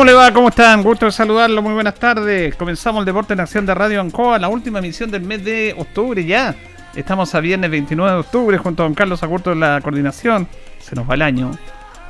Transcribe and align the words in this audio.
¿Cómo 0.00 0.10
le 0.10 0.16
va? 0.16 0.32
¿Cómo 0.32 0.48
están? 0.48 0.82
Gusto 0.82 1.04
de 1.04 1.12
saludarlo. 1.12 1.60
Muy 1.60 1.74
buenas 1.74 1.94
tardes. 1.94 2.56
Comenzamos 2.56 3.00
el 3.00 3.04
Deporte 3.04 3.34
en 3.34 3.40
Acción 3.40 3.66
de 3.66 3.74
Radio 3.74 4.00
Ancoa, 4.00 4.38
la 4.38 4.48
última 4.48 4.78
emisión 4.78 5.10
del 5.10 5.20
mes 5.20 5.44
de 5.44 5.74
octubre 5.76 6.24
ya. 6.24 6.54
Estamos 6.94 7.34
a 7.34 7.40
viernes 7.40 7.70
29 7.70 8.10
de 8.10 8.18
octubre 8.20 8.56
junto 8.56 8.82
a 8.82 8.86
don 8.86 8.94
Carlos 8.94 9.22
Agurto 9.22 9.52
en 9.52 9.60
la 9.60 9.78
coordinación. 9.82 10.48
Se 10.78 10.96
nos 10.96 11.06
va 11.06 11.16
el 11.16 11.20
año. 11.20 11.50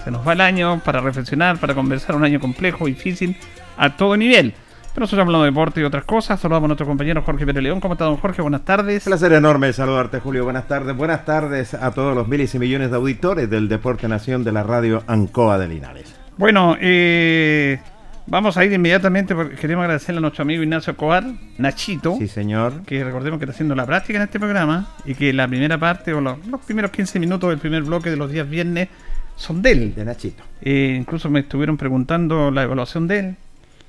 Se 0.04 0.12
nos 0.12 0.24
va 0.24 0.34
el 0.34 0.40
año 0.40 0.80
para 0.84 1.00
reflexionar, 1.00 1.58
para 1.58 1.74
conversar 1.74 2.14
un 2.14 2.22
año 2.22 2.38
complejo, 2.38 2.86
difícil, 2.86 3.36
a 3.76 3.96
todo 3.96 4.16
nivel. 4.16 4.54
Pero 4.94 5.00
nosotros 5.00 5.26
hablamos 5.26 5.46
de 5.46 5.50
deporte 5.50 5.80
y 5.80 5.82
otras 5.82 6.04
cosas. 6.04 6.38
Saludamos 6.38 6.66
a 6.66 6.68
nuestro 6.68 6.86
compañero 6.86 7.22
Jorge 7.22 7.44
Pérez 7.44 7.64
León. 7.64 7.80
¿Cómo 7.80 7.94
está, 7.94 8.04
don 8.04 8.18
Jorge? 8.18 8.40
Buenas 8.40 8.64
tardes. 8.64 9.02
Placer 9.02 9.32
enorme 9.32 9.72
saludarte, 9.72 10.20
Julio. 10.20 10.44
Buenas 10.44 10.68
tardes. 10.68 10.96
Buenas 10.96 11.24
tardes 11.24 11.74
a 11.74 11.90
todos 11.90 12.14
los 12.14 12.28
miles 12.28 12.54
y 12.54 12.60
millones 12.60 12.92
de 12.92 12.96
auditores 12.96 13.50
del 13.50 13.68
Deporte 13.68 14.06
Nación 14.06 14.44
de 14.44 14.52
la 14.52 14.62
radio 14.62 15.02
Ancoa 15.08 15.58
de 15.58 15.66
Linares. 15.66 16.19
Bueno, 16.40 16.74
eh, 16.80 17.78
vamos 18.26 18.56
a 18.56 18.64
ir 18.64 18.72
inmediatamente 18.72 19.34
porque 19.34 19.56
queremos 19.56 19.82
agradecerle 19.82 20.20
a 20.20 20.22
nuestro 20.22 20.40
amigo 20.40 20.62
Ignacio 20.62 20.96
Cobar, 20.96 21.22
Nachito. 21.58 22.16
Sí, 22.16 22.28
señor. 22.28 22.80
Que 22.86 23.04
recordemos 23.04 23.38
que 23.38 23.44
está 23.44 23.52
haciendo 23.52 23.74
la 23.74 23.84
práctica 23.84 24.16
en 24.16 24.22
este 24.22 24.40
programa 24.40 24.88
y 25.04 25.14
que 25.14 25.34
la 25.34 25.46
primera 25.46 25.76
parte 25.76 26.14
o 26.14 26.22
los, 26.22 26.46
los 26.46 26.62
primeros 26.62 26.92
15 26.92 27.20
minutos 27.20 27.50
del 27.50 27.58
primer 27.58 27.82
bloque 27.82 28.08
de 28.08 28.16
los 28.16 28.32
días 28.32 28.48
viernes 28.48 28.88
son 29.36 29.60
de 29.60 29.72
él. 29.72 29.94
De 29.94 30.02
Nachito. 30.02 30.42
Eh, 30.62 30.96
incluso 30.98 31.28
me 31.28 31.40
estuvieron 31.40 31.76
preguntando 31.76 32.50
la 32.50 32.62
evaluación 32.62 33.06
de 33.06 33.18
él. 33.18 33.36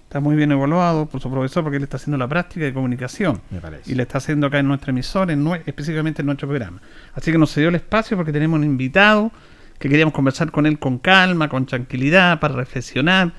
Está 0.03 0.19
muy 0.19 0.35
bien 0.35 0.51
evaluado 0.51 1.06
por 1.06 1.22
su 1.22 1.31
profesor 1.31 1.63
porque 1.63 1.78
él 1.78 1.83
está 1.83 1.95
haciendo 1.95 2.18
la 2.18 2.28
práctica 2.28 2.66
de 2.66 2.73
comunicación. 2.73 3.39
Me 3.50 3.62
parece. 3.62 3.89
Y 3.89 3.95
le 3.95 4.03
está 4.03 4.18
haciendo 4.18 4.47
acá 4.47 4.59
en 4.59 4.68
nuestro 4.68 4.89
emisor, 4.91 5.31
en 5.31 5.47
específicamente 5.66 6.22
en 6.22 6.25
nuestro 6.25 6.50
programa. 6.50 6.81
Así 7.13 7.31
que 7.31 7.38
nos 7.38 7.56
dio 7.56 7.69
el 7.69 7.75
espacio 7.75 8.18
porque 8.18 8.33
tenemos 8.33 8.57
un 8.57 8.66
invitado 8.66 9.31
que 9.81 9.90
queríamos 9.90 10.14
conversar 10.14 10.52
con 10.52 10.66
él 10.66 10.80
con 10.80 11.00
calma, 11.00 11.50
con 11.50 11.66
tranquilidad, 11.66 12.40
para 12.40 12.53
reflexionar. 12.53 13.34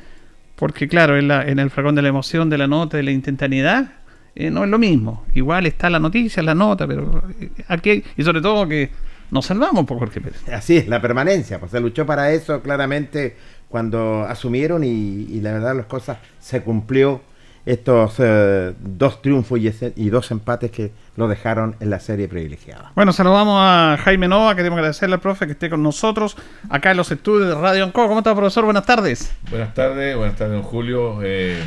Porque 0.56 0.88
claro, 0.88 1.16
en, 1.16 1.28
la- 1.28 1.47
en 1.48 1.58
el 1.58 1.70
fragón 1.70 1.94
de 1.94 2.03
la 2.03 2.08
emoción, 2.08 2.50
de 2.50 2.58
la 2.58 2.66
nota, 2.66 2.97
de 2.98 3.04
la 3.04 3.12
instantaneidad, 3.12 3.92
eh, 4.34 4.50
no 4.50 4.64
es 4.64 4.70
lo 4.70 4.78
mismo. 4.78 5.25
Igual 5.34 5.66
está 5.66 5.88
la 5.88 5.98
noticia, 5.98 6.42
la 6.42 6.54
nota, 6.54 6.86
pero 6.86 7.22
eh, 7.41 7.50
aquí, 7.69 8.03
y 8.16 8.22
sobre 8.22 8.41
todo 8.41 8.69
que 8.69 8.91
nos 9.30 9.47
salvamos 9.47 9.86
por 9.86 9.98
Jorge 9.98 10.20
Pérez. 10.20 10.47
Así 10.48 10.76
es, 10.76 10.88
la 10.88 11.00
permanencia. 11.00 11.58
Pues 11.58 11.70
se 11.72 11.80
luchó 11.80 12.04
para 12.04 12.32
eso 12.32 12.60
claramente 12.60 13.36
cuando 13.69 14.24
asumieron 14.24 14.84
y 14.84 15.41
la 15.41 15.53
verdad 15.53 15.74
las 15.76 15.86
cosas 15.86 16.19
se 16.38 16.60
cumplió 16.62 17.22
estos 17.64 18.14
eh, 18.18 18.74
dos 18.80 19.22
triunfos 19.22 19.58
y, 19.60 19.68
ese- 19.68 19.92
y 19.96 20.08
dos 20.10 20.30
empates 20.32 20.70
que 20.70 20.90
lo 21.16 21.28
dejaron 21.28 21.76
en 21.80 21.90
la 21.90 22.00
serie 22.00 22.26
privilegiada. 22.26 22.90
Bueno, 22.96 23.12
saludamos 23.12 23.56
a 23.60 23.96
Jaime 24.02 24.26
Nova, 24.26 24.56
queremos 24.56 24.78
agradecerle 24.78 25.14
al 25.14 25.20
profe 25.20 25.46
que 25.46 25.52
esté 25.52 25.70
con 25.70 25.82
nosotros 25.82 26.36
acá 26.68 26.90
en 26.90 26.96
los 26.96 27.10
estudios 27.12 27.48
de 27.48 27.54
Radio 27.54 27.84
Anco. 27.84 28.06
¿Cómo 28.08 28.18
está, 28.18 28.34
profesor? 28.34 28.64
Buenas 28.64 28.84
tardes. 28.86 29.32
Buenas 29.50 29.74
tardes, 29.74 30.16
buenas 30.16 30.36
tardes, 30.36 30.54
don 30.54 30.62
Julio, 30.64 31.20
eh, 31.22 31.62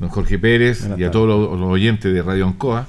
don 0.00 0.08
Jorge 0.08 0.38
Pérez 0.38 0.80
Buenas 0.80 0.98
y 0.98 1.04
a 1.04 1.10
todos 1.10 1.28
los, 1.28 1.60
los 1.60 1.68
oyentes 1.70 2.12
de 2.12 2.22
Radio 2.22 2.46
Ancoa. 2.46 2.86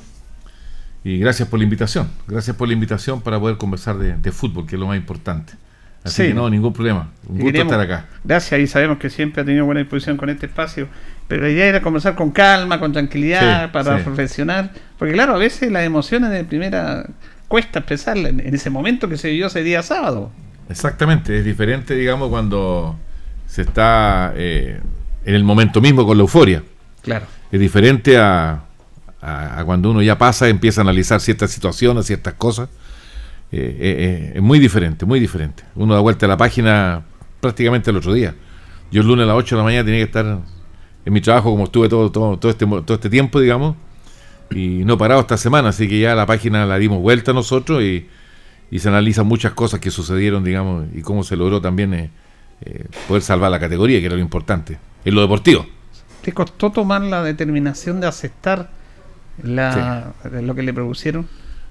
Y 1.04 1.20
gracias 1.20 1.48
por 1.48 1.60
la 1.60 1.66
invitación, 1.66 2.10
gracias 2.28 2.56
por 2.56 2.68
la 2.68 2.74
invitación 2.74 3.22
para 3.22 3.40
poder 3.40 3.58
conversar 3.58 3.98
de, 4.00 4.18
de 4.18 4.32
fútbol, 4.32 4.66
que 4.66 4.76
es 4.76 4.80
lo 4.80 4.88
más 4.88 4.98
importante. 4.98 5.54
Así 6.06 6.22
Sí. 6.22 6.28
que 6.30 6.34
no, 6.36 6.50
ningún 6.50 6.72
problema. 6.72 7.10
Un 7.28 7.36
Y 7.36 7.40
gusto 7.40 7.46
queríamos- 7.48 7.74
estar 7.74 7.86
acá. 7.86 8.06
Gracias, 8.24 8.62
y 8.62 8.68
sabemos 8.68 8.98
que 9.00 9.10
siempre 9.10 9.42
ha 9.42 9.46
tenido 9.46 9.66
buena 9.66 9.80
disposición 9.82 10.16
con 10.18 10.30
este 10.30 10.46
espacio. 10.46 10.88
Pero 11.28 11.42
la 11.44 11.50
idea 11.50 11.66
era 11.66 11.82
conversar 11.82 12.14
con 12.16 12.30
calma, 12.32 12.80
con 12.80 12.94
tranquilidad, 12.94 13.66
Sí, 13.66 13.70
para 13.74 13.98
sí. 13.98 14.04
reflexionar. 14.06 14.70
Porque 15.00 15.14
claro, 15.14 15.34
a 15.36 15.38
veces 15.40 15.72
las 15.72 15.84
emociones 15.84 16.30
de 16.30 16.44
primera 16.46 17.06
cuesta 17.48 17.80
expresarlas 17.80 18.32
en, 18.32 18.40
en 18.40 18.54
ese 18.56 18.70
momento 18.70 19.10
que 19.10 19.18
se 19.18 19.30
vivió 19.30 19.48
ese 19.48 19.64
día 19.64 19.82
sábado. 19.82 20.32
Exactamente, 20.70 21.38
es 21.40 21.44
diferente, 21.46 21.96
digamos, 21.96 22.30
cuando 22.30 22.98
se 23.48 23.64
está 23.64 24.34
eh, 24.36 24.80
en 25.26 25.36
el 25.36 25.44
momento 25.44 25.82
mismo 25.82 26.06
con 26.06 26.18
la 26.18 26.22
euforia. 26.22 26.62
Claro. 27.02 27.26
Es 27.52 27.60
diferente 27.60 28.18
a, 28.18 28.62
a- 29.22 29.60
a 29.60 29.66
cuando 29.66 29.90
uno 29.92 30.02
ya 30.04 30.18
pasa, 30.20 30.48
empieza 30.50 30.82
a 30.82 30.84
analizar 30.84 31.20
ciertas 31.22 31.50
situaciones, 31.52 32.06
ciertas 32.06 32.34
cosas. 32.36 32.70
Eh, 33.58 33.58
eh, 33.58 33.76
eh, 33.80 34.32
es 34.36 34.42
muy 34.42 34.60
diferente, 34.60 35.06
muy 35.06 35.18
diferente. 35.18 35.64
Uno 35.76 35.94
da 35.94 36.02
vuelta 36.02 36.26
a 36.26 36.30
la 36.30 36.36
página 36.36 37.06
prácticamente 37.40 37.90
el 37.90 37.96
otro 37.96 38.14
día. 38.14 38.36
Yo 38.92 39.00
el 39.02 39.08
lunes 39.08 39.24
a 39.24 39.28
las 39.28 39.38
8 39.38 39.56
de 39.56 39.60
la 39.60 39.64
mañana 39.64 39.86
tenía 39.86 40.00
que 40.00 40.06
estar 40.06 40.26
en 41.06 41.14
mi 41.14 41.22
trabajo 41.22 41.52
como 41.52 41.64
estuve 41.64 41.88
todo, 41.88 42.12
todo, 42.12 42.38
todo, 42.38 42.52
este, 42.52 42.66
todo 42.66 42.94
este 42.94 43.10
tiempo, 43.10 43.40
digamos, 43.40 43.78
y 44.52 44.84
no 44.84 44.96
he 44.96 44.98
parado 44.98 45.22
esta 45.22 45.38
semana, 45.38 45.70
así 45.70 45.88
que 45.88 46.00
ya 46.00 46.16
la 46.16 46.26
página 46.26 46.66
la 46.66 46.78
dimos 46.78 47.00
vuelta 47.00 47.32
nosotros 47.32 47.82
y, 47.82 48.08
y 48.72 48.80
se 48.80 48.90
analizan 48.90 49.26
muchas 49.26 49.54
cosas 49.54 49.80
que 49.80 49.90
sucedieron, 49.90 50.44
digamos, 50.44 50.88
y 50.94 51.02
cómo 51.02 51.24
se 51.24 51.38
logró 51.38 51.62
también 51.62 51.94
eh, 51.94 52.10
eh, 52.62 52.86
poder 53.08 53.24
salvar 53.24 53.52
la 53.52 53.60
categoría, 53.60 54.02
que 54.02 54.08
era 54.08 54.16
lo 54.16 54.22
importante, 54.22 54.78
en 55.06 55.16
lo 55.16 55.22
deportivo. 55.22 55.66
¿Te 56.22 56.34
costó 56.34 56.72
tomar 56.72 57.02
la 57.04 57.24
determinación 57.24 58.02
de 58.02 58.08
aceptar 58.08 58.70
la, 59.42 60.14
lo 60.42 60.56
que 60.56 60.64
le 60.64 60.74
propusieron? 60.74 61.26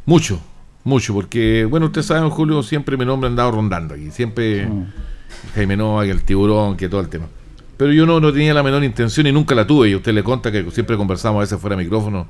Mucho, 0.06 0.40
mucho, 0.84 1.14
porque, 1.14 1.66
bueno, 1.69 1.86
ustedes 1.86 2.06
saben, 2.06 2.31
Julio, 2.31 2.62
siempre 2.62 2.96
mi 2.96 3.04
nombre 3.04 3.28
han 3.28 3.36
dado 3.36 3.52
rondando 3.52 3.94
aquí, 3.94 4.10
siempre. 4.10 4.69
Jaime 5.54 5.76
Nova, 5.76 6.04
que 6.04 6.10
el 6.10 6.22
tiburón, 6.22 6.76
que 6.76 6.88
todo 6.88 7.00
el 7.00 7.08
tema. 7.08 7.26
Pero 7.76 7.92
yo 7.92 8.06
no, 8.06 8.20
no 8.20 8.32
tenía 8.32 8.54
la 8.54 8.62
menor 8.62 8.84
intención 8.84 9.26
y 9.26 9.32
nunca 9.32 9.54
la 9.54 9.66
tuve, 9.66 9.88
y 9.88 9.94
usted 9.94 10.12
le 10.12 10.22
conta 10.22 10.52
que 10.52 10.70
siempre 10.70 10.96
conversamos 10.96 11.38
a 11.38 11.40
veces 11.40 11.60
fuera 11.60 11.76
de 11.76 11.82
micrófono 11.82 12.26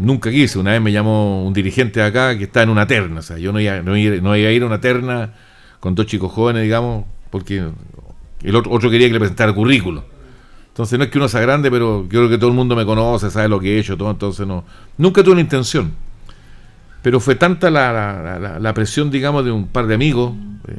nunca 0.00 0.30
quise. 0.30 0.58
Una 0.58 0.72
vez 0.72 0.80
me 0.80 0.90
llamó 0.90 1.44
un 1.44 1.52
dirigente 1.52 2.00
de 2.00 2.06
acá 2.06 2.36
que 2.36 2.44
está 2.44 2.62
en 2.62 2.70
una 2.70 2.86
terna. 2.86 3.20
O 3.20 3.22
sea, 3.22 3.38
yo 3.38 3.52
no 3.52 3.60
iba, 3.60 3.82
no, 3.82 3.96
iba, 3.96 4.48
a 4.48 4.52
ir 4.52 4.62
a 4.62 4.66
una 4.66 4.80
terna 4.80 5.34
con 5.78 5.94
dos 5.94 6.06
chicos 6.06 6.32
jóvenes, 6.32 6.62
digamos, 6.62 7.04
porque 7.30 7.68
el 8.42 8.56
otro, 8.56 8.72
otro 8.72 8.90
quería 8.90 9.06
que 9.06 9.14
le 9.14 9.20
presentara 9.20 9.52
currículo. 9.52 10.04
Entonces 10.68 10.98
no 10.98 11.04
es 11.04 11.10
que 11.10 11.18
uno 11.18 11.28
sea 11.28 11.40
grande, 11.40 11.70
pero 11.70 12.02
yo 12.04 12.08
creo 12.08 12.28
que 12.28 12.38
todo 12.38 12.48
el 12.48 12.56
mundo 12.56 12.74
me 12.74 12.84
conoce, 12.84 13.30
sabe 13.30 13.48
lo 13.48 13.60
que 13.60 13.76
he 13.76 13.78
hecho, 13.80 13.96
todo, 13.96 14.10
entonces 14.10 14.46
no. 14.46 14.64
Nunca 14.96 15.22
tuve 15.22 15.32
una 15.32 15.40
intención. 15.42 15.92
Pero 17.02 17.20
fue 17.20 17.34
tanta 17.34 17.70
la, 17.70 18.58
la, 18.60 18.74
presión, 18.74 19.10
digamos, 19.10 19.44
de 19.44 19.50
un 19.50 19.68
par 19.68 19.86
de 19.86 19.94
amigos, 19.94 20.34
eh, 20.68 20.74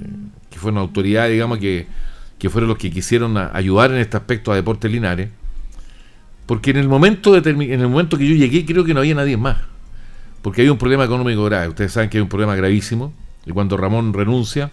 que 0.49 0.59
fueron 0.59 0.79
autoridades, 0.79 1.31
digamos, 1.31 1.57
que, 1.57 1.87
que 2.37 2.49
fueron 2.49 2.69
los 2.69 2.77
que 2.77 2.91
quisieron 2.91 3.37
ayudar 3.37 3.91
en 3.91 3.97
este 3.97 4.17
aspecto 4.17 4.51
a 4.51 4.55
Deportes 4.55 4.91
Linares, 4.91 5.29
porque 6.45 6.71
en 6.71 6.77
el 6.77 6.89
momento 6.89 7.37
en 7.37 7.61
el 7.61 7.87
momento 7.87 8.17
que 8.17 8.27
yo 8.27 8.35
llegué 8.35 8.65
creo 8.65 8.83
que 8.83 8.93
no 8.93 8.99
había 8.99 9.15
nadie 9.15 9.37
más. 9.37 9.57
Porque 10.41 10.61
había 10.61 10.71
un 10.71 10.77
problema 10.77 11.05
económico 11.05 11.43
grave. 11.45 11.69
Ustedes 11.69 11.91
saben 11.91 12.09
que 12.09 12.17
hay 12.17 12.21
un 12.21 12.29
problema 12.29 12.55
gravísimo. 12.55 13.13
Y 13.45 13.51
cuando 13.51 13.77
Ramón 13.77 14.13
renuncia, 14.13 14.71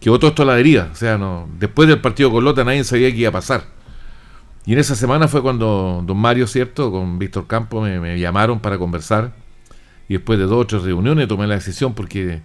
quedó 0.00 0.18
todo 0.18 0.30
esto 0.30 0.42
a 0.42 0.46
la 0.46 0.54
deriva. 0.54 0.90
O 0.92 0.96
sea, 0.96 1.16
no, 1.16 1.48
después 1.58 1.88
del 1.88 2.00
partido 2.00 2.30
con 2.30 2.44
Lota 2.44 2.64
nadie 2.64 2.84
sabía 2.84 3.10
qué 3.10 3.18
iba 3.18 3.30
a 3.30 3.32
pasar. 3.32 3.64
Y 4.64 4.72
en 4.72 4.80
esa 4.80 4.96
semana 4.96 5.28
fue 5.28 5.42
cuando 5.42 6.02
don 6.04 6.16
Mario, 6.16 6.46
¿cierto? 6.46 6.90
Con 6.90 7.18
Víctor 7.18 7.46
Campo 7.46 7.80
me, 7.80 8.18
llamaron 8.18 8.58
para 8.58 8.78
conversar. 8.78 9.32
Y 10.08 10.14
después 10.14 10.38
de 10.38 10.44
dos 10.44 10.62
o 10.62 10.66
tres 10.66 10.82
reuniones 10.82 11.28
tomé 11.28 11.46
la 11.46 11.54
decisión 11.54 11.94
porque 11.94 12.42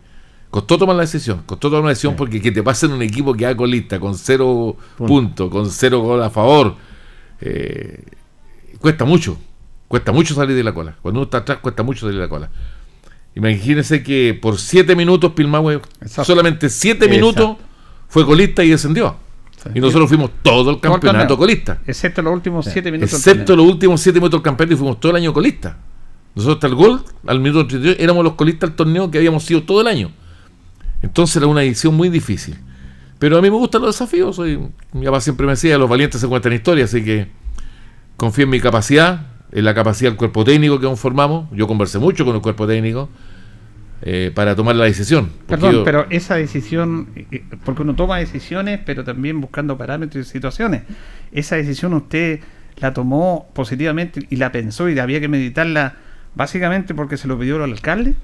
costó 0.49 0.77
tomar 0.77 0.95
la 0.95 1.03
decisión. 1.03 1.43
Costó 1.45 1.69
tomar 1.69 1.83
la 1.83 1.89
decisión 1.89 2.15
porque 2.15 2.41
que 2.41 2.51
te 2.51 2.63
pasen 2.63 2.91
un 2.91 3.01
equipo 3.01 3.33
que 3.33 3.45
haga 3.45 3.65
lista 3.65 3.99
con 3.99 4.15
cero 4.15 4.75
puntos, 4.97 5.49
con 5.49 5.69
cero 5.69 5.99
gol 5.99 6.23
a 6.23 6.29
favor. 6.29 6.75
Eh, 7.39 8.03
cuesta 8.79 9.05
mucho, 9.05 9.37
cuesta 9.87 10.11
mucho 10.11 10.33
salir 10.33 10.55
de 10.55 10.63
la 10.63 10.73
cola. 10.73 10.95
Cuando 11.01 11.19
uno 11.19 11.25
está 11.25 11.39
atrás, 11.39 11.59
cuesta 11.59 11.83
mucho 11.83 12.01
salir 12.01 12.15
de 12.15 12.21
la 12.21 12.29
cola. 12.29 12.49
Imagínense 13.35 14.03
que 14.03 14.37
por 14.39 14.57
siete 14.57 14.95
minutos 14.95 15.31
Pilmahue, 15.31 15.79
solamente 16.05 16.69
siete 16.69 17.07
minutos, 17.07 17.57
fue 18.07 18.25
colista 18.25 18.63
y 18.63 18.69
descendió. 18.69 19.15
Y 19.73 19.79
nosotros 19.79 20.09
fuimos 20.09 20.31
todo 20.41 20.71
el 20.71 20.79
campeonato 20.79 21.37
colista. 21.37 21.79
Excepto 21.85 22.21
los 22.21 22.33
últimos 22.33 22.65
siete 22.65 22.91
minutos. 22.91 23.13
Excepto 23.13 23.55
los 23.55 23.65
últimos 23.65 24.01
siete 24.01 24.19
minutos 24.19 24.39
del 24.39 24.43
campeonato 24.43 24.73
y 24.73 24.77
fuimos 24.77 24.99
todo 24.99 25.11
el 25.11 25.17
año 25.17 25.31
colista. 25.31 25.77
Nosotros 26.35 26.55
hasta 26.55 26.67
el 26.67 26.75
gol, 26.75 27.03
al 27.27 27.39
minuto 27.39 27.67
32, 27.67 27.97
éramos 27.99 28.23
los 28.23 28.33
colistas 28.33 28.69
del 28.69 28.75
torneo 28.75 29.11
que 29.11 29.17
habíamos 29.17 29.43
sido 29.43 29.63
todo 29.63 29.81
el 29.81 29.87
año. 29.87 30.11
Entonces 31.01 31.37
era 31.37 31.47
una 31.47 31.63
edición 31.63 31.95
muy 31.95 32.09
difícil. 32.09 32.57
Pero 33.19 33.37
a 33.37 33.41
mí 33.41 33.49
me 33.51 33.57
gustan 33.57 33.81
los 33.81 33.95
desafíos. 33.95 34.35
Soy, 34.35 34.59
mi 34.93 35.05
papá 35.05 35.21
siempre 35.21 35.45
me 35.45 35.51
decía, 35.51 35.77
los 35.77 35.89
valientes 35.89 36.21
se 36.21 36.27
cuentan 36.27 36.53
historias, 36.53 36.93
así 36.93 37.03
que 37.03 37.27
confío 38.17 38.45
en 38.45 38.49
mi 38.49 38.59
capacidad, 38.59 39.27
en 39.51 39.65
la 39.65 39.73
capacidad 39.73 40.09
del 40.09 40.17
cuerpo 40.17 40.43
técnico 40.43 40.79
que 40.79 40.95
formamos. 40.95 41.47
Yo 41.51 41.67
conversé 41.67 41.99
mucho 41.99 42.25
con 42.25 42.35
el 42.35 42.41
cuerpo 42.41 42.65
técnico 42.65 43.09
eh, 44.03 44.31
para 44.33 44.55
tomar 44.55 44.75
la 44.75 44.85
decisión. 44.85 45.29
Perdón, 45.47 45.83
pero 45.85 46.07
esa 46.09 46.35
decisión, 46.35 47.09
eh, 47.15 47.27
eh, 47.31 47.43
porque 47.63 47.83
uno 47.83 47.93
toma 47.95 48.17
decisiones, 48.17 48.79
pero 48.83 49.03
también 49.03 49.39
buscando 49.39 49.77
parámetros 49.77 50.25
y 50.25 50.29
situaciones. 50.29 50.83
Esa 51.31 51.57
decisión 51.57 51.93
usted 51.93 52.39
la 52.77 52.93
tomó 52.93 53.49
positivamente 53.53 54.25
y 54.31 54.37
la 54.37 54.51
pensó 54.51 54.89
y 54.89 54.97
había 54.97 55.19
que 55.19 55.27
meditarla 55.27 55.97
básicamente 56.35 56.93
porque 56.93 57.17
se 57.17 57.27
lo 57.27 57.37
pidió 57.37 57.57
el 57.57 57.71
alcalde. 57.71 58.15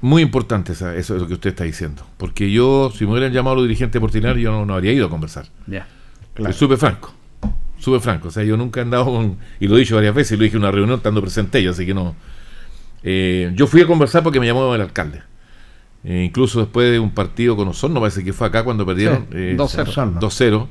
Muy 0.00 0.22
importante 0.22 0.72
eso 0.72 0.90
es 0.92 1.10
lo 1.10 1.26
que 1.26 1.34
usted 1.34 1.50
está 1.50 1.64
diciendo. 1.64 2.06
Porque 2.18 2.50
yo, 2.50 2.92
si 2.94 3.06
me 3.06 3.12
hubieran 3.12 3.32
llamado 3.32 3.54
a 3.54 3.56
los 3.56 3.64
dirigentes 3.64 4.00
portinarios, 4.00 4.42
yo 4.42 4.64
no, 4.64 4.74
habría 4.74 4.92
ido 4.92 5.06
a 5.06 5.10
conversar. 5.10 5.46
Ya. 5.66 5.86
Claro. 6.34 6.52
Supe 6.52 6.76
franco 6.76 7.14
sube 7.84 8.00
franco. 8.00 8.28
O 8.28 8.30
sea, 8.30 8.42
yo 8.42 8.56
nunca 8.56 8.80
he 8.80 8.82
andado 8.82 9.04
con. 9.04 9.36
Y 9.60 9.68
lo 9.68 9.76
he 9.76 9.80
dicho 9.80 9.94
varias 9.94 10.14
veces, 10.14 10.32
y 10.32 10.36
lo 10.36 10.44
dije 10.44 10.56
en 10.56 10.62
una 10.62 10.72
reunión 10.72 10.96
estando 10.96 11.20
presente 11.20 11.62
yo, 11.62 11.70
así 11.70 11.84
que 11.84 11.94
no. 11.94 12.16
Eh, 13.02 13.52
yo 13.54 13.66
fui 13.66 13.82
a 13.82 13.86
conversar 13.86 14.22
porque 14.22 14.40
me 14.40 14.46
llamó 14.46 14.74
el 14.74 14.80
alcalde. 14.80 15.22
Eh, 16.02 16.24
incluso 16.24 16.60
después 16.60 16.90
de 16.90 16.98
un 16.98 17.10
partido 17.10 17.56
con 17.56 17.68
Osorno, 17.68 18.00
parece 18.00 18.24
que 18.24 18.32
fue 18.32 18.46
acá 18.46 18.64
cuando 18.64 18.86
perdieron 18.86 19.28
2-0. 19.30 20.62
Eh, 20.62 20.66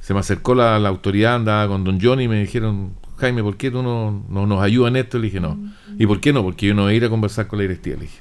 se 0.00 0.14
me 0.14 0.20
acercó 0.20 0.54
la, 0.54 0.76
autoridad, 0.76 1.36
andaba 1.36 1.68
con 1.68 1.84
Don 1.84 2.00
Johnny 2.00 2.24
y 2.24 2.28
me 2.28 2.40
dijeron, 2.40 2.94
Jaime, 3.22 3.42
¿por 3.42 3.56
qué 3.56 3.70
tú 3.70 3.82
no, 3.82 4.24
nos 4.28 4.62
ayudas 4.62 4.90
en 4.90 4.96
esto? 4.96 5.18
Le 5.18 5.24
dije, 5.24 5.40
no. 5.40 5.58
¿Y 5.98 6.06
por 6.06 6.20
qué 6.20 6.32
no? 6.32 6.42
Porque 6.42 6.66
yo 6.66 6.74
no 6.74 6.82
voy 6.82 6.94
a 6.94 6.96
ir 6.96 7.04
a 7.04 7.08
conversar 7.08 7.46
con 7.46 7.58
la 7.58 7.62
directiva. 7.62 7.96
Le 7.96 8.02
dije, 8.02 8.20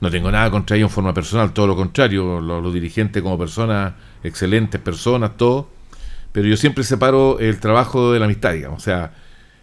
no 0.00 0.10
tengo 0.10 0.30
nada 0.30 0.50
contra 0.50 0.76
ellos 0.76 0.90
en 0.90 0.94
forma 0.94 1.14
personal, 1.14 1.52
todo 1.52 1.66
lo 1.66 1.76
contrario. 1.76 2.40
Los, 2.40 2.62
los 2.62 2.74
dirigentes 2.74 3.22
como 3.22 3.38
personas, 3.38 3.94
excelentes 4.22 4.80
personas, 4.80 5.36
todo 5.36 5.80
pero 6.32 6.46
yo 6.46 6.56
siempre 6.56 6.84
separo 6.84 7.38
el 7.40 7.58
trabajo 7.58 8.12
de 8.12 8.18
la 8.18 8.26
amistad, 8.26 8.52
digamos. 8.52 8.80
O 8.80 8.84
sea, 8.84 9.12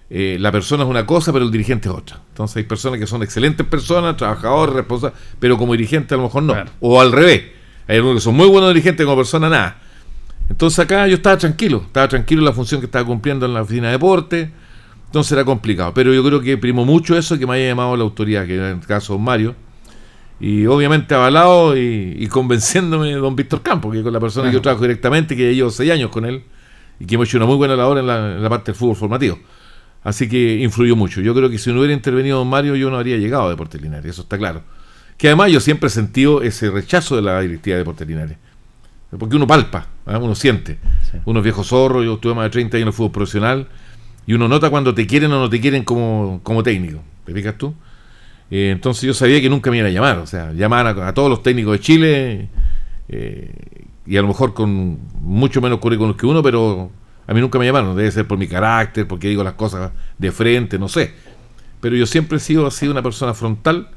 eh, 0.09 0.37
la 0.39 0.51
persona 0.51 0.83
es 0.83 0.89
una 0.89 1.05
cosa, 1.05 1.31
pero 1.31 1.45
el 1.45 1.51
dirigente 1.51 1.87
es 1.87 1.95
otra. 1.95 2.19
Entonces 2.29 2.57
hay 2.57 2.63
personas 2.63 2.99
que 2.99 3.07
son 3.07 3.23
excelentes 3.23 3.65
personas, 3.65 4.17
trabajadores, 4.17 4.75
responsables, 4.75 5.17
pero 5.39 5.57
como 5.57 5.73
dirigente 5.73 6.13
a 6.13 6.17
lo 6.17 6.23
mejor 6.23 6.43
no. 6.43 6.55
O 6.79 6.99
al 6.99 7.11
revés. 7.11 7.43
Hay 7.87 7.97
algunos 7.97 8.17
que 8.17 8.21
son 8.21 8.35
muy 8.35 8.47
buenos 8.47 8.69
dirigentes 8.69 9.05
como 9.05 9.17
persona 9.17 9.49
nada. 9.49 9.77
Entonces 10.49 10.79
acá 10.79 11.07
yo 11.07 11.15
estaba 11.15 11.37
tranquilo, 11.37 11.83
estaba 11.85 12.07
tranquilo 12.07 12.41
en 12.41 12.45
la 12.45 12.53
función 12.53 12.81
que 12.81 12.85
estaba 12.85 13.05
cumpliendo 13.05 13.45
en 13.45 13.53
la 13.53 13.61
oficina 13.61 13.87
de 13.87 13.93
deporte. 13.93 14.51
Entonces 15.07 15.31
era 15.31 15.43
complicado. 15.43 15.93
Pero 15.93 16.13
yo 16.13 16.23
creo 16.23 16.41
que 16.41 16.57
primo 16.57 16.85
mucho 16.85 17.17
eso 17.17 17.37
que 17.39 17.47
me 17.47 17.55
haya 17.55 17.69
llamado 17.69 17.97
la 17.97 18.03
autoridad, 18.03 18.45
que 18.45 18.55
en 18.55 18.63
el 18.63 18.79
caso 18.81 19.17
Mario. 19.17 19.55
Y 20.39 20.67
obviamente 20.67 21.15
avalado 21.15 21.75
y, 21.75 22.27
convenciéndome 22.27 23.07
de 23.07 23.15
don 23.15 23.35
Víctor 23.35 23.63
Campos, 23.63 23.93
que 23.93 24.03
con 24.03 24.13
la 24.13 24.19
persona 24.19 24.49
que 24.49 24.53
yo 24.53 24.61
trabajo 24.61 24.83
directamente, 24.83 25.35
que 25.35 25.55
llevo 25.55 25.71
seis 25.71 25.91
años 25.91 26.11
con 26.11 26.25
él 26.25 26.43
y 26.99 27.05
que 27.05 27.15
hemos 27.15 27.27
hecho 27.27 27.37
una 27.37 27.47
muy 27.47 27.55
buena 27.55 27.75
labor 27.75 27.97
en 27.97 28.05
la, 28.05 28.49
parte 28.49 28.71
del 28.71 28.75
fútbol 28.75 28.95
formativo. 28.95 29.39
Así 30.03 30.29
que 30.29 30.57
influyó 30.57 30.95
mucho. 30.95 31.21
Yo 31.21 31.33
creo 31.33 31.49
que 31.49 31.57
si 31.57 31.71
no 31.71 31.79
hubiera 31.79 31.93
intervenido 31.93 32.37
Don 32.37 32.47
Mario, 32.47 32.75
yo 32.75 32.89
no 32.91 32.97
habría 32.97 33.17
llegado 33.17 33.47
a 33.47 33.49
Deportes 33.49 33.81
Linares, 33.81 34.11
eso 34.11 34.21
está 34.21 34.37
claro. 34.37 34.61
Que 35.17 35.27
además 35.27 35.51
yo 35.51 35.59
siempre 35.59 35.87
he 35.87 35.89
sentido 35.89 36.43
ese 36.43 36.69
rechazo 36.69 37.15
de 37.15 37.23
la 37.23 37.41
directiva 37.41 37.73
de 37.73 37.79
Deportes 37.79 38.07
Linares. 38.07 38.37
Porque 39.17 39.35
uno 39.35 39.47
palpa, 39.47 39.87
¿ah? 40.05 40.17
uno 40.17 40.35
siente. 40.35 40.77
Uno 41.25 41.39
es 41.39 41.43
viejo 41.43 41.63
zorro, 41.63 42.03
yo 42.03 42.15
estuve 42.15 42.35
más 42.35 42.43
de 42.45 42.49
30 42.51 42.77
años 42.77 42.83
en 42.83 42.87
el 42.89 42.93
fútbol 42.93 43.11
profesional, 43.11 43.67
y 44.27 44.33
uno 44.33 44.49
nota 44.49 44.69
cuando 44.69 44.93
te 44.93 45.07
quieren 45.07 45.31
o 45.31 45.39
no 45.39 45.49
te 45.49 45.61
quieren 45.61 45.83
como, 45.83 46.41
como 46.43 46.61
técnico. 46.61 47.01
¿Me 47.25 47.33
fijas 47.33 47.57
tú? 47.57 47.73
Eh, 48.51 48.71
entonces 48.73 49.03
yo 49.03 49.13
sabía 49.13 49.39
que 49.39 49.49
nunca 49.49 49.71
me 49.71 49.77
iban 49.77 49.89
a 49.89 49.93
llamar. 49.93 50.17
O 50.17 50.27
sea, 50.27 50.51
llamaban 50.51 50.99
a, 50.99 51.13
todos 51.13 51.29
los 51.29 51.41
técnicos 51.41 51.71
de 51.71 51.79
Chile. 51.79 52.49
Eh, 53.07 53.85
y 54.05 54.17
a 54.17 54.21
lo 54.21 54.27
mejor 54.27 54.53
con 54.53 54.99
mucho 55.21 55.61
menos 55.61 55.79
currículum 55.79 56.15
que 56.15 56.25
uno, 56.25 56.43
pero 56.43 56.91
a 57.25 57.33
mí 57.33 57.39
nunca 57.39 57.57
me 57.57 57.65
llamaron. 57.65 57.95
Debe 57.95 58.11
ser 58.11 58.27
por 58.27 58.37
mi 58.37 58.47
carácter, 58.49 59.07
porque 59.07 59.29
digo 59.29 59.45
las 59.45 59.53
cosas 59.53 59.91
de 60.17 60.31
frente, 60.33 60.77
no 60.77 60.89
sé. 60.89 61.13
Pero 61.79 61.95
yo 61.95 62.05
siempre 62.05 62.37
he 62.37 62.41
sido, 62.41 62.69
sido 62.69 62.91
una 62.91 63.01
persona 63.01 63.33
frontal, 63.33 63.91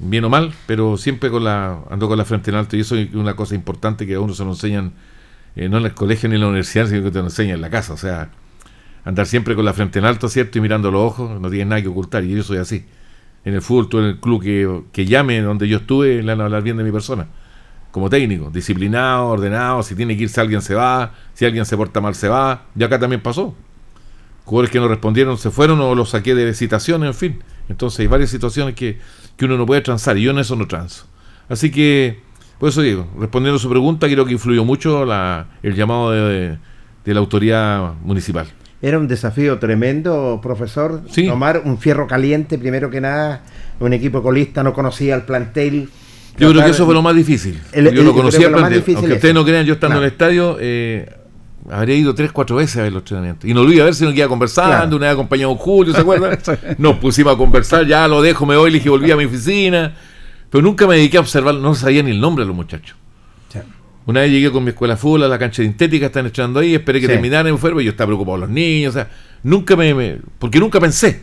bien 0.00 0.24
o 0.24 0.28
mal, 0.28 0.52
pero 0.66 0.96
siempre 0.96 1.30
con 1.30 1.44
la 1.44 1.78
ando 1.88 2.08
con 2.08 2.18
la 2.18 2.24
frente 2.24 2.50
en 2.50 2.56
alto. 2.56 2.76
Y 2.76 2.80
eso 2.80 2.96
es 2.96 3.14
una 3.14 3.36
cosa 3.36 3.54
importante 3.54 4.08
que 4.08 4.14
a 4.14 4.20
uno 4.20 4.34
se 4.34 4.44
lo 4.44 4.50
enseñan, 4.50 4.92
eh, 5.54 5.68
no 5.68 5.78
en 5.78 5.84
el 5.84 5.94
colegio 5.94 6.28
ni 6.28 6.34
en 6.34 6.40
la 6.40 6.48
universidad, 6.48 6.88
sino 6.88 7.04
que 7.04 7.12
te 7.12 7.18
lo 7.20 7.26
enseñan 7.26 7.56
en 7.56 7.60
la 7.60 7.70
casa. 7.70 7.92
O 7.92 7.96
sea, 7.96 8.30
andar 9.04 9.26
siempre 9.26 9.54
con 9.54 9.64
la 9.64 9.72
frente 9.72 9.98
en 9.98 10.04
alto, 10.04 10.28
¿cierto? 10.28 10.58
Y 10.58 10.60
mirando 10.60 10.90
los 10.90 11.02
ojos, 11.02 11.40
no 11.40 11.48
tienes 11.50 11.68
nada 11.68 11.82
que 11.82 11.88
ocultar. 11.88 12.24
Y 12.24 12.34
yo 12.36 12.42
soy 12.42 12.58
así. 12.58 12.84
En 13.44 13.54
el 13.54 13.62
fútbol, 13.62 13.88
tú 13.88 13.98
en 13.98 14.04
el 14.04 14.20
club 14.20 14.42
que, 14.42 14.82
que 14.92 15.06
llame, 15.06 15.40
donde 15.40 15.68
yo 15.68 15.78
estuve, 15.78 16.22
le 16.22 16.32
van 16.32 16.40
a 16.40 16.44
hablar 16.44 16.62
bien 16.62 16.76
de 16.76 16.84
mi 16.84 16.92
persona 16.92 17.26
como 17.92 18.08
técnico, 18.08 18.50
disciplinado, 18.50 19.28
ordenado, 19.28 19.82
si 19.82 19.94
tiene 19.94 20.16
que 20.16 20.24
irse 20.24 20.40
alguien 20.40 20.62
se 20.62 20.74
va, 20.74 21.12
si 21.34 21.44
alguien 21.44 21.66
se 21.66 21.76
porta 21.76 22.00
mal 22.00 22.14
se 22.14 22.26
va, 22.26 22.64
y 22.74 22.82
acá 22.82 22.98
también 22.98 23.20
pasó. 23.20 23.54
Jugadores 24.44 24.70
que 24.70 24.80
no 24.80 24.88
respondieron 24.88 25.38
se 25.38 25.50
fueron 25.50 25.78
o 25.80 25.94
los 25.94 26.08
saqué 26.10 26.34
de 26.34 26.52
citación, 26.54 27.04
en 27.04 27.14
fin. 27.14 27.44
Entonces 27.68 28.00
hay 28.00 28.06
varias 28.08 28.30
situaciones 28.30 28.74
que, 28.74 28.98
uno 29.42 29.56
no 29.56 29.66
puede 29.66 29.80
transar 29.80 30.16
y 30.16 30.22
yo 30.22 30.30
en 30.30 30.38
eso 30.38 30.54
no 30.54 30.68
transo. 30.68 31.06
Así 31.48 31.72
que, 31.72 32.20
por 32.60 32.68
eso 32.68 32.80
digo, 32.80 33.08
respondiendo 33.18 33.56
a 33.56 33.58
su 33.58 33.68
pregunta, 33.68 34.08
creo 34.08 34.24
que 34.24 34.32
influyó 34.32 34.64
mucho 34.64 35.04
la, 35.04 35.48
el 35.64 35.74
llamado 35.74 36.12
de, 36.12 36.58
la 37.04 37.18
autoridad 37.18 37.94
municipal. 38.04 38.46
Era 38.82 38.98
un 38.98 39.06
desafío 39.06 39.58
tremendo, 39.58 40.40
profesor, 40.42 41.02
tomar 41.14 41.62
un 41.64 41.78
fierro 41.78 42.06
caliente, 42.06 42.58
primero 42.58 42.90
que 42.90 43.00
nada, 43.00 43.42
un 43.78 43.92
equipo 43.92 44.22
colista 44.22 44.62
no 44.62 44.72
conocía 44.72 45.14
el 45.14 45.22
plantel, 45.22 45.88
yo 46.38 46.50
creo 46.50 46.64
que 46.64 46.70
eso 46.70 46.84
fue 46.84 46.94
lo 46.94 47.02
más 47.02 47.14
difícil. 47.14 47.60
yo 47.74 48.02
lo 48.02 48.14
conocía 48.14 48.48
Aunque 48.48 48.78
ustedes 48.78 49.34
no 49.34 49.44
crean, 49.44 49.66
yo 49.66 49.74
estando 49.74 49.98
en 49.98 50.04
el 50.04 50.10
estadio, 50.10 50.56
eh, 50.60 51.10
habría 51.70 51.96
ido 51.96 52.14
tres, 52.14 52.32
cuatro 52.32 52.56
veces 52.56 52.78
a 52.78 52.82
ver 52.82 52.92
los 52.92 53.02
entrenamientos. 53.02 53.48
Y 53.48 53.54
no 53.54 53.62
lo 53.64 53.72
iba 53.72 53.82
a 53.82 53.84
ver, 53.86 53.94
sino 53.94 54.10
que 54.10 54.18
iba 54.18 54.28
conversando, 54.28 54.96
una 54.96 55.06
vez 55.06 55.14
acompañado 55.14 55.54
Julio, 55.56 55.94
¿se 55.94 56.00
acuerdan? 56.02 56.38
Nos 56.78 56.96
pusimos 56.96 57.34
a 57.34 57.36
conversar, 57.36 57.86
ya 57.86 58.08
lo 58.08 58.22
dejo, 58.22 58.46
me 58.46 58.56
voy, 58.56 58.70
le 58.70 58.78
dije, 58.78 58.88
volví 58.88 59.10
a 59.10 59.16
mi 59.16 59.24
oficina. 59.24 59.94
Pero 60.50 60.62
nunca 60.62 60.86
me 60.86 60.96
dediqué 60.96 61.16
a 61.16 61.20
observar, 61.20 61.54
no 61.54 61.74
sabía 61.74 62.02
ni 62.02 62.10
el 62.10 62.20
nombre 62.20 62.44
de 62.44 62.48
los 62.48 62.56
muchachos. 62.56 62.96
Una 64.06 64.20
vez 64.22 64.30
llegué 64.32 64.50
con 64.50 64.64
mi 64.64 64.70
escuela 64.70 64.96
fútbol 64.96 65.22
a 65.24 65.28
la 65.28 65.38
cancha 65.38 65.62
de 65.62 65.68
sintética, 65.68 66.06
están 66.06 66.26
echando 66.26 66.60
ahí, 66.60 66.74
esperé 66.74 67.00
que 67.00 67.06
Sí. 67.06 67.12
terminaran, 67.12 67.54
y 67.54 67.58
yo 67.84 67.90
estaba 67.90 68.06
preocupado 68.08 68.32
por 68.34 68.40
los 68.40 68.48
niños, 68.50 68.90
o 68.90 68.98
sea, 68.98 69.08
nunca 69.44 69.76
me, 69.76 69.94
me- 69.94 70.18
porque 70.38 70.58
nunca 70.58 70.80
pensé, 70.80 71.20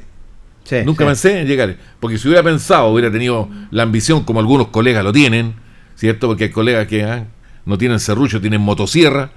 Sí, 0.64 0.78
nunca 0.86 1.04
sí. 1.04 1.08
pensé 1.08 1.42
en 1.42 1.48
llegar, 1.48 1.76
porque 2.00 2.18
si 2.18 2.28
hubiera 2.28 2.44
pensado, 2.44 2.88
hubiera 2.88 3.12
tenido 3.12 3.50
la 3.72 3.84
ambición 3.84 4.24
como 4.24 4.40
algunos 4.40 4.68
colegas 4.68 5.04
lo 5.04 5.12
tienen, 5.12 5.56
¿cierto? 5.96 6.28
Porque 6.28 6.46
hay 6.46 6.50
colegas 6.52 6.88
que 6.88 7.04
ah, 7.04 7.26
no 7.66 7.78
tienen 7.78 8.00
serrucho, 8.00 8.40
tienen 8.40 8.62
motosierra, 8.62 9.32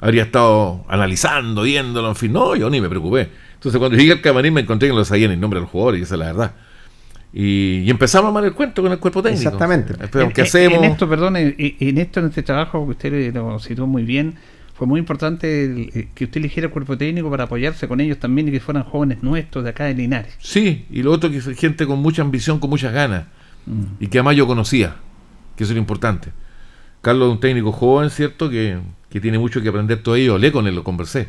habría 0.00 0.24
estado 0.24 0.84
analizando, 0.88 1.62
viéndolo, 1.62 2.08
en 2.08 2.16
fin, 2.16 2.32
no, 2.32 2.56
yo 2.56 2.70
ni 2.70 2.80
me 2.80 2.88
preocupé. 2.88 3.28
Entonces 3.54 3.78
cuando 3.78 3.96
llegué 3.98 4.12
al 4.12 4.20
camarín 4.20 4.54
me 4.54 4.62
encontré 4.62 4.88
que 4.88 4.94
no 4.94 5.04
sabían 5.04 5.30
el 5.30 5.38
nombre 5.38 5.58
de 5.58 5.62
los 5.62 5.70
jugadores, 5.70 6.00
y 6.00 6.02
esa 6.04 6.14
es 6.14 6.18
la 6.18 6.26
verdad. 6.26 6.52
Y, 7.32 7.82
y 7.84 7.90
empezamos 7.90 8.26
a 8.26 8.28
armar 8.28 8.44
el 8.44 8.52
cuento 8.54 8.82
con 8.82 8.90
el 8.92 8.98
cuerpo 8.98 9.22
técnico. 9.22 9.42
Exactamente. 9.44 9.94
Pero, 10.10 10.24
En- 10.26 10.32
¿Qué 10.32 10.40
en- 10.40 10.46
hacemos? 10.46 10.78
En 10.78 10.84
esto, 10.84 11.08
perdón, 11.08 11.36
en, 11.36 11.54
en 11.58 11.98
esto, 11.98 12.20
en 12.20 12.26
este 12.26 12.42
trabajo 12.42 12.84
que 12.86 12.90
usted 12.92 13.34
lo 13.34 13.58
citó 13.60 13.86
muy 13.86 14.02
bien, 14.02 14.34
fue 14.74 14.86
muy 14.86 14.98
importante 14.98 15.64
el- 15.64 15.90
eh, 15.94 16.08
que 16.14 16.24
usted 16.24 16.38
eligiera 16.38 16.66
el 16.66 16.72
cuerpo 16.72 16.96
técnico 16.98 17.30
para 17.30 17.44
apoyarse 17.44 17.86
con 17.86 18.00
ellos 18.00 18.18
también 18.18 18.48
y 18.48 18.50
que 18.50 18.60
fueran 18.60 18.82
jóvenes 18.82 19.22
nuestros 19.22 19.62
de 19.62 19.70
acá 19.70 19.84
de 19.84 19.94
Linares. 19.94 20.34
Sí, 20.40 20.86
y 20.90 21.02
lo 21.02 21.12
otro 21.12 21.30
que 21.30 21.36
es 21.36 21.46
gente 21.56 21.86
con 21.86 22.00
mucha 22.00 22.22
ambición, 22.22 22.58
con 22.58 22.70
muchas 22.70 22.92
ganas, 22.92 23.26
Mm. 23.66 23.82
y 24.00 24.06
que 24.08 24.18
además 24.18 24.36
yo 24.36 24.46
conocía, 24.46 24.96
que 25.56 25.64
eso 25.64 25.72
es 25.72 25.76
lo 25.76 25.80
importante. 25.80 26.30
Carlos 27.02 27.28
es 27.28 27.32
un 27.34 27.40
técnico 27.40 27.70
joven, 27.72 28.10
¿cierto? 28.10 28.48
Que, 28.50 28.78
que 29.10 29.20
tiene 29.20 29.38
mucho 29.38 29.60
que 29.62 29.68
aprender 29.68 30.02
todavía, 30.02 30.26
yo 30.26 30.34
hablé 30.34 30.50
con 30.50 30.66
él, 30.66 30.74
lo 30.74 30.82
conversé. 30.82 31.28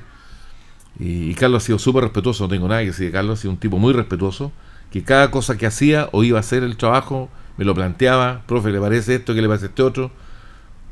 Y, 1.00 1.30
y 1.30 1.34
Carlos 1.36 1.64
ha 1.64 1.66
sido 1.66 1.78
súper 1.80 2.04
respetuoso, 2.04 2.46
no 2.46 2.50
tengo 2.50 2.68
nada 2.68 2.82
que 2.82 2.88
decir 2.88 3.06
de 3.08 3.12
Carlos, 3.12 3.38
ha 3.40 3.42
sido 3.42 3.52
un 3.52 3.58
tipo 3.60 3.78
muy 3.78 3.94
respetuoso, 3.94 4.52
que 4.92 5.04
cada 5.04 5.32
cosa 5.32 5.58
que 5.58 5.66
hacía 5.66 6.10
o 6.12 6.24
iba 6.24 6.38
a 6.38 6.42
hacer 6.42 6.64
el 6.64 6.78
trabajo, 6.78 7.30
me 7.58 7.66
lo 7.66 7.74
planteaba, 7.74 8.44
profe, 8.46 8.72
¿le 8.72 8.80
parece 8.80 9.16
esto? 9.16 9.34
¿Qué 9.34 9.42
le 9.42 9.48
parece 9.48 9.68
este 9.68 9.82
otro? 9.82 10.12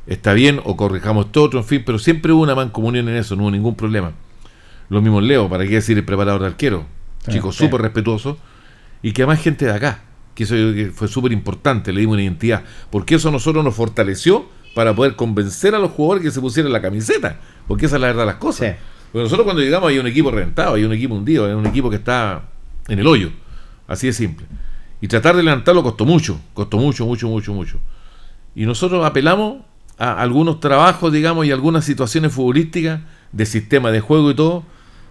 Está 0.06 0.32
bien, 0.32 0.60
o 0.64 0.76
corrijamos 0.76 1.26
esto 1.26 1.42
otro, 1.42 1.60
en 1.60 1.66
fin, 1.66 1.82
pero 1.84 1.98
siempre 1.98 2.32
hubo 2.32 2.42
una 2.42 2.54
mancomunión 2.54 3.08
en 3.08 3.16
eso, 3.16 3.36
no 3.36 3.42
hubo 3.42 3.50
ningún 3.50 3.74
problema. 3.74 4.12
Lo 4.88 5.02
mismo 5.02 5.20
Leo, 5.20 5.48
¿para 5.48 5.64
qué 5.64 5.74
decir 5.74 5.96
el 5.98 6.04
preparador 6.04 6.40
de 6.40 6.46
arquero? 6.48 6.86
Sí, 7.26 7.32
Chico 7.32 7.52
sí. 7.52 7.64
súper 7.64 7.82
respetuoso, 7.82 8.38
y 9.02 9.12
que 9.12 9.22
además 9.22 9.42
gente 9.42 9.66
de 9.66 9.72
acá, 9.72 10.02
que 10.34 10.44
eso 10.44 10.54
que 10.54 10.90
fue 10.94 11.06
súper 11.06 11.32
importante, 11.32 11.92
le 11.92 12.00
dimos 12.00 12.14
una 12.14 12.22
identidad, 12.22 12.64
porque 12.90 13.16
eso 13.16 13.28
a 13.28 13.32
nosotros 13.32 13.62
nos 13.62 13.74
fortaleció 13.74 14.46
para 14.74 14.94
poder 14.94 15.16
convencer 15.16 15.74
a 15.74 15.78
los 15.78 15.90
jugadores 15.90 16.24
que 16.24 16.30
se 16.30 16.40
pusieran 16.40 16.72
la 16.72 16.80
camiseta, 16.80 17.38
porque 17.68 17.86
esa 17.86 17.96
es 17.96 18.00
la 18.00 18.08
verdad 18.08 18.22
de 18.22 18.26
las 18.26 18.36
cosas. 18.36 18.70
Sí. 18.70 18.76
Porque 19.12 19.24
nosotros 19.24 19.44
cuando 19.44 19.62
llegamos 19.62 19.90
hay 19.90 19.98
un 19.98 20.06
equipo 20.06 20.30
reventado, 20.30 20.74
hay 20.74 20.84
un 20.84 20.92
equipo 20.92 21.14
hundido, 21.14 21.46
hay 21.46 21.52
un 21.52 21.66
equipo 21.66 21.90
que 21.90 21.96
está 21.96 22.42
en 22.88 22.98
el 22.98 23.06
hoyo, 23.06 23.30
así 23.90 24.06
de 24.06 24.12
simple. 24.14 24.46
Y 25.02 25.08
tratar 25.08 25.36
de 25.36 25.42
levantarlo 25.42 25.82
costó 25.82 26.04
mucho, 26.06 26.40
costó 26.54 26.78
mucho, 26.78 27.06
mucho, 27.06 27.28
mucho, 27.28 27.52
mucho. 27.54 27.78
Y 28.54 28.64
nosotros 28.66 29.04
apelamos 29.04 29.58
a 29.98 30.20
algunos 30.20 30.60
trabajos, 30.60 31.12
digamos, 31.12 31.46
y 31.46 31.52
algunas 31.52 31.84
situaciones 31.84 32.32
futbolísticas 32.32 33.00
de 33.32 33.46
sistema 33.46 33.90
de 33.90 34.00
juego 34.00 34.30
y 34.30 34.34
todo, 34.34 34.64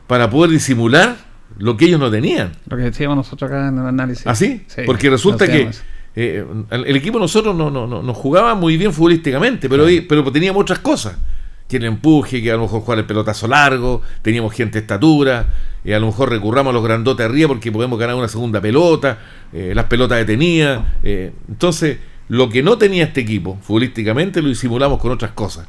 para 0.07 0.29
poder 0.29 0.51
disimular 0.51 1.15
lo 1.57 1.77
que 1.77 1.85
ellos 1.85 1.99
no 1.99 2.09
tenían. 2.11 2.51
Lo 2.67 2.77
que 2.77 2.83
decíamos 2.83 3.15
nosotros 3.17 3.49
acá 3.49 3.67
en 3.67 3.77
el 3.79 3.85
análisis. 3.85 4.25
¿Así? 4.27 4.63
Sí, 4.67 4.81
Porque 4.85 5.09
resulta 5.09 5.45
que 5.47 5.69
eh, 6.15 6.45
el, 6.71 6.85
el 6.85 6.95
equipo 6.95 7.17
nosotros 7.19 7.55
no, 7.55 7.69
no, 7.71 7.85
no, 7.87 8.01
no 8.03 8.13
jugaba 8.13 8.55
muy 8.55 8.77
bien 8.77 8.93
futbolísticamente, 8.93 9.69
pero, 9.69 9.85
ahí- 9.85 10.01
pero 10.01 10.29
teníamos 10.31 10.61
otras 10.61 10.79
cosas. 10.79 11.17
Que 11.67 11.77
el 11.77 11.85
empuje, 11.85 12.41
que 12.41 12.51
a 12.51 12.55
lo 12.55 12.63
mejor 12.63 12.81
jugar 12.81 12.99
el 12.99 13.05
pelotazo 13.05 13.47
largo, 13.47 14.01
teníamos 14.23 14.53
gente 14.53 14.79
de 14.79 14.81
estatura, 14.81 15.45
eh, 15.83 15.95
a 15.95 15.99
lo 15.99 16.07
mejor 16.07 16.29
recurramos 16.29 16.71
a 16.71 16.73
los 16.73 16.83
grandotes 16.83 17.25
arriba 17.25 17.47
porque 17.47 17.71
podemos 17.71 17.99
ganar 17.99 18.15
una 18.15 18.27
segunda 18.27 18.61
pelota, 18.61 19.19
eh, 19.53 19.73
las 19.75 19.85
pelotas 19.85 20.17
detenidas. 20.17 20.83
eh, 21.03 21.31
entonces, 21.47 21.97
lo 22.27 22.49
que 22.49 22.61
no 22.61 22.77
tenía 22.77 23.05
este 23.05 23.21
equipo 23.21 23.57
futbolísticamente 23.61 24.41
lo 24.41 24.49
disimulamos 24.49 24.99
con 24.99 25.11
otras 25.11 25.31
cosas 25.31 25.67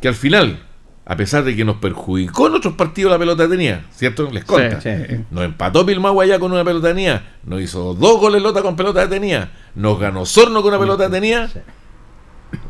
que 0.00 0.08
al 0.08 0.14
final, 0.14 0.62
a 1.06 1.16
pesar 1.16 1.44
de 1.44 1.56
que 1.56 1.64
nos 1.64 1.76
perjudicó 1.76 2.46
en 2.46 2.54
otros 2.54 2.74
partidos 2.74 3.10
la 3.10 3.18
pelota 3.18 3.48
tenía, 3.48 3.86
¿cierto? 3.90 4.30
Les 4.30 4.44
conta. 4.44 4.80
Sí, 4.80 4.90
sí. 5.08 5.16
Nos 5.30 5.44
empató 5.44 5.84
Pilmagua 5.84 6.24
allá 6.24 6.38
con 6.38 6.52
una 6.52 6.62
pelota 6.62 6.88
tenía, 6.88 7.36
nos 7.44 7.62
hizo 7.62 7.94
dos 7.94 8.20
goles 8.20 8.42
Lota 8.42 8.62
con 8.62 8.76
pelota 8.76 9.08
tenía, 9.08 9.50
nos 9.74 9.98
ganó 9.98 10.26
Sorno 10.26 10.62
con 10.62 10.72
una 10.72 10.78
pelota 10.78 11.10
tenía. 11.10 11.48
Sí. 11.48 11.58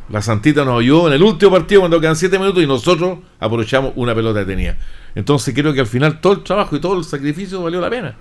La 0.08 0.22
Santita 0.22 0.64
nos 0.64 0.80
ayudó 0.80 1.08
en 1.08 1.14
el 1.14 1.22
último 1.22 1.50
partido 1.50 1.80
cuando 1.80 2.00
quedan 2.00 2.16
siete 2.16 2.38
minutos 2.38 2.62
y 2.62 2.66
nosotros 2.66 3.18
aprovechamos 3.40 3.92
una 3.96 4.14
pelota 4.14 4.46
tenía. 4.46 4.78
Entonces 5.14 5.54
creo 5.54 5.72
que 5.72 5.80
al 5.80 5.86
final 5.86 6.20
todo 6.20 6.32
el 6.32 6.42
trabajo 6.42 6.76
y 6.76 6.80
todo 6.80 6.98
el 6.98 7.04
sacrificio 7.04 7.62
valió 7.62 7.80
la 7.80 7.90
pena. 7.90 8.16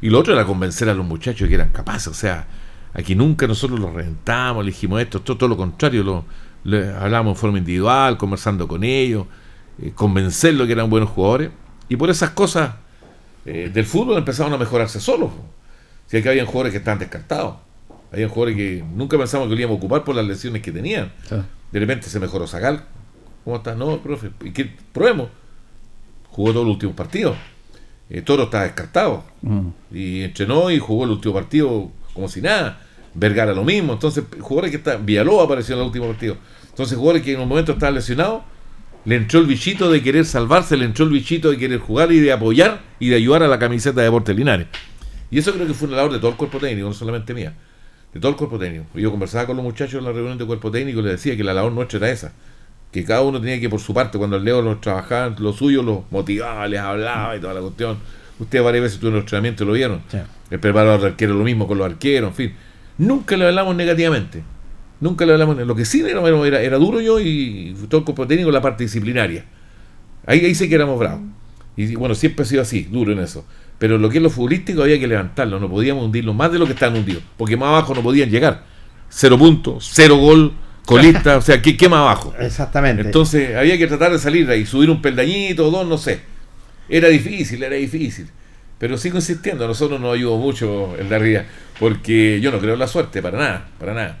Y 0.00 0.10
lo 0.10 0.20
otro 0.20 0.34
era 0.34 0.44
convencer 0.44 0.88
a 0.88 0.94
los 0.94 1.04
muchachos 1.04 1.48
que 1.48 1.54
eran 1.54 1.70
capaces. 1.70 2.08
O 2.08 2.14
sea, 2.14 2.46
aquí 2.92 3.14
nunca 3.14 3.46
nosotros 3.46 3.80
los 3.80 3.92
reventamos, 3.92 4.64
le 4.64 4.70
dijimos 4.70 5.00
esto, 5.00 5.20
todo, 5.20 5.36
todo 5.36 5.48
lo 5.48 5.56
contrario. 5.56 6.02
Lo, 6.02 6.24
le 6.64 6.92
hablamos 6.92 7.32
en 7.32 7.36
forma 7.36 7.58
individual, 7.58 8.16
conversando 8.16 8.68
con 8.68 8.84
ellos, 8.84 9.26
eh, 9.80 9.92
convencerlos 9.94 10.66
que 10.66 10.72
eran 10.72 10.90
buenos 10.90 11.10
jugadores. 11.10 11.50
Y 11.88 11.96
por 11.96 12.10
esas 12.10 12.30
cosas 12.30 12.74
eh, 13.46 13.70
del 13.72 13.86
fútbol 13.86 14.18
empezaron 14.18 14.52
a 14.52 14.58
mejorarse 14.58 15.00
solos. 15.00 15.30
Si 16.06 16.16
aquí 16.16 16.28
habían 16.28 16.46
jugadores 16.46 16.72
que 16.72 16.78
estaban 16.78 16.98
descartados. 16.98 17.56
Habían 18.12 18.28
jugadores 18.28 18.56
que 18.56 18.84
nunca 18.94 19.18
pensamos 19.18 19.48
que 19.48 19.54
lo 19.54 19.60
íbamos 19.60 19.76
a 19.76 19.78
ocupar 19.78 20.04
por 20.04 20.14
las 20.14 20.24
lesiones 20.24 20.62
que 20.62 20.72
tenían. 20.72 21.12
De 21.72 21.80
repente 21.80 22.08
se 22.08 22.18
mejoró 22.20 22.46
Zagal. 22.46 22.84
¿Cómo 23.44 23.56
estás? 23.56 23.76
No, 23.76 23.98
profe. 23.98 24.30
¿Y 24.42 24.52
qué? 24.52 24.74
Probemos. 24.92 25.28
Jugó 26.38 26.52
todos 26.52 26.66
los 26.66 26.74
últimos 26.74 26.94
partidos. 26.94 27.36
Eh, 28.08 28.22
Toro 28.22 28.44
está 28.44 28.62
descartado. 28.62 29.24
mm. 29.42 29.66
Y 29.92 30.22
entrenó 30.22 30.70
y 30.70 30.78
jugó 30.78 31.02
el 31.02 31.10
último 31.10 31.34
partido 31.34 31.90
como 32.14 32.28
si 32.28 32.40
nada. 32.40 32.80
Vergara 33.12 33.52
lo 33.52 33.64
mismo. 33.64 33.94
Entonces, 33.94 34.22
jugadores 34.38 34.70
que 34.70 34.76
están. 34.76 35.04
Villalobos 35.04 35.46
apareció 35.46 35.74
en 35.74 35.80
el 35.80 35.86
último 35.88 36.06
partido. 36.06 36.36
Entonces, 36.68 36.96
jugadores 36.96 37.24
que 37.24 37.32
en 37.32 37.40
un 37.40 37.48
momento 37.48 37.72
estaban 37.72 37.96
lesionados. 37.96 38.42
Le 39.04 39.16
entró 39.16 39.40
el 39.40 39.46
bichito 39.46 39.90
de 39.90 40.00
querer 40.00 40.24
salvarse, 40.24 40.76
le 40.76 40.84
entró 40.84 41.06
el 41.06 41.10
bichito 41.10 41.50
de 41.50 41.58
querer 41.58 41.80
jugar 41.80 42.12
y 42.12 42.20
de 42.20 42.30
apoyar 42.30 42.82
y 43.00 43.08
de 43.08 43.16
ayudar 43.16 43.42
a 43.42 43.48
la 43.48 43.58
camiseta 43.58 43.98
de 43.98 44.04
Deportes 44.04 44.36
Linares. 44.36 44.68
Y 45.32 45.40
eso 45.40 45.52
creo 45.52 45.66
que 45.66 45.74
fue 45.74 45.88
una 45.88 45.96
labor 45.96 46.12
de 46.12 46.18
todo 46.20 46.30
el 46.30 46.36
cuerpo 46.36 46.58
técnico, 46.58 46.86
no 46.86 46.94
solamente 46.94 47.34
mía. 47.34 47.52
De 48.14 48.20
todo 48.20 48.30
el 48.30 48.36
cuerpo 48.36 48.60
técnico. 48.60 48.84
Yo 48.94 49.10
conversaba 49.10 49.44
con 49.44 49.56
los 49.56 49.64
muchachos 49.64 49.98
en 49.98 50.04
la 50.04 50.12
reunión 50.12 50.38
de 50.38 50.46
cuerpo 50.46 50.70
técnico 50.70 51.00
y 51.00 51.02
les 51.02 51.12
decía 51.14 51.36
que 51.36 51.42
la 51.42 51.52
labor 51.52 51.72
nuestra 51.72 51.96
era 51.98 52.10
esa. 52.10 52.32
Que 52.92 53.04
cada 53.04 53.22
uno 53.22 53.40
tenía 53.40 53.60
que 53.60 53.68
por 53.68 53.80
su 53.80 53.92
parte, 53.92 54.18
cuando 54.18 54.36
el 54.36 54.44
Leo 54.44 54.62
los 54.62 54.80
trabajaba, 54.80 55.34
lo 55.38 55.52
suyo 55.52 55.82
los 55.82 56.00
motivaba, 56.10 56.66
les 56.66 56.80
hablaba 56.80 57.36
y 57.36 57.40
toda 57.40 57.54
la 57.54 57.60
cuestión. 57.60 57.98
Ustedes 58.38 58.64
varias 58.64 58.84
veces 58.84 58.98
tuvieron 58.98 59.20
entrenamiento 59.20 59.64
y 59.64 59.66
lo 59.66 59.72
vieron. 59.72 60.02
Sí. 60.08 60.18
El 60.50 60.60
preparador 60.60 61.00
de 61.00 61.06
arquero 61.08 61.34
lo 61.34 61.44
mismo 61.44 61.66
con 61.66 61.78
los 61.78 61.86
arqueros, 61.86 62.30
en 62.30 62.34
fin. 62.34 62.54
Nunca 62.96 63.36
le 63.36 63.46
hablamos 63.46 63.76
negativamente. 63.76 64.42
Nunca 65.00 65.26
le 65.26 65.32
hablamos. 65.32 65.56
Lo 65.58 65.74
que 65.74 65.84
sí 65.84 66.00
era, 66.00 66.26
era, 66.26 66.60
era 66.60 66.78
duro 66.78 67.00
yo 67.00 67.20
y 67.20 67.76
todo 67.88 67.98
el 67.98 68.04
cuerpo 68.04 68.26
técnico 68.26 68.50
la 68.50 68.62
parte 68.62 68.84
disciplinaria. 68.84 69.44
Ahí, 70.26 70.44
ahí 70.44 70.54
sí 70.54 70.68
que 70.68 70.74
éramos 70.74 70.98
bravos. 70.98 71.20
Y 71.76 71.94
bueno, 71.94 72.14
siempre 72.14 72.42
ha 72.42 72.46
sido 72.46 72.62
así, 72.62 72.82
duro 72.90 73.12
en 73.12 73.20
eso. 73.20 73.44
Pero 73.78 73.98
lo 73.98 74.10
que 74.10 74.16
es 74.18 74.22
lo 74.22 74.30
futbolístico 74.30 74.82
había 74.82 74.98
que 74.98 75.06
levantarlo, 75.06 75.60
no 75.60 75.70
podíamos 75.70 76.04
hundirlo 76.04 76.34
más 76.34 76.50
de 76.50 76.58
lo 76.58 76.66
que 76.66 76.72
estaban 76.72 76.98
hundidos, 76.98 77.22
porque 77.36 77.56
más 77.56 77.68
abajo 77.68 77.94
no 77.94 78.02
podían 78.02 78.28
llegar. 78.28 78.64
Cero 79.08 79.38
puntos, 79.38 79.88
cero 79.92 80.16
gol, 80.16 80.52
colista, 80.88 81.36
o 81.36 81.40
sea, 81.42 81.60
¿qué, 81.62 81.76
qué 81.76 81.88
más 81.88 82.00
abajo? 82.00 82.34
Exactamente. 82.40 83.02
Entonces 83.02 83.54
había 83.56 83.76
que 83.78 83.86
tratar 83.86 84.10
de 84.12 84.18
salir 84.18 84.46
de 84.46 84.54
ahí, 84.54 84.66
subir 84.66 84.90
un 84.90 85.00
peldañito 85.02 85.68
o 85.68 85.70
dos, 85.70 85.86
no 85.86 85.98
sé. 85.98 86.20
Era 86.88 87.08
difícil, 87.08 87.62
era 87.62 87.76
difícil. 87.76 88.28
Pero 88.78 88.96
sigo 88.96 89.16
insistiendo, 89.16 89.64
a 89.64 89.68
nosotros 89.68 90.00
nos 90.00 90.14
ayudó 90.14 90.36
mucho 90.38 90.96
el 90.98 91.08
de 91.08 91.16
arriba, 91.16 91.44
porque 91.78 92.40
yo 92.40 92.50
no 92.52 92.58
creo 92.58 92.74
en 92.74 92.78
la 92.80 92.86
suerte, 92.86 93.20
para 93.20 93.36
nada, 93.38 93.68
para 93.78 93.92
nada. 93.92 94.18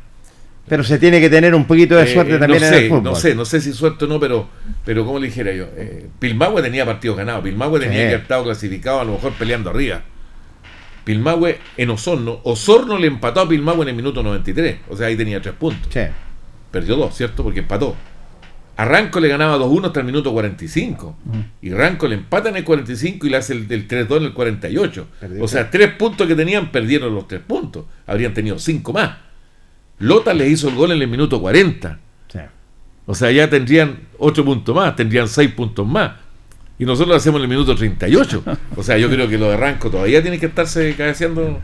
Pero 0.68 0.84
se 0.84 0.98
tiene 0.98 1.18
que 1.20 1.30
tener 1.30 1.54
un 1.54 1.64
poquito 1.64 1.96
de 1.96 2.02
Eh, 2.02 2.12
suerte 2.12 2.38
también 2.38 2.60
no 2.60 2.66
en 2.66 2.72
sé, 2.74 2.78
el 2.84 2.88
fútbol. 2.90 3.02
No 3.04 3.14
sé, 3.14 3.34
no 3.34 3.44
sé 3.46 3.60
si 3.60 3.72
suerte 3.72 4.04
o 4.04 4.08
no, 4.08 4.20
pero, 4.20 4.48
pero 4.84 5.06
como 5.06 5.18
le 5.18 5.28
dijera 5.28 5.52
yo, 5.52 5.66
eh, 5.76 6.08
Pilmahue 6.18 6.60
tenía 6.60 6.84
partidos 6.84 7.16
ganados, 7.16 7.42
Pilmahue 7.44 7.78
tenía 7.80 7.94
Sí. 7.94 8.00
que 8.02 8.08
haber 8.08 8.20
estado 8.20 8.44
clasificado 8.44 9.00
a 9.00 9.04
lo 9.04 9.12
mejor 9.12 9.32
peleando 9.32 9.70
arriba. 9.70 10.02
Pilmahue 11.04 11.58
en 11.78 11.90
Osorno, 11.90 12.40
Osorno 12.44 12.98
le 12.98 13.06
empató 13.06 13.40
a 13.40 13.48
Pilmahue 13.48 13.82
en 13.82 13.88
el 13.88 13.94
minuto 13.94 14.22
93, 14.22 14.76
o 14.90 14.96
sea, 14.96 15.06
ahí 15.06 15.16
tenía 15.16 15.40
tres 15.40 15.54
puntos. 15.54 15.88
Sí. 15.90 16.00
Perdió 16.70 16.96
dos, 16.96 17.14
¿cierto? 17.16 17.42
Porque 17.42 17.60
empató. 17.60 17.96
A 18.76 18.84
Ranco 18.84 19.18
le 19.18 19.26
ganaba 19.28 19.58
2-1 19.58 19.86
hasta 19.86 20.00
el 20.00 20.06
minuto 20.06 20.32
45. 20.32 21.16
Y 21.62 21.70
Ranco 21.70 22.06
le 22.06 22.14
empata 22.14 22.48
en 22.50 22.56
el 22.56 22.64
45 22.64 23.26
y 23.26 23.30
le 23.30 23.36
hace 23.36 23.52
el, 23.54 23.66
el 23.70 23.88
3-2 23.88 24.16
en 24.18 24.22
el 24.24 24.32
48. 24.32 25.06
Perdió. 25.18 25.44
O 25.44 25.48
sea, 25.48 25.68
tres 25.70 25.92
puntos 25.94 26.28
que 26.28 26.36
tenían, 26.36 26.70
perdieron 26.70 27.12
los 27.14 27.26
tres 27.26 27.40
puntos. 27.44 27.86
Habrían 28.06 28.34
tenido 28.34 28.58
cinco 28.60 28.92
más. 28.92 29.16
Lota 29.98 30.32
les 30.32 30.50
hizo 30.52 30.68
el 30.68 30.76
gol 30.76 30.92
en 30.92 31.02
el 31.02 31.08
minuto 31.08 31.40
40. 31.40 31.98
sí. 32.32 32.38
O 33.06 33.14
sea, 33.14 33.30
ya 33.32 33.48
tendrían 33.50 34.00
ocho 34.18 34.44
puntos 34.44 34.74
más, 34.76 34.94
tendrían 34.94 35.26
seis 35.28 35.50
puntos 35.50 35.84
más. 35.86 36.12
Y 36.78 36.84
nosotros 36.84 37.08
lo 37.08 37.14
hacemos 37.16 37.38
en 37.38 37.44
el 37.44 37.48
minuto 37.48 37.74
38. 37.74 38.44
O 38.76 38.82
sea, 38.84 38.96
yo 38.98 39.08
creo 39.10 39.26
que 39.28 39.38
lo 39.38 39.50
de 39.50 39.56
Ranco 39.56 39.90
todavía 39.90 40.22
tiene 40.22 40.38
que 40.38 40.46
estarse 40.46 40.94
cabeceando. 40.94 41.58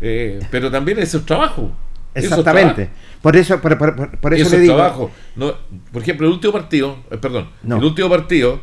eh, 0.00 0.40
pero 0.50 0.70
también 0.70 0.98
eso 1.00 1.18
es 1.18 1.26
trabajo. 1.26 1.70
Eso 2.16 2.28
Exactamente. 2.28 2.88
Por 3.22 3.36
eso, 3.36 3.60
por, 3.60 3.76
por- 3.78 3.94
por- 3.96 4.18
por 4.18 4.34
eso, 4.34 4.46
eso 4.46 4.56
le 4.56 4.62
digo. 4.62 4.74
trabajo. 4.74 5.10
No, 5.36 5.54
por 5.92 6.02
ejemplo, 6.02 6.26
el 6.26 6.32
último 6.32 6.52
partido, 6.52 6.96
eh, 7.10 7.18
perdón, 7.18 7.48
No. 7.62 7.76
el 7.78 7.84
último 7.84 8.08
partido, 8.08 8.60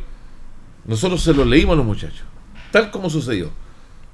nosotros 0.86 1.22
se 1.22 1.32
lo 1.34 1.44
leímos 1.44 1.74
a 1.74 1.76
los 1.76 1.86
muchachos, 1.86 2.22
tal 2.70 2.90
como 2.90 3.08
sucedió. 3.10 3.50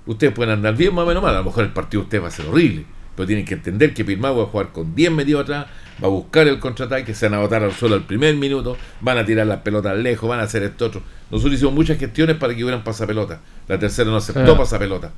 Ustedes 0.07 0.33
pueden 0.33 0.53
andar 0.53 0.77
bien, 0.77 0.95
más 0.95 1.05
o 1.05 1.09
menos 1.09 1.23
mal, 1.23 1.35
a 1.35 1.39
lo 1.39 1.45
mejor 1.45 1.65
el 1.65 1.71
partido 1.73 2.03
de 2.03 2.05
ustedes 2.05 2.25
va 2.25 2.29
a 2.29 2.31
ser 2.33 2.47
horrible, 2.47 2.85
pero 3.17 3.27
tienen 3.27 3.45
que 3.45 3.55
entender 3.55 3.95
que 3.95 4.05
Pirmao 4.05 4.37
va 4.37 4.43
a 4.45 4.47
jugar 4.47 4.73
con 4.73 4.95
10 4.95 5.11
metidos 5.13 5.43
atrás, 5.43 5.67
va 6.03 6.07
a 6.07 6.11
buscar 6.11 6.49
el 6.49 6.59
contraataque, 6.59 7.15
se 7.15 7.29
van 7.29 7.39
a 7.39 7.43
botar 7.43 7.63
al 7.63 7.73
suelo 7.73 7.95
al 7.95 8.03
primer 8.05 8.35
minuto, 8.37 8.77
van 9.01 9.19
a 9.19 9.25
tirar 9.25 9.47
las 9.47 9.61
pelotas 9.61 9.97
lejos, 9.99 10.29
van 10.29 10.41
a 10.41 10.45
hacer 10.45 10.63
esto 10.63 10.87
otro. 10.87 11.03
Nosotros 11.31 11.55
hicimos 11.55 11.75
muchas 11.75 11.99
gestiones 11.99 12.37
para 12.37 12.55
que 12.55 12.63
hubieran 12.65 12.83
pasapelotas. 12.83 13.39
La 13.69 13.79
tercera 13.79 14.11
no 14.11 14.17
aceptó 14.17 14.53
Sí. 14.53 14.59
pasapelota. 14.59 15.13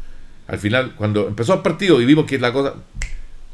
Al 0.48 0.58
final, 0.58 0.94
cuando 0.96 1.28
empezó 1.28 1.54
el 1.54 1.60
partido 1.60 2.00
y 2.00 2.04
vimos 2.04 2.24
que 2.26 2.38
la 2.38 2.52
cosa. 2.52 2.74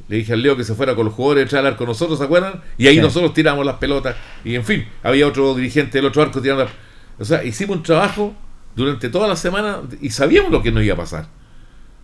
Le 0.08 0.16
dije 0.16 0.32
al 0.32 0.42
Leo 0.42 0.56
que 0.56 0.64
se 0.64 0.74
fuera 0.74 0.94
con 0.94 1.04
los 1.04 1.14
jugadores 1.14 1.44
detrás 1.44 1.62
del 1.62 1.72
arco 1.72 1.84
nosotros, 1.84 2.18
¿se 2.18 2.24
acuerdan? 2.24 2.62
Y 2.78 2.86
ahí 2.86 2.94
Sí. 2.96 3.00
nosotros 3.02 3.34
tiramos 3.34 3.64
las 3.66 3.76
pelotas. 3.76 4.16
Y 4.44 4.54
en 4.54 4.64
fin, 4.64 4.86
había 5.02 5.26
otro 5.26 5.54
dirigente 5.54 5.98
del 5.98 6.06
otro 6.06 6.22
arco 6.22 6.40
tirando. 6.40 6.64
la- 6.64 6.70
O 7.18 7.24
sea, 7.24 7.44
hicimos 7.44 7.76
un 7.76 7.82
trabajo 7.82 8.34
durante 8.74 9.08
toda 9.10 9.26
la 9.28 9.36
semana 9.36 9.80
y 10.00 10.10
sabíamos 10.10 10.50
lo 10.52 10.62
que 10.62 10.70
nos 10.72 10.82
iba 10.82 10.94
a 10.94 10.98
pasar. 10.98 11.26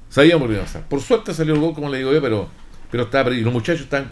Sabíamos 0.08 0.42
lo 0.42 0.48
que 0.48 0.54
iba 0.54 0.62
a 0.62 0.66
pasar. 0.66 0.88
Por 0.88 1.00
suerte 1.00 1.32
salió 1.34 1.54
el 1.54 1.60
gol, 1.60 1.74
como 1.74 1.88
le 1.88 1.98
digo 1.98 2.12
yo, 2.12 2.20
pero, 2.20 2.48
pero 2.90 3.04
estaba 3.04 3.24
perdido. 3.24 3.44
Los 3.46 3.52
muchachos 3.54 3.82
estaban. 3.82 4.08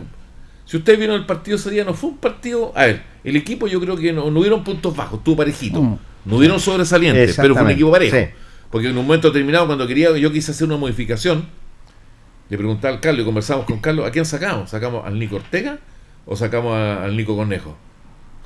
Si 0.65 0.77
ustedes 0.77 0.99
vieron 0.99 1.17
el 1.17 1.27
partido 1.27 1.57
ese 1.57 1.71
día, 1.71 1.85
no 1.85 1.93
fue 1.95 2.11
un 2.11 2.17
partido. 2.19 2.73
A 2.75 2.87
ver, 2.87 3.03
el 3.25 3.37
equipo 3.37 3.67
yo 3.67 3.81
creo 3.81 3.97
que 3.97 4.13
no, 4.13 4.31
no 4.31 4.41
hubieron 4.41 4.65
puntos 4.65 4.97
bajos, 4.97 5.19
estuvo 5.19 5.37
parejito. 5.37 5.83
Mm. 5.83 5.99
No 6.25 6.37
hubieron 6.37 6.59
sobresalientes, 6.61 7.37
pero 7.37 7.55
fue 7.55 7.65
un 7.65 7.71
equipo 7.71 7.91
parejo. 7.91 8.17
sí. 8.17 8.25
Porque 8.71 8.89
en 8.89 8.97
un 8.97 9.05
momento 9.05 9.29
determinado, 9.29 9.67
cuando 9.67 9.87
quería, 9.87 10.17
yo 10.17 10.33
quise 10.33 10.53
hacer 10.53 10.67
una 10.67 10.77
modificación, 10.79 11.45
le 12.53 12.59
preguntaba 12.59 12.93
al 12.93 13.01
Carlos 13.01 13.23
y 13.23 13.25
conversamos 13.25 13.65
con 13.65 13.79
Carlos, 13.79 14.07
¿a 14.07 14.11
quién 14.11 14.27
sacamos? 14.27 14.69
¿Sacamos 14.69 15.07
al 15.07 15.19
Nico 15.19 15.37
Ortega 15.37 15.79
o 16.27 16.37
sacamos 16.37 16.75
a- 16.77 17.03
al 17.03 17.17
Nico 17.17 17.35
Cornejo? 17.35 17.79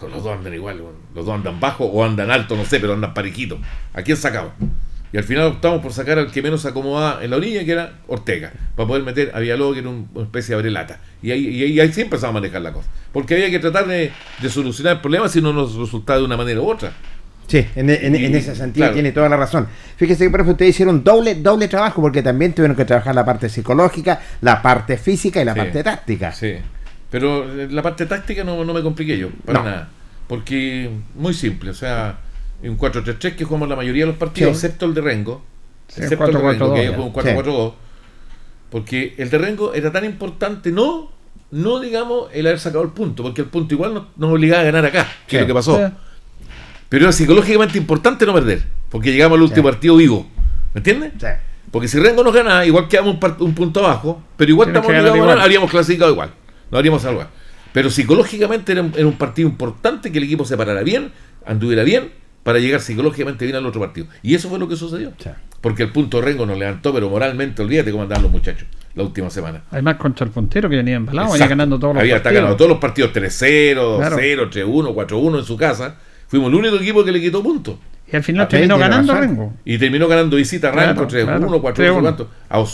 Los 0.00 0.22
dos 0.22 0.36
andan 0.38 0.54
igual, 0.54 0.80
los 1.12 1.26
dos 1.26 1.34
andan 1.34 1.58
bajo 1.58 1.86
o 1.86 2.04
andan 2.04 2.30
alto, 2.30 2.56
no 2.56 2.64
sé, 2.64 2.78
pero 2.78 2.92
andan 2.92 3.12
parejitos. 3.14 3.58
¿A 3.94 4.02
quién 4.02 4.16
sacamos? 4.16 4.52
Y 5.12 5.16
al 5.16 5.25
final 5.25 5.46
optamos 5.46 5.80
por 5.80 5.92
sacar 5.92 6.18
al 6.20 6.30
que 6.30 6.40
menos 6.40 6.60
se 6.62 6.68
acomodaba 6.68 7.25
en 7.25 7.30
la 7.30 7.36
orilla, 7.36 7.64
que 7.64 7.72
era 7.72 7.94
Ortega, 8.06 8.52
para 8.76 8.86
poder 8.86 9.02
meter 9.02 9.32
a 9.34 9.40
Villalobos, 9.40 9.75
que 9.75 9.80
era 9.80 9.88
un- 9.88 10.08
una 10.14 10.25
especie 10.25 10.54
de 10.54 10.60
abrelata. 10.60 11.00
Y 11.20 11.32
ahí, 11.32 11.48
y 11.48 11.62
ahí, 11.64 11.80
ahí 11.80 11.92
sí 11.92 12.02
empezamos 12.02 12.30
a 12.30 12.40
manejar 12.40 12.62
la 12.62 12.72
cosa. 12.72 12.88
Porque 13.12 13.34
había 13.34 13.50
que 13.50 13.58
tratar 13.58 13.88
de, 13.88 14.12
de 14.40 14.48
solucionar 14.50 14.96
el 14.96 15.00
problema 15.00 15.28
si 15.28 15.40
no 15.40 15.52
nos 15.52 15.75
resultaba 15.75 16.20
de 16.20 16.25
una 16.26 16.36
manera 16.36 16.60
u 16.60 16.70
otra. 16.70 16.92
Sí, 17.47 17.65
en, 17.76 17.88
en- 17.91 18.15
en 18.17 18.33
Y, 18.35 18.37
ese 18.37 18.55
sentido 18.57 18.85
claro. 18.87 18.95
tiene 18.95 19.12
toda 19.12 19.29
la 19.29 19.37
razón. 19.37 19.69
Fíjese 19.97 20.25
que, 20.25 20.31
profe, 20.31 20.50
ustedes 20.50 20.71
hicieron 20.71 21.05
doble, 21.05 21.37
doble 21.37 21.69
trabajo 21.69 22.00
porque 22.03 22.23
también 22.23 22.53
tuvieron 22.53 22.76
que 22.76 22.85
trabajar 22.85 23.15
la 23.15 23.25
parte 23.25 23.49
psicológica, 23.49 24.21
la 24.41 24.61
parte 24.61 24.97
física 24.97 25.41
y 25.41 25.45
la 25.45 25.53
Sí. 25.55 25.59
parte 25.61 25.85
táctica. 25.85 26.33
Sí. 26.33 26.55
Pero 27.11 27.45
eh, 27.61 27.69
la 27.71 27.83
parte 27.83 28.05
táctica 28.07 28.43
no, 28.43 28.65
no 28.65 28.75
me 28.75 28.83
compliqué 28.83 29.17
yo, 29.17 29.29
para 29.45 29.61
No. 29.61 29.65
nada. 29.65 29.88
Porque 30.26 30.91
muy 31.15 31.35
simple, 31.35 31.71
o 31.71 31.75
sea, 31.75 32.19
en 32.65 32.76
4-3-3 32.76 33.37
que 33.37 33.45
jugamos 33.45 33.69
la 33.69 33.76
mayoría 33.76 34.03
de 34.03 34.09
los 34.11 34.17
partidos, 34.19 34.59
Sí. 34.59 34.67
excepto 34.67 34.87
el 34.87 34.95
de 34.95 35.00
Rengo. 35.03 35.45
Sí, 35.87 36.03
excepto 36.03 36.25
el 36.26 36.33
de 36.33 36.38
4-4-2 36.41 36.50
Rengo, 36.59 36.75
que 36.75 36.81
ahí 36.81 36.87
ya. 36.88 36.93
jugó 36.97 37.07
un 37.07 37.12
4-4-2. 37.12 37.75
Porque 38.71 39.15
el 39.19 39.31
de 39.31 39.38
Rengo 39.38 39.73
era 39.75 39.93
tan 39.93 40.05
importante, 40.05 40.73
no, 40.73 41.12
no 41.53 41.79
digamos 41.79 42.29
el 42.33 42.47
haber 42.49 42.59
sacado 42.59 42.83
el 42.83 42.91
punto, 42.91 43.23
porque 43.23 43.43
el 43.43 43.49
punto 43.49 43.75
igual 43.75 43.95
nos, 43.95 44.05
nos 44.17 44.33
obligaba 44.33 44.62
a 44.62 44.65
ganar 44.65 44.85
acá, 44.87 45.07
que 45.29 45.37
es 45.37 45.43
lo 45.43 45.47
que 45.47 45.55
pasó. 45.55 45.93
Pero 46.88 47.05
era 47.05 47.12
psicológicamente 47.12 47.78
importante 47.78 48.25
no 48.26 48.35
perder, 48.35 48.62
porque 48.90 49.12
llegamos 49.12 49.37
al 49.37 49.43
último 49.43 49.66
Sí. 49.69 49.73
partido 49.73 49.97
vivo. 49.97 50.26
¿Me 50.75 50.78
entiendes? 50.81 51.12
Sí. 51.19 51.26
Porque 51.71 51.88
si 51.88 51.99
Rengo 51.99 52.23
nos 52.23 52.33
gana, 52.35 52.64
igual 52.64 52.87
quedamos 52.88 53.14
un, 53.14 53.21
par- 53.21 53.37
un 53.40 53.55
punto 53.55 53.85
abajo, 53.85 54.23
pero 54.37 54.50
igual 54.50 54.66
Tienes 54.69 54.81
estamos 54.83 54.88
obligados 54.88 55.11
a 55.11 55.12
ganar, 55.19 55.33
igual. 55.35 55.45
habríamos 55.45 55.71
clasificado 55.71 56.12
igual. 56.12 56.31
No 56.71 56.78
habríamos 56.78 57.02
salvado. 57.02 57.28
Pero 57.73 57.90
psicológicamente 57.90 58.73
era, 58.73 58.83
un- 58.83 58.93
era 58.97 59.07
un 59.07 59.19
partido 59.19 59.49
importante 59.49 60.11
que 60.12 60.19
el 60.19 60.25
equipo 60.25 60.45
se 60.45 60.57
parara 60.57 60.83
bien, 60.83 61.11
anduviera 61.45 61.83
bien, 61.83 62.11
para 62.43 62.61
llegar 62.61 62.81
psicológicamente 62.81 63.45
bien 63.45 63.57
al 63.57 63.66
otro 63.66 63.81
partido. 63.81 64.07
Y 64.23 64.35
eso 64.37 64.49
fue 64.49 64.59
lo 64.59 64.69
que 64.69 64.76
sucedió. 64.76 65.12
Sí. 65.19 65.31
Porque 65.61 65.83
el 65.83 65.90
punto 65.90 66.21
Rengo 66.23 66.47
nos 66.47 66.57
levantó, 66.57 66.95
pero 66.95 67.11
moralmente, 67.11 67.61
olvídate 67.62 67.90
cómo 67.90 68.05
andaban 68.05 68.23
los 68.23 68.31
muchachos 68.33 68.69
la 68.95 69.02
última 69.02 69.28
semana. 69.31 69.62
Además, 69.73 69.97
contra 69.97 70.25
el 70.25 70.31
puntero 70.33 70.71
que 70.71 70.76
venía 70.76 70.95
embalado, 70.97 71.33
venía 71.33 71.49
ganando 71.49 71.78
todos 71.78 71.95
los 71.95 72.00
Había 72.02 72.14
partidos. 72.23 72.35
ganando 72.35 72.57
todos 72.57 72.71
los 72.71 72.78
partidos 72.78 73.12
3-0, 73.12 73.97
Claro. 73.99 74.16
2-0, 74.16 74.49
3-1, 74.50 74.95
4-1 74.95 75.39
en 75.41 75.45
su 75.45 75.56
casa. 75.56 75.97
Fuimos 76.28 76.49
el 76.49 76.54
único 76.56 76.76
equipo 76.76 77.04
que 77.04 77.12
le 77.12 77.21
quitó 77.21 77.43
puntos. 77.43 77.76
Y 78.10 78.15
al 78.15 78.23
final 78.23 78.45
Ah, 78.45 78.49
terminó 78.49 78.78
ganando. 78.78 79.15
Rengo. 79.15 79.52
Y 79.65 79.78
terminó 79.78 80.06
ganando 80.06 80.36
visita 80.36 80.69
a 80.69 80.73
Claro, 80.73 81.08
3-1, 81.08 81.25
claro. 81.25 81.62
4-1, 81.62 81.75
3-1. 81.75 82.00
¿cuánto? 82.00 82.30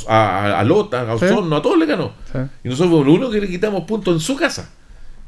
A, 0.08 0.58
a, 0.60 0.64
Lota, 0.64 1.10
a 1.10 1.18
Sí. 1.18 1.24
Osorno, 1.24 1.56
a 1.56 1.62
todos 1.62 1.78
le 1.78 1.86
ganó. 1.86 2.12
Sí. 2.30 2.38
Y 2.64 2.68
nosotros 2.68 2.90
fuimos 2.90 3.06
los 3.06 3.14
únicos 3.16 3.34
que 3.34 3.40
le 3.40 3.48
quitamos 3.48 3.84
puntos 3.84 4.14
en 4.14 4.20
su 4.20 4.36
casa. 4.36 4.70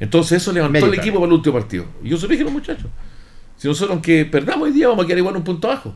Entonces 0.01 0.43
eso 0.43 0.53
levantó 0.53 0.87
el 0.87 0.95
equipo 0.95 1.17
para 1.21 1.27
el 1.29 1.33
último 1.33 1.55
partido. 1.55 1.87
Y 2.03 2.11
yo 2.11 2.17
se 2.19 2.25
lo 2.25 2.29
dije 2.31 2.43
a 2.43 2.45
los 2.45 2.53
muchachos. 2.53 2.87
Si 3.57 3.69
nosotros 3.69 3.93
aunque 3.93 4.25
perdamos 4.27 4.65
hoy 4.69 4.73
día 4.75 4.89
vamos 4.89 5.05
a 5.05 5.07
quedar 5.07 5.19
igual 5.19 5.37
un 5.37 5.45
punto 5.45 5.71
abajo. 5.71 5.95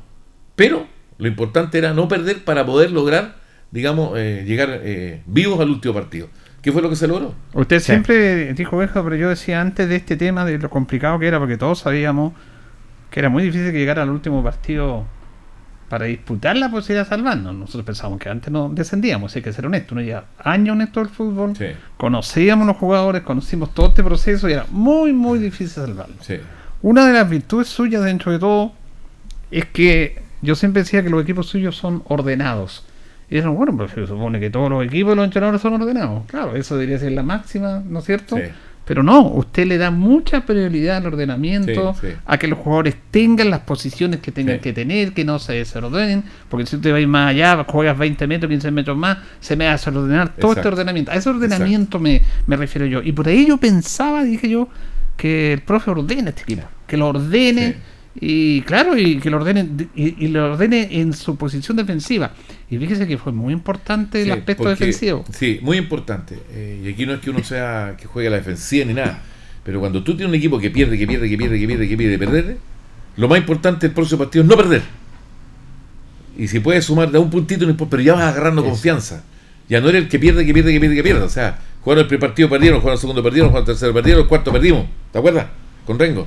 Pero 0.56 0.86
lo 1.18 1.28
importante 1.28 1.76
era 1.76 1.92
no 1.92 2.08
perder 2.08 2.44
para 2.44 2.64
poder 2.64 2.92
lograr, 2.92 3.36
digamos, 3.72 4.12
eh, 4.16 4.44
llegar 4.46 4.80
eh, 4.84 5.22
vivos 5.26 5.60
al 5.60 5.68
último 5.68 5.92
partido. 5.92 6.28
¿Qué 6.62 6.72
fue 6.72 6.82
lo 6.82 6.90
que 6.90 6.96
se 6.96 7.06
logró? 7.06 7.34
Usted 7.54 7.78
Sí. 7.78 7.86
siempre 7.86 8.52
dijo 8.54 8.76
Benja, 8.76 9.02
pero 9.04 9.16
yo 9.16 9.28
decía 9.28 9.60
antes 9.60 9.88
de 9.88 9.96
este 9.96 10.16
tema 10.16 10.44
de 10.44 10.58
lo 10.58 10.68
complicado 10.70 11.18
que 11.18 11.26
era, 11.28 11.38
porque 11.38 11.56
todos 11.56 11.78
sabíamos 11.80 12.32
que 13.10 13.20
era 13.20 13.28
muy 13.28 13.42
difícil 13.44 13.70
que 13.72 13.78
llegara 13.78 14.02
al 14.02 14.10
último 14.10 14.42
partido 14.42 15.04
para 15.88 16.04
disputar 16.06 16.56
la 16.56 16.70
posibilidad 16.70 17.04
de 17.04 17.08
salvarnos. 17.08 17.54
Nosotros 17.54 17.84
pensábamos 17.84 18.18
que 18.18 18.28
antes 18.28 18.52
no 18.52 18.68
descendíamos, 18.68 19.34
hay 19.36 19.40
que 19.42 19.52
ser 19.52 19.64
honesto, 19.66 19.94
uno 19.94 20.02
lleva 20.02 20.24
años 20.38 20.74
en 20.76 20.82
esto 20.82 21.00
del 21.00 21.08
fútbol, 21.08 21.56
Sí, 21.56 21.66
conocíamos 21.96 22.66
los 22.66 22.76
jugadores, 22.76 23.22
conocimos 23.22 23.72
todo 23.72 23.86
este 23.86 24.02
proceso 24.04 24.48
y 24.48 24.52
era 24.52 24.66
muy, 24.70 25.12
muy 25.14 25.38
difícil 25.38 25.68
salvarnos. 25.84 26.18
sí. 26.26 26.38
Una 26.82 27.06
de 27.06 27.12
las 27.12 27.28
virtudes 27.28 27.66
suyas 27.68 28.04
dentro 28.04 28.30
de 28.30 28.38
todo 28.38 28.72
es 29.50 29.64
que 29.64 30.20
yo 30.42 30.54
siempre 30.54 30.82
decía 30.82 31.02
que 31.02 31.10
los 31.10 31.22
equipos 31.22 31.46
suyos 31.48 31.74
son 31.76 32.02
ordenados. 32.06 32.84
Y 33.30 33.34
dijeron, 33.36 33.56
bueno, 33.56 33.74
pero 33.76 33.88
se 33.88 34.06
supone 34.06 34.40
que 34.40 34.48
todos 34.50 34.70
los 34.70 34.84
equipos 34.84 35.10
de 35.12 35.16
los 35.16 35.24
entrenadores 35.26 35.60
son 35.60 35.74
ordenados. 35.80 36.22
Claro, 36.26 36.56
eso 36.56 36.76
debería 36.76 36.98
ser 36.98 37.12
la 37.12 37.22
máxima, 37.22 37.82
¿no 37.88 37.98
es 37.98 38.04
cierto? 38.06 38.36
Sí. 38.36 38.42
Pero 38.86 39.02
no, 39.02 39.20
usted 39.20 39.66
le 39.66 39.76
da 39.76 39.90
mucha 39.90 40.46
prioridad 40.46 40.96
al 40.96 41.06
ordenamiento, 41.08 41.94
Sí, 42.00 42.06
sí. 42.06 42.14
a 42.24 42.38
que 42.38 42.48
los 42.48 42.58
jugadores 42.58 42.96
tengan 43.10 43.50
las 43.50 43.60
posiciones 43.60 44.20
que 44.20 44.32
tengan 44.32 44.56
Sí. 44.56 44.62
que 44.62 44.72
tener, 44.72 45.12
que 45.12 45.26
no 45.26 45.38
se 45.38 45.52
desordenen, 45.52 46.24
porque 46.48 46.64
si 46.64 46.76
usted 46.76 46.92
va 46.92 46.96
a 46.96 47.00
ir 47.00 47.06
más 47.08 47.28
allá, 47.28 47.64
juegas 47.68 47.98
20 47.98 48.26
metros, 48.26 48.48
15 48.48 48.70
metros 48.70 48.96
más, 48.96 49.18
se 49.40 49.56
me 49.56 49.66
va 49.66 49.72
a 49.72 49.74
desordenar 49.74 50.34
todo 50.36 50.54
este 50.54 50.66
ordenamiento. 50.66 51.10
A 51.12 51.16
ese 51.16 51.28
ordenamiento 51.28 51.98
me, 51.98 52.22
me 52.46 52.56
refiero 52.56 52.86
yo. 52.86 53.02
Y 53.02 53.12
por 53.12 53.28
ahí 53.28 53.44
yo 53.46 53.58
pensaba, 53.58 54.24
dije 54.24 54.48
yo, 54.48 54.68
que 55.18 55.52
el 55.52 55.60
profe 55.60 55.90
ordene 55.90 56.30
este 56.30 56.42
equipo, 56.44 56.62
que 56.86 56.96
lo 56.96 57.08
ordene. 57.08 57.76
Y 58.20 58.62
claro, 58.62 58.96
y 58.98 59.18
que 59.18 59.30
lo 59.30 59.36
ordene 59.36 59.68
y, 59.94 60.24
y 60.24 60.28
lo 60.28 60.52
ordene 60.52 60.88
en 61.00 61.12
su 61.12 61.36
posición 61.36 61.76
defensiva. 61.76 62.32
Y 62.70 62.76
fíjese 62.78 63.06
que 63.06 63.16
fue 63.18 63.32
muy 63.32 63.52
importante 63.52 64.18
el 64.20 64.24
Sí, 64.26 64.30
aspecto 64.32 64.64
porque- 64.64 64.86
defensivo. 64.86 65.24
Sí, 65.32 65.58
muy 65.62 65.76
importante. 65.76 66.38
Eh, 66.50 66.82
y 66.84 66.88
aquí 66.92 67.06
no 67.06 67.14
es 67.14 67.20
que 67.20 67.30
uno 67.30 67.42
sea 67.44 67.94
que 68.00 68.06
juegue 68.06 68.28
a 68.28 68.30
la 68.32 68.36
defensiva 68.38 68.84
ni 68.86 68.94
nada. 68.94 69.22
Pero 69.64 69.80
cuando 69.80 70.02
tú 70.02 70.12
tienes 70.16 70.28
un 70.30 70.34
equipo 70.34 70.58
que 70.58 70.70
pierde, 70.70 70.98
que 70.98 71.06
pierde, 71.06 71.28
que 71.28 71.36
pierde, 71.38 71.58
que 71.60 71.66
pierde, 71.66 71.88
que 71.88 71.96
pierde, 71.96 72.18
perder, 72.18 72.56
lo 73.16 73.28
más 73.28 73.38
importante 73.38 73.86
del 73.86 73.94
próximo 73.94 74.18
partido 74.20 74.42
es 74.42 74.48
no 74.48 74.56
perder. 74.56 74.82
Y 76.36 76.48
si 76.48 76.60
puedes 76.60 76.84
sumar 76.84 77.10
de 77.10 77.18
un 77.18 77.30
puntito, 77.30 77.66
pero 77.88 78.02
ya 78.02 78.14
vas 78.14 78.22
agarrando 78.22 78.62
Eso. 78.62 78.70
confianza. 78.70 79.24
Ya 79.68 79.80
no 79.80 79.88
eres 79.90 80.04
el 80.04 80.08
que 80.08 80.18
pierde, 80.18 80.46
que 80.46 80.54
pierde, 80.54 80.72
que 80.72 80.80
pierde, 80.80 80.96
que 80.96 81.02
pierde. 81.02 81.22
O 81.22 81.28
sea, 81.28 81.58
jugaron 81.82 82.02
el 82.02 82.08
primer 82.08 82.28
partido, 82.30 82.48
perdieron, 82.48 82.80
jugaron 82.80 82.96
el 82.96 83.00
segundo, 83.00 83.22
perdieron, 83.22 83.50
jugaron 83.50 83.68
el 83.68 83.74
tercero, 83.74 83.92
perdieron, 83.92 84.22
el 84.22 84.28
cuarto, 84.28 84.52
perdimos. 84.52 84.86
¿Te 85.12 85.18
acuerdas? 85.18 85.46
Con 85.88 85.98
Rengo. 85.98 86.26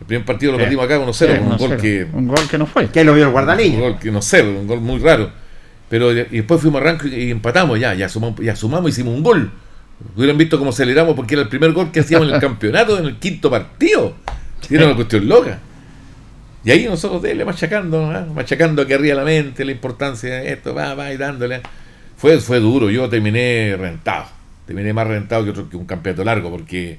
El 0.00 0.06
primer 0.06 0.24
partido 0.24 0.52
lo 0.52 0.58
Sí. 0.58 0.64
perdimos 0.64 0.86
acá 0.86 0.98
1-0, 0.98 1.12
Sí, 1.34 1.38
con 1.38 1.46
un 1.48 1.52
1-0. 1.52 1.68
gol 1.68 1.76
que 1.76 2.06
Un 2.14 2.28
gol 2.28 2.48
que 2.50 2.56
no 2.58 2.64
fue. 2.66 2.88
Que 2.88 3.04
lo 3.04 3.12
vio 3.12 3.24
el 3.24 3.26
un 3.28 3.32
guardalillo. 3.34 3.78
gol 3.78 3.98
que 3.98 4.10
no 4.10 4.22
sé, 4.22 4.42
un 4.42 4.66
gol 4.66 4.80
muy 4.80 4.98
raro. 5.00 5.30
Pero 5.90 6.12
y 6.12 6.24
después 6.24 6.62
fuimos 6.62 6.80
a 6.80 6.84
arranco 6.84 7.06
y, 7.08 7.30
empatamos 7.30 7.78
ya, 7.78 7.92
ya 7.92 8.08
sumamos, 8.08 8.40
ya 8.40 8.56
sumamos, 8.56 8.90
hicimos 8.90 9.14
un 9.14 9.22
gol. 9.22 9.50
Hubieran 10.16 10.38
visto 10.38 10.58
cómo 10.58 10.70
aceleramos 10.70 11.14
porque 11.14 11.34
era 11.34 11.42
el 11.42 11.48
primer 11.50 11.72
gol 11.72 11.92
que 11.92 12.00
hacíamos 12.00 12.26
en 12.28 12.34
el 12.36 12.40
campeonato 12.48 12.98
en 12.98 13.04
el 13.04 13.18
quinto 13.18 13.50
partido. 13.50 14.14
Era 14.70 14.86
una 14.86 14.94
cuestión 14.96 15.28
loca. 15.28 15.58
Y 16.64 16.70
ahí 16.70 16.86
nosotros 16.86 17.20
dele 17.20 17.44
machacando, 17.44 18.10
¿ah? 18.10 18.24
machacando 18.34 18.86
que 18.86 18.94
arriba 18.94 19.16
la 19.16 19.24
mente, 19.24 19.62
la 19.66 19.72
importancia 19.72 20.36
de 20.36 20.52
esto, 20.54 20.72
va, 20.74 20.94
va 20.94 21.12
y 21.12 21.18
dándole. 21.18 21.60
Fue, 22.16 22.38
fue 22.40 22.60
duro, 22.60 22.88
yo 22.88 23.10
terminé 23.10 23.76
rentado. 23.76 24.24
Terminé 24.66 24.94
más 24.94 25.06
rentado 25.06 25.44
que, 25.44 25.50
otro, 25.50 25.68
que 25.68 25.76
un 25.76 25.84
campeonato 25.84 26.24
largo 26.24 26.50
porque 26.50 26.98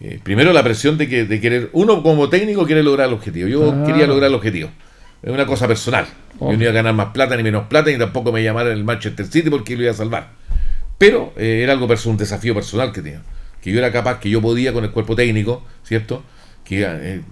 eh, 0.00 0.20
primero 0.22 0.52
la 0.52 0.62
presión 0.62 0.98
de 0.98 1.08
que 1.08 1.24
de 1.24 1.40
querer, 1.40 1.70
uno 1.72 2.02
como 2.02 2.28
técnico 2.28 2.66
quiere 2.66 2.82
lograr 2.82 3.08
el 3.08 3.14
objetivo. 3.14 3.48
Yo 3.48 3.84
quería 3.84 4.06
lograr 4.06 4.28
el 4.28 4.34
objetivo. 4.34 4.70
Es 5.22 5.30
una 5.30 5.46
cosa 5.46 5.66
personal. 5.66 6.06
Yo 6.40 6.52
no 6.52 6.62
iba 6.62 6.70
a 6.70 6.74
ganar 6.74 6.94
más 6.94 7.08
plata 7.08 7.36
ni 7.36 7.42
menos 7.42 7.66
plata, 7.68 7.90
ni 7.90 7.98
tampoco 7.98 8.32
me 8.32 8.42
llamaran 8.42 8.72
el 8.72 8.84
Manchester 8.84 9.26
City 9.26 9.48
porque 9.50 9.76
lo 9.76 9.82
iba 9.82 9.92
a 9.92 9.94
salvar. 9.94 10.32
Pero 10.98 11.32
eh, 11.36 11.60
era 11.62 11.72
algo 11.72 11.88
personal, 11.88 12.12
un 12.12 12.18
desafío 12.18 12.54
personal 12.54 12.92
que 12.92 13.02
tenía. 13.02 13.22
Que 13.62 13.72
yo 13.72 13.78
era 13.78 13.90
capaz, 13.90 14.20
que 14.20 14.28
yo 14.28 14.42
podía 14.42 14.72
con 14.72 14.84
el 14.84 14.90
cuerpo 14.90 15.16
técnico, 15.16 15.64
¿cierto? 15.82 16.22
Que 16.64 16.84
eh, 16.86 17.22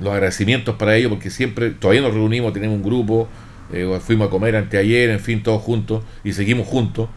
los 0.00 0.12
agradecimientos 0.12 0.76
para 0.76 0.96
ellos, 0.96 1.10
porque 1.10 1.30
siempre, 1.30 1.70
todavía 1.70 2.02
nos 2.02 2.14
reunimos, 2.14 2.52
tenemos 2.52 2.76
un 2.76 2.82
grupo, 2.82 3.28
eh, 3.72 3.98
fuimos 4.00 4.28
a 4.28 4.30
comer 4.30 4.56
anteayer, 4.56 5.10
en 5.10 5.20
fin, 5.20 5.42
todos 5.42 5.62
juntos, 5.62 6.04
y 6.22 6.32
seguimos 6.32 6.66
juntos. 6.66 7.08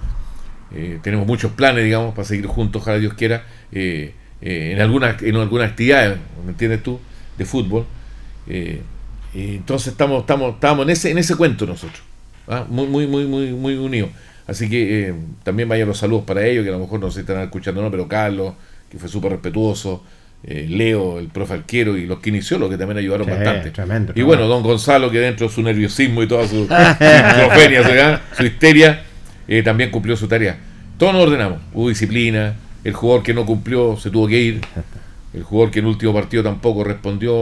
Eh, 0.73 1.00
tenemos 1.02 1.26
muchos 1.26 1.52
planes, 1.52 1.84
digamos, 1.84 2.13
para 2.13 2.28
seguir 2.28 2.45
juntos, 2.47 2.82
ojalá 2.82 3.00
Dios 3.00 3.13
quiera, 3.13 3.45
eh, 3.71 4.13
eh, 4.41 4.71
en 4.73 4.82
algunas 4.82 5.21
en 5.21 5.36
algunas 5.36 5.69
actividades, 5.71 6.17
¿me 6.45 6.52
entiendes 6.52 6.84
tú? 6.84 7.00
De 7.38 7.45
fútbol. 7.45 7.86
Eh, 8.47 8.82
y 9.34 9.56
entonces 9.56 9.89
estamos, 9.89 10.21
estamos, 10.21 10.56
estamos 10.56 10.86
en 10.86 10.89
ese, 10.91 11.12
en 11.12 11.17
ese 11.17 11.36
cuento 11.36 11.65
nosotros, 11.65 12.02
¿ah? 12.47 12.65
muy, 12.69 12.88
muy, 12.88 13.06
muy, 13.08 13.26
muy, 13.26 13.52
muy 13.52 13.76
unidos. 13.76 14.10
Así 14.47 14.69
que 14.69 15.10
eh, 15.10 15.13
también 15.43 15.67
vayan 15.67 15.88
los 15.88 15.97
saludos 15.97 16.23
para 16.26 16.45
ellos, 16.45 16.63
que 16.63 16.69
a 16.69 16.73
lo 16.73 16.80
mejor 16.80 17.00
no 17.02 17.12
se 17.12 17.19
están 17.19 17.41
escuchando, 17.41 17.82
no, 17.82 17.91
pero 17.91 18.08
Carlos, 18.08 18.54
que 18.89 18.97
fue 18.97 19.10
súper 19.10 19.34
respetuoso, 19.34 20.04
eh, 20.43 20.65
Leo, 20.69 21.19
el 21.19 21.28
profe 21.28 21.56
arquero 21.56 21.97
y 21.97 22.06
los 22.06 22.19
kinesiólogos 22.19 22.73
que 22.73 22.78
también 22.78 22.97
ayudaron 23.00 23.26
Sí, 23.28 23.32
bastante. 23.34 23.71
tremendo, 23.71 24.13
y 24.15 24.21
bueno, 24.21 24.47
don 24.47 24.63
Gonzalo, 24.63 25.12
que 25.12 25.19
dentro 25.19 25.47
de 25.47 25.54
su 25.54 25.62
nerviosismo 25.62 26.23
y 26.23 26.28
toda 26.28 26.47
su 26.47 26.65
su, 26.67 28.38
su 28.38 28.43
histeria, 28.45 29.04
eh, 29.47 29.62
también 29.63 29.91
cumplió 29.91 30.15
su 30.15 30.28
tarea. 30.28 30.58
Todos 30.97 31.13
nos 31.13 31.23
ordenamos, 31.23 31.60
hubo 31.73 31.89
disciplina, 31.89 32.56
el 32.88 32.93
jugador 32.93 33.21
que 33.21 33.34
no 33.34 33.45
cumplió 33.45 33.97
se 33.97 34.10
tuvo 34.10 34.28
que 34.28 34.39
ir, 34.39 34.62
el 35.34 35.43
jugador 35.43 35.71
que 35.71 35.80
en 35.80 35.86
el 35.86 35.91
último 35.91 36.13
partido 36.13 36.41
tampoco 36.41 36.86
respondió, 36.86 37.34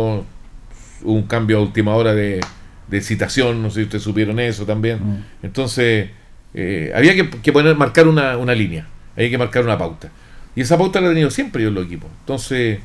hubo 1.04 1.14
un 1.14 1.28
cambio 1.28 1.60
a 1.60 1.62
última 1.62 1.94
hora 1.94 2.16
de, 2.16 2.42
de 2.88 3.02
citación, 3.02 3.62
no 3.62 3.70
sé 3.70 3.82
si 3.82 3.84
ustedes 3.84 4.04
supieron 4.04 4.40
eso 4.40 4.66
también. 4.66 5.24
Entonces, 5.44 6.10
eh, 6.56 6.92
había 6.96 7.14
que, 7.14 7.30
que 7.30 7.54
poner, 7.54 7.76
marcar 7.76 8.08
una, 8.08 8.38
una 8.38 8.56
línea, 8.56 8.88
había 9.16 9.30
que 9.30 9.38
marcar 9.38 9.64
una 9.64 9.78
pauta. 9.78 10.10
Y 10.56 10.62
esa 10.62 10.80
pauta 10.80 11.00
la 11.00 11.08
he 11.08 11.10
tenido 11.12 11.30
siempre 11.30 11.62
yo 11.62 11.70
en 11.70 11.76
los 11.76 11.86
equipos. 11.86 12.10
Entonces, 12.22 12.80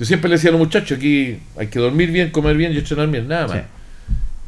yo 0.00 0.04
siempre 0.04 0.28
le 0.28 0.34
decía 0.34 0.50
a 0.50 0.54
los 0.54 0.60
muchachos, 0.60 0.98
aquí 0.98 1.38
hay 1.56 1.68
que 1.68 1.78
dormir 1.78 2.10
bien, 2.10 2.30
comer 2.30 2.56
bien 2.56 2.72
y 2.72 2.78
entrenar 2.78 3.08
bien, 3.08 3.28
nada 3.28 3.46
más. 3.46 3.56
Sí. 3.58 3.62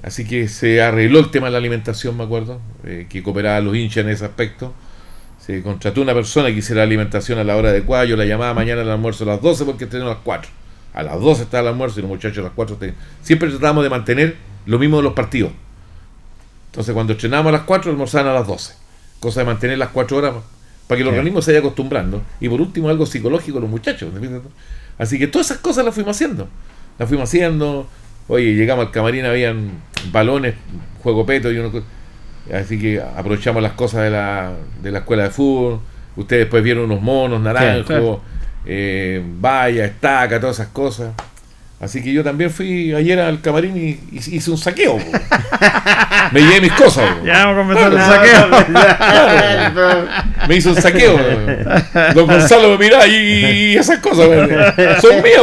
Así 0.03 0.25
que 0.25 0.49
se 0.49 0.83
arregló 0.83 1.21
el 1.21 1.31
tema 1.31 1.47
de 1.47 1.53
la 1.53 1.59
alimentación, 1.59 2.17
me 2.17 2.25
acuerdo, 2.25 2.61
eh, 2.85 3.07
que 3.09 3.23
cooperaba 3.23 3.59
a 3.59 3.61
los 3.61 3.77
hinchas 3.77 4.05
en 4.05 4.11
ese 4.11 4.25
aspecto. 4.25 4.75
Se 5.51 5.63
contrató 5.63 6.01
una 6.03 6.15
persona 6.15 6.47
que 6.49 6.55
hiciera 6.59 6.81
la 6.83 6.85
alimentación 6.85 7.39
a 7.41 7.45
la 7.45 7.57
hora 7.57 7.71
adecuada. 7.71 8.05
Yo 8.05 8.17
la 8.17 8.25
llamaba 8.25 8.55
mañana 8.55 8.83
al 8.83 8.91
almuerzo 8.91 9.25
a 9.25 9.27
las 9.29 9.43
12 9.43 9.65
porque 9.65 9.87
tenemos 9.87 10.13
a 10.13 10.15
las 10.15 10.23
4. 10.23 10.49
A 10.95 11.03
las 11.03 11.21
12 11.21 11.43
estaba 11.43 11.63
el 11.63 11.69
almuerzo 11.69 11.99
y 11.99 12.03
los 12.03 12.09
muchachos 12.09 12.39
a 12.39 12.43
las 12.43 12.53
4. 12.53 12.77
te- 12.77 12.95
Siempre 13.23 13.49
tratábamos 13.51 13.83
de 13.83 13.91
mantener 13.91 14.37
lo 14.67 14.79
mismo 14.79 14.99
de 14.99 15.03
los 15.03 15.13
partidos. 15.15 15.51
Entonces, 16.67 16.95
cuando 16.95 17.15
entrenábamos 17.15 17.51
a 17.51 17.53
las 17.57 17.63
4, 17.63 17.91
almorzaban 17.91 18.29
a 18.29 18.35
las 18.35 18.47
12. 18.47 18.75
Cosa 19.19 19.41
de 19.41 19.47
mantener 19.47 19.77
las 19.79 19.89
4 19.89 20.17
horas 20.19 20.35
para 20.87 20.97
que 20.99 21.03
el 21.03 21.09
Sí. 21.09 21.17
organismo 21.17 21.43
se 21.43 21.51
vaya 21.51 21.61
acostumbrando. 21.61 22.23
Y 22.41 22.49
por 22.49 22.61
último, 22.61 22.89
algo 22.89 23.05
psicológico 23.07 23.59
los 23.59 23.69
muchachos. 23.69 24.13
Así 24.99 25.19
que 25.19 25.27
todas 25.27 25.49
esas 25.49 25.59
cosas 25.59 25.85
las 25.85 25.93
fuimos 25.95 26.15
haciendo. 26.17 26.49
Las 26.99 27.09
fuimos 27.09 27.29
haciendo. 27.29 27.89
Oye, 28.29 28.55
llegamos 28.55 28.87
al 28.87 28.93
camarín, 28.93 29.25
habían 29.25 29.71
balones, 30.13 30.55
juego 31.03 31.27
peto 31.27 31.51
y 31.51 31.59
uno. 31.59 31.73
Así 32.53 32.79
que 32.81 33.01
aprovechamos 33.01 33.63
las 33.63 33.73
cosas 33.73 34.03
de 34.03 34.11
la, 34.11 34.53
de 34.83 34.91
la 34.91 34.99
escuela 35.01 35.25
de 35.25 35.31
fútbol. 35.31 35.81
Ustedes 36.17 36.43
después 36.43 36.63
vieron 36.63 36.85
unos 36.85 37.01
monos, 37.01 37.41
naranjos, 37.41 37.87
claro. 37.87 38.21
eh, 38.67 39.23
valla, 39.25 39.85
estaca, 39.85 40.41
todas 40.41 40.57
esas 40.57 40.69
cosas. 40.69 41.13
Así 41.81 42.03
que 42.03 42.13
yo 42.13 42.23
también 42.23 42.51
fui 42.51 42.93
ayer 42.95 43.19
al 43.19 43.41
camarín 43.41 43.75
y, 43.75 43.99
y 44.15 44.19
hice 44.37 44.51
un 44.51 44.59
saqueo. 44.59 44.99
Me 46.33 46.41
llevé 46.41 46.61
mis 46.61 46.73
cosas. 46.73 47.11
po. 47.15 47.25
Ya 47.25 47.47
vamos 47.47 47.55
a 47.55 47.57
comenzar 47.63 47.93
el 47.93 47.99
saqueo. 47.99 48.49
Me 50.47 50.57
hizo 50.57 50.71
un 50.71 50.77
saqueo. 50.77 51.17
Don 52.15 52.27
Gonzalo 52.27 52.69
me 52.71 52.79
miraba 52.85 53.07
y, 53.07 53.77
esas 53.77 53.99
cosas. 54.01 54.27
Son 55.01 55.23
mías. 55.23 55.41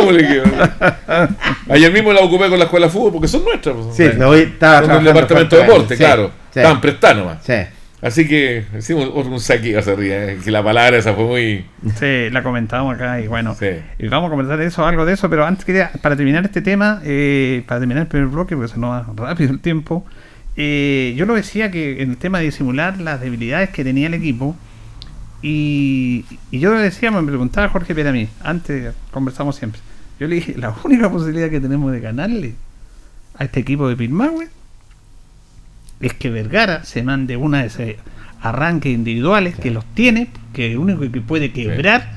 Ayer 1.69 1.91
mismo 1.91 2.13
la 2.13 2.21
ocupé 2.21 2.50
con 2.50 2.60
la 2.60 2.65
escuela 2.65 2.86
de 2.86 2.91
fútbol 2.91 3.13
porque 3.13 3.28
son 3.28 3.43
nuestras. 3.43 3.76
Sí, 3.93 4.04
hoy 4.23 4.41
estaba 4.41 4.82
Son 4.86 4.89
del 4.95 5.04
departamento 5.06 5.56
de 5.56 5.62
deporte, 5.63 5.95
Sí, 5.97 6.04
claro. 6.04 6.32
sí, 6.54 6.60
Estaban 6.60 6.80
prestados 6.82 7.17
nomás. 7.17 7.38
sí. 7.43 7.54
Así 8.01 8.27
que 8.27 8.63
hicimos 8.77 9.05
otro- 9.12 9.31
un 9.31 9.39
saqueo, 9.39 9.79
eh, 9.79 10.38
Que 10.43 10.51
la 10.51 10.63
palabra 10.63 10.97
esa 10.97 11.13
fue 11.15 11.25
muy. 11.25 11.65
Sí, 11.95 12.29
la 12.31 12.43
comentamos 12.43 12.93
acá 12.95 13.19
y 13.19 13.27
bueno, 13.27 13.55
Sí. 13.57 13.67
y 13.97 14.07
vamos 14.07 14.27
a 14.27 14.31
comentar 14.31 14.62
eso, 14.62 14.86
algo 14.86 15.03
de 15.05 15.13
eso, 15.13 15.29
pero 15.31 15.45
antes 15.45 15.65
quería, 15.65 15.91
para 16.03 16.15
terminar 16.15 16.45
este 16.45 16.62
tema, 16.62 17.01
eh, 17.03 17.63
para 17.67 17.79
terminar 17.79 18.03
el 18.03 18.07
primer 18.07 18.27
bloque, 18.27 18.55
porque 18.55 18.71
se 18.71 18.79
nos 18.79 18.91
va 18.91 19.07
rápido 19.15 19.51
el 19.51 19.60
tiempo, 19.60 20.05
eh, 20.55 21.15
yo 21.17 21.25
lo 21.25 21.33
decía 21.33 21.71
que 21.71 22.03
en 22.03 22.12
el 22.12 22.17
tema 22.17 22.38
de 22.38 22.45
disimular 22.45 22.99
las 23.01 23.19
debilidades 23.19 23.69
que 23.71 23.83
tenía 23.83 24.05
el 24.07 24.13
equipo, 24.13 24.55
y, 25.41 26.25
y 26.51 26.60
yo 26.60 26.71
lo 26.71 26.79
decía, 26.79 27.10
me 27.12 27.21
preguntaba 27.23 27.69
Jorge 27.69 27.93
Pérez 27.95 28.10
a 28.10 28.13
mí, 28.13 28.27
antes 28.43 28.93
conversamos 29.12 29.55
siempre, 29.55 29.81
yo 30.19 30.27
le 30.27 30.36
dije, 30.36 30.53
la 30.57 30.73
única 30.83 31.12
posibilidad 31.12 31.49
que 31.49 31.60
tenemos 31.60 31.91
de 31.91 31.99
ganarle 31.99 32.53
a 33.38 33.43
este 33.43 33.60
equipo 33.60 33.88
de 33.89 33.95
Pilmahue 33.95 34.47
es 36.01 36.13
que 36.13 36.29
Vergara 36.29 36.83
se 36.83 37.03
mande 37.03 37.38
una 37.38 37.62
de 37.62 37.67
esos 37.67 37.86
arranques 38.41 38.93
individuales 38.93 39.55
que 39.55 39.71
los 39.71 39.83
tiene, 39.93 40.27
que 40.53 40.71
el 40.71 40.77
único 40.77 40.99
que 41.12 41.21
puede 41.21 41.51
quebrar, 41.51 42.12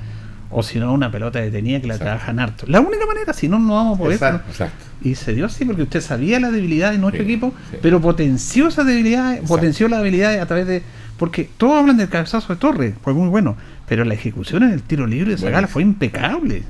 o 0.51 0.63
si 0.63 0.79
no, 0.79 0.93
una 0.93 1.11
pelota 1.11 1.41
detenida 1.41 1.81
que 1.81 1.87
la 1.87 1.95
Exacto. 1.95 2.11
trabajan 2.11 2.41
harto. 2.41 2.67
La 2.69 2.81
única 2.81 3.07
manera, 3.07 3.33
si 3.33 3.49
no, 3.49 3.59
no 3.59 3.75
vamos. 3.75 4.13
Exacto. 4.13 4.51
Exacto. 4.51 4.85
Y 5.03 5.15
se 5.15 5.33
dio 5.33 5.47
así 5.47 5.65
porque 5.65 5.83
usted 5.83 6.01
sabía 6.01 6.39
la 6.41 6.51
debilidad 6.51 6.91
de 6.93 6.99
nuestro 6.99 7.25
Sí, 7.25 7.31
equipo, 7.31 7.55
sí. 7.71 7.79
pero 7.81 8.01
potenció 8.01 8.69
esas 8.69 8.87
debilidades, 8.87 9.41
potenció 9.49 9.89
las 9.89 10.01
habilidades 10.01 10.43
a 10.43 10.47
través 10.47 10.67
de. 10.67 10.83
Porque 11.17 11.49
todos 11.57 11.79
hablan 11.81 11.97
del 11.99 12.09
cabezazo 12.09 12.53
de 12.55 12.59
Torres, 12.59 12.95
fue 13.03 13.13
muy 13.15 13.29
bueno, 13.29 13.57
pero 13.87 14.05
la 14.05 14.15
ejecución 14.15 14.63
en 14.63 14.73
el 14.73 14.83
tiro 14.83 15.07
libre 15.07 15.33
de 15.33 15.39
Zagala 15.39 15.69
fue 15.69 15.83
impecable. 15.83 16.63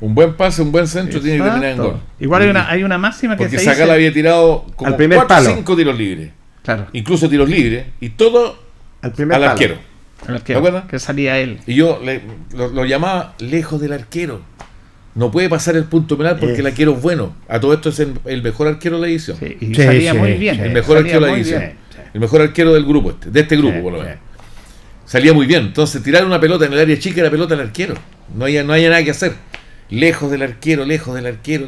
Un 0.00 0.14
buen 0.14 0.34
pase, 0.34 0.62
un 0.62 0.72
buen 0.72 0.86
centro 0.88 1.20
tiene 1.20 1.38
que 1.38 1.44
terminar 1.44 1.70
en 1.72 1.78
gol. 1.78 2.00
Igual 2.18 2.42
hay 2.42 2.48
una, 2.48 2.68
hay 2.68 2.82
una 2.84 2.98
máxima 2.98 3.36
que 3.36 3.44
Porque 3.44 3.58
se 3.58 3.64
Zagal 3.66 3.82
dice. 3.82 3.92
había 3.92 4.12
tirado 4.12 4.66
como 4.74 4.88
Al 4.90 4.96
primer 4.96 5.16
4 5.18 5.36
o 5.36 5.38
palo. 5.38 5.54
5 5.56 5.76
tiros 5.76 5.96
libres. 5.96 6.30
Claro, 6.62 6.86
Incluso 6.92 7.28
tiros 7.28 7.48
libres. 7.48 7.86
Y 8.00 8.10
todo 8.10 8.58
Al 9.00 9.12
primer 9.12 9.36
al 9.36 9.44
arquero. 9.44 9.76
¿Te 10.44 10.54
acuerdas? 10.54 10.84
que 10.88 10.98
salía 11.00 11.38
él. 11.38 11.58
Y 11.66 11.74
yo 11.74 12.00
le- 12.04 12.20
lo, 12.54 12.68
lo 12.68 12.84
llamaba 12.84 13.34
lejos 13.40 13.80
del 13.80 13.92
arquero. 13.92 14.40
No 15.14 15.30
puede 15.32 15.48
pasar 15.48 15.74
el 15.76 15.84
punto 15.84 16.16
penal 16.16 16.38
porque 16.38 16.54
Es- 16.54 16.58
el 16.60 16.66
arquero 16.68 16.92
es 16.94 17.02
bueno. 17.02 17.34
A 17.48 17.58
todo 17.58 17.74
esto 17.74 17.88
es 17.88 17.98
el, 18.00 18.14
el 18.24 18.42
mejor 18.42 18.68
arquero 18.68 18.96
de 18.96 19.02
la 19.02 19.08
edición. 19.08 19.36
Sí, 19.38 19.56
y 19.60 19.66
Sí, 19.74 19.82
salía 19.82 20.12
sí, 20.12 20.18
muy 20.18 20.32
bien. 20.34 20.54
sí. 20.56 20.60
El 20.62 20.70
mejor 20.70 20.98
salía 20.98 21.14
arquero 21.16 21.26
de 21.26 21.32
la 21.32 21.36
edición. 21.38 21.60
bien. 21.60 21.72
Sí, 21.90 21.96
sí. 21.96 22.02
El 22.14 22.20
mejor 22.20 22.40
arquero 22.42 22.72
del 22.74 22.84
grupo 22.86 23.10
este, 23.10 23.30
de 23.30 23.40
este 23.40 23.56
grupo, 23.56 23.74
Sí, 23.76 23.82
por 23.82 23.92
lo 23.92 23.98
sí. 23.98 24.04
menos. 24.04 24.20
Salía 25.04 25.32
muy 25.34 25.46
bien. 25.46 25.62
Entonces, 25.66 26.02
tirar 26.02 26.24
una 26.24 26.40
pelota 26.40 26.64
en 26.66 26.72
el 26.72 26.78
área 26.78 26.98
chica 26.98 27.20
era 27.20 27.30
pelota 27.30 27.54
al 27.54 27.60
arquero. 27.60 27.94
No 28.34 28.44
había, 28.44 28.62
no 28.62 28.72
había 28.72 28.88
nada 28.88 29.02
que 29.04 29.10
hacer. 29.10 29.34
Lejos 29.90 30.30
del 30.30 30.42
arquero, 30.42 30.84
lejos 30.86 31.14
del 31.14 31.26
arquero. 31.26 31.66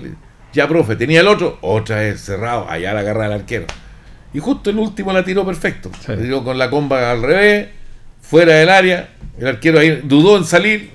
Ya, 0.54 0.68
profe, 0.68 0.94
tenía 0.96 1.20
el 1.20 1.26
otro, 1.28 1.58
otra 1.60 1.96
vez 1.96 2.20
cerrado. 2.20 2.70
Allá 2.70 2.94
la 2.94 3.00
agarra 3.00 3.26
el 3.26 3.32
arquero. 3.32 3.66
Y 4.34 4.40
justo 4.40 4.68
el 4.68 4.78
último 4.78 5.12
la 5.12 5.24
tiró 5.24 5.46
perfecto. 5.46 5.90
Sí. 6.00 6.12
La 6.12 6.16
tiró 6.18 6.44
con 6.44 6.58
la 6.58 6.68
comba 6.68 7.10
al 7.10 7.22
revés, 7.22 7.68
fuera 8.20 8.54
del 8.54 8.68
área. 8.68 9.10
El 9.38 9.46
arquero 9.46 9.78
ahí 9.78 10.02
dudó 10.04 10.36
en 10.36 10.44
salir. 10.44 10.90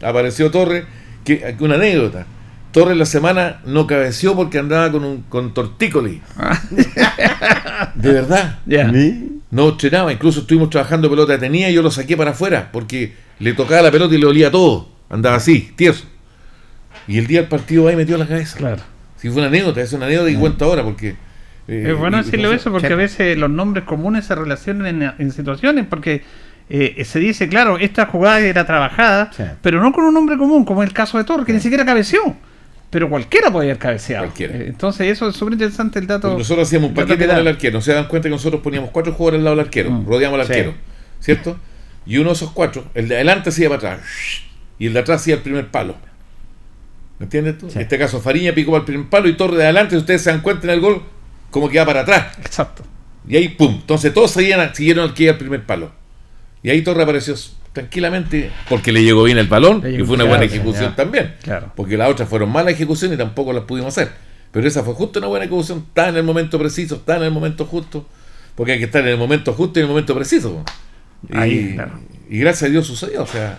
Apareció 0.00 0.50
Torres. 0.50 0.84
Que, 1.24 1.56
una 1.60 1.74
anécdota. 1.74 2.24
Torres 2.72 2.96
la 2.96 3.06
semana 3.06 3.60
no 3.64 3.86
cabeció 3.86 4.36
porque 4.36 4.58
andaba 4.58 4.92
con 4.92 5.04
un 5.04 5.22
con 5.22 5.52
tortícoli. 5.52 6.22
De 7.94 8.12
verdad. 8.12 8.60
¿Sí? 8.66 9.40
No 9.50 9.70
entrenaba, 9.70 10.12
incluso 10.12 10.40
estuvimos 10.40 10.70
trabajando 10.70 11.08
pelota 11.10 11.32
detenida 11.32 11.70
y 11.70 11.74
yo 11.74 11.82
lo 11.82 11.90
saqué 11.90 12.16
para 12.16 12.32
afuera 12.32 12.68
porque 12.70 13.14
le 13.38 13.54
tocaba 13.54 13.82
la 13.82 13.90
pelota 13.90 14.14
y 14.14 14.18
le 14.18 14.26
olía 14.26 14.50
todo. 14.50 14.88
Andaba 15.10 15.36
así, 15.36 15.72
tieso. 15.74 16.04
Y 17.06 17.18
el 17.18 17.26
día 17.26 17.40
del 17.40 17.48
partido 17.48 17.88
ahí 17.88 17.96
metió 17.96 18.18
la 18.18 18.26
cabeza. 18.26 18.58
Claro. 18.58 18.82
Si 19.16 19.28
fue 19.28 19.38
una 19.38 19.48
anécdota, 19.48 19.80
es 19.80 19.92
una 19.92 20.06
anécdota 20.06 20.30
y 20.30 20.36
cuento 20.36 20.64
ahora 20.64 20.84
porque. 20.84 21.16
Eh, 21.68 21.90
Es 21.90 21.96
bueno 21.98 22.16
decirlo 22.16 22.52
eso 22.52 22.70
porque 22.72 22.88
a 22.92 22.96
veces 22.96 23.36
los 23.38 23.50
nombres 23.50 23.84
comunes 23.84 24.24
se 24.26 24.34
relacionan 24.34 25.02
en, 25.02 25.12
en 25.18 25.32
situaciones 25.32 25.86
porque 25.88 26.22
eh, 26.70 27.02
se 27.04 27.18
dice, 27.18 27.48
claro, 27.48 27.78
esta 27.78 28.06
jugada 28.06 28.40
era 28.40 28.66
trabajada, 28.66 29.30
Sí. 29.32 29.42
pero 29.62 29.80
no 29.80 29.92
con 29.92 30.04
un 30.04 30.14
nombre 30.14 30.36
común, 30.36 30.64
como 30.64 30.82
es 30.82 30.88
el 30.88 30.94
caso 30.94 31.16
de 31.18 31.24
Torres, 31.24 31.46
que 31.46 31.52
ni 31.52 31.60
siquiera 31.60 31.84
cabeció. 31.84 32.20
Pero 32.90 33.10
cualquiera 33.10 33.50
podía 33.50 33.70
haber 33.72 33.78
cabeceado. 33.78 34.24
Cualquiera. 34.26 34.56
Eh, 34.56 34.64
Entonces 34.68 35.06
eso 35.12 35.28
es 35.28 35.36
súper 35.36 35.52
interesante 35.54 35.98
el 35.98 36.06
dato. 36.06 36.28
Porque 36.28 36.38
nosotros 36.38 36.66
hacíamos 36.68 36.88
un 36.90 36.94
paquete 36.94 37.18
que 37.18 37.26
con 37.26 37.36
el 37.36 37.48
arquero. 37.48 37.74
No 37.74 37.80
se 37.82 37.92
dan 37.92 38.06
cuenta 38.08 38.28
que 38.28 38.34
nosotros 38.34 38.62
poníamos 38.62 38.90
cuatro 38.90 39.12
jugadores 39.12 39.38
al 39.40 39.44
lado 39.44 39.56
del 39.56 39.66
arquero. 39.66 39.90
Mm. 39.90 40.06
Rodeamos 40.06 40.40
al 40.40 40.46
Sí. 40.46 40.52
arquero. 40.52 40.74
¿Cierto? 41.20 41.58
Y 42.06 42.16
uno 42.16 42.30
de 42.30 42.34
esos 42.36 42.50
cuatro, 42.52 42.86
el 42.94 43.08
de 43.08 43.16
adelante 43.16 43.50
se 43.52 43.64
iba 43.64 43.76
para 43.78 43.92
atrás. 43.94 44.08
Y 44.78 44.86
el 44.86 44.94
de 44.94 45.00
atrás 45.00 45.20
hacía 45.20 45.34
el 45.34 45.42
primer 45.42 45.66
palo. 45.68 45.96
¿Me 47.18 47.24
entiendes 47.24 47.58
tú? 47.58 47.68
En 47.74 47.80
este 47.82 47.98
caso, 47.98 48.20
Fariña 48.20 48.54
picó 48.54 48.70
para 48.70 48.80
el 48.80 48.86
primer 48.86 49.08
palo 49.08 49.28
y 49.28 49.36
Torre 49.36 49.56
de 49.58 49.64
adelante, 49.64 49.90
si 49.96 49.98
ustedes 49.98 50.22
se 50.22 50.30
dan 50.30 50.40
cuenta 50.40 50.66
en 50.68 50.70
el 50.74 50.80
gol, 50.80 51.02
como 51.50 51.68
que 51.68 51.78
va 51.78 51.86
para 51.86 52.00
atrás. 52.00 52.38
Exacto. 52.38 52.82
Y 53.28 53.36
ahí, 53.36 53.48
pum. 53.48 53.78
Entonces 53.80 54.12
todos 54.14 54.30
seguían, 54.30 54.74
siguieron 54.74 55.04
al 55.04 55.14
que 55.14 55.24
iba 55.24 55.32
al 55.32 55.38
primer 55.38 55.64
palo. 55.64 55.92
Y 56.62 56.70
ahí 56.70 56.82
Torre 56.82 57.02
apareció 57.02 57.34
tranquilamente 57.72 58.50
porque 58.68 58.90
le 58.90 59.04
llegó 59.04 59.22
bien 59.24 59.38
el 59.38 59.46
balón 59.46 59.78
y 59.78 59.98
fue 59.98 60.14
una 60.14 60.24
claro, 60.24 60.28
buena 60.28 60.44
ejecución 60.44 60.90
ya. 60.90 60.96
también. 60.96 61.34
Claro. 61.42 61.72
Porque 61.76 61.96
las 61.96 62.10
otras 62.10 62.28
fueron 62.28 62.50
malas 62.50 62.74
ejecuciones 62.74 63.16
y 63.16 63.18
tampoco 63.18 63.52
las 63.52 63.64
pudimos 63.64 63.96
hacer. 63.96 64.12
Pero 64.50 64.66
esa 64.66 64.82
fue 64.82 64.94
justo 64.94 65.18
una 65.18 65.28
buena 65.28 65.44
ejecución. 65.44 65.84
Está 65.88 66.08
en 66.08 66.16
el 66.16 66.22
momento 66.22 66.58
preciso, 66.58 66.96
está 66.96 67.16
en 67.16 67.24
el 67.24 67.30
momento 67.30 67.64
justo. 67.66 68.06
Porque 68.54 68.72
hay 68.72 68.78
que 68.78 68.86
estar 68.86 69.02
en 69.02 69.08
el 69.10 69.18
momento 69.18 69.52
justo 69.52 69.78
y 69.78 69.82
en 69.82 69.84
el 69.84 69.90
momento 69.90 70.14
preciso. 70.14 70.64
Y, 71.28 71.36
Ahí, 71.36 71.74
claro. 71.74 72.00
y 72.28 72.38
gracias 72.38 72.68
a 72.68 72.72
Dios 72.72 72.86
sucedió. 72.86 73.22
O 73.22 73.26
sea, 73.26 73.58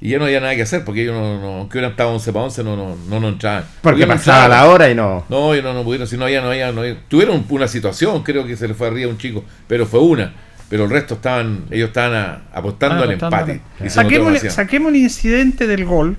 y 0.00 0.10
ya 0.10 0.18
no 0.18 0.24
había 0.24 0.40
nada 0.40 0.54
que 0.56 0.62
hacer 0.62 0.84
porque 0.84 1.02
ellos 1.02 1.14
no, 1.14 1.40
no 1.40 1.46
aunque 1.58 1.78
hubieran 1.78 1.90
estado 1.92 2.10
11 2.10 2.32
para 2.32 2.44
11, 2.46 2.64
no, 2.64 2.76
no, 2.76 2.96
no, 3.08 3.20
no 3.20 3.28
entraban. 3.28 3.64
Porque 3.82 4.00
no 4.06 4.14
pasaba 4.14 4.44
entraban. 4.44 4.50
la 4.66 4.72
hora 4.72 4.90
y 4.90 4.94
no. 4.94 5.24
No, 5.28 5.52
ellos 5.52 5.64
no, 5.64 5.74
no 5.74 5.84
pudieron, 5.84 6.06
si 6.08 6.16
no 6.16 6.24
había, 6.24 6.40
no 6.40 6.48
había, 6.48 6.72
no 6.72 6.80
había- 6.80 6.96
Tuvieron 7.08 7.44
una 7.48 7.68
situación, 7.68 8.22
creo 8.22 8.46
que 8.46 8.56
se 8.56 8.66
le 8.68 8.74
fue 8.74 8.86
arriba 8.88 9.08
a 9.10 9.12
un 9.12 9.18
chico, 9.18 9.44
pero 9.68 9.86
fue 9.86 10.00
una. 10.00 10.32
Pero 10.68 10.84
el 10.84 10.90
resto 10.90 11.14
estaban, 11.14 11.64
ellos 11.70 11.88
estaban 11.88 12.14
a- 12.14 12.42
apostando 12.56 13.00
Ah, 13.00 13.04
al 13.04 13.12
empate. 13.12 13.60
Saquemos, 13.88 14.90
el 14.92 14.96
incidente 14.96 15.66
del 15.66 15.84
gol, 15.84 16.16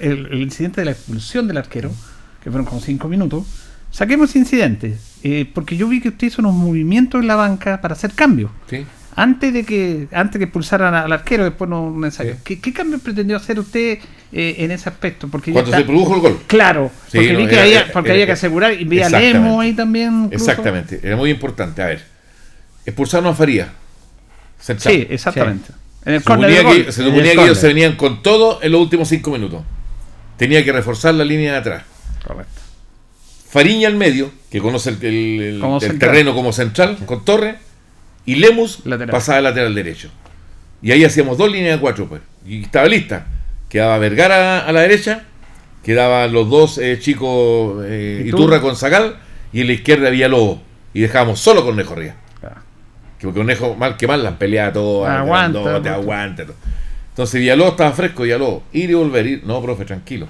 el, 0.00 0.26
el 0.30 0.40
incidente 0.42 0.80
de 0.80 0.84
la 0.86 0.90
expulsión 0.92 1.48
del 1.48 1.56
arquero, 1.58 1.90
que 2.42 2.50
fueron 2.50 2.64
como 2.64 2.80
cinco 2.80 3.08
minutos. 3.08 3.44
Saquemos 3.90 4.30
ese 4.30 4.38
incidente, 4.40 4.96
eh, 5.22 5.50
porque 5.52 5.76
yo 5.76 5.88
vi 5.88 6.00
que 6.00 6.10
usted 6.10 6.28
hizo 6.28 6.42
unos 6.42 6.54
movimientos 6.54 7.20
en 7.22 7.26
la 7.26 7.36
banca 7.36 7.80
para 7.80 7.94
hacer 7.94 8.12
cambios. 8.12 8.50
¿Sí? 8.70 8.86
Antes 9.20 9.52
de 9.52 9.64
que 9.64 10.06
antes 10.12 10.38
que 10.38 10.44
expulsaran 10.44 10.94
al 10.94 11.12
arquero, 11.12 11.42
después 11.44 11.68
no 11.68 11.82
un 11.82 12.04
ensayo. 12.04 12.36
¿Qué, 12.44 12.60
¿Qué 12.60 12.72
cambios 12.72 13.00
pretendió 13.02 13.36
hacer 13.36 13.58
usted 13.58 13.98
eh, 14.32 14.54
en 14.58 14.70
ese 14.70 14.88
aspecto? 14.88 15.26
Porque 15.28 15.50
Cuando 15.52 15.70
está- 15.70 15.78
se 15.80 15.84
produjo 15.86 16.14
el 16.14 16.20
gol. 16.20 16.38
Claro, 16.46 16.90
Sí, 17.10 17.18
porque 17.18 17.32
no, 17.32 17.38
vi 17.40 17.46
que 17.48 17.52
era- 17.54 17.62
había, 17.64 17.92
porque 17.92 18.08
era- 18.10 18.14
había 18.14 18.26
que 18.26 18.32
asegurar 18.32 18.72
y 18.80 18.84
vi 18.84 19.00
a 19.00 19.06
Exactamente. 19.06 19.38
Lemo 19.38 19.60
ahí 19.60 19.72
también. 19.72 20.24
incluso. 20.26 20.44
Exactamente, 20.50 21.00
era 21.02 21.16
muy 21.16 21.30
importante. 21.30 21.82
A 21.82 21.86
ver, 21.86 22.04
expulsaron 22.86 23.26
a 23.26 23.34
Faría. 23.34 23.72
central. 24.60 24.94
Sí, 24.94 25.06
exactamente. 25.10 25.70
En 26.04 26.14
el 26.14 26.20
Se 26.22 26.24
suponía, 26.24 26.62
que, 26.64 26.92
se 26.92 27.02
el 27.02 27.08
suponía 27.08 27.32
que 27.34 27.42
ellos 27.42 27.58
se 27.58 27.66
venían 27.66 27.96
con 27.96 28.22
todo 28.22 28.60
en 28.62 28.70
los 28.72 28.80
últimos 28.80 29.08
cinco 29.08 29.30
minutos. 29.32 29.62
Tenía 30.36 30.64
que 30.64 30.70
reforzar 30.72 31.14
la 31.14 31.24
línea 31.24 31.52
de 31.54 31.58
atrás. 31.58 31.82
Correcto. 32.24 32.60
Fariña 33.50 33.88
al 33.88 33.96
medio, 33.96 34.30
que 34.50 34.60
conoce 34.60 34.90
el, 34.90 35.04
el- 35.04 35.42
el- 35.42 35.60
Como 35.60 35.76
el 35.76 35.80
central. 35.80 35.98
terreno 36.12 36.34
como 36.34 36.52
central, 36.52 36.98
con 37.06 37.24
Torre, 37.24 37.56
y 38.28 38.34
Lemus 38.34 38.84
Lateral. 38.84 39.10
pasaba 39.10 39.38
al 39.38 39.44
lateral 39.44 39.74
derecho. 39.74 40.10
Y 40.82 40.92
ahí 40.92 41.02
hacíamos 41.02 41.38
dos 41.38 41.50
líneas 41.50 41.76
de 41.76 41.80
cuatro, 41.80 42.06
pues. 42.08 42.20
Y 42.46 42.62
estaba 42.62 42.86
lista. 42.86 43.26
Quedaba 43.70 43.96
Vergara 43.98 44.66
a 44.66 44.72
la 44.72 44.80
derecha, 44.82 45.24
quedaban 45.82 46.30
los 46.32 46.48
dos 46.50 46.76
eh, 46.78 46.98
chicos 47.00 47.82
eh, 47.86 48.24
Iturra. 48.26 48.44
Iturra 48.44 48.60
con 48.60 48.76
Zagal, 48.76 49.16
y 49.52 49.62
en 49.62 49.66
la 49.68 49.72
izquierda 49.72 50.08
había 50.08 50.28
Lobo. 50.28 50.60
Y 50.92 51.00
dejábamos 51.00 51.40
solo 51.40 51.64
Cornejo 51.64 51.94
arriba. 51.94 52.14
Claro. 52.40 52.56
Que 53.18 53.32
Cornejo, 53.32 53.74
mal 53.76 53.96
que 53.96 54.06
mal, 54.06 54.22
las 54.22 54.34
peleaba 54.34 54.72
todo, 54.74 55.06
Aguanta, 55.06 55.82
te 55.82 55.88
aguanta. 55.88 56.44
todo. 56.44 56.56
Entonces 57.10 57.40
Villalobos 57.40 57.72
estaba 57.72 57.92
fresco, 57.92 58.24
Villalobos, 58.24 58.62
ir 58.72 58.90
y 58.90 58.94
volver, 58.94 59.26
ir. 59.26 59.42
No, 59.44 59.60
profe, 59.62 59.84
tranquilo. 59.86 60.28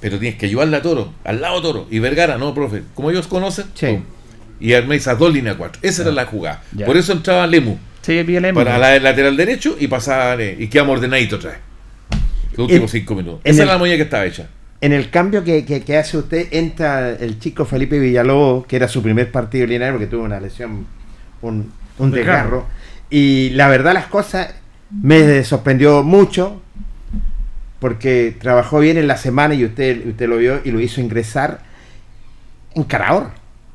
Pero 0.00 0.18
tienes 0.18 0.38
que 0.38 0.46
ayudarle 0.46 0.78
a 0.78 0.82
Toro, 0.82 1.12
al 1.24 1.40
lado 1.42 1.60
Toro. 1.62 1.86
Y 1.90 1.98
Vergara, 2.00 2.38
no, 2.38 2.52
profe. 2.54 2.82
Como 2.94 3.10
ellos 3.10 3.28
conocen, 3.28 3.66
Sí. 3.74 3.98
Y 4.62 4.74
armé 4.74 4.96
esas 4.96 5.18
dos 5.18 5.32
líneas 5.32 5.56
cuatro. 5.56 5.80
Esa 5.82 6.02
era 6.02 6.10
la 6.12 6.24
jugada. 6.26 6.62
Ya. 6.76 6.86
Por 6.86 6.96
eso 6.96 7.12
entraba 7.12 7.46
Lemu 7.46 7.76
Sí, 8.02 8.22
vi 8.22 8.36
a 8.36 8.40
Lemo. 8.40 8.58
para 8.60 8.78
la 8.78 8.88
del 8.88 9.02
lateral 9.02 9.36
derecho 9.36 9.76
y 9.78 9.86
pasaba 9.88 10.34
eh, 10.42 10.56
y 10.58 10.68
quedamos 10.68 10.96
ordenaditos 10.96 11.38
otra 11.40 11.50
vez. 11.52 11.60
Los 12.52 12.58
últimos 12.66 12.94
En- 12.94 13.00
cinco 13.00 13.14
minutos. 13.14 13.40
Esa 13.44 13.62
el- 13.62 13.68
era 13.68 13.72
la 13.74 13.78
movida 13.78 13.96
que 13.96 14.02
estaba 14.02 14.24
hecha. 14.24 14.48
En 14.80 14.92
el 14.92 15.10
cambio 15.10 15.44
que, 15.44 15.64
que- 15.64 15.82
que 15.82 15.96
hace 15.96 16.18
usted, 16.18 16.48
entra 16.52 17.10
el 17.10 17.38
chico 17.38 17.64
Felipe 17.64 17.98
Villalobos, 17.98 18.66
que 18.66 18.76
era 18.76 18.88
su 18.88 19.02
primer 19.02 19.30
partido 19.30 19.66
lineal 19.66 19.92
porque 19.92 20.06
tuvo 20.08 20.24
una 20.24 20.40
lesión, 20.40 20.86
un, 21.40 21.72
un 21.98 22.10
Desgarro. 22.10 22.42
desgarro. 22.42 22.66
Y 23.10 23.50
la 23.50 23.68
verdad 23.68 23.94
las 23.94 24.06
cosas 24.06 24.54
me 24.90 25.44
sorprendió 25.44 26.02
mucho 26.02 26.60
porque 27.78 28.36
trabajó 28.40 28.78
bien 28.80 28.96
en 28.96 29.06
la 29.06 29.16
semana 29.16 29.54
y 29.54 29.64
usted, 29.64 30.06
usted 30.06 30.28
lo 30.28 30.36
vio 30.38 30.60
y 30.64 30.70
lo 30.70 30.80
hizo 30.80 31.00
ingresar 31.00 31.60
encarador, 32.74 33.30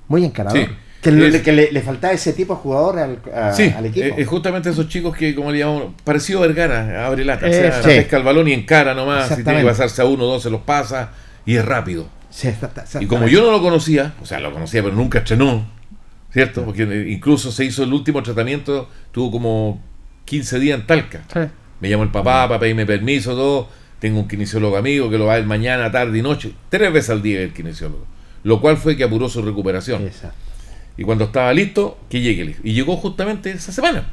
muy 0.07 0.23
encarador. 0.25 0.59
Sí. 0.59 0.67
Que, 1.01 1.11
le, 1.11 1.27
Es- 1.27 1.41
que 1.43 1.51
le- 1.51 1.71
le 1.71 1.81
faltaba 1.81 2.13
ese 2.13 2.33
tipo 2.33 2.55
de 2.55 2.59
jugador 2.59 2.97
al, 2.99 3.19
a- 3.33 3.53
Sí, 3.53 3.71
al 3.75 3.85
equipo. 3.85 4.05
eh, 4.07 4.13
eh, 4.17 4.25
justamente 4.25 4.69
esos 4.69 4.87
chicos 4.89 5.15
que, 5.15 5.35
como 5.35 5.51
le 5.51 5.59
llamamos, 5.59 5.93
parecido 6.03 6.39
a 6.43 6.47
Vergara, 6.47 7.05
abre 7.05 7.23
lata, 7.23 7.45
o 7.47 7.51
sea, 7.51 7.67
Eh, 7.67 7.73
sí. 7.81 7.87
pesca 7.87 8.17
el 8.17 8.23
balón 8.23 8.47
y 8.47 8.53
encara 8.53 8.93
nomás, 8.93 9.27
si 9.29 9.43
tiene 9.43 9.59
que 9.61 9.65
pasarse 9.67 10.01
a 10.01 10.05
uno 10.05 10.23
o 10.23 10.27
dos 10.33 10.43
se 10.43 10.49
los 10.49 10.61
pasa 10.61 11.11
y 11.45 11.55
es 11.55 11.63
rápido. 11.63 12.07
Sí, 12.29 12.49
Y 12.99 13.05
como 13.05 13.27
yo 13.27 13.41
no 13.43 13.51
lo 13.51 13.61
conocía, 13.61 14.13
o 14.21 14.25
sea, 14.25 14.39
lo 14.39 14.51
conocía 14.51 14.83
pero 14.83 14.93
nunca 14.95 15.19
entrenó, 15.19 15.65
¿cierto? 16.31 16.65
Porque 16.65 16.83
eh, 16.83 17.05
incluso 17.09 17.51
se 17.51 17.63
hizo 17.65 17.83
el 17.83 17.93
último 17.93 18.21
tratamiento, 18.21 18.89
tuvo 19.11 19.31
como 19.31 19.81
15 20.25 20.59
días 20.59 20.79
en 20.79 20.87
Talca. 20.87 21.21
Sí. 21.31 21.39
Me 21.79 21.89
llamó 21.89 22.03
el 22.03 22.09
papá 22.11 22.47
para 22.47 22.59
pedirme 22.59 22.85
permiso, 22.85 23.31
todo. 23.35 23.69
Tengo 23.99 24.19
un 24.19 24.27
kinesiólogo 24.27 24.77
amigo 24.77 25.09
que 25.09 25.17
lo 25.17 25.25
va 25.25 25.33
a 25.33 25.37
ver 25.37 25.45
mañana, 25.45 25.91
tarde 25.91 26.17
y 26.17 26.21
noche, 26.21 26.51
tres 26.69 26.91
veces 26.91 27.09
al 27.11 27.21
día 27.21 27.39
el 27.41 27.53
kinesiólogo. 27.53 28.05
Lo 28.47 28.61
cual 28.61 28.77
fue 28.77 28.95
que 28.95 29.03
apuró 29.03 29.27
su 29.27 29.41
recuperación. 29.41 30.03
Exacto. 30.03 30.37
Y 30.97 31.03
cuando 31.03 31.25
estaba 31.25 31.51
listo, 31.53 31.99
que 32.09 32.21
llegue. 32.21 32.55
Y 32.63 32.71
llegó 32.71 32.95
justamente 32.95 33.51
esa 33.51 33.73
semana. 33.73 34.07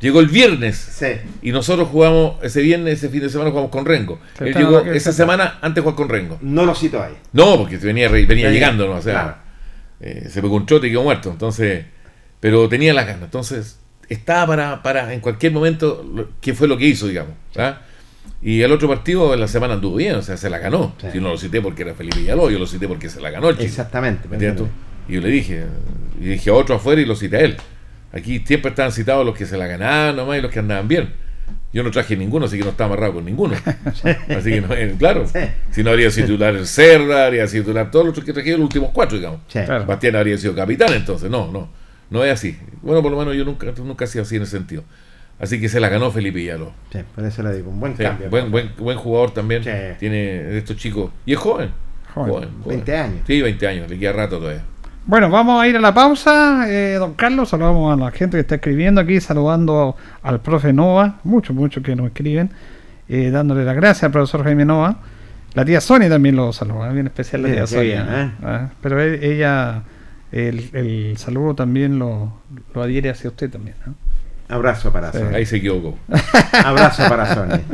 Llegó 0.00 0.18
el 0.18 0.26
viernes. 0.26 0.76
Sí. 0.76 1.06
Y 1.40 1.52
nosotros 1.52 1.86
jugamos 1.88 2.42
ese 2.42 2.60
viernes, 2.60 2.94
ese 2.94 3.08
fin 3.08 3.20
de 3.20 3.28
semana 3.30 3.50
jugamos 3.50 3.70
con 3.70 3.84
Rengo. 3.86 4.18
Él 4.40 4.52
llegó 4.52 4.82
que- 4.82 4.96
esa 4.96 5.12
semana 5.12 5.58
antes 5.62 5.76
de 5.76 5.80
jugar 5.82 5.94
con 5.94 6.08
Rengo. 6.08 6.38
No 6.42 6.66
lo 6.66 6.74
cito 6.74 7.00
ahí. 7.00 7.12
No, 7.32 7.56
porque 7.56 7.76
venía, 7.76 8.08
venía 8.08 8.50
llegando, 8.50 8.86
¿no? 8.88 8.94
O 8.96 9.02
sea, 9.02 9.12
claro. 9.12 9.36
eh, 10.00 10.28
se 10.28 10.42
pegó 10.42 10.56
un 10.56 10.66
chote 10.66 10.88
y 10.88 10.90
quedó 10.90 11.04
muerto. 11.04 11.30
Entonces, 11.30 11.84
pero 12.40 12.68
tenía 12.68 12.92
las 12.92 13.06
ganas. 13.06 13.22
Entonces, 13.22 13.78
estaba 14.08 14.46
para, 14.48 14.82
para 14.82 15.14
en 15.14 15.20
cualquier 15.20 15.52
momento, 15.52 16.28
¿qué 16.40 16.52
fue 16.52 16.66
lo 16.66 16.76
que 16.76 16.86
hizo, 16.86 17.06
digamos? 17.06 17.34
¿ah? 17.56 17.82
Y 18.42 18.62
el 18.62 18.72
otro 18.72 18.88
partido 18.88 19.34
en 19.34 19.40
la 19.40 19.48
semana 19.48 19.74
anduvo 19.74 19.96
bien, 19.96 20.14
o 20.16 20.22
sea, 20.22 20.36
se 20.36 20.48
la 20.48 20.58
ganó. 20.58 20.94
Sí. 21.00 21.08
Yo 21.14 21.20
no 21.20 21.28
lo 21.30 21.36
cité 21.38 21.60
porque 21.60 21.82
era 21.82 21.94
Felipe 21.94 22.18
Villalobos, 22.20 22.52
yo 22.52 22.58
lo 22.58 22.66
cité 22.66 22.88
porque 22.88 23.08
se 23.10 23.20
la 23.20 23.30
ganó 23.30 23.48
el 23.50 23.56
chico. 23.56 23.66
Exactamente. 23.66 24.28
¿Me 24.28 24.36
entiendes 24.36 24.62
tú? 24.62 24.68
Y 25.08 25.14
yo 25.16 25.20
le 25.20 25.28
dije, 25.28 25.64
y 26.18 26.24
dije 26.24 26.50
a 26.50 26.54
otro 26.54 26.76
afuera 26.76 27.00
y 27.00 27.04
lo 27.04 27.14
cité 27.16 27.36
a 27.36 27.40
él. 27.40 27.56
Aquí 28.12 28.40
siempre 28.44 28.70
estaban 28.70 28.92
citados 28.92 29.24
los 29.26 29.36
que 29.36 29.44
se 29.46 29.56
la 29.58 29.66
ganaban 29.66 30.16
nomás 30.16 30.38
y 30.38 30.40
los 30.40 30.50
que 30.50 30.58
andaban 30.58 30.88
bien. 30.88 31.12
Yo 31.72 31.82
no 31.84 31.90
traje 31.90 32.16
ninguno, 32.16 32.46
así 32.46 32.56
que 32.58 32.64
no 32.64 32.70
estaba 32.70 32.88
amarrado 32.94 33.14
con 33.14 33.24
ninguno. 33.24 33.54
Así 34.28 34.50
que, 34.50 34.60
no, 34.60 34.74
eh, 34.74 34.94
claro, 34.98 35.24
Sí. 35.28 35.38
si 35.70 35.84
no 35.84 35.90
habría 35.90 36.10
sido 36.10 36.26
titular 36.26 36.54
el 36.56 36.66
Cerda, 36.66 37.26
habría 37.26 37.46
sido 37.46 37.62
titular 37.64 37.90
todos 37.92 38.06
los 38.06 38.10
otros 38.12 38.24
que 38.26 38.32
trajeron 38.32 38.60
los 38.60 38.66
últimos 38.66 38.90
cuatro, 38.92 39.16
digamos. 39.18 39.40
Sí. 39.46 39.60
Claro. 39.64 39.86
Bastián 39.86 40.16
habría 40.16 40.36
sido 40.36 40.52
capitán, 40.54 40.92
entonces, 40.94 41.30
no, 41.30 41.50
no, 41.52 41.68
no 42.10 42.24
es 42.24 42.32
así. 42.32 42.58
Bueno, 42.82 43.02
por 43.02 43.12
lo 43.12 43.18
menos 43.18 43.36
yo 43.36 43.44
nunca, 43.44 43.66
nunca 43.84 44.04
he 44.04 44.08
sido 44.08 44.22
así 44.22 44.34
en 44.34 44.42
ese 44.42 44.52
sentido. 44.52 44.82
Así 45.40 45.60
que 45.60 45.68
se 45.68 45.80
la 45.80 45.88
ganó 45.88 46.10
Felipe 46.10 46.36
Villalobos. 46.38 46.74
Sí, 46.92 46.98
por 47.14 47.24
eso 47.24 47.42
le 47.42 47.54
digo, 47.54 47.70
un 47.70 47.80
buen 47.80 47.96
Sí, 47.96 48.02
cambio. 48.02 48.28
buen, 48.28 48.50
buen, 48.50 48.72
buen 48.78 48.98
jugador 48.98 49.30
también. 49.32 49.64
Sí. 49.64 49.70
Tiene 49.98 50.16
de 50.42 50.58
estos 50.58 50.76
chicos. 50.76 51.10
Y 51.24 51.32
es 51.32 51.38
joven. 51.38 51.70
Joven. 52.14 52.48
20 52.66 52.96
años. 52.96 53.20
Sí, 53.26 53.40
20 53.40 53.66
años, 53.66 53.88
le 53.90 53.98
queda 53.98 54.12
rato 54.12 54.38
todavía. 54.38 54.62
Bueno, 55.06 55.30
vamos 55.30 55.62
a 55.62 55.66
ir 55.66 55.76
a 55.76 55.80
la 55.80 55.94
pausa, 55.94 56.66
eh, 56.68 56.94
don 56.98 57.14
Carlos. 57.14 57.48
Saludamos 57.48 57.92
a 57.92 57.96
la 58.04 58.10
gente 58.10 58.36
que 58.36 58.40
está 58.42 58.56
escribiendo 58.56 59.00
aquí, 59.00 59.18
saludando 59.20 59.96
al 60.22 60.40
profe 60.40 60.72
Nova, 60.74 61.20
muchos, 61.24 61.56
muchos 61.56 61.82
que 61.82 61.96
nos 61.96 62.06
escriben, 62.08 62.50
eh, 63.08 63.30
dándole 63.30 63.64
las 63.64 63.74
gracias 63.76 64.04
al 64.04 64.10
profesor 64.12 64.44
Jaime 64.44 64.64
Nova. 64.66 64.98
La 65.54 65.64
tía 65.64 65.80
Sonia 65.80 66.08
también 66.08 66.36
lo 66.36 66.52
saluda, 66.52 66.92
bien 66.92 67.06
especial 67.06 67.42
la 67.42 67.48
tía 67.50 67.66
Sonia. 67.66 68.02
bien, 68.04 68.14
¿eh? 68.14 68.30
Ah, 68.42 68.68
pero 68.82 69.00
e- 69.02 69.32
ella, 69.34 69.82
el, 70.32 70.68
el 70.74 71.16
saludo 71.16 71.54
también 71.54 71.98
lo, 71.98 72.34
lo 72.74 72.82
adhiere 72.82 73.08
hacia 73.10 73.30
usted 73.30 73.50
también. 73.50 73.76
¿no? 73.86 73.94
Abrazo 74.50 74.92
para 74.92 75.12
Sí. 75.12 75.18
Sonia. 75.18 75.36
Ahí 75.36 75.46
se 75.46 75.56
equivocó. 75.56 75.96
Abrazo 76.64 77.08
para 77.08 77.34
Sonia. 77.34 77.60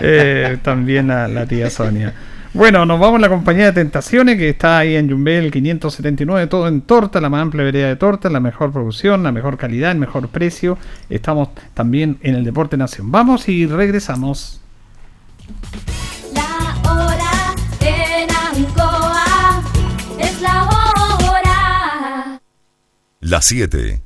Eh, 0.00 0.58
también 0.62 1.10
a 1.10 1.28
la 1.28 1.46
tía 1.46 1.70
Sonia. 1.70 2.14
Bueno, 2.54 2.86
nos 2.86 2.98
vamos 2.98 3.18
a 3.18 3.20
la 3.20 3.28
compañía 3.28 3.66
de 3.66 3.72
Tentaciones 3.72 4.38
que 4.38 4.48
está 4.48 4.78
ahí 4.78 4.96
en 4.96 5.08
Yumbel 5.08 5.50
579, 5.50 6.46
todo 6.46 6.66
en 6.66 6.80
torta, 6.80 7.20
la 7.20 7.28
más 7.28 7.42
amplia 7.42 7.62
variedad 7.64 7.88
de 7.88 7.96
torta, 7.96 8.30
la 8.30 8.40
mejor 8.40 8.72
producción, 8.72 9.22
la 9.22 9.32
mejor 9.32 9.58
calidad, 9.58 9.92
el 9.92 9.98
mejor 9.98 10.28
precio. 10.28 10.78
Estamos 11.10 11.50
también 11.74 12.18
en 12.22 12.34
el 12.36 12.44
Deporte 12.44 12.76
Nación. 12.78 13.12
Vamos 13.12 13.48
y 13.48 13.66
regresamos. 13.66 14.60
La 16.34 16.90
hora 16.90 17.54
en 17.80 18.30
Ancoa 18.30 19.62
es 20.18 20.40
la 20.40 20.64
hora. 20.64 22.40
Las 23.20 23.44
7 23.44 24.00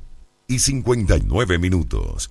y 0.53 0.59
59 0.59 1.57
minutos. 1.57 2.29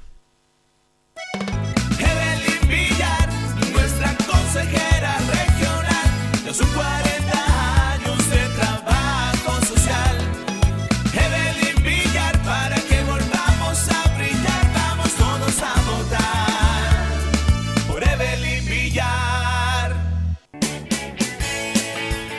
Evelyn 1.98 2.68
Villar, 2.68 3.28
nuestra 3.72 4.16
consejera 4.18 5.18
regional, 5.18 6.44
de 6.44 6.54
sus 6.54 6.66
40 6.68 7.94
años 7.94 8.30
de 8.30 8.48
trabajo 8.60 9.66
social. 9.66 10.16
Evelyn 11.12 11.82
Villar, 11.82 12.40
para 12.44 12.76
que 12.76 13.02
volvamos 13.02 13.88
a 13.88 14.16
brillar, 14.16 14.72
vamos 14.72 15.12
todos 15.14 15.62
a 15.62 15.74
votar 15.90 16.92
por 17.88 18.04
Evelyn 18.04 18.64
Villar. 18.66 19.96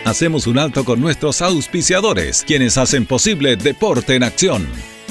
Hacemos 0.06 0.48
un 0.48 0.60
alto 0.60 0.86
con 0.86 1.02
nuestros 1.02 1.42
auspiciadores, 1.42 2.46
quienes 2.48 2.78
hacen 2.78 3.06
posible 3.06 3.58
Deporte 3.58 4.16
en 4.16 4.24
Acción. 4.24 4.93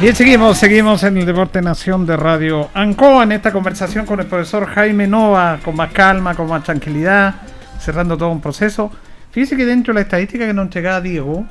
Bien, 0.00 0.16
seguimos, 0.16 0.56
seguimos 0.56 1.02
en 1.02 1.18
el 1.18 1.26
Deporte 1.26 1.60
Nación 1.60 2.06
de 2.06 2.16
Radio 2.16 2.70
Ancoa 2.72 3.22
en 3.22 3.32
esta 3.32 3.52
conversación 3.52 4.06
con 4.06 4.18
el 4.18 4.24
profesor 4.24 4.64
Jaime 4.64 5.06
Nova, 5.06 5.60
con 5.62 5.76
más 5.76 5.92
calma, 5.92 6.34
con 6.34 6.48
más 6.48 6.64
tranquilidad, 6.64 7.34
cerrando 7.78 8.16
todo 8.16 8.30
un 8.30 8.40
proceso. 8.40 8.90
Fíjese 9.30 9.58
que 9.58 9.66
dentro 9.66 9.92
de 9.92 10.00
la 10.00 10.04
estadística 10.04 10.46
que 10.46 10.54
nos 10.54 10.64
entregaba 10.64 11.02
Diego, 11.02 11.44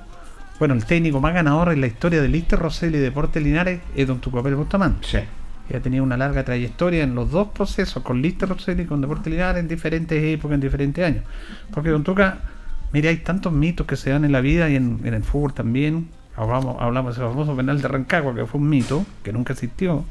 bueno, 0.58 0.74
el 0.74 0.84
técnico 0.84 1.22
más 1.22 1.36
ganador 1.36 1.72
en 1.72 1.80
la 1.80 1.86
historia 1.86 2.24
del 2.24 2.32
Lister 2.32 2.58
Rosell 2.58 2.96
y 2.96 2.98
Deporte 2.98 3.40
Linares 3.40 3.82
es 3.96 4.08
Don 4.08 4.20
Tucapel 4.20 4.56
Bustamante. 4.56 5.08
Sí. 5.08 5.20
que 5.68 5.78
ha 5.78 5.80
tenido 5.80 6.04
una 6.04 6.18
larga 6.18 6.44
trayectoria 6.44 7.04
en 7.04 7.14
los 7.14 7.30
dos 7.30 7.50
procesos, 7.50 8.02
con 8.02 8.20
Lister 8.20 8.50
Rosell 8.50 8.80
y 8.80 8.86
con 8.86 9.00
Deporte 9.00 9.30
Linares 9.30 9.60
en 9.60 9.68
diferentes 9.68 10.24
épocas, 10.24 10.56
en 10.56 10.62
diferentes 10.62 11.06
años. 11.06 11.24
Porque 11.72 11.90
Don 11.90 12.04
Tuca, 12.04 12.40
mire, 12.94 13.10
hay 13.10 13.18
tantos 13.18 13.54
mitos 13.54 13.86
que 13.86 13.96
se 13.96 14.10
dan 14.10 14.26
en 14.26 14.32
la 14.32 14.42
vida 14.42 14.68
y 14.72 14.76
en, 14.76 15.02
en 15.04 15.14
el 15.14 15.24
fútbol 15.24 15.54
también. 15.54 16.08
Hablamos, 16.40 16.78
hablamos 16.80 17.18
del 17.18 17.28
famoso 17.28 17.56
penal 17.56 17.82
de 17.82 17.88
Rancagua, 17.88 18.34
que 18.34 18.46
fue 18.46 18.62
un 18.62 18.70
mito, 18.70 19.06
que 19.24 19.34
nunca 19.34 19.54
existió. 19.54 20.06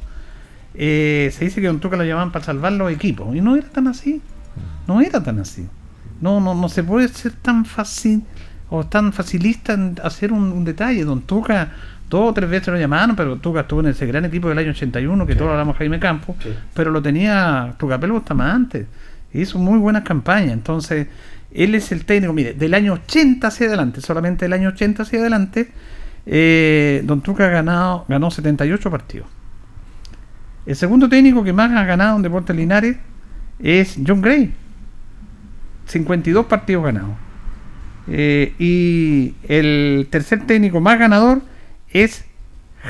Eh, 0.75 1.31
se 1.33 1.45
dice 1.47 1.61
que 1.61 1.67
Don 1.67 1.81
Tuca 1.81 1.97
lo 1.97 2.05
llamaban 2.05 2.31
para 2.33 2.45
salvar 2.45 2.73
los 2.73 2.93
equipos, 2.93 3.35
y 3.35 3.41
no 3.41 3.57
era 3.57 3.69
tan 3.69 3.89
así. 3.89 4.21
No 4.87 5.01
era 5.01 5.23
tan 5.23 5.39
así. 5.39 5.67
No, 6.21 6.41
no, 6.41 6.55
no 6.55 6.69
se 6.69 6.83
puede 6.85 7.09
ser 7.09 7.33
tan 7.33 7.65
fácil 7.65 8.23
o 8.71 8.85
tan 8.85 9.13
facilista 9.13 9.73
en 9.73 9.97
hacer 10.03 10.33
un, 10.33 10.53
un 10.53 10.65
detalle. 10.65 11.05
Don 11.05 11.23
Tuca, 11.23 11.71
dos 12.11 12.31
o 12.31 12.35
tres 12.35 12.51
veces 12.51 12.69
lo 12.69 12.77
llamaron, 12.79 13.17
pero 13.17 13.37
Tuca 13.37 13.61
estuvo 13.61 13.81
en 13.81 13.87
ese 13.87 14.05
gran 14.07 14.25
equipo 14.27 14.49
del 14.49 14.59
año 14.59 14.71
81, 14.71 15.27
que 15.27 15.35
todos 15.35 15.51
hablamos 15.53 15.77
Jaime 15.79 15.99
Campos, 15.99 16.37
Sí. 16.43 16.51
pero 16.75 16.91
lo 16.91 17.01
tenía 17.01 17.75
Tucapel 17.79 18.13
Bustamante. 18.13 18.87
Hizo 19.33 19.59
muy 19.59 19.79
buenas 19.79 20.03
campañas. 20.05 20.53
Entonces, 20.53 21.07
él 21.53 21.75
es 21.75 21.91
el 21.93 22.05
técnico, 22.05 22.33
mire, 22.35 22.53
del 22.55 22.75
año 22.75 22.95
80 22.95 23.47
hacia 23.49 23.67
adelante, 23.69 24.01
solamente 24.03 24.45
del 24.45 24.53
año 24.53 24.69
80 24.71 25.03
hacia 25.05 25.21
adelante, 25.21 25.71
eh, 26.31 27.03
Don 27.05 27.23
Tuca 27.23 27.47
ha 27.47 27.49
ganado, 27.49 28.05
ganó 28.07 28.31
78 28.31 28.91
partidos. 28.91 29.27
El 30.67 30.77
segundo 30.77 31.09
técnico 31.09 31.43
que 31.43 31.55
más 31.55 31.73
ha 31.73 31.85
ganado 31.85 32.17
en 32.17 32.23
Deportes 32.23 32.55
Linares 32.55 32.99
es 33.59 33.99
John 34.07 34.21
Gray. 34.21 34.53
52 35.87 36.45
partidos 36.45 36.85
ganados. 36.85 37.17
Eh, 38.09 38.53
y 38.59 39.35
el 39.49 40.07
tercer 40.11 40.47
técnico 40.47 40.81
más 40.81 40.99
ganador 40.99 41.41
es 41.91 42.27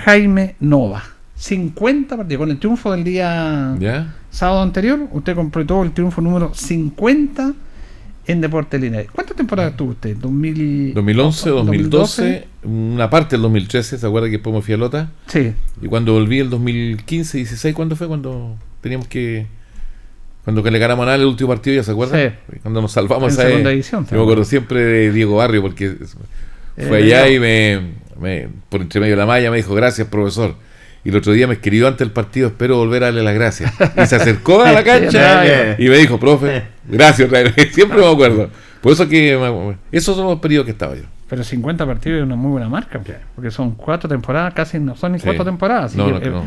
Jaime 0.04 0.56
Nova. 0.58 1.04
50 1.36 2.16
partidos. 2.16 2.40
Con 2.40 2.50
el 2.50 2.58
triunfo 2.58 2.90
del 2.90 3.04
día 3.04 3.76
¿Ya? 3.78 4.16
sábado 4.30 4.62
anterior, 4.62 5.08
usted 5.12 5.36
completó 5.36 5.84
el 5.84 5.92
triunfo 5.92 6.20
número 6.20 6.52
50 6.52 7.52
en 8.28 8.40
Deportes 8.40 8.80
Linares. 8.80 9.08
¿Cuántas 9.10 9.36
temporadas 9.36 9.76
tuvo 9.76 9.90
usted? 9.90 10.16
2000, 10.16 10.94
2011, 10.94 11.50
2012, 11.50 12.46
una 12.62 13.10
parte 13.10 13.34
del 13.36 13.42
2013, 13.42 13.98
¿se 13.98 14.06
acuerda 14.06 14.26
que 14.28 14.32
después 14.32 14.54
me 14.54 14.62
fui 14.62 14.74
a 14.74 14.76
Lota? 14.76 15.10
Sí. 15.26 15.52
Y 15.82 15.86
cuando 15.88 16.12
volví 16.12 16.38
el 16.38 16.50
2015, 16.50 17.38
16, 17.38 17.74
¿cuándo 17.74 17.96
fue? 17.96 18.06
Cuando 18.06 18.56
teníamos 18.80 19.08
que... 19.08 19.46
Cuando 20.44 20.62
que 20.62 20.70
le 20.70 20.78
ganamos 20.78 21.06
a 21.06 21.14
el 21.14 21.24
último 21.26 21.48
partido, 21.50 21.76
¿ya 21.76 21.82
se 21.82 21.90
acuerda? 21.90 22.34
Cuando 22.62 22.80
nos 22.80 22.92
salvamos 22.92 23.24
En 23.24 23.30
esa 23.38 23.42
segunda 23.42 23.64
vez. 23.68 23.74
división, 23.74 24.06
Yo 24.10 24.16
me 24.16 24.22
acuerdo 24.22 24.44
siempre 24.44 24.80
de 24.82 25.12
Diego 25.12 25.36
Barrio, 25.36 25.60
porque 25.60 25.94
fue 26.86 27.00
Eh, 27.00 27.04
allá 27.04 27.28
y 27.28 27.38
me, 27.38 27.80
me- 28.18 28.48
por 28.70 28.80
entre 28.80 28.98
medio 29.00 29.12
de 29.14 29.18
la 29.18 29.26
malla 29.26 29.50
me 29.50 29.58
dijo, 29.58 29.74
gracias, 29.74 30.08
profesor. 30.08 30.54
Y 31.04 31.10
el 31.10 31.16
otro 31.16 31.32
día 31.32 31.46
me 31.46 31.54
escribió 31.54 31.86
antes 31.86 31.98
del 32.00 32.12
partido, 32.12 32.48
espero 32.48 32.76
volver 32.78 33.02
a 33.02 33.06
darle 33.06 33.22
las 33.22 33.34
gracias. 33.34 33.72
Y 34.02 34.06
se 34.06 34.16
acercó 34.16 34.62
a 34.62 34.72
la 34.72 34.82
cancha 34.84 35.74
y 35.78 35.86
me 35.88 35.96
dijo, 35.98 36.18
profe, 36.18 36.62
gracias. 36.88 37.30
Siempre 37.72 37.98
me 37.98 38.10
acuerdo. 38.10 38.50
Por 38.80 38.92
eso 38.92 39.08
que 39.08 39.36
me- 39.36 39.76
esos 39.96 40.16
son 40.16 40.26
los 40.26 40.38
periodos 40.40 40.64
que 40.66 40.72
estaba 40.72 40.94
yo. 40.94 41.02
Pero 41.28 41.44
50 41.44 41.84
partidos 41.86 42.18
es 42.20 42.24
una 42.24 42.36
muy 42.36 42.52
buena 42.52 42.68
marca, 42.68 43.00
porque 43.34 43.50
son 43.50 43.72
cuatro 43.72 44.08
temporadas, 44.08 44.54
casi 44.54 44.78
no 44.78 44.96
son 44.96 45.12
ni 45.12 45.18
Sí. 45.18 45.24
cuatro 45.26 45.44
temporadas. 45.44 45.94
No, 45.94 46.06
que, 46.06 46.12
no, 46.12 46.18
eh, 46.18 46.30
no. 46.30 46.44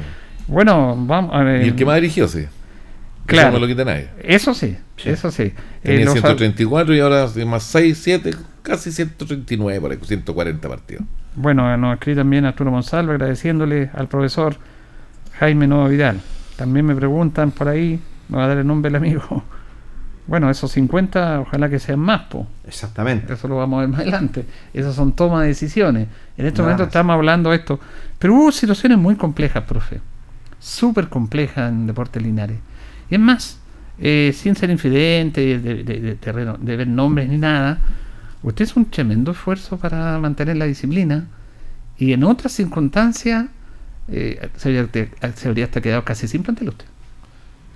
Bueno, 0.47 0.95
vamos 0.97 1.35
a 1.35 1.43
ver. 1.43 1.65
Y 1.65 1.69
el 1.69 1.75
que 1.75 1.85
más 1.85 1.95
dirigió, 1.95 2.27
sí. 2.27 2.45
Claro. 3.27 3.49
Eso 3.49 3.59
no 3.59 3.65
lo 3.65 3.67
quita 3.67 3.85
nadie. 3.85 4.09
Eso 4.23 4.53
sí, 4.55 4.75
eso 5.05 5.29
sí. 5.29 5.43
Eh, 5.43 5.53
Tenía 5.83 6.05
los- 6.05 6.13
134 6.15 6.95
y 6.95 6.99
ahora 6.99 7.27
más 7.45 7.63
6, 7.63 7.99
7, 8.01 8.31
casi 8.63 8.91
139, 8.91 9.79
por 9.79 9.91
ahí, 9.91 9.99
140 10.01 10.67
partidos. 10.67 11.03
Bueno, 11.35 11.77
nos 11.77 11.93
escribe 11.93 12.17
también 12.17 12.45
Arturo 12.45 12.71
Monsalvo 12.71 13.11
agradeciéndole 13.11 13.91
al 13.93 14.07
profesor 14.07 14.55
Jaime 15.39 15.67
Nuevo 15.67 15.87
Vidal. 15.87 16.19
También 16.57 16.85
me 16.85 16.95
preguntan 16.95 17.51
por 17.51 17.67
ahí, 17.69 17.99
me 18.29 18.37
va 18.37 18.45
a 18.45 18.47
dar 18.47 18.57
el 18.57 18.67
nombre 18.67 18.89
el 18.89 18.95
amigo. 18.95 19.43
Bueno, 20.27 20.49
esos 20.49 20.71
50, 20.71 21.41
ojalá 21.41 21.69
que 21.69 21.79
sean 21.79 21.99
más, 21.99 22.21
po. 22.23 22.47
Exactamente. 22.67 23.33
Eso 23.33 23.47
lo 23.47 23.57
vamos 23.57 23.77
a 23.77 23.81
ver 23.81 23.89
más 23.89 24.01
adelante. 24.01 24.45
Esas 24.73 24.95
son 24.95 25.13
tomas 25.13 25.41
de 25.41 25.47
decisiones. 25.47 26.07
En 26.37 26.45
este 26.45 26.59
Nada 26.61 26.69
momento 26.69 26.83
más. 26.83 26.87
estamos 26.89 27.13
hablando 27.15 27.49
de 27.49 27.57
esto. 27.57 27.79
Pero 28.19 28.35
hubo 28.35 28.51
situaciones 28.51 28.97
muy 28.97 29.15
complejas, 29.15 29.63
profe. 29.63 29.99
Súper 30.59 31.09
complejas 31.09 31.69
en 31.71 31.87
Deportes 31.87 32.21
Linares. 32.21 32.57
Y 33.09 33.15
es 33.15 33.19
más, 33.21 33.59
eh, 33.99 34.31
sin 34.35 34.55
ser 34.55 34.69
infidente 34.69 35.41
de, 35.41 35.59
de- 35.59 35.83
de- 35.83 35.99
de 35.99 36.15
terreno, 36.15 36.55
de 36.59 36.77
ver 36.77 36.87
nombres 36.87 37.27
ni 37.27 37.37
nada, 37.37 37.79
usted 38.43 38.65
hizo 38.65 38.79
un 38.79 38.85
tremendo 38.85 39.31
esfuerzo 39.31 39.77
para 39.77 40.17
mantener 40.19 40.55
la 40.57 40.65
disciplina. 40.65 41.25
Y 41.97 42.13
en 42.13 42.23
otras 42.23 42.53
circunstancias, 42.53 43.45
eh, 44.07 44.49
se, 44.55 44.79
habría, 44.79 45.09
se 45.35 45.47
habría 45.47 45.65
hasta 45.65 45.81
quedado 45.81 46.03
casi 46.05 46.27
sin 46.27 46.43
plantel 46.43 46.69
usted. 46.69 46.85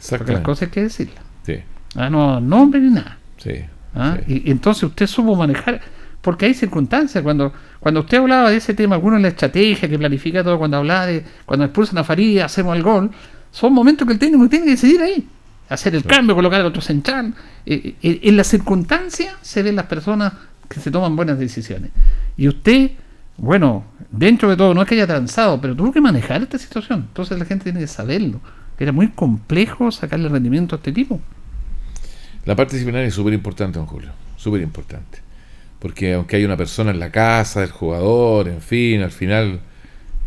Porque 0.09 0.31
las 0.33 0.41
cosas 0.41 0.63
hay 0.63 0.69
que 0.69 0.81
decirlas. 0.83 1.23
Sí, 1.43 1.59
Ah, 1.95 2.09
no, 2.09 2.39
nombre 2.39 2.79
ni 2.79 2.91
nada. 2.91 3.17
sí. 3.37 3.51
¿ah? 3.95 4.17
sí. 4.27 4.41
Y, 4.45 4.49
y 4.49 4.51
entonces 4.51 4.83
usted 4.83 5.07
supo 5.07 5.35
manejar, 5.35 5.81
porque 6.21 6.45
hay 6.47 6.53
circunstancias, 6.53 7.23
cuando, 7.23 7.53
cuando 7.79 8.01
usted 8.01 8.17
hablaba 8.17 8.49
de 8.49 8.57
ese 8.57 8.73
tema, 8.73 8.95
algunos 8.95 9.21
la 9.21 9.27
estrategia 9.27 9.87
que 9.87 9.97
planifica 9.97 10.43
todo, 10.43 10.57
cuando 10.57 10.77
hablaba 10.77 11.05
de 11.05 11.23
cuando 11.45 11.65
expulsan 11.65 11.99
a 11.99 12.03
Faría, 12.03 12.45
hacemos 12.45 12.75
el 12.75 12.83
gol, 12.83 13.11
son 13.51 13.73
momentos 13.73 14.05
que 14.05 14.13
el 14.13 14.19
técnico 14.19 14.49
tiene 14.49 14.65
que 14.65 14.71
decidir 14.71 15.01
ahí, 15.01 15.27
hacer 15.69 15.95
el 15.95 16.03
cambio, 16.03 16.35
colocar 16.35 16.59
el 16.59 16.65
otro 16.65 16.81
central. 16.81 17.33
Eh, 17.65 17.95
eh, 18.01 18.19
en 18.23 18.37
las 18.37 18.47
circunstancias 18.47 19.35
se 19.41 19.63
ven 19.63 19.75
las 19.75 19.85
personas 19.85 20.33
que 20.67 20.79
se 20.79 20.91
toman 20.91 21.15
buenas 21.15 21.39
decisiones. 21.39 21.91
Y 22.35 22.47
usted, 22.47 22.91
bueno, 23.37 23.85
dentro 24.11 24.49
de 24.49 24.57
todo, 24.57 24.73
no 24.73 24.81
es 24.81 24.87
que 24.87 24.95
haya 24.95 25.07
transado, 25.07 25.61
pero 25.61 25.75
tuvo 25.75 25.91
que 25.91 26.01
manejar 26.01 26.41
esta 26.41 26.57
situación. 26.57 27.05
Entonces 27.07 27.37
la 27.39 27.45
gente 27.45 27.65
tiene 27.65 27.79
que 27.79 27.87
saberlo. 27.87 28.41
Era 28.77 28.91
muy 28.91 29.09
complejo 29.09 29.91
sacarle 29.91 30.27
rendimiento 30.27 30.75
a 30.75 30.77
este 30.77 30.91
tipo. 30.91 31.21
La 32.45 32.55
parte 32.55 32.75
disciplinaria 32.75 33.07
es 33.07 33.13
súper 33.13 33.33
importante, 33.33 33.79
don 33.79 33.87
Julio. 33.87 34.11
Súper 34.37 34.61
importante. 34.61 35.19
Porque 35.79 36.13
aunque 36.13 36.35
hay 36.35 36.45
una 36.45 36.57
persona 36.57 36.91
en 36.91 36.99
la 36.99 37.11
casa, 37.11 37.63
el 37.63 37.71
jugador, 37.71 38.47
en 38.47 38.61
fin, 38.61 39.01
al 39.01 39.11
final, 39.11 39.59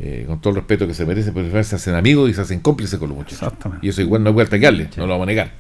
eh, 0.01 0.25
con 0.27 0.41
todo 0.41 0.51
el 0.51 0.57
respeto 0.57 0.87
que 0.87 0.95
se 0.95 1.07
merece, 1.07 1.31
al 1.31 1.35
final 1.35 1.65
se 1.65 1.77
hacen 1.77 1.95
amigos 1.95 2.31
y 2.31 2.35
se 2.35 2.41
hacen 2.41 2.61
cómplices 2.61 2.99
con 2.99 3.09
los 3.09 3.19
muchachos. 3.19 3.43
Exactamente. 3.43 3.87
Y 3.87 3.91
eso 3.91 4.03
igual 4.03 4.23
no 4.23 4.31
hay 4.31 4.35
vuelta 4.35 4.59
que 4.59 4.65
darle, 4.65 4.89
no 4.97 5.07
lo 5.07 5.13
vamos 5.13 5.25
a 5.25 5.27
negar. 5.27 5.53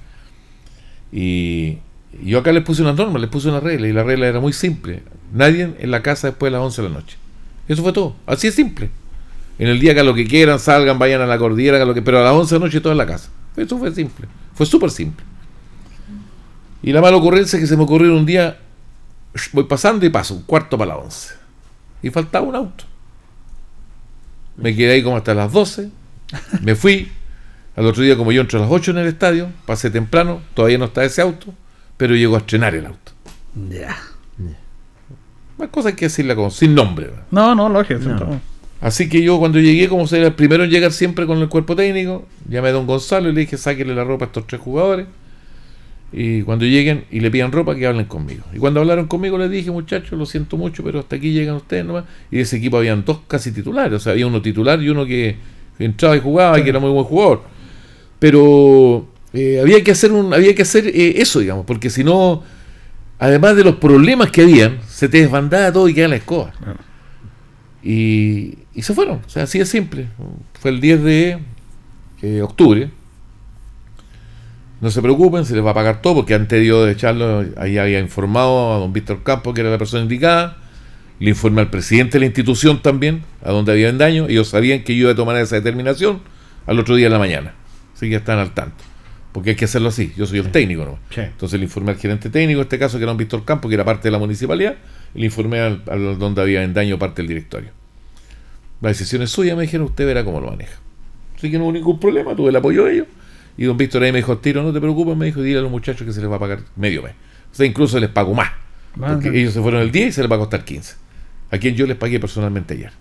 Y 1.13 1.79
yo 2.23 2.39
acá 2.39 2.53
les 2.53 2.65
puse 2.65 2.83
una 2.83 2.93
norma, 2.93 3.19
les 3.19 3.31
puse 3.31 3.49
una 3.49 3.61
regla, 3.61 3.87
y 3.89 3.93
la 3.93 4.03
regla 4.03 4.27
era 4.27 4.41
muy 4.41 4.53
simple. 4.53 5.03
Nadie 5.33 5.75
en 5.79 5.91
la 5.91 6.03
casa 6.03 6.29
después 6.29 6.51
de 6.51 6.59
las 6.59 6.65
11 6.65 6.83
de 6.83 6.89
la 6.89 6.95
noche. 6.95 7.17
Eso 7.69 7.83
fue 7.83 7.93
todo. 7.93 8.17
Así 8.27 8.47
es 8.47 8.55
simple. 8.55 8.91
En 9.59 9.69
el 9.69 9.81
día 9.81 9.93
que 9.93 10.01
hagan 10.01 10.07
lo 10.07 10.15
que 10.15 10.27
quieran, 10.27 10.59
salgan, 10.59 10.99
vayan 10.99 11.21
a 11.21 11.27
la 11.27 11.39
cordillera, 11.39 11.85
lo 11.85 11.95
que, 11.95 12.03
pero 12.03 12.21
a 12.21 12.23
las 12.23 12.33
11 12.33 12.55
de 12.55 12.59
la 12.59 12.67
noche 12.67 12.81
todo 12.81 12.93
en 12.93 12.99
la 12.99 13.07
casa. 13.07 13.31
Eso 13.57 13.79
fue 13.79 13.93
simple. 13.93 14.27
Fue 14.55 14.67
súper 14.67 14.91
simple. 14.91 15.25
Y 16.83 16.93
la 16.93 17.01
mala 17.01 17.17
ocurrencia 17.17 17.57
es 17.57 17.63
que 17.63 17.67
se 17.67 17.77
me 17.77 17.83
ocurrió 17.83 18.15
un 18.17 18.27
día, 18.27 18.59
voy 19.53 19.65
pasando 19.65 20.07
y 20.07 20.11
paso, 20.11 20.35
un 20.35 20.43
cuarto 20.43 20.79
para 20.79 20.95
las 20.95 21.05
11. 21.05 21.35
Y 22.03 22.11
faltaba 22.11 22.47
un 22.47 22.57
auto. 22.57 22.85
Me 24.57 24.75
quedé 24.75 24.95
ahí 24.95 25.03
como 25.03 25.17
hasta 25.17 25.35
las 25.35 25.53
12. 25.53 25.91
Me 26.63 26.75
fui. 26.75 27.11
Al 27.77 27.87
otro 27.87 28.03
día, 28.03 28.17
como 28.17 28.33
yo 28.33 28.41
entro 28.41 28.59
a 28.59 28.63
las 28.63 28.71
8 28.71 28.91
en 28.91 28.99
el 28.99 29.07
estadio, 29.07 29.49
pasé 29.65 29.91
temprano, 29.91 30.41
todavía 30.55 30.79
no 30.79 30.87
está 30.87 31.05
ese 31.05 31.23
auto, 31.23 31.55
pero 31.97 32.17
llegó 32.17 32.35
a 32.35 32.39
estrenar 32.39 32.75
el 32.75 32.87
auto. 32.87 33.13
Ya. 33.71 33.97
Más 35.59 35.69
cosas 35.69 35.95
que 35.95 36.07
decirla 36.07 36.35
con, 36.35 36.51
sin 36.51 36.75
nombre. 36.75 37.11
No, 37.31 37.55
no, 37.55 37.69
lógico. 37.69 38.01
No. 38.01 38.15
no. 38.15 38.41
Así 38.81 39.09
que 39.09 39.23
yo 39.23 39.39
cuando 39.39 39.59
llegué, 39.59 39.89
como 39.89 40.07
ser 40.07 40.23
el 40.23 40.35
primero 40.35 40.65
en 40.65 40.71
llegar 40.71 40.93
siempre 40.93 41.27
con 41.27 41.39
el 41.39 41.49
cuerpo 41.49 41.75
técnico, 41.75 42.27
llamé 42.49 42.69
a 42.69 42.73
don 42.73 42.87
Gonzalo 42.87 43.29
y 43.29 43.33
le 43.33 43.41
dije, 43.41 43.57
sáquenle 43.57 43.95
la 43.95 44.05
ropa 44.05 44.27
a 44.27 44.29
estos 44.29 44.47
tres 44.47 44.61
jugadores. 44.61 45.07
Y 46.11 46.43
cuando 46.43 46.65
lleguen 46.65 47.05
y 47.11 47.21
le 47.21 47.31
pidan 47.31 47.53
ropa, 47.53 47.75
que 47.75 47.87
hablen 47.87 48.07
conmigo. 48.07 48.45
Y 48.55 48.59
cuando 48.59 48.81
hablaron 48.81 49.07
conmigo 49.07 49.37
les 49.37 49.51
dije, 49.51 49.71
muchachos, 49.71 50.19
lo 50.19 50.25
siento 50.25 50.57
mucho, 50.57 50.83
pero 50.83 51.01
hasta 51.01 51.17
aquí 51.17 51.33
llegan 51.33 51.57
ustedes 51.57 51.85
nomás. 51.85 52.05
Y 52.31 52.37
de 52.37 52.43
ese 52.43 52.57
equipo 52.57 52.79
habían 52.79 53.05
dos 53.05 53.21
casi 53.29 53.53
titulares. 53.53 53.93
O 53.93 54.01
sea, 54.01 54.13
había 54.13 54.27
uno 54.27 54.41
titular 54.41 54.83
y 54.83 54.89
uno 54.89 55.05
que 55.05 55.37
entraba 55.79 56.17
y 56.17 56.21
jugaba 56.21 56.59
y 56.59 56.65
que 56.65 56.71
era 56.71 56.81
muy 56.81 56.91
buen 56.91 57.05
jugador. 57.05 57.43
Pero 58.19 59.07
eh, 59.33 59.61
había 59.61 59.85
que 59.85 59.91
hacer 59.91 60.13
un, 60.13 60.33
había 60.33 60.55
que 60.55 60.63
hacer 60.63 60.87
eh, 60.87 61.21
eso, 61.21 61.41
digamos, 61.41 61.67
porque 61.67 61.91
si 61.91 62.03
no, 62.03 62.43
además 63.19 63.57
de 63.57 63.65
los 63.65 63.77
problemas 63.77 64.31
que 64.31 64.43
habían, 64.43 64.79
se 64.89 65.09
te 65.09 65.19
desbandaba 65.19 65.73
todo 65.73 65.89
y 65.89 65.95
quedaba 65.95 66.11
la 66.11 66.17
escoba. 66.17 66.53
Y, 67.83 68.59
y 68.75 68.83
se 68.83 68.95
fueron, 68.95 69.21
o 69.27 69.29
sea, 69.29 69.45
así 69.45 69.59
de 69.59 69.67
simple. 69.67 70.09
Fue 70.59 70.71
el 70.71 70.81
10 70.81 71.03
de 71.03 71.39
eh, 72.23 72.43
octubre. 72.43 72.91
No 74.81 74.91
se 74.91 75.03
preocupen, 75.03 75.45
se 75.45 75.55
les 75.55 75.65
va 75.65 75.73
a 75.73 75.75
pagar 75.75 76.01
todo, 76.03 76.17
porque 76.17 76.35
antes 76.35 76.65
yo 76.65 76.85
de 76.85 76.93
echarlo, 76.93 77.45
ahí 77.57 77.79
había 77.79 77.99
informado 77.99 78.75
a 78.75 78.79
don 78.79 78.93
Víctor 78.93 79.23
Campos, 79.25 79.55
que 79.55 79.63
era 79.63 79.71
la 79.71 79.79
persona 79.79 80.03
indicada. 80.03 80.59
Le 81.19 81.31
informé 81.31 81.63
al 81.63 81.71
presidente 81.71 82.13
de 82.13 82.21
la 82.21 82.27
institución 82.27 82.81
también, 82.81 83.25
a 83.43 83.51
donde 83.51 83.73
había 83.73 83.93
daño. 83.93 84.27
Ellos 84.29 84.49
sabían 84.49 84.85
que 84.85 84.95
yo 84.95 85.03
iba 85.03 85.13
a 85.13 85.17
tomar 85.17 85.37
esa 85.37 85.57
determinación 85.57 86.21
al 86.67 86.79
otro 86.79 86.95
día 86.95 87.07
de 87.07 87.11
la 87.11 87.19
mañana. 87.19 87.55
Así 87.95 88.07
que 88.07 88.11
ya 88.11 88.19
están 88.19 88.39
al 88.39 88.55
tanto. 88.55 88.85
Porque 89.33 89.51
hay 89.51 89.57
que 89.57 89.65
hacerlo 89.65 89.89
así. 89.89 90.13
Yo 90.17 90.27
soy 90.27 90.39
el 90.39 90.53
técnico, 90.53 90.85
¿no? 90.85 90.99
Sí. 91.11 91.23
Entonces 91.23 91.59
le 91.59 91.65
informé 91.65 91.91
al 91.91 91.97
gerente 91.99 92.31
técnico, 92.31 92.61
en 92.61 92.65
este 92.65 92.79
caso 92.79 92.99
que 92.99 93.03
era 93.03 93.11
don 93.11 93.17
Víctor 93.17 93.45
Campos, 93.45 93.69
que 93.69 93.75
era 93.75 93.85
parte 93.85 94.07
de 94.07 94.13
la 94.13 94.19
municipalidad, 94.19 94.77
y 95.13 95.19
le 95.19 95.27
informé 95.27 95.59
al, 95.59 95.83
al 95.91 96.19
donde 96.21 96.41
había 96.41 96.67
daño 96.69 97.01
parte 97.01 97.23
del 97.23 97.29
directorio. 97.29 97.71
La 98.81 98.91
decisión 98.91 99.23
es 99.23 99.31
suya, 99.31 99.57
me 99.57 99.63
dijeron, 99.63 99.87
usted 99.87 100.07
verá 100.07 100.25
cómo 100.25 100.41
lo 100.41 100.51
maneja. 100.51 100.79
Así 101.37 101.51
que 101.51 101.59
no 101.59 101.65
hubo 101.65 101.73
ningún 101.73 101.99
problema, 101.99 102.37
tuve 102.37 102.51
el 102.51 102.57
apoyo 102.57 102.85
de 102.85 102.95
ellos. 102.95 103.07
Y 103.59 103.65
don 103.65 103.77
Víctor 103.77 104.03
ahí 104.05 104.13
me 104.13 104.19
dijo, 104.19 104.39
tiro, 104.39 104.63
no 104.63 104.73
te 104.73 104.81
preocupes, 104.81 105.17
me 105.17 105.27
dijo, 105.27 105.43
dile 105.43 105.59
a 105.59 105.63
los 105.63 105.71
muchachos 105.71 106.07
que 106.07 106.13
se 106.13 106.21
les 106.23 106.31
va 106.31 106.37
a 106.37 106.39
pagar 106.39 106.61
medio 106.77 107.03
mes. 107.03 107.13
O 107.53 107.55
sea, 107.55 107.67
incluso 107.67 107.99
les 108.01 108.09
pago 108.09 108.33
más. 108.33 108.51
Porque 108.97 109.29
Vale. 109.29 109.41
ellos 109.41 109.53
se 109.53 109.61
fueron 109.61 109.83
el 109.83 109.91
10 109.93 110.09
y 110.09 110.13
se 110.13 110.23
les 110.23 110.31
va 110.31 110.37
a 110.37 110.39
costar 110.39 110.65
15. 110.65 110.95
A 111.51 111.59
quien 111.59 111.75
yo 111.75 111.87
les 111.87 111.97
pagué 111.97 112.19
personalmente 112.21 112.75
ayer. 112.75 112.93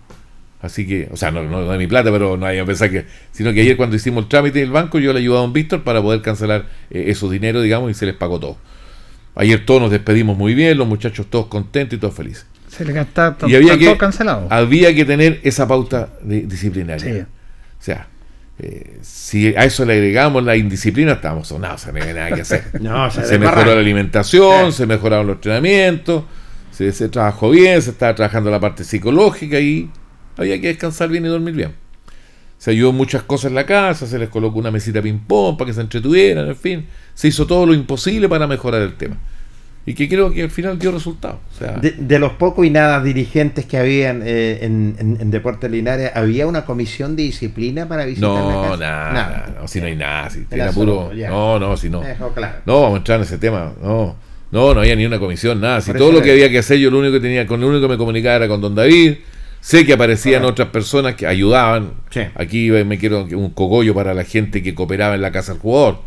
Así 0.60 0.86
que, 0.86 1.08
o 1.12 1.16
sea, 1.16 1.30
no, 1.30 1.44
no, 1.44 1.60
no 1.60 1.70
de 1.70 1.78
mi 1.78 1.86
plata, 1.86 2.10
pero 2.10 2.36
no 2.36 2.44
hay 2.44 2.58
que 2.58 2.64
pensar 2.64 2.90
que. 2.90 3.06
Sino 3.30 3.52
que 3.52 3.60
ayer 3.60 3.76
cuando 3.76 3.94
hicimos 3.94 4.24
el 4.24 4.28
trámite 4.28 4.58
del 4.58 4.70
banco, 4.72 4.98
yo 4.98 5.12
le 5.12 5.20
ayudé 5.20 5.36
a 5.36 5.40
don 5.42 5.52
Víctor 5.52 5.84
para 5.84 6.02
poder 6.02 6.20
cancelar 6.22 6.66
eh, 6.90 7.04
esos 7.08 7.30
dinero, 7.30 7.62
digamos, 7.62 7.90
y 7.90 7.94
se 7.94 8.06
les 8.06 8.14
pagó 8.16 8.40
todo. 8.40 8.58
Ayer 9.36 9.64
todos 9.64 9.80
nos 9.80 9.90
despedimos 9.92 10.36
muy 10.36 10.54
bien, 10.54 10.76
los 10.76 10.88
muchachos 10.88 11.26
todos 11.30 11.46
contentos 11.46 11.96
y 11.96 12.00
todos 12.00 12.14
felices. 12.14 12.46
Se 12.66 12.84
le 12.84 12.92
gasta 12.92 13.36
Y 13.46 13.54
había 13.54 13.78
que, 13.78 13.84
todo 13.84 13.98
cancelado. 13.98 14.48
había 14.50 14.92
que 14.94 15.04
tener 15.04 15.40
esa 15.44 15.68
pauta 15.68 16.08
de- 16.22 16.42
disciplinaria. 16.42 17.14
Sí. 17.14 17.20
O 17.20 17.82
sea, 17.82 18.08
eh, 18.60 18.98
si 19.02 19.54
a 19.54 19.64
eso 19.64 19.84
le 19.84 19.94
agregamos 19.94 20.42
la 20.42 20.56
indisciplina, 20.56 21.12
estábamos 21.12 21.48
sonados, 21.48 21.86
no 21.86 22.00
había 22.00 22.12
nada 22.12 22.32
que 22.32 22.40
hacer. 22.40 22.64
No, 22.80 23.10
se 23.10 23.38
mejoró 23.38 23.74
la 23.74 23.80
alimentación, 23.80 24.72
se 24.72 24.86
mejoraron 24.86 25.26
los 25.26 25.36
entrenamientos, 25.36 26.24
se, 26.72 26.90
se 26.92 27.08
trabajó 27.08 27.50
bien, 27.50 27.80
se 27.80 27.90
estaba 27.90 28.14
trabajando 28.14 28.50
la 28.50 28.58
parte 28.58 28.82
psicológica 28.84 29.60
y 29.60 29.90
había 30.36 30.60
que 30.60 30.68
descansar 30.68 31.08
bien 31.08 31.24
y 31.24 31.28
dormir 31.28 31.54
bien. 31.54 31.74
Se 32.58 32.72
ayudó 32.72 32.92
muchas 32.92 33.22
cosas 33.22 33.50
en 33.50 33.54
la 33.54 33.66
casa, 33.66 34.06
se 34.06 34.18
les 34.18 34.28
colocó 34.28 34.58
una 34.58 34.72
mesita 34.72 35.00
ping-pong 35.00 35.56
para 35.56 35.68
que 35.68 35.74
se 35.74 35.80
entretuvieran, 35.80 36.48
en 36.48 36.56
fin. 36.56 36.86
Se 37.14 37.28
hizo 37.28 37.46
todo 37.46 37.66
lo 37.66 37.74
imposible 37.74 38.28
para 38.28 38.48
mejorar 38.48 38.82
el 38.82 38.96
tema. 38.96 39.16
Y 39.88 39.94
que 39.94 40.08
creo 40.08 40.30
que 40.30 40.42
al 40.42 40.50
final 40.50 40.78
dio 40.78 40.92
resultado. 40.92 41.40
O 41.54 41.58
sea, 41.58 41.72
De, 41.72 41.92
de 41.92 42.18
los 42.18 42.32
pocos 42.32 42.66
y 42.66 42.70
nada 42.70 43.02
dirigentes 43.02 43.64
que 43.66 43.78
habían 43.78 44.22
eh, 44.24 44.58
en, 44.62 44.96
en, 44.98 45.18
en 45.20 45.30
Deportes 45.30 45.70
Linares, 45.70 46.10
¿había 46.14 46.46
una 46.46 46.64
comisión 46.64 47.16
de 47.16 47.22
disciplina 47.24 47.88
para 47.88 48.04
visitar 48.04 48.30
la 48.30 48.40
no, 48.40 48.62
casa? 48.62 48.76
nada, 48.76 49.56
no, 49.60 49.66
si 49.68 49.80
no 49.80 49.86
hay 49.86 49.96
nada, 49.96 50.30
si 50.30 50.46
Era 50.50 50.72
solo, 50.72 51.04
puro. 51.08 51.14
ya. 51.14 51.30
No, 51.30 51.58
no, 51.58 51.76
si 51.76 51.88
no. 51.88 52.02
Me 52.02 52.08
dejó 52.08 52.28
claro. 52.32 52.56
No, 52.66 52.82
vamos 52.82 52.94
a 52.94 52.98
entrar 52.98 53.16
en 53.18 53.22
ese 53.24 53.38
tema, 53.38 53.72
no. 53.82 54.14
No, 54.50 54.72
no 54.74 54.80
había 54.80 54.96
ni 54.96 55.04
una 55.06 55.18
comisión, 55.18 55.60
nada. 55.60 55.80
Si 55.80 55.90
Por 55.90 55.98
todo 55.98 56.12
lo 56.12 56.22
que 56.22 56.32
había 56.32 56.48
que 56.50 56.58
hacer, 56.58 56.78
yo 56.78 56.90
lo 56.90 56.98
único 56.98 57.14
que 57.14 57.20
tenía, 57.20 57.46
con 57.46 57.60
lo 57.60 57.66
único 57.68 57.82
que 57.82 57.88
me 57.88 57.98
comunicaba 57.98 58.36
era 58.36 58.48
con 58.48 58.60
don 58.60 58.74
David. 58.74 59.14
Sé 59.60 59.84
que 59.84 59.92
aparecían 59.94 60.44
otras 60.44 60.68
personas 60.68 61.16
que 61.16 61.26
ayudaban. 61.26 61.90
Sí. 62.10 62.20
Aquí 62.34 62.68
eh, 62.70 62.84
me 62.84 62.96
quiero 62.96 63.24
un 63.24 63.50
cogollo 63.50 63.94
para 63.94 64.14
la 64.14 64.24
gente 64.24 64.62
que 64.62 64.74
cooperaba 64.74 65.14
en 65.16 65.20
la 65.22 65.32
casa 65.32 65.52
del 65.52 65.60
jugador, 65.60 66.00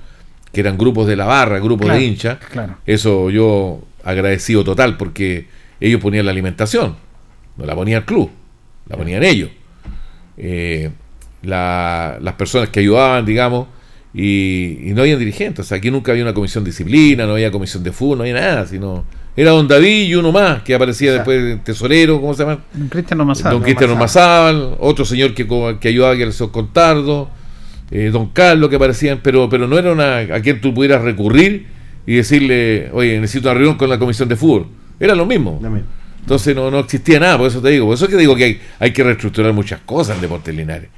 que 0.51 0.59
eran 0.61 0.77
grupos 0.77 1.07
de 1.07 1.15
la 1.15 1.25
barra, 1.25 1.59
grupos 1.59 1.85
Claro, 1.85 1.99
de 1.99 2.05
hinchas. 2.05 2.37
claro. 2.51 2.75
Eso 2.85 3.29
yo 3.29 3.81
agradecido 4.03 4.63
total 4.63 4.97
porque 4.97 5.47
ellos 5.79 6.01
ponían 6.01 6.25
la 6.25 6.31
alimentación, 6.31 6.95
no 7.57 7.65
la 7.65 7.75
ponía 7.75 7.97
el 7.97 8.05
club, 8.05 8.29
la 8.87 8.97
ponían 8.97 9.23
ellos. 9.23 9.49
Eh, 10.37 10.89
la- 11.43 12.17
las 12.21 12.33
personas 12.35 12.69
que 12.69 12.79
ayudaban, 12.81 13.25
digamos, 13.25 13.67
y, 14.13 14.89
y 14.89 14.93
no 14.93 15.01
había 15.01 15.17
dirigentes. 15.17 15.65
O 15.65 15.67
sea, 15.69 15.77
aquí 15.77 15.89
nunca 15.89 16.11
había 16.11 16.23
una 16.23 16.33
comisión 16.33 16.63
de 16.63 16.69
disciplina, 16.71 17.25
no 17.25 17.33
había 17.33 17.51
comisión 17.51 17.83
de 17.83 17.91
fútbol, 17.91 18.17
no 18.19 18.23
había 18.23 18.35
nada, 18.35 18.65
sino 18.67 19.05
era 19.35 19.51
don 19.51 19.67
David 19.67 20.07
y 20.09 20.15
uno 20.15 20.31
más 20.31 20.61
que 20.63 20.75
aparecía 20.75 21.11
Exacto. 21.11 21.31
después 21.31 21.53
el 21.53 21.63
tesorero, 21.63 22.19
¿cómo 22.19 22.33
se 22.33 22.43
llama? 22.43 22.59
Don 22.73 22.89
Cristian 22.89 23.21
Omazal. 23.21 23.51
don 23.53 23.61
Cristiano 23.61 23.95
Mazábal, 23.95 24.75
otro 24.79 25.05
señor 25.05 25.33
que, 25.33 25.47
que 25.79 25.87
ayudaba 25.87 26.13
que 26.15 26.21
era 26.23 26.27
el 26.27 26.33
señor 26.33 26.51
Contardo, 26.51 27.29
eh, 27.91 28.09
don 28.11 28.29
Carlos 28.29 28.69
que 28.69 28.77
aparecían, 28.77 29.19
pero, 29.21 29.49
pero 29.49 29.67
no 29.67 29.77
era 29.77 29.91
una 29.91 30.17
a 30.17 30.41
quien 30.41 30.61
tú 30.61 30.73
pudieras 30.73 31.01
recurrir 31.01 31.67
y 32.05 32.15
decirle, 32.15 32.89
oye, 32.93 33.19
necesito 33.19 33.49
una 33.49 33.55
reunión 33.55 33.77
con 33.77 33.89
la 33.89 33.99
comisión 33.99 34.29
de 34.29 34.35
fútbol. 34.35 34.67
Era 34.99 35.13
lo 35.13 35.25
mismo. 35.25 35.61
Entonces 36.21 36.55
no, 36.55 36.71
no 36.71 36.79
existía 36.79 37.19
nada, 37.19 37.37
por 37.37 37.47
eso 37.47 37.61
te 37.61 37.69
digo, 37.69 37.87
por 37.87 37.95
eso 37.95 38.05
es 38.05 38.11
que 38.11 38.17
digo 38.17 38.35
que 38.35 38.43
hay, 38.43 38.61
hay 38.79 38.93
que 38.93 39.03
reestructurar 39.03 39.53
muchas 39.53 39.81
cosas 39.81 40.15
en 40.15 40.21
Deportes 40.21 40.55
Linares. 40.55 40.89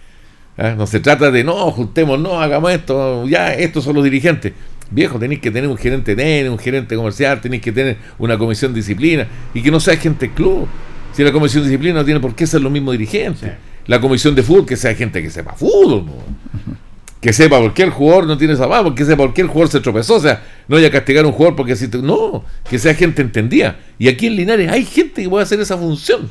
¿Ah? 0.57 0.75
No 0.77 0.85
se 0.85 0.99
trata 0.99 1.31
de, 1.31 1.43
no, 1.43 1.71
juntemos, 1.71 2.19
no, 2.19 2.39
hagamos 2.39 2.71
esto, 2.71 3.27
ya, 3.27 3.53
estos 3.53 3.83
son 3.83 3.95
los 3.95 4.03
dirigentes. 4.03 4.53
Viejo, 4.91 5.17
tenéis 5.17 5.39
que 5.39 5.49
tener 5.49 5.69
un 5.69 5.77
gerente 5.77 6.15
técnico, 6.15 6.51
un 6.51 6.59
gerente 6.59 6.95
comercial, 6.95 7.41
tenéis 7.41 7.63
que 7.63 7.71
tener 7.71 7.97
una 8.19 8.37
comisión 8.37 8.73
de 8.73 8.81
disciplina 8.81 9.27
y 9.53 9.63
que 9.63 9.71
no 9.71 9.79
sea 9.79 9.97
gente 9.97 10.29
club. 10.31 10.67
Si 11.13 11.23
la 11.23 11.31
comisión 11.31 11.63
de 11.63 11.69
disciplina 11.69 11.99
no 11.99 12.05
tiene 12.05 12.19
por 12.19 12.35
qué 12.35 12.45
ser 12.45 12.61
los 12.61 12.71
mismos 12.71 12.91
dirigentes. 12.91 13.49
Sí. 13.49 13.55
La 13.87 13.99
comisión 13.99 14.35
de 14.35 14.43
fútbol, 14.43 14.65
que 14.65 14.77
sea 14.77 14.93
gente 14.93 15.21
que 15.21 15.29
sepa 15.29 15.53
fútbol. 15.53 16.05
¿no? 16.05 16.73
Que 17.23 17.31
sepa 17.31 17.57
el 17.57 17.89
jugador 17.89 18.27
no 18.27 18.37
tiene 18.37 18.53
esa 18.53 18.67
mano, 18.67 18.83
porque 18.83 19.05
sepa 19.05 19.23
por 19.23 19.33
qué 19.33 19.39
el 19.43 19.47
jugador 19.47 19.71
se 19.71 19.79
tropezó. 19.79 20.15
O 20.15 20.19
sea, 20.19 20.43
no 20.67 20.75
haya 20.75 20.91
castigar 20.91 21.23
a 21.23 21.27
un 21.29 21.33
jugador 21.33 21.55
porque 21.55 21.73
si 21.77 21.87
te- 21.87 21.99
No, 21.99 22.43
que 22.69 22.77
sea 22.77 22.93
gente 22.95 23.21
entendida. 23.21 23.79
Y 23.97 24.09
aquí 24.09 24.27
en 24.27 24.35
Linares 24.35 24.69
hay 24.69 24.83
gente 24.83 25.23
que 25.23 25.29
puede 25.29 25.43
hacer 25.43 25.57
esa 25.61 25.77
función. 25.77 26.29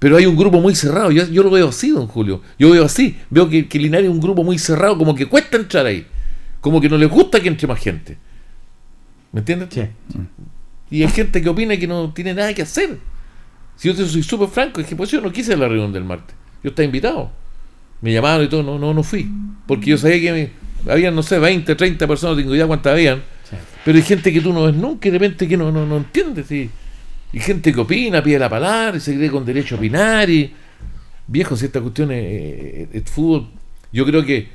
Pero 0.00 0.16
hay 0.16 0.26
un 0.26 0.36
grupo 0.36 0.60
muy 0.60 0.74
cerrado. 0.74 1.12
Yo, 1.12 1.24
yo 1.28 1.44
lo 1.44 1.50
veo 1.50 1.68
así, 1.68 1.90
don 1.90 2.08
Julio. 2.08 2.42
Yo 2.58 2.70
veo 2.70 2.84
así. 2.84 3.18
Veo 3.30 3.48
que, 3.48 3.68
que 3.68 3.78
Linares 3.78 4.06
es 4.08 4.12
un 4.12 4.20
grupo 4.20 4.42
muy 4.42 4.58
cerrado, 4.58 4.98
como 4.98 5.14
que 5.14 5.26
cuesta 5.26 5.56
entrar 5.56 5.86
ahí. 5.86 6.04
Como 6.60 6.80
que 6.80 6.88
no 6.88 6.98
les 6.98 7.08
gusta 7.08 7.38
que 7.38 7.46
entre 7.46 7.68
más 7.68 7.78
gente. 7.78 8.18
¿Me 9.30 9.38
entiendes? 9.40 9.68
Sí. 9.72 9.82
Y 10.90 11.02
hay 11.04 11.08
gente 11.10 11.40
que 11.40 11.48
opina 11.48 11.76
que 11.76 11.86
no 11.86 12.12
tiene 12.12 12.34
nada 12.34 12.52
que 12.52 12.62
hacer. 12.62 12.98
Si 13.76 13.86
yo 13.86 13.94
te 13.94 14.04
soy 14.04 14.24
súper 14.24 14.48
franco, 14.48 14.80
es 14.80 14.88
que 14.88 14.96
pues 14.96 15.08
yo 15.08 15.20
no 15.20 15.30
quise 15.30 15.56
la 15.56 15.68
reunión 15.68 15.92
del 15.92 16.02
martes. 16.02 16.34
Yo 16.64 16.70
estaba 16.70 16.84
invitado. 16.84 17.30
Me 18.00 18.12
llamaron 18.12 18.44
y 18.46 18.48
todo, 18.48 18.62
no, 18.62 18.78
no, 18.78 18.94
no 18.94 19.02
fui. 19.02 19.28
Porque 19.66 19.86
yo 19.90 19.98
sabía 19.98 20.20
que 20.20 20.32
me- 20.84 20.90
habían, 20.92 21.14
no 21.14 21.22
sé, 21.22 21.38
20, 21.38 21.74
30 21.74 22.06
personas, 22.06 22.36
tengo 22.36 22.54
idea 22.54 22.66
cuántas 22.66 22.92
habían. 22.92 23.18
Sí. 23.48 23.56
Pero 23.84 23.96
hay 23.98 24.04
gente 24.04 24.32
que 24.32 24.40
tú 24.40 24.52
no 24.52 24.64
ves 24.64 24.74
nunca 24.74 25.08
y 25.08 25.10
de 25.10 25.18
repente 25.18 25.48
que 25.48 25.56
no, 25.56 25.72
no, 25.72 25.84
no 25.86 25.96
entiendes. 25.98 26.50
Y, 26.52 26.70
y 27.32 27.40
gente 27.40 27.72
que 27.72 27.80
opina, 27.80 28.22
pide 28.22 28.38
la 28.38 28.48
palabra 28.48 28.96
y 28.96 29.00
se 29.00 29.14
cree 29.16 29.30
con 29.30 29.44
derecho 29.44 29.74
a 29.74 29.78
opinar. 29.78 30.30
Y, 30.30 30.52
viejo, 31.26 31.56
si 31.56 31.66
esta 31.66 31.80
cuestión 31.80 32.10
es, 32.12 32.24
es- 32.24 32.88
es 33.04 33.10
fútbol, 33.10 33.48
yo 33.92 34.04
creo 34.06 34.24
que 34.24 34.48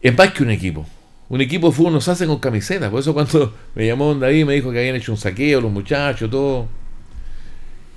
es 0.00 0.16
más 0.16 0.32
que 0.32 0.42
un 0.42 0.50
equipo. 0.50 0.86
Un 1.30 1.40
equipo 1.40 1.68
de 1.68 1.74
fútbol 1.74 1.92
no 1.92 2.00
se 2.00 2.10
hace 2.10 2.26
con 2.26 2.38
camisetas. 2.38 2.90
Por 2.90 3.00
eso 3.00 3.12
cuando 3.14 3.54
me 3.74 3.86
llamó 3.86 4.06
Don 4.08 4.20
David 4.20 4.44
me 4.44 4.54
dijo 4.54 4.70
que 4.72 4.78
habían 4.78 4.96
hecho 4.96 5.12
un 5.12 5.18
saqueo 5.18 5.60
los 5.60 5.72
muchachos, 5.72 6.30
todo. 6.30 6.68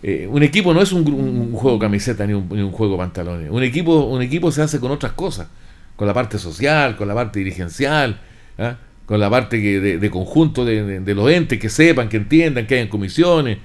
Eh, 0.03 0.27
un 0.29 0.41
equipo 0.41 0.73
no 0.73 0.81
es 0.81 0.91
un, 0.91 1.51
juego 1.53 1.77
camiseta 1.77 2.25
ni 2.25 2.33
un, 2.33 2.71
juego 2.71 2.97
pantalones. 2.97 3.49
Un 3.51 3.63
equipo, 3.63 4.05
un 4.05 4.21
equipo 4.21 4.51
se 4.51 4.61
hace 4.61 4.79
con 4.79 4.91
otras 4.91 5.13
cosas. 5.13 5.47
Con 5.95 6.07
la 6.07 6.13
parte 6.13 6.39
social, 6.39 6.95
con 6.97 7.07
la 7.07 7.13
parte 7.13 7.39
dirigencial, 7.39 8.19
¿ah? 8.57 8.77
con 9.05 9.19
la 9.19 9.29
parte 9.29 9.61
que 9.61 9.79
de, 9.79 10.09
conjunto 10.09 10.65
de 10.65 11.13
los 11.13 11.29
entes 11.29 11.59
que 11.59 11.69
sepan, 11.69 12.09
que 12.09 12.17
entiendan, 12.17 12.65
que 12.65 12.75
hayan 12.75 12.87
comisiones. 12.87 13.59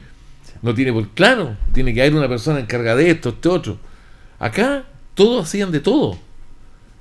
No 0.63 0.75
tiene 0.75 0.93
por 0.93 1.09
claro, 1.11 1.57
tiene 1.73 1.95
que 1.95 2.01
haber 2.01 2.15
una 2.15 2.29
persona 2.29 2.61
encargada 2.61 2.97
de 2.97 3.11
esto, 3.11 3.31
este 3.31 3.49
otro. 3.49 3.79
Acá 4.39 4.85
todos 5.15 5.45
hacían 5.45 5.71
de 5.71 5.81
todo. 5.81 6.19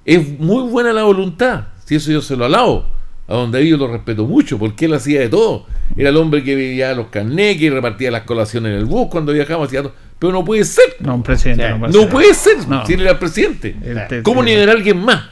Es 0.05 0.39
muy 0.39 0.69
buena 0.69 0.93
la 0.93 1.03
voluntad, 1.03 1.65
si 1.85 1.95
eso 1.95 2.11
yo 2.11 2.21
se 2.21 2.35
lo 2.35 2.45
alabo. 2.45 2.94
A 3.27 3.33
donde 3.33 3.67
yo 3.67 3.77
lo 3.77 3.87
respeto 3.87 4.25
mucho, 4.25 4.59
porque 4.59 4.85
él 4.85 4.93
hacía 4.93 5.19
de 5.21 5.29
todo. 5.29 5.65
Era 5.97 6.09
el 6.09 6.17
hombre 6.17 6.43
que 6.43 6.55
veía 6.55 6.93
los 6.93 7.07
carnés, 7.07 7.57
que 7.57 7.69
repartía 7.71 8.11
las 8.11 8.21
colaciones 8.23 8.71
en 8.73 8.77
el 8.77 8.85
bus 8.85 9.07
cuando 9.09 9.33
viajábamos. 9.33 9.67
Hacía 9.67 9.81
todo. 9.81 9.93
Pero 10.19 10.31
no 10.33 10.45
puede 10.45 10.63
ser. 10.63 10.85
No, 10.99 11.15
un 11.15 11.23
presidente. 11.23 11.65
Sí. 11.67 11.69
No 11.73 11.79
puede 11.79 11.93
No 11.93 11.99
ser. 12.01 12.09
puede 12.09 12.33
ser. 12.33 12.67
No. 12.67 12.85
Si 12.85 12.93
él 12.93 13.01
era 13.01 13.11
el 13.11 13.17
presidente. 13.17 13.75
El 13.83 14.07
te- 14.07 14.21
¿Cómo 14.23 14.41
te- 14.41 14.45
ni 14.45 14.51
era 14.53 14.71
alguien 14.73 14.99
más? 15.03 15.23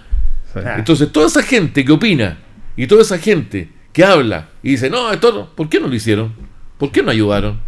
Sí. 0.54 0.60
Entonces, 0.76 1.12
toda 1.12 1.28
esa 1.28 1.44
gente 1.44 1.86
que 1.86 1.92
opina 1.92 2.40
y 2.76 2.88
toda 2.88 3.02
esa 3.04 3.18
gente 3.20 3.70
que 3.92 4.04
habla 4.04 4.50
y 4.64 4.72
dice, 4.72 4.90
no, 4.90 5.12
esto 5.12 5.32
no, 5.32 5.50
¿por 5.56 5.70
qué 5.70 5.80
no 5.80 5.88
lo 5.88 5.94
hicieron? 5.96 6.34
¿Por 6.80 6.92
qué 6.92 7.04
no 7.04 7.12
ayudaron? 7.12 7.60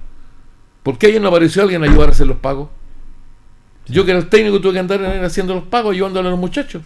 ¿Por 0.82 0.98
qué 0.98 1.08
ayer 1.08 1.22
no 1.22 1.28
apareció 1.30 1.62
alguien 1.64 1.84
a 1.84 1.88
ayudar 1.88 2.10
a 2.10 2.12
hacer 2.12 2.28
los 2.28 2.38
pagos? 2.38 2.70
Yo 3.88 4.04
que 4.04 4.12
era 4.12 4.20
el 4.20 4.28
técnico 4.28 4.60
tuve 4.60 4.74
que 4.74 4.80
andar 4.80 5.04
haciendo 5.24 5.54
los 5.54 5.64
pagos, 5.66 5.94
ayudándole 5.94 6.28
a 6.28 6.32
los 6.32 6.40
muchachos. 6.40 6.82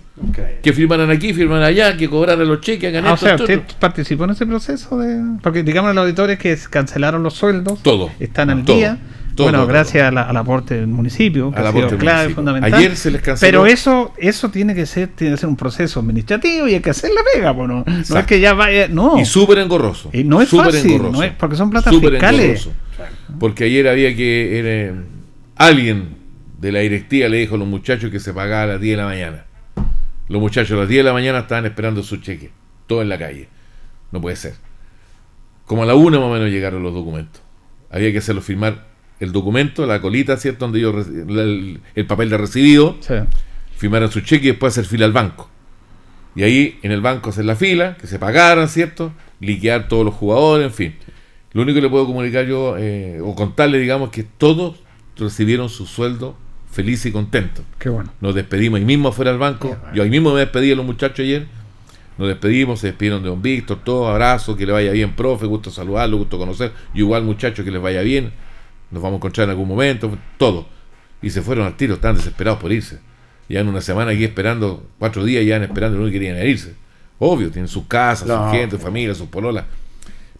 Que 0.61 0.73
firmaran 0.73 1.09
aquí, 1.09 1.33
firmaran 1.33 1.63
allá, 1.63 1.95
que 1.95 2.09
cobraran 2.09 2.45
los 2.47 2.59
cheques, 2.61 2.89
hagan 2.89 3.05
Ah, 3.07 3.13
o 3.13 3.17
sea, 3.17 3.35
usted 3.35 3.61
participó 3.79 4.25
en 4.25 4.31
ese 4.31 4.45
proceso 4.45 4.97
de. 4.97 5.21
Porque 5.41 5.63
digamos 5.63 5.95
los 5.95 6.03
auditores 6.03 6.37
que 6.37 6.57
cancelaron 6.69 7.23
los 7.23 7.33
sueldos. 7.35 7.81
Todo. 7.81 8.09
Están 8.19 8.49
al 8.49 8.65
Todo. 8.65 8.75
día. 8.75 8.97
Todo, 9.35 9.45
bueno, 9.47 9.59
todo, 9.59 9.67
gracias 9.69 10.05
a 10.05 10.11
la- 10.11 10.23
al 10.23 10.35
aporte 10.35 10.75
del 10.75 10.87
municipio, 10.87 11.49
que 11.51 11.59
Al 11.59 11.67
ha 11.67 11.69
aporte 11.69 11.87
sido 11.87 11.91
del 11.91 11.99
clave, 11.99 12.17
municipio. 12.23 12.35
fundamental. 12.35 12.73
Ayer 12.73 12.95
se 12.97 13.11
les 13.11 13.21
canceló. 13.21 13.47
Pero 13.49 13.65
eso, 13.67 14.13
eso 14.17 14.49
tiene 14.51 14.75
que 14.75 14.85
ser, 14.85 15.07
tiene 15.15 15.35
que 15.35 15.39
ser 15.39 15.47
un 15.47 15.55
proceso 15.55 16.01
administrativo 16.01 16.67
y 16.67 16.73
hay 16.73 16.81
que 16.81 16.89
hacer 16.89 17.11
la 17.15 17.21
pega, 17.33 17.55
pues, 17.55 17.69
no, 17.69 17.85
no 17.87 18.19
es 18.19 18.25
que 18.25 18.41
ya 18.41 18.53
vaya, 18.53 18.89
no. 18.89 19.17
Y 19.17 19.23
súper 19.23 19.59
engorroso. 19.59 20.09
Y 20.11 20.25
no 20.25 20.41
es 20.41 20.49
súper 20.49 20.73
fácil, 20.73 20.91
engorroso. 20.91 21.17
no 21.17 21.23
es- 21.23 21.31
porque 21.31 21.55
son 21.55 21.69
platas 21.69 21.93
Súper 21.93 22.09
fiscales. 22.11 22.41
engorroso. 22.67 22.71
Porque 23.39 23.63
ayer 23.63 23.87
había 23.87 24.13
que. 24.13 24.59
era, 24.59 24.93
alguien 25.55 26.18
de 26.59 26.71
la 26.71 26.79
directiva 26.79 27.29
le 27.29 27.37
dijo 27.37 27.55
a 27.55 27.57
los 27.57 27.67
muchachos 27.67 28.11
que 28.11 28.19
se 28.19 28.33
pagaba 28.33 28.63
a 28.63 28.67
las 28.67 28.81
10 28.81 28.97
de 28.97 29.01
la 29.03 29.07
mañana. 29.07 29.45
Los 30.27 30.41
muchachos 30.41 30.71
a 30.77 30.81
las 30.81 30.89
10 30.89 30.99
de 30.99 31.03
la 31.03 31.13
mañana 31.13 31.39
estaban 31.39 31.65
esperando 31.65 32.03
su 32.03 32.17
cheque. 32.17 32.51
Todo 32.87 33.01
en 33.01 33.09
la 33.09 33.17
calle. 33.17 33.47
No 34.11 34.19
puede 34.21 34.35
ser. 34.35 34.53
Como 35.65 35.83
a 35.83 35.85
la 35.85 35.95
una 35.95 36.17
más 36.19 36.27
o 36.27 36.33
menos 36.33 36.49
llegaron 36.49 36.83
los 36.83 36.93
documentos. 36.93 37.41
Había 37.89 38.11
que 38.11 38.17
hacerlo 38.19 38.41
firmar 38.41 38.87
el 39.19 39.31
documento, 39.31 39.85
la 39.85 40.01
colita, 40.01 40.37
¿cierto? 40.37 40.65
Donde 40.65 40.79
yo 40.79 40.89
el, 40.91 41.81
el 41.95 42.05
papel 42.05 42.29
de 42.29 42.37
recibido 42.37 42.97
Sí. 43.01 43.15
firmaran 43.77 44.11
su 44.11 44.21
cheque 44.21 44.47
y 44.47 44.51
después 44.51 44.73
hacer 44.73 44.85
fila 44.85 45.05
al 45.05 45.11
banco. 45.13 45.49
Y 46.35 46.43
ahí 46.43 46.79
en 46.83 46.91
el 46.91 47.01
banco 47.01 47.29
hacer 47.31 47.45
la 47.45 47.55
fila, 47.55 47.97
que 47.99 48.07
se 48.07 48.19
pagaran, 48.19 48.67
¿cierto? 48.69 49.11
Liquear 49.39 49.87
todos 49.87 50.05
los 50.05 50.13
jugadores, 50.13 50.67
en 50.67 50.73
fin. 50.73 50.95
Lo 51.53 51.63
único 51.63 51.75
que 51.75 51.81
le 51.81 51.89
puedo 51.89 52.05
comunicar 52.05 52.45
yo, 52.45 52.75
eh, 52.77 53.19
o 53.23 53.33
contarle, 53.35 53.79
digamos, 53.79 54.09
que 54.09 54.23
todos 54.23 54.83
recibieron 55.17 55.69
su 55.69 55.85
sueldo 55.85 56.37
feliz 56.71 57.05
y 57.05 57.11
contento. 57.11 57.63
Qué 57.77 57.89
bueno. 57.89 58.11
Nos 58.21 58.35
despedimos 58.35 58.79
ahí 58.79 58.85
mismo 58.85 59.09
afuera 59.09 59.31
del 59.31 59.39
banco. 59.39 59.75
Yo 59.93 60.03
ahí 60.03 60.09
mismo 60.09 60.33
me 60.33 60.39
despedí 60.39 60.69
de 60.69 60.75
los 60.75 60.85
muchachos 60.85 61.19
ayer. 61.19 61.47
Nos 62.17 62.27
despedimos, 62.27 62.79
se 62.81 62.87
despidieron 62.87 63.23
de 63.23 63.29
don 63.29 63.41
Víctor, 63.41 63.79
todos 63.83 64.09
abrazos, 64.09 64.57
que 64.57 64.65
le 64.65 64.73
vaya 64.73 64.91
bien, 64.91 65.13
profe, 65.15 65.45
gusto 65.45 65.71
saludarlo, 65.71 66.17
gusto 66.17 66.37
conocer. 66.37 66.73
Y 66.93 66.99
igual, 66.99 67.23
muchachos, 67.23 67.63
que 67.63 67.71
les 67.71 67.81
vaya 67.81 68.01
bien. 68.01 68.31
Nos 68.91 69.01
vamos 69.01 69.15
a 69.15 69.17
encontrar 69.17 69.45
en 69.45 69.51
algún 69.51 69.67
momento, 69.67 70.17
todo. 70.37 70.67
Y 71.21 71.29
se 71.29 71.41
fueron 71.41 71.65
al 71.65 71.77
tiro, 71.77 71.93
estaban 71.95 72.17
desesperados 72.17 72.59
por 72.59 72.71
irse. 72.71 72.99
Ya 73.47 73.61
en 73.61 73.67
una 73.67 73.81
semana 73.81 74.11
aquí 74.11 74.23
esperando, 74.23 74.83
cuatro 74.99 75.23
días 75.23 75.45
ya 75.45 75.57
esperando, 75.57 75.97
no 75.97 76.11
querían 76.11 76.37
irse. 76.45 76.75
Obvio, 77.19 77.51
tienen 77.51 77.67
sus 77.67 77.85
casas, 77.85 78.27
No. 78.27 78.47
su 78.47 78.55
gente, 78.55 78.77
su 78.77 78.81
familia, 78.81 79.15
sus 79.15 79.27
pololas. 79.27 79.65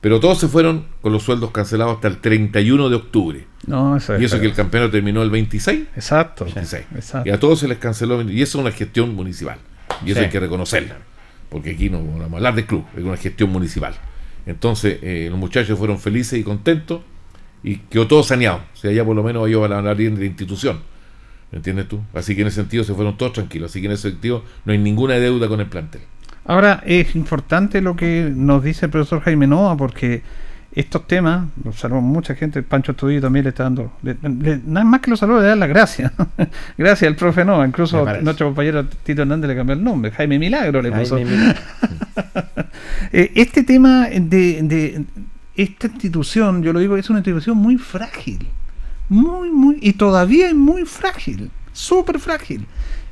Pero 0.02 0.20
todos 0.20 0.40
se 0.40 0.48
fueron 0.48 0.86
con 1.02 1.12
los 1.12 1.24
sueldos 1.24 1.52
cancelados 1.52 1.96
hasta 1.96 2.08
el 2.08 2.18
31 2.20 2.90
de 2.90 2.96
octubre. 2.96 3.46
No, 3.68 3.98
eso 3.98 4.16
es. 4.16 4.22
Y 4.22 4.26
eso 4.26 4.40
que 4.40 4.46
el 4.46 4.54
campeonato 4.54 4.92
terminó 4.92 5.22
el 5.22 5.30
26. 5.30 5.88
Exacto. 5.96 6.46
26. 6.46 6.86
Exacto. 6.96 7.28
Y 7.30 7.32
a 7.34 7.40
todos 7.40 7.60
se 7.60 7.68
les 7.68 7.78
canceló. 7.80 8.22
Y 8.22 8.42
eso 8.42 8.58
es 8.60 8.62
una 8.66 8.72
gestión 8.72 9.14
municipal. 9.14 9.58
Y 10.06 10.12
eso 10.12 10.20
Sí. 10.20 10.26
hay 10.26 10.32
que 10.32 10.40
reconocerla. 10.40 10.98
Porque 11.50 11.72
aquí 11.72 11.90
no 11.90 11.98
vamos 12.04 12.32
a 12.32 12.36
hablar 12.36 12.56
de 12.56 12.66
club, 12.66 12.86
es 12.96 13.04
una 13.04 13.18
gestión 13.18 13.50
municipal. 13.52 13.94
Entonces, 14.46 15.00
eh, 15.02 15.28
los 15.30 15.38
muchachos 15.40 15.78
fueron 15.78 16.00
felices 16.00 16.40
y 16.40 16.44
contentos 16.44 17.02
y 17.64 17.78
quedó 17.78 18.08
todo 18.08 18.24
saneado. 18.24 18.62
O 18.74 18.78
sea, 18.78 18.92
ya 18.92 19.04
por 19.04 19.16
lo 19.16 19.24
menos 19.24 19.48
ellos 19.48 19.60
van 19.62 19.74
a 19.74 19.80
hablar 19.80 19.98
bien 19.98 20.14
de 20.16 20.22
la 20.22 20.28
institución. 20.28 20.80
¿Entiendes 21.52 21.88
tú? 21.88 22.00
Así 22.14 22.36
que 22.36 22.42
en 22.42 22.48
ese 22.48 22.58
sentido 22.62 22.84
se 22.84 22.94
fueron 22.94 23.18
todos 23.18 23.34
tranquilos. 23.34 23.72
Así 23.72 23.82
que 23.82 23.88
en 23.88 23.94
ese 23.94 24.12
sentido 24.12 24.44
no 24.66 24.72
hay 24.72 24.78
ninguna 24.78 25.16
deuda 25.16 25.48
con 25.48 25.60
el 25.60 25.66
plantel. 25.66 26.02
Ahora, 26.50 26.82
es 26.86 27.16
importante 27.16 27.80
lo 27.82 27.96
que 27.96 28.32
nos 28.36 28.64
dice 28.64 28.88
el 28.88 28.92
profesor 28.92 29.22
Jaime 29.22 29.46
Noa, 29.46 29.78
porque 29.78 30.24
estos 30.74 31.06
temas, 31.08 31.48
los 31.64 31.76
saludamos 31.80 32.12
mucha 32.12 32.34
gente, 32.36 32.64
Pancho 32.64 32.94
Estudillo 32.94 33.22
también 33.22 33.44
le 33.44 33.50
está 33.50 33.64
dando, 33.64 33.92
le- 34.02 34.18
le- 34.22 34.60
nada 34.66 34.84
más 34.86 35.02
que 35.02 35.12
los 35.12 35.20
saludos, 35.20 35.42
le 35.44 35.50
dan 35.50 35.60
las 35.60 35.70
gracias. 35.70 36.12
gracias 36.78 37.08
al 37.08 37.16
profe 37.16 37.46
Noa, 37.46 37.68
incluso 37.68 38.04
nuestro 38.24 38.48
compañero 38.48 38.86
Tito 38.88 39.22
Hernández 39.22 39.48
le 39.50 39.56
cambió 39.56 39.76
el 39.76 39.84
nombre, 39.84 40.12
Jaime 40.12 40.40
Milagro 40.40 40.82
le 40.82 40.92
puso. 40.92 41.18
Eh, 43.12 43.32
este 43.36 43.64
tema 43.64 44.08
de, 44.10 44.62
de- 44.64 45.04
esta 45.56 45.88
institución, 45.88 46.62
yo 46.64 46.72
lo 46.74 46.80
digo, 46.80 46.96
es 46.96 47.10
una 47.10 47.20
institución 47.20 47.58
muy 47.58 47.78
frágil. 47.78 48.48
Muy, 49.10 49.50
muy, 49.50 49.78
y 49.82 49.94
todavía 49.94 50.48
es 50.50 50.56
muy 50.56 50.86
frágil, 50.86 51.50
súper 51.74 52.20
frágil. 52.20 52.66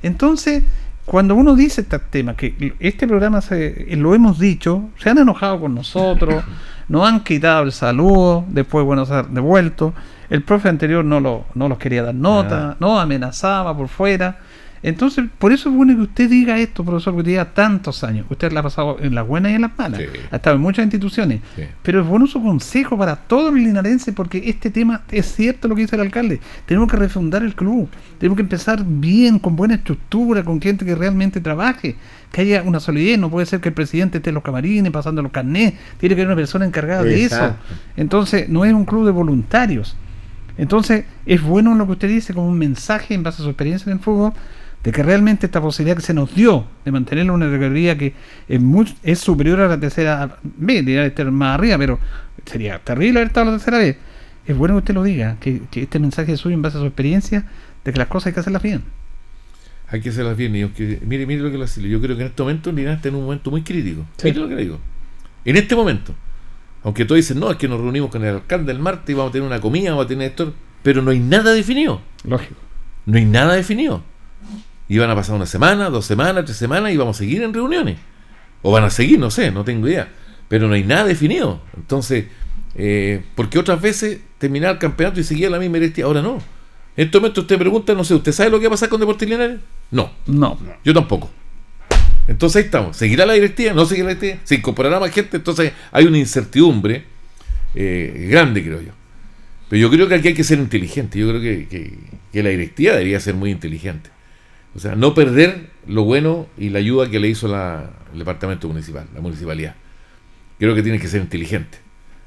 Entonces, 0.04 0.64
cuando 1.08 1.36
uno 1.36 1.56
dice 1.56 1.82
este 1.82 2.00
tema, 2.00 2.36
que 2.36 2.76
este 2.82 3.08
programa 3.08 3.40
se, 3.40 3.96
lo 3.96 4.14
hemos 4.14 4.40
dicho, 4.40 4.90
se 4.98 5.10
han 5.10 5.18
enojado 5.18 5.62
con 5.62 5.74
nosotros, 5.74 6.44
nos 6.90 7.08
han 7.08 7.24
quitado 7.24 7.64
el 7.64 7.72
saludo, 7.72 8.44
después, 8.50 8.84
bueno, 8.84 9.06
se 9.06 9.14
ha 9.14 9.24
devuelto. 9.24 9.94
El 10.30 10.44
profe 10.44 10.68
anterior 10.68 11.06
no, 11.06 11.22
lo, 11.22 11.46
no 11.56 11.70
los 11.70 11.78
quería 11.78 12.04
dar 12.04 12.14
nota, 12.14 12.76
no 12.82 13.00
amenazaba 13.00 13.76
por 13.76 13.88
fuera. 13.88 14.40
Entonces, 14.84 15.26
por 15.38 15.52
eso 15.52 15.70
es 15.70 15.76
bueno 15.76 15.96
que 15.96 16.02
usted 16.04 16.30
diga 16.30 16.58
esto, 16.60 16.84
profesor, 16.84 17.16
que 17.16 17.32
lleva 17.32 17.46
tantos 17.46 18.04
años. 18.04 18.26
Usted 18.30 18.52
la 18.52 18.60
ha 18.60 18.64
pasado 18.64 18.98
en 19.00 19.16
las 19.16 19.28
buenas 19.28 19.52
y 19.52 19.56
en 19.56 19.62
las 19.62 19.78
malas. 19.78 20.00
Sí. 20.00 20.06
Ha 20.32 20.36
estado 20.36 20.56
en 20.56 20.62
muchas 20.62 20.84
instituciones. 20.84 21.42
Sí. 21.56 21.64
Pero 21.82 22.02
es 22.02 22.08
bueno 22.08 22.28
su 22.28 22.42
consejo 22.42 22.98
para 22.98 23.16
todos 23.16 23.54
los 23.54 23.62
linarenses, 23.62 24.14
porque 24.14 24.44
este 24.46 24.70
tema 24.70 25.02
es 25.10 25.26
cierto 25.34 25.68
lo 25.68 25.76
que 25.76 25.82
dice 25.82 25.96
el 25.96 26.02
alcalde. 26.02 26.40
Tenemos 26.66 26.90
que 26.90 26.98
refundar 26.98 27.44
el 27.44 27.56
club. 27.56 27.90
Tenemos 28.20 28.36
que 28.36 28.44
empezar 28.44 28.84
bien, 28.86 29.40
con 29.40 29.56
buena 29.56 29.76
estructura, 29.76 30.44
con 30.44 30.62
gente 30.62 30.86
que 30.86 30.96
realmente 30.96 31.42
trabaje. 31.42 31.96
Que 32.32 32.42
haya 32.42 32.62
una 32.64 32.80
solidez. 32.80 33.18
No 33.18 33.30
puede 33.30 33.46
ser 33.46 33.62
que 33.62 33.70
el 33.70 33.76
presidente 33.76 34.18
esté 34.18 34.30
en 34.30 34.36
los 34.36 34.44
camarines, 34.44 34.92
pasando 34.92 35.22
los 35.22 35.32
carnés. 35.32 35.74
Tiene 35.98 36.16
que 36.16 36.22
haber 36.22 36.28
una 36.28 36.36
persona 36.36 36.66
encargada 36.66 37.04
de 37.04 37.24
eso. 37.24 37.56
Entonces, 37.96 38.50
no 38.50 38.66
es 38.66 38.74
un 38.74 38.86
club 38.86 39.06
de 39.06 39.12
voluntarios. 39.12 39.96
Entonces, 40.58 41.06
es 41.26 41.42
bueno 41.42 41.76
lo 41.76 41.86
que 41.86 41.92
usted 41.94 42.08
dice 42.08 42.34
como 42.34 42.48
un 42.48 42.58
mensaje 42.58 43.14
en 43.14 43.24
base 43.24 43.42
a 43.42 43.46
su 43.46 43.50
experiencia 43.50 43.92
en 43.92 43.98
el 43.98 44.04
fútbol, 44.04 44.34
de 44.84 44.92
que 44.92 45.04
realmente 45.04 45.46
esta 45.46 45.62
posibilidad 45.62 45.98
que 45.98 46.04
se 46.04 46.14
nos 46.14 46.34
dio 46.34 46.66
de 46.86 46.92
mantener 46.92 47.30
una 47.30 47.48
categoría 47.48 47.98
que 47.98 48.14
es, 48.48 48.62
muy, 48.62 48.94
es 49.04 49.20
superior 49.20 49.60
a 49.62 49.68
la 49.68 49.80
tercera 49.80 50.38
B, 50.44 50.74
debería 50.76 51.06
estar 51.06 51.30
más 51.32 51.58
arriba, 51.58 51.78
pero 51.78 52.00
sería 52.46 52.80
terrible 52.80 53.20
haber 53.20 53.28
estado 53.28 53.48
en 53.48 53.54
la 53.54 53.58
tercera 53.58 53.78
B. 53.80 53.98
Es 54.46 54.56
bueno 54.56 54.76
que 54.76 54.80
usted 54.80 54.94
lo 54.94 55.04
diga, 55.04 55.38
que, 55.40 55.64
que 55.70 55.84
este 55.84 56.00
mensaje 56.00 56.38
suyo 56.38 56.56
en 56.56 56.62
base 56.62 56.78
a 56.78 56.80
su 56.80 56.86
experiencia, 56.86 57.46
de 57.84 57.92
que 57.92 58.00
las 58.00 58.08
cosas 58.08 58.28
hay 58.28 58.34
que 58.34 58.40
hacerlas 58.40 58.62
bien. 58.62 58.84
Hay 59.90 60.02
que 60.02 60.10
hacerlas 60.10 60.36
bien. 60.36 60.56
Y 60.56 60.62
aunque, 60.64 61.00
mire, 61.06 61.26
mire 61.26 61.42
lo 61.42 61.52
que 61.52 61.58
le 61.58 61.64
decía. 61.64 61.88
Yo 61.88 62.02
creo 62.02 62.16
que 62.16 62.24
en 62.24 62.28
este 62.30 62.44
momento 62.44 62.72
Linares 62.72 62.98
está 62.98 63.10
en 63.10 63.16
un 63.16 63.24
momento 63.24 63.52
muy 63.52 63.62
crítico. 63.62 64.06
Sí. 64.18 64.28
Mire 64.28 64.40
lo 64.40 64.50
que 64.50 64.56
le 64.56 64.62
digo. 64.64 64.80
En 65.46 65.56
este 65.56 65.76
momento. 65.76 66.14
Aunque 66.84 67.06
todos 67.06 67.18
dicen, 67.18 67.40
no, 67.40 67.52
es 67.52 67.58
que 67.58 67.68
nos 67.68 67.80
reunimos 67.80 68.10
con 68.10 68.24
el 68.24 68.36
alcalde 68.36 68.72
el 68.72 68.80
martes 68.80 69.10
y 69.10 69.14
vamos 69.14 69.30
a 69.30 69.34
tener 69.34 69.48
una 69.48 69.60
comida, 69.60 69.92
vamos 69.92 70.06
a 70.06 70.08
tener 70.08 70.30
esto. 70.30 70.54
Pero 70.84 71.02
no 71.02 71.12
hay 71.12 71.20
nada 71.20 71.54
definido. 71.54 72.02
Lógico. 72.24 72.56
No 73.06 73.18
hay 73.18 73.26
nada 73.26 73.56
definido. 73.56 74.04
Y 74.90 74.98
van 74.98 75.10
a 75.10 75.16
pasar 75.16 75.36
una 75.36 75.46
semana, 75.46 75.90
dos 75.90 76.06
semanas, 76.06 76.46
tres 76.46 76.58
semanas 76.58 76.92
y 76.94 76.98
vamos 76.98 77.18
a 77.18 77.20
seguir 77.20 77.42
en 77.44 77.54
reuniones. 77.54 77.98
O 78.62 78.72
van 78.72 78.84
a 78.86 78.90
seguir, 78.90 79.20
no 79.20 79.30
sé, 79.30 79.52
no 79.52 79.64
tengo 79.64 79.88
idea. 79.88 80.08
Pero 80.48 80.68
no 80.68 80.74
hay 80.76 80.84
nada 80.84 81.04
definido. 81.06 81.62
Entonces, 81.76 82.26
eh, 82.76 83.22
porque 83.36 83.60
otras 83.60 83.82
veces 83.82 84.20
terminaba 84.38 84.74
el 84.74 84.80
campeonato 84.80 85.20
y 85.20 85.24
seguía 85.24 85.50
la 85.50 85.60
misma 85.60 85.76
directiva, 85.78 86.08
ahora 86.08 86.22
no. 86.22 86.38
En 86.96 87.06
este 87.06 87.20
momento 87.20 87.42
usted 87.42 87.58
pregunta, 87.60 87.94
no 87.94 88.04
sé, 88.04 88.16
¿usted 88.16 88.32
sabe 88.32 88.50
lo 88.50 88.60
que 88.60 88.66
va 88.68 88.70
a 88.70 88.72
pasar 88.72 88.90
con 88.90 89.00
Deportes 89.00 89.30
Linares? 89.30 89.60
No, 89.92 90.12
No. 90.26 90.58
yo 90.84 90.94
tampoco. 90.94 91.30
Entonces 92.28 92.58
ahí 92.58 92.64
estamos. 92.66 92.98
¿Seguirá 92.98 93.26
la 93.26 93.34
directiva? 93.34 93.74
¿No 93.74 93.86
seguirá 93.86 94.08
la 94.10 94.16
directiva? 94.16 94.42
¿Se 94.46 94.56
incorporará 94.56 95.00
más 95.00 95.12
gente? 95.12 95.38
Entonces 95.38 95.74
hay 95.92 96.06
una 96.06 96.18
incertidumbre 96.18 97.06
eh, 97.76 98.28
grande, 98.32 98.64
creo 98.64 98.82
yo. 98.82 98.92
Pero 99.70 99.82
yo 99.82 99.90
creo 99.92 100.08
que 100.08 100.16
aquí 100.16 100.30
hay 100.30 100.34
que 100.34 100.44
ser 100.44 100.60
inteligente. 100.60 101.20
Yo 101.20 101.30
creo 101.30 101.42
que, 101.42 101.68
que- 101.68 101.94
que 102.34 102.44
la 102.44 102.50
directiva 102.50 102.94
debería 102.94 103.20
ser 103.20 103.36
muy 103.36 103.52
inteligente. 103.52 104.10
O 104.76 104.80
sea, 104.80 104.96
no 104.96 105.14
perder 105.14 105.70
lo 105.88 106.04
bueno 106.04 106.48
y 106.58 106.70
la 106.70 106.80
ayuda 106.80 107.10
que 107.10 107.20
le 107.20 107.28
hizo 107.30 107.48
la- 107.48 107.90
el 108.14 108.20
departamento 108.20 108.68
municipal, 108.68 109.08
la 109.14 109.22
municipalidad. 109.22 109.76
Creo 110.60 110.76
que 110.76 110.84
tiene 110.84 111.00
que 111.00 111.08
ser 111.08 111.22
inteligente. 111.22 111.80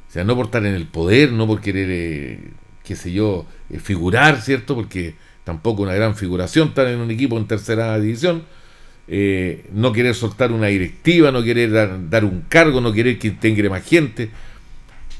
O 0.09 0.12
sea, 0.12 0.24
no 0.24 0.34
por 0.36 0.47
estar 0.47 0.64
en 0.66 0.74
el 0.74 0.86
poder, 0.86 1.32
no 1.32 1.47
por 1.47 1.61
querer, 1.61 1.88
eh, 1.91 2.41
qué 2.84 2.97
sé 2.97 3.12
yo, 3.12 3.47
eh, 3.70 3.78
figurar, 3.78 4.41
¿cierto? 4.41 4.74
Porque 4.74 5.14
tampoco 5.45 5.82
una 5.82 5.95
gran 5.95 6.16
figuración 6.16 6.68
estar 6.68 6.86
en 6.88 6.99
un 7.01 7.11
equipo 7.11 7.36
en 7.38 7.47
tercera 7.47 7.99
división. 7.99 8.43
eh, 9.12 9.66
no 9.72 9.93
querer 9.93 10.14
soltar 10.14 10.53
una 10.53 10.68
directiva, 10.68 11.32
no 11.32 11.43
querer 11.43 11.72
dar, 12.09 12.24
un 12.24 12.45
cargo, 12.49 12.80
no 12.80 12.93
querer 12.93 13.18
que 13.18 13.26
integre 13.26 13.68
más 13.68 13.84
gente. 13.84 14.30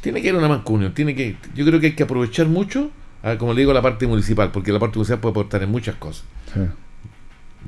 Tiene 0.01 0.23
que 0.23 0.29
haber 0.31 0.39
una 0.39 0.49
mancomunión. 0.49 0.95
Tiene 0.95 1.17
que, 1.17 1.35
yo 1.57 1.65
creo 1.67 1.81
que 1.81 1.87
hay 1.89 1.93
que 1.95 2.05
aprovechar 2.05 2.47
mucho, 2.47 2.93
ah, 3.25 3.37
como 3.37 3.53
le 3.53 3.63
digo, 3.63 3.73
la 3.73 3.83
parte 3.83 4.07
municipal, 4.07 4.53
porque 4.53 4.71
la 4.73 4.79
parte 4.79 4.97
municipal 4.97 5.19
puede 5.21 5.33
aportar 5.33 5.63
en 5.65 5.71
muchas 5.71 5.97
cosas. 5.97 6.25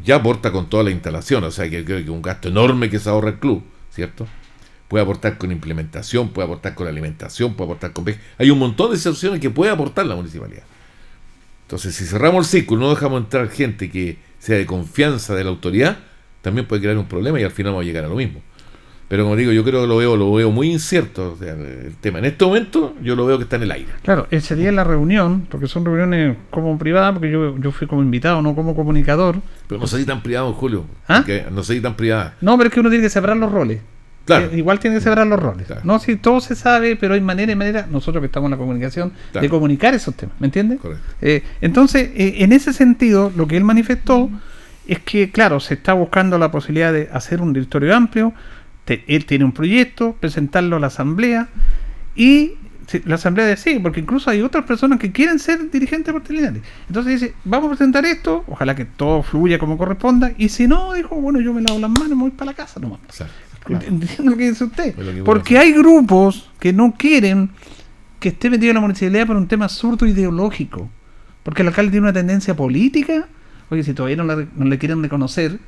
Ya 0.05 0.17
aporta 0.17 0.53
con 0.53 0.69
toda 0.69 0.85
la 0.85 0.91
instalación, 0.91 1.45
o 1.45 1.51
sea 1.51 1.69
que 1.69 1.85
creo 1.85 2.05
que 2.05 2.11
un 2.11 2.23
gasto 2.23 2.49
enorme 2.49 2.91
que 2.91 2.99
se 2.99 3.09
ahorra 3.09 3.31
el 3.31 3.39
club, 3.39 3.63
¿cierto? 3.91 4.27
Puede 4.89 5.03
aportar 5.03 5.39
con 5.39 5.53
implementación, 5.53 6.31
puede 6.31 6.47
aportar 6.47 6.75
con 6.75 6.89
alimentación, 6.89 7.55
puede 7.55 7.71
aportar 7.71 7.93
con... 7.93 8.05
Hay 8.39 8.51
un 8.51 8.59
montón 8.59 8.91
de 8.91 8.97
situaciones 8.97 9.41
que 9.41 9.51
puede 9.51 9.71
aportar 9.71 10.07
la 10.07 10.17
municipalidad. 10.17 10.65
Entonces, 11.63 11.95
si 11.95 12.05
cerramos 12.05 12.47
el 12.47 12.61
círculo, 12.61 12.83
no 12.83 12.91
dejamos 12.91 13.23
entrar 13.23 13.49
gente 13.49 13.91
que 13.91 14.19
sea 14.39 14.59
de 14.59 14.67
confianza 14.67 15.35
de 15.35 15.45
la 15.45 15.51
autoridad, 15.51 15.99
también 16.43 16.67
puede 16.67 16.83
crear 16.83 16.99
un 16.99 17.07
problema 17.07 17.41
y 17.41 17.45
al 17.45 17.53
final 17.53 17.73
vamos 17.73 17.85
a 17.85 17.87
llegar 17.87 18.05
a 18.05 18.09
lo 18.09 18.17
mismo. 18.17 18.43
Pero 19.13 19.25
como 19.25 19.37
digo, 19.37 19.53
yo 19.53 19.63
creo 19.63 19.83
que 19.83 19.87
lo 19.87 19.99
veo, 19.99 20.17
lo 20.17 20.33
veo 20.33 20.51
muy 20.51 20.73
incierto 20.73 21.35
o 21.35 21.37
sea, 21.37 21.53
el 21.53 21.97
tema. 22.01 22.21
En 22.21 22.25
este 22.25 22.47
momento 22.47 22.95
yo 23.03 23.15
lo 23.15 23.27
veo 23.27 23.37
que 23.37 23.45
está 23.45 23.57
en 23.57 23.65
el 23.65 23.71
aire. 23.71 23.93
Claro, 24.03 24.27
ese 24.31 24.57
día 24.57 24.71
en 24.71 24.77
la 24.77 24.85
reunión, 24.85 25.47
porque 25.51 25.67
son 25.69 25.85
reuniones 25.85 26.39
como 26.49 26.79
privadas, 26.79 27.13
porque 27.13 27.31
yo, 27.31 27.59
yo 27.59 27.73
fui 27.73 27.87
como 27.87 28.01
invitado, 28.01 28.41
no 28.41 28.55
como 28.55 28.75
comunicador. 28.75 29.37
Pero 29.67 29.83
no 29.83 29.87
sé 29.87 29.99
si 29.99 30.07
tan 30.07 30.23
privado, 30.23 30.55
Julio. 30.55 30.87
¿Ah? 31.09 31.23
No 31.51 31.63
sé 31.63 31.75
si 31.75 31.83
tan 31.83 31.95
privada. 31.95 32.37
No, 32.41 32.57
pero 32.57 32.69
es 32.69 32.73
que 32.73 32.81
uno 32.81 32.89
tiene 32.89 33.05
que 33.05 33.11
separar 33.11 33.37
los 33.37 33.53
roles. 33.53 33.83
Claro. 34.25 34.47
Eh, 34.47 34.57
igual 34.57 34.79
tiene 34.79 34.97
que 34.97 35.03
separar 35.03 35.27
los 35.27 35.39
roles. 35.39 35.67
Claro. 35.67 35.83
No, 35.85 35.99
si 35.99 36.17
todo 36.17 36.41
se 36.41 36.55
sabe, 36.55 36.97
pero 36.97 37.13
hay 37.13 37.21
manera 37.21 37.53
y 37.53 37.55
manera, 37.55 37.87
nosotros 37.91 38.23
que 38.23 38.27
estamos 38.29 38.47
en 38.47 38.53
la 38.53 38.57
comunicación, 38.57 39.13
Claro. 39.33 39.43
de 39.43 39.51
comunicar 39.51 39.93
esos 39.93 40.15
temas, 40.15 40.37
¿me 40.41 40.47
entiendes? 40.47 40.81
Correcto. 40.81 41.05
Eh, 41.21 41.43
entonces, 41.61 42.13
eh, 42.15 42.37
en 42.39 42.53
ese 42.53 42.73
sentido, 42.73 43.31
lo 43.37 43.47
que 43.47 43.59
él 43.59 43.65
manifestó 43.65 44.31
es 44.87 45.01
que, 45.01 45.31
claro, 45.31 45.61
se 45.61 45.75
está 45.75 45.93
buscando 45.93 46.39
la 46.39 46.51
posibilidad 46.51 46.95
de 46.95 47.11
hacer 47.13 47.43
un 47.43 47.53
directorio 47.53 47.95
amplio, 47.95 48.33
te- 48.85 49.05
él 49.07 49.25
tiene 49.27 49.45
un 49.45 49.53
proyecto, 49.53 50.17
presentarlo 50.19 50.77
a 50.77 50.81
la 50.81 50.87
asamblea 50.89 51.49
y 52.15 52.53
la 53.05 53.15
asamblea 53.15 53.57
sí, 53.57 53.79
porque 53.83 54.01
incluso 54.01 54.29
hay 54.29 54.43
otras 54.43 54.65
personas 54.65 54.99
que 54.99 55.13
quieren 55.13 55.39
ser 55.39 55.71
dirigentes 55.71 56.13
portelinares. 56.13 56.63
Entonces 56.89 57.21
dice, 57.21 57.35
vamos 57.45 57.67
a 57.67 57.77
presentar 57.77 58.05
esto, 58.05 58.45
ojalá 58.49 58.75
que 58.75 58.85
todo 58.85 59.23
fluya 59.23 59.59
como 59.59 59.79
corresponda, 59.79 60.33
y 60.37 60.49
si 60.51 60.67
no, 60.69 60.93
dijo, 60.93 61.15
bueno, 61.17 61.41
yo 61.41 61.55
me 61.55 61.63
lavo 61.63 61.79
las 61.79 61.89
manos 61.91 62.09
y 62.11 62.15
me 62.15 62.23
voy 62.23 62.31
para 62.33 62.51
la 62.51 62.55
casa 62.57 62.81
nomás. 62.81 62.99
O 63.09 63.13
sea, 63.13 63.29
Entiendo 63.69 64.33
lo 64.33 64.37
que 64.37 64.49
dice 64.51 64.65
usted. 64.65 64.95
Que 64.95 65.23
Porque 65.23 65.57
hay 65.57 65.73
grupos 65.73 66.51
que 66.59 66.73
no 66.73 66.93
quieren 66.99 67.51
que 68.19 68.31
esté 68.31 68.51
metido 68.51 68.71
en 68.71 68.75
la 68.75 68.81
municipalidad 68.81 69.27
por 69.29 69.37
un 69.37 69.47
tema 69.47 69.67
absurdo 69.67 70.05
ideológico. 70.07 70.91
Porque 71.45 71.63
el 71.63 71.69
alcalde 71.69 71.93
tiene 71.93 72.05
una 72.07 72.13
tendencia 72.13 72.55
política. 72.57 73.29
Oye, 73.71 73.85
si 73.85 73.95
todavía 73.95 74.17
no, 74.17 74.25
la- 74.25 74.47
no 74.57 74.65
le 74.67 74.79
quieren 74.79 75.01
reconocer 75.03 75.61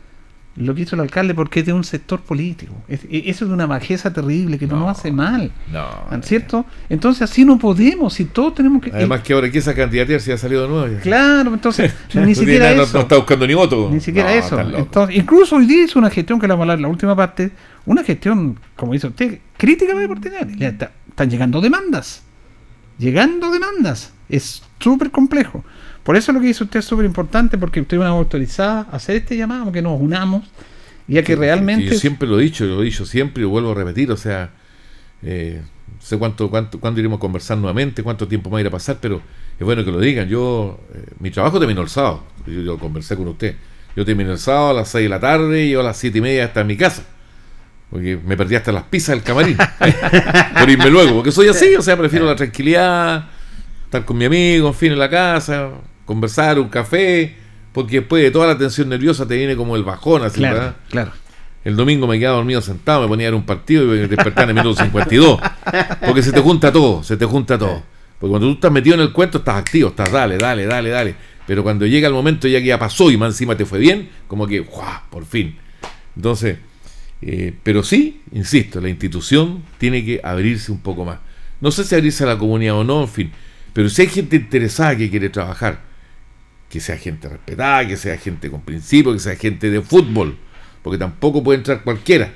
lo 0.57 0.72
que 0.74 0.82
hizo 0.82 0.94
el 0.94 1.00
alcalde 1.00 1.34
porque 1.34 1.61
es 1.61 1.66
de 1.66 1.72
un 1.72 1.82
sector 1.82 2.20
político. 2.20 2.72
Es- 2.86 3.05
e- 3.11 3.24
eso 3.28 3.44
es 3.44 3.48
de 3.48 3.55
una 3.55 3.66
bajeza 3.66 4.12
terrible 4.12 4.57
que 4.59 4.66
no, 4.68 4.74
No. 4.76 4.80
nos 4.86 4.98
hace 4.98 5.11
mal. 5.11 5.50
no. 5.72 6.22
¿Cierto? 6.22 6.64
Entonces 6.88 7.22
así 7.22 7.44
no 7.44 7.59
podemos. 7.59 8.14
Si 8.14 8.26
todos 8.26 8.55
tenemos 8.55 8.80
que... 8.82 8.90
Además 8.92 9.20
que 9.22 9.32
ahora 9.32 9.50
que 9.50 9.59
esa 9.59 9.74
candidatura 9.74 10.20
se 10.20 10.32
ha 10.32 10.38
salido 10.38 10.62
de 10.62 10.68
nuevo. 10.68 10.96
Claro, 11.02 11.52
entonces 11.55 11.92
ni 12.14 12.34
siquiera 12.34 12.72
no- 12.74 12.82
eso. 12.84 12.92
No, 12.94 13.00
está 13.00 13.16
buscando 13.16 13.46
ni 13.46 13.55
voto. 13.55 13.90
Ni 13.92 14.00
siquiera 14.00 14.30
No, 14.30 14.36
eso. 14.36 14.61
Entonces, 14.61 15.16
incluso 15.16 15.57
hoy 15.57 15.66
día 15.66 15.84
hizo 15.84 15.98
una 15.98 16.11
gestión 16.11 16.38
que 16.38 16.46
la 16.46 16.55
vamos 16.55 16.62
a 16.62 16.64
hablar 16.64 16.78
en 16.78 16.82
la 16.82 16.88
última 16.88 17.16
parte, 17.16 17.50
una 17.86 18.05
gestión, 18.05 18.59
como 18.76 18.92
dice 18.92 19.09
usted, 19.09 19.38
crítica 19.57 19.94
Deportes 19.94 20.32
Le 20.57 20.66
está- 20.68 20.92
Están 21.09 21.30
llegando 21.30 21.61
demandas. 21.61 22.22
Llegando 22.98 23.50
demandas. 23.50 24.12
Es 24.28 24.62
súper 24.78 25.11
complejo. 25.11 25.64
Por 26.05 26.16
eso 26.16 26.32
lo 26.32 26.40
que 26.40 26.48
dice 26.48 26.62
usted 26.62 26.80
es 26.80 26.84
súper 26.84 27.07
importante, 27.07 27.57
porque 27.59 27.80
usted 27.80 27.96
es 27.96 28.00
una 28.02 28.11
autorizada 28.11 28.86
a 28.92 28.96
hacer 28.96 29.16
este 29.16 29.36
llamado, 29.36 29.72
que 29.72 29.82
nos 29.82 29.98
unamos, 30.00 30.44
y 31.09 31.18
a 31.18 31.24
que 31.24 31.34
realmente... 31.34 31.86
sí, 31.86 31.94
Yo 31.94 31.98
siempre 31.98 32.28
lo 32.28 32.38
he 32.38 32.42
dicho, 32.42 32.64
lo 32.66 32.82
he 32.82 32.84
dicho 32.84 33.07
siempre 33.07 33.40
y 33.40 33.44
lo 33.44 33.50
vuelvo 33.50 33.72
a 33.72 33.74
repetir. 33.74 34.12
O 34.12 34.16
sea, 34.16 34.50
eh, 35.22 35.62
no 35.62 36.02
sé 36.07 36.18
cuánto, 36.18 36.50
cuánto, 36.50 36.78
cuándo 36.78 37.00
iremos 37.00 37.16
a 37.16 37.20
conversar 37.20 37.57
nuevamente, 37.57 38.02
cuánto 38.02 38.28
tiempo 38.28 38.50
más 38.50 38.61
irá 38.61 38.68
a 38.68 38.72
pasar, 38.72 38.98
pero 39.00 39.22
es 39.59 39.64
bueno 39.64 39.82
que 39.82 39.90
lo 39.90 39.98
digan. 39.98 40.28
Yo, 40.28 40.78
eh, 40.94 41.07
mi 41.20 41.30
trabajo 41.30 41.59
terminó 41.59 41.80
el 41.80 41.88
sábado. 41.88 42.22
Yo, 42.46 42.61
yo 42.61 42.78
conversé 42.78 43.16
con 43.16 43.26
usted. 43.28 43.57
Yo 43.96 44.05
terminé 44.05 44.30
el 44.30 44.38
sábado 44.38 44.70
a 44.70 44.74
las 44.74 44.88
6 44.88 45.05
de 45.05 45.09
la 45.09 45.20
tarde 45.20 45.64
y 45.64 45.70
yo 45.70 45.80
a 45.80 45.84
las 45.84 45.96
7 45.96 46.18
y 46.18 46.20
media 46.20 46.44
hasta 46.44 46.61
en 46.61 46.66
mi 46.66 46.76
casa. 46.76 47.05
Porque 47.88 48.18
me 48.22 48.36
perdí 48.36 48.57
hasta 48.57 48.72
las 48.72 48.84
pizzas 48.84 49.14
del 49.14 49.22
camarín. 49.22 49.57
por 50.59 50.68
irme 50.68 50.90
luego. 50.90 51.14
Porque 51.14 51.32
soy 51.32 51.48
así, 51.48 51.74
o 51.76 51.82
sea, 51.82 51.96
prefiero 51.96 52.26
la 52.26 52.36
tranquilidad, 52.36 53.26
estar 53.84 54.05
con 54.05 54.18
mi 54.18 54.24
amigo, 54.24 54.68
en 54.68 54.74
fin, 54.74 54.92
en 54.92 54.98
la 54.98 55.09
casa, 55.09 55.70
conversar, 56.05 56.59
un 56.59 56.68
café. 56.68 57.36
Porque 57.72 58.00
después 58.00 58.22
de 58.22 58.30
toda 58.30 58.46
la 58.46 58.57
tensión 58.57 58.88
nerviosa 58.88 59.26
te 59.26 59.36
viene 59.36 59.57
como 59.57 59.74
el 59.74 59.82
bajón, 59.82 60.22
así, 60.22 60.38
claro, 60.38 60.55
¿verdad? 60.55 60.76
claro. 60.88 61.12
El 61.64 61.74
domingo 61.76 62.07
me 62.07 62.18
quedaba 62.18 62.36
dormido 62.36 62.61
sentado, 62.61 63.02
me 63.02 63.09
ponía 63.09 63.26
a 63.26 63.30
ver 63.30 63.34
un 63.36 63.46
partido 63.46 63.84
y 63.84 64.00
me 64.00 64.07
despertaba 64.07 64.44
en 64.44 64.50
el 64.50 64.62
minuto 64.62 64.80
52. 64.82 65.40
Porque 66.07 66.22
se 66.22 66.30
te 66.30 66.40
junta 66.40 66.70
todo, 66.70 67.02
se 67.02 67.16
te 67.16 67.24
junta 67.24 67.59
todo. 67.59 67.82
Porque 68.20 68.30
cuando 68.30 68.46
tú 68.48 68.55
estás 68.55 68.70
metido 68.70 68.94
en 68.94 69.00
el 69.00 69.12
cuento, 69.12 69.38
estás 69.38 69.57
activo, 69.57 69.88
estás 69.88 70.12
dale, 70.12 70.38
dale, 70.38 70.66
dale, 70.66 70.90
dale. 70.90 71.14
Pero 71.46 71.62
cuando 71.62 71.86
llega 71.86 72.07
el 72.07 72.14
momento 72.14 72.46
ya 72.48 72.61
que 72.61 72.66
ya 72.66 72.78
pasó 72.78 73.11
y 73.11 73.16
más 73.16 73.32
encima 73.32 73.57
te 73.57 73.64
fue 73.64 73.78
bien, 73.78 74.11
como 74.28 74.46
que, 74.46 74.61
¡guau! 74.61 75.00
Por 75.11 75.24
fin. 75.24 75.57
Entonces, 76.14 76.59
eh, 77.22 77.55
pero 77.62 77.82
sí, 77.82 78.22
insisto, 78.32 78.80
la 78.80 78.88
institución 78.88 79.62
tiene 79.78 80.05
que 80.05 80.20
abrirse 80.22 80.70
un 80.70 80.80
poco 80.80 81.05
más. 81.05 81.18
No 81.61 81.70
sé 81.70 81.84
si 81.84 81.94
abrirse 81.94 82.24
a 82.24 82.26
la 82.26 82.38
comunidad 82.38 82.76
o 82.76 82.84
no, 82.84 83.02
en 83.02 83.09
fin. 83.09 83.32
Pero 83.72 83.88
si 83.88 84.02
hay 84.02 84.09
gente 84.09 84.36
interesada 84.36 84.96
que 84.96 85.11
quiere 85.11 85.30
trabajar, 85.30 85.80
que 86.74 86.80
sea 86.80 86.96
gente 86.98 87.28
respetada, 87.28 87.86
que 87.86 87.96
sea 87.96 88.18
gente 88.18 88.50
con 88.50 88.60
principios, 88.62 89.14
que 89.14 89.20
sea 89.20 89.36
gente 89.36 89.70
de 89.70 89.80
fútbol, 89.80 90.36
porque 90.82 90.98
tampoco 90.98 91.42
puede 91.44 91.58
entrar 91.58 91.82
cualquiera. 91.84 92.32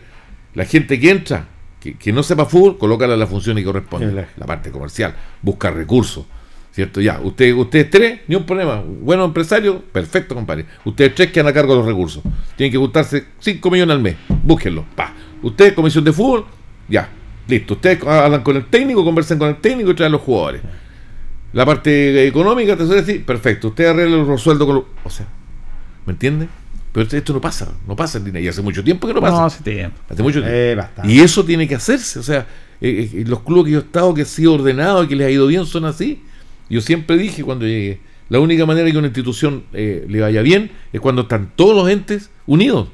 La 0.55 0.64
gente 0.64 1.01
que 1.01 1.11
entra, 1.11 1.49
que, 1.80 1.95
que 1.95 2.12
no 2.12 2.22
sepa 2.22 2.45
fútbol, 2.47 2.78
colócala 2.78 3.14
en 3.14 3.20
la 3.20 3.26
función 3.26 3.57
que 3.57 3.64
corresponde, 3.64 4.09
Sí, 4.11 4.14
la- 4.14 4.28
la 4.36 4.47
parte 4.47 4.70
comercial, 4.70 5.12
busca 5.43 5.70
recursos. 5.72 6.24
¿Cierto? 6.70 7.01
Ya, 7.01 7.18
usted, 7.20 7.53
ustedes 7.55 7.91
tres, 7.91 8.20
ni 8.28 8.36
un 8.36 8.47
problema. 8.47 8.80
Buenos 8.86 9.26
empresarios, 9.26 9.78
perfecto, 9.91 10.36
compadre. 10.36 10.66
Ustedes 10.84 11.12
tres 11.16 11.32
quedan 11.32 11.49
a 11.49 11.53
cargo 11.53 11.72
de 11.72 11.78
los 11.80 11.86
recursos. 11.89 12.22
Tienen 12.57 12.70
que 12.70 12.78
juntarse 12.78 13.24
5 13.41 13.68
millones 13.72 13.97
al 13.97 14.01
mes. 14.03 14.14
Búsquenlo. 14.45 14.84
Pa. 14.95 15.12
Ustedes, 15.43 15.72
comisión 15.72 16.05
de 16.05 16.12
fútbol, 16.12 16.45
ya, 16.89 17.09
listo. 17.49 17.74
Ustedes 17.74 18.01
hablan 18.05 18.43
con 18.45 18.55
el 18.57 18.66
técnico, 18.66 19.05
conversan 19.05 19.39
con 19.41 19.49
el 19.49 19.57
técnico 19.57 19.91
y 19.91 19.95
traen 19.95 20.12
los 20.12 20.20
jugadores. 20.20 20.62
La 21.53 21.65
parte 21.65 22.27
económica, 22.27 22.77
te 22.77 22.85
suele 22.85 23.03
decir, 23.03 23.25
perfecto. 23.25 23.69
Ustedes 23.69 23.91
arreglan 23.91 24.27
los 24.27 24.41
sueldos 24.41 24.67
con 24.67 24.77
los. 24.77 24.85
O 25.05 25.11
sea, 25.11 25.27
¿me 26.05 26.13
entiende? 26.13 26.49
Pero 26.93 27.05
esto, 27.05 27.17
esto 27.17 27.33
no 27.33 27.41
pasa, 27.41 27.73
no 27.87 27.97
pasa 27.97 28.19
en. 28.19 28.37
Y 28.37 28.49
hace 28.49 28.63
mucho 28.63 28.83
tiempo 28.85 29.07
que 29.07 29.15
no 29.15 29.21
pasa. 29.21 29.37
No, 29.37 29.47
hace 29.47 29.63
tiempo. 29.63 29.97
Hace 30.09 30.23
mucho 30.23 30.41
tiempo. 30.41 30.51
Eh. 30.53 30.79
Y 31.05 31.21
eso 31.21 31.45
tiene 31.45 31.67
que 31.67 31.75
hacerse. 31.75 32.19
O 32.19 32.23
sea, 32.23 32.47
eh, 32.81 33.11
eh, 33.13 33.25
los 33.27 33.41
clubes 33.41 33.67
que 33.67 33.71
yo 33.73 33.79
he 33.79 33.83
estado, 33.83 34.15
que 34.15 34.23
he 34.23 34.27
sido 34.27 34.55
ordenado 34.55 35.05
y 35.05 35.09
que 35.09 35.17
les 35.17 35.27
ha 35.27 35.31
ido 35.31 35.47
bien, 35.47 35.67
son 35.67 35.85
así. 35.85 36.23
Yo 36.71 36.81
siempre 36.81 37.17
dije 37.17 37.43
cuando 37.43 37.67
llegué, 37.67 38.01
la 38.29 38.41
única 38.41 38.67
manera 38.67 38.91
que 38.91 38.99
una 38.99 39.07
institución 39.07 39.65
eh, 39.73 40.05
le 40.09 40.21
vaya 40.21 40.43
bien 40.43 40.71
es 40.93 41.01
cuando 41.01 41.23
están 41.23 41.53
todos 41.57 41.75
los 41.75 41.89
entes 41.89 42.31
unidos. 42.47 42.89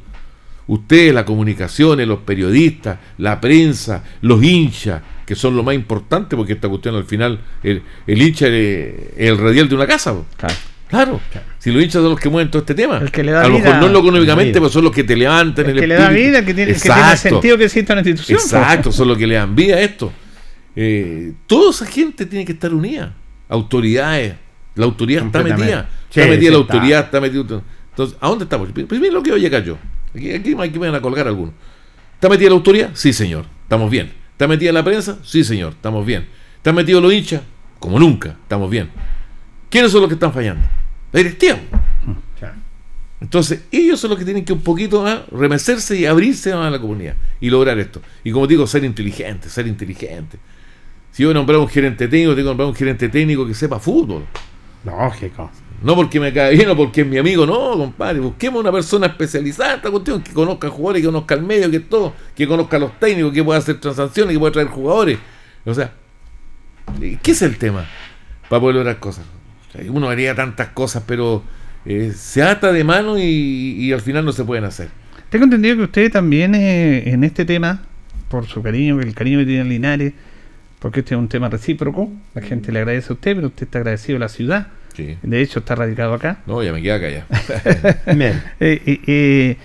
Ustedes, 0.67 1.13
la 1.13 1.25
comunicación, 1.25 2.07
los 2.07 2.21
periodistas, 2.21 2.99
la 3.19 3.41
prensa, 3.41 4.05
los 4.23 4.43
hinchas, 4.43 5.03
que 5.27 5.35
son 5.35 5.57
lo 5.57 5.63
más 5.63 5.75
importante, 5.75 6.37
porque 6.37 6.53
esta 6.55 6.69
cuestión 6.69 6.95
al 6.95 7.05
final, 7.05 7.41
el, 7.63 7.83
el 8.07 8.23
hincha 8.23 8.47
es 8.49 8.95
el 9.17 9.39
radial 9.39 9.69
de 9.69 9.75
una 9.75 9.87
casa. 9.87 10.15
Claro. 10.37 10.55
Claro, 10.87 11.21
si 11.59 11.73
los 11.73 11.83
hinchas 11.83 12.03
son 12.03 12.11
los 12.11 12.21
que 12.21 12.29
mueven 12.29 12.51
todo 12.51 12.61
este 12.61 12.75
tema. 12.75 12.99
El 12.99 13.11
que 13.11 13.25
le 13.25 13.33
da 13.33 13.43
a 13.43 13.49
lo 13.49 13.59
mejor 13.59 13.77
no 13.77 13.89
lo 13.89 13.99
económicamente, 14.01 14.53
pero 14.53 14.69
son 14.69 14.85
los 14.85 14.93
que 14.93 15.03
te 15.03 15.17
levantan 15.17 15.65
El 15.65 15.73
el 15.73 15.81
que 15.81 15.87
le 15.89 15.95
da 15.95 16.09
vida, 16.11 16.39
el 16.39 16.45
que 16.45 16.55
tiene, 16.55 16.71
el 16.73 16.81
que 16.81 16.89
tiene 16.89 17.17
sentido 17.17 17.59
que 17.59 17.65
exista 17.65 17.95
una 17.95 18.03
institución. 18.03 18.39
pues. 18.39 18.53
Exacto, 18.53 18.93
son 18.93 19.09
los 19.09 19.19
que 19.19 19.27
le 19.27 19.35
dan 19.35 19.57
vida 19.57 19.77
a 19.77 19.81
esto. 19.81 20.13
Eh, 20.77 21.33
toda 21.47 21.71
esa 21.71 21.87
gente 21.87 22.27
tiene 22.27 22.45
que 22.45 22.53
estar 22.53 22.73
unida. 22.73 23.15
Autoridades. 23.49 24.35
La 24.77 24.85
autoridad 24.85 25.25
está 25.27 25.43
metida. 25.43 25.89
Sí, 26.11 26.21
está 26.21 26.31
metida 26.31 26.51
sí 26.51 26.55
la 26.55 26.61
está. 26.61 26.75
autoridad, 26.75 27.05
está 27.07 27.21
metido. 27.21 27.63
Entonces, 27.91 28.17
¿a 28.21 28.29
dónde 28.29 28.45
estamos? 28.45 28.69
Pues 28.73 29.01
miren 29.01 29.15
lo 29.15 29.23
que 29.23 29.31
voy 29.31 29.41
a 29.41 29.43
llegar 29.43 29.65
yo. 29.65 29.79
Aquí, 30.15 30.33
aquí, 30.33 30.55
aquí 30.59 30.79
me 30.79 30.87
van 30.87 30.95
a 30.97 31.01
colgar 31.01 31.27
algunos. 31.27 31.55
¿Está 32.15 32.29
metida 32.29 32.51
la 32.51 32.57
autoridad? 32.57 32.91
Sí, 32.93 33.13
señor. 33.13 33.47
Estamos 33.63 33.91
bien. 33.91 34.13
¿Está 34.35 34.49
metida 34.49 34.73
la 34.73 34.83
prensa? 34.83 35.19
Sí, 35.23 35.45
señor. 35.45 35.75
Estamos 35.75 36.05
bien. 36.05 36.27
¿Están 36.57 36.75
metidos 36.75 37.01
los 37.01 37.13
hinchas? 37.13 37.41
Como 37.79 38.01
nunca. 38.01 38.31
Estamos 38.31 38.69
bien. 38.69 38.91
¿Quiénes 39.71 39.93
son 39.93 40.01
los 40.01 40.09
que 40.09 40.15
están 40.15 40.33
fallando? 40.33 40.67
La 41.13 41.19
directiva. 41.19 41.57
Entonces, 43.21 43.63
ellos 43.71 44.01
son 44.01 44.11
los 44.11 44.19
que 44.19 44.25
tienen 44.25 44.45
que 44.45 44.53
un 44.53 44.61
poquito 44.61 45.07
¿ah? 45.07 45.25
remecerse 45.31 45.97
y 45.97 46.05
abrirse 46.05 46.53
a 46.53 46.69
la 46.69 46.81
comunidad 46.81 47.15
y 47.41 47.49
lograr 47.49 47.79
esto. 47.79 48.03
Y 48.25 48.33
como 48.33 48.47
digo, 48.49 48.67
ser 48.67 48.85
inteligente, 48.85 49.49
ser 49.49 49.69
inteligente. 49.69 50.37
Si 51.13 51.23
yo 51.23 51.29
voy 51.29 51.35
a 51.35 51.39
nombrar 51.39 51.59
un 51.61 51.69
gerente 51.69 52.09
técnico, 52.09 52.35
tengo 52.35 52.45
que 52.47 52.51
nombrar 52.51 52.69
un 52.69 52.75
gerente 52.75 53.09
técnico 53.09 53.47
que 53.47 53.55
sepa 53.55 53.79
fútbol. 53.79 54.25
Lógico. 54.85 55.51
No 55.85 55.95
porque 55.95 56.19
me 56.19 56.33
cae 56.33 56.57
bien 56.57 56.71
o 56.71 56.77
porque 56.77 57.03
es 57.03 57.07
mi 57.07 57.19
amigo, 57.19 57.45
no, 57.45 57.77
compadre. 57.77 58.19
Busquemos 58.19 58.59
una 58.59 58.73
persona 58.73 59.07
especializada 59.07 59.73
en 59.73 59.77
esta 59.77 59.91
cuestión, 59.91 60.23
que 60.23 60.33
conozca 60.33 60.71
jugadores, 60.71 61.03
que 61.03 61.07
conozca 61.07 61.35
el 61.35 61.43
medio, 61.43 61.71
que 61.71 61.81
todo, 61.81 62.15
que 62.35 62.49
conozca 62.49 62.79
a 62.79 62.81
los 62.81 62.99
técnicos, 62.99 63.35
que 63.35 63.45
pueda 63.45 63.59
hacer 63.59 63.79
transacciones, 63.79 64.33
que 64.33 64.39
pueda 64.39 64.53
traer 64.53 64.69
jugadores. 64.69 65.19
O 65.67 65.75
sea, 65.75 65.93
¿qué 67.23 67.31
es 67.31 67.43
el 67.43 67.59
tema? 67.59 67.87
Para 68.49 68.61
poder 68.61 68.77
lograr 68.77 68.99
cosas. 68.99 69.27
Uno 69.89 70.09
haría 70.09 70.35
tantas 70.35 70.69
cosas, 70.69 71.03
pero 71.07 71.43
eh, 71.85 72.13
se 72.17 72.43
ata 72.43 72.73
de 72.73 72.83
mano 72.83 73.19
y, 73.19 73.93
al 73.93 74.01
final 74.01 74.25
no 74.25 74.33
se 74.33 74.43
pueden 74.43 74.65
hacer. 74.65 74.89
Tengo 75.29 75.45
entendido 75.45 75.77
que 75.77 75.83
usted 75.83 76.11
también 76.11 76.55
eh, 76.55 77.11
en 77.11 77.25
este 77.25 77.45
tema, 77.45 77.83
por 78.31 78.47
su 78.47 78.63
cariño, 78.63 79.01
el 79.01 79.15
cariño 79.15 79.41
que 79.41 79.45
tiene 79.45 79.61
en 79.61 79.69
Linares, 79.69 80.15
porque 80.79 81.01
este 81.01 81.15
es 81.15 81.19
un 81.19 81.29
tema 81.29 81.51
recíproco, 81.51 82.11
la 82.35 82.41
gente 82.41 82.73
le 82.73 82.79
agradece 82.79 83.13
a 83.13 83.17
usted, 83.17 83.35
pero 83.35 83.49
usted 83.49 83.65
está 83.65 83.81
agradecido 83.81 84.17
a 84.17 84.21
la 84.21 84.29
ciudad. 84.31 84.69
Sí. 84.95 85.17
De 85.23 85.41
hecho, 85.43 85.59
está 85.61 85.75
radicado 85.75 86.15
acá. 86.15 86.43
No, 86.47 86.63
ya 86.63 86.73
me 86.73 86.81
queda 86.81 86.95
acá 86.97 87.09
ya. 87.11 87.27
Bien. 88.15 88.43
Eh, 88.61 88.81
eh, 88.87 89.01
eh, 89.07 89.57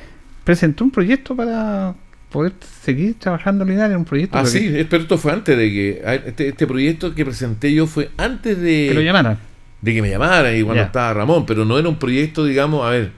presentó 0.43 0.84
un 0.84 0.91
proyecto 0.91 1.36
para 1.36 1.93
poder 2.30 2.53
seguir 2.84 3.15
trabajando 3.19 3.63
en 3.63 3.71
Linares, 3.71 3.97
un 3.97 4.05
proyecto 4.05 4.38
ah, 4.38 4.45
sí, 4.45 4.71
que, 4.71 4.86
pero 4.86 5.03
esto 5.03 5.17
fue 5.17 5.32
antes 5.32 5.57
de 5.57 5.69
que. 5.69 6.01
Este, 6.25 6.49
este 6.49 6.67
proyecto 6.67 7.13
que 7.13 7.23
presenté 7.25 7.73
yo 7.73 7.86
fue 7.88 8.09
antes 8.17 8.57
de. 8.59 8.88
que 8.89 8.93
lo 8.95 9.01
llamaran. 9.01 9.38
de 9.82 9.93
que 9.93 10.01
me 10.01 10.09
llamaran 10.09 10.55
y 10.57 10.63
cuando 10.63 10.82
Ya. 10.82 10.88
estaba 10.88 11.13
Ramón, 11.13 11.45
pero 11.45 11.65
no 11.65 11.77
era 11.77 11.88
un 11.89 11.97
proyecto, 11.99 12.45
digamos, 12.45 12.86
a 12.86 12.89
ver, 12.89 13.11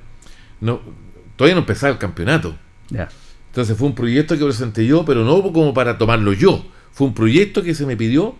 no, 0.59 0.81
todavía 1.35 1.55
no 1.55 1.61
empezaba 1.61 1.91
el 1.91 1.97
campeonato. 1.97 2.57
Ya. 2.89 3.09
Entonces 3.47 3.77
fue 3.77 3.87
un 3.87 3.95
proyecto 3.95 4.37
que 4.37 4.45
presenté 4.45 4.85
yo, 4.85 5.03
pero 5.05 5.23
no 5.25 5.41
como 5.51 5.73
para 5.73 5.97
tomarlo 5.97 6.31
yo. 6.33 6.65
Fue 6.91 7.07
un 7.07 7.13
proyecto 7.13 7.63
que 7.63 7.73
se 7.73 7.85
me 7.85 7.95
pidió 7.97 8.35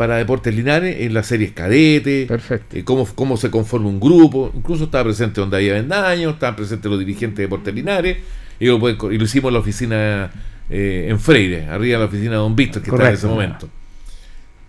para 0.00 0.16
Deportes 0.16 0.54
Linares 0.54 0.96
en 1.00 1.12
las 1.12 1.26
series 1.26 1.52
cadete, 1.52 2.24
Perfecto. 2.26 2.74
eh, 2.74 2.84
cómo, 2.84 3.06
cómo 3.14 3.36
se 3.36 3.50
conforma 3.50 3.90
un 3.90 4.00
grupo. 4.00 4.50
Incluso 4.56 4.84
estaba 4.84 5.04
presente 5.04 5.42
donde 5.42 5.58
había 5.58 5.74
Vendaño, 5.74 6.30
estaban 6.30 6.56
presentes 6.56 6.90
los 6.90 6.98
dirigentes 6.98 7.36
de 7.36 7.42
Deportes 7.42 7.74
Linares, 7.74 8.16
y 8.58 8.64
lo, 8.64 8.78
y 8.88 9.22
hicimos 9.22 9.50
en 9.50 9.52
la 9.52 9.60
oficina 9.60 10.30
eh, 10.70 11.08
en 11.10 11.20
Freire, 11.20 11.66
arriba 11.66 11.98
de 11.98 11.98
la 11.98 12.04
oficina 12.06 12.30
de 12.30 12.36
Don 12.38 12.56
Víctor, 12.56 12.80
que 12.80 12.88
estaba 12.88 13.10
en 13.10 13.14
ese 13.14 13.26
Correcto. 13.26 13.66
momento. 13.66 13.68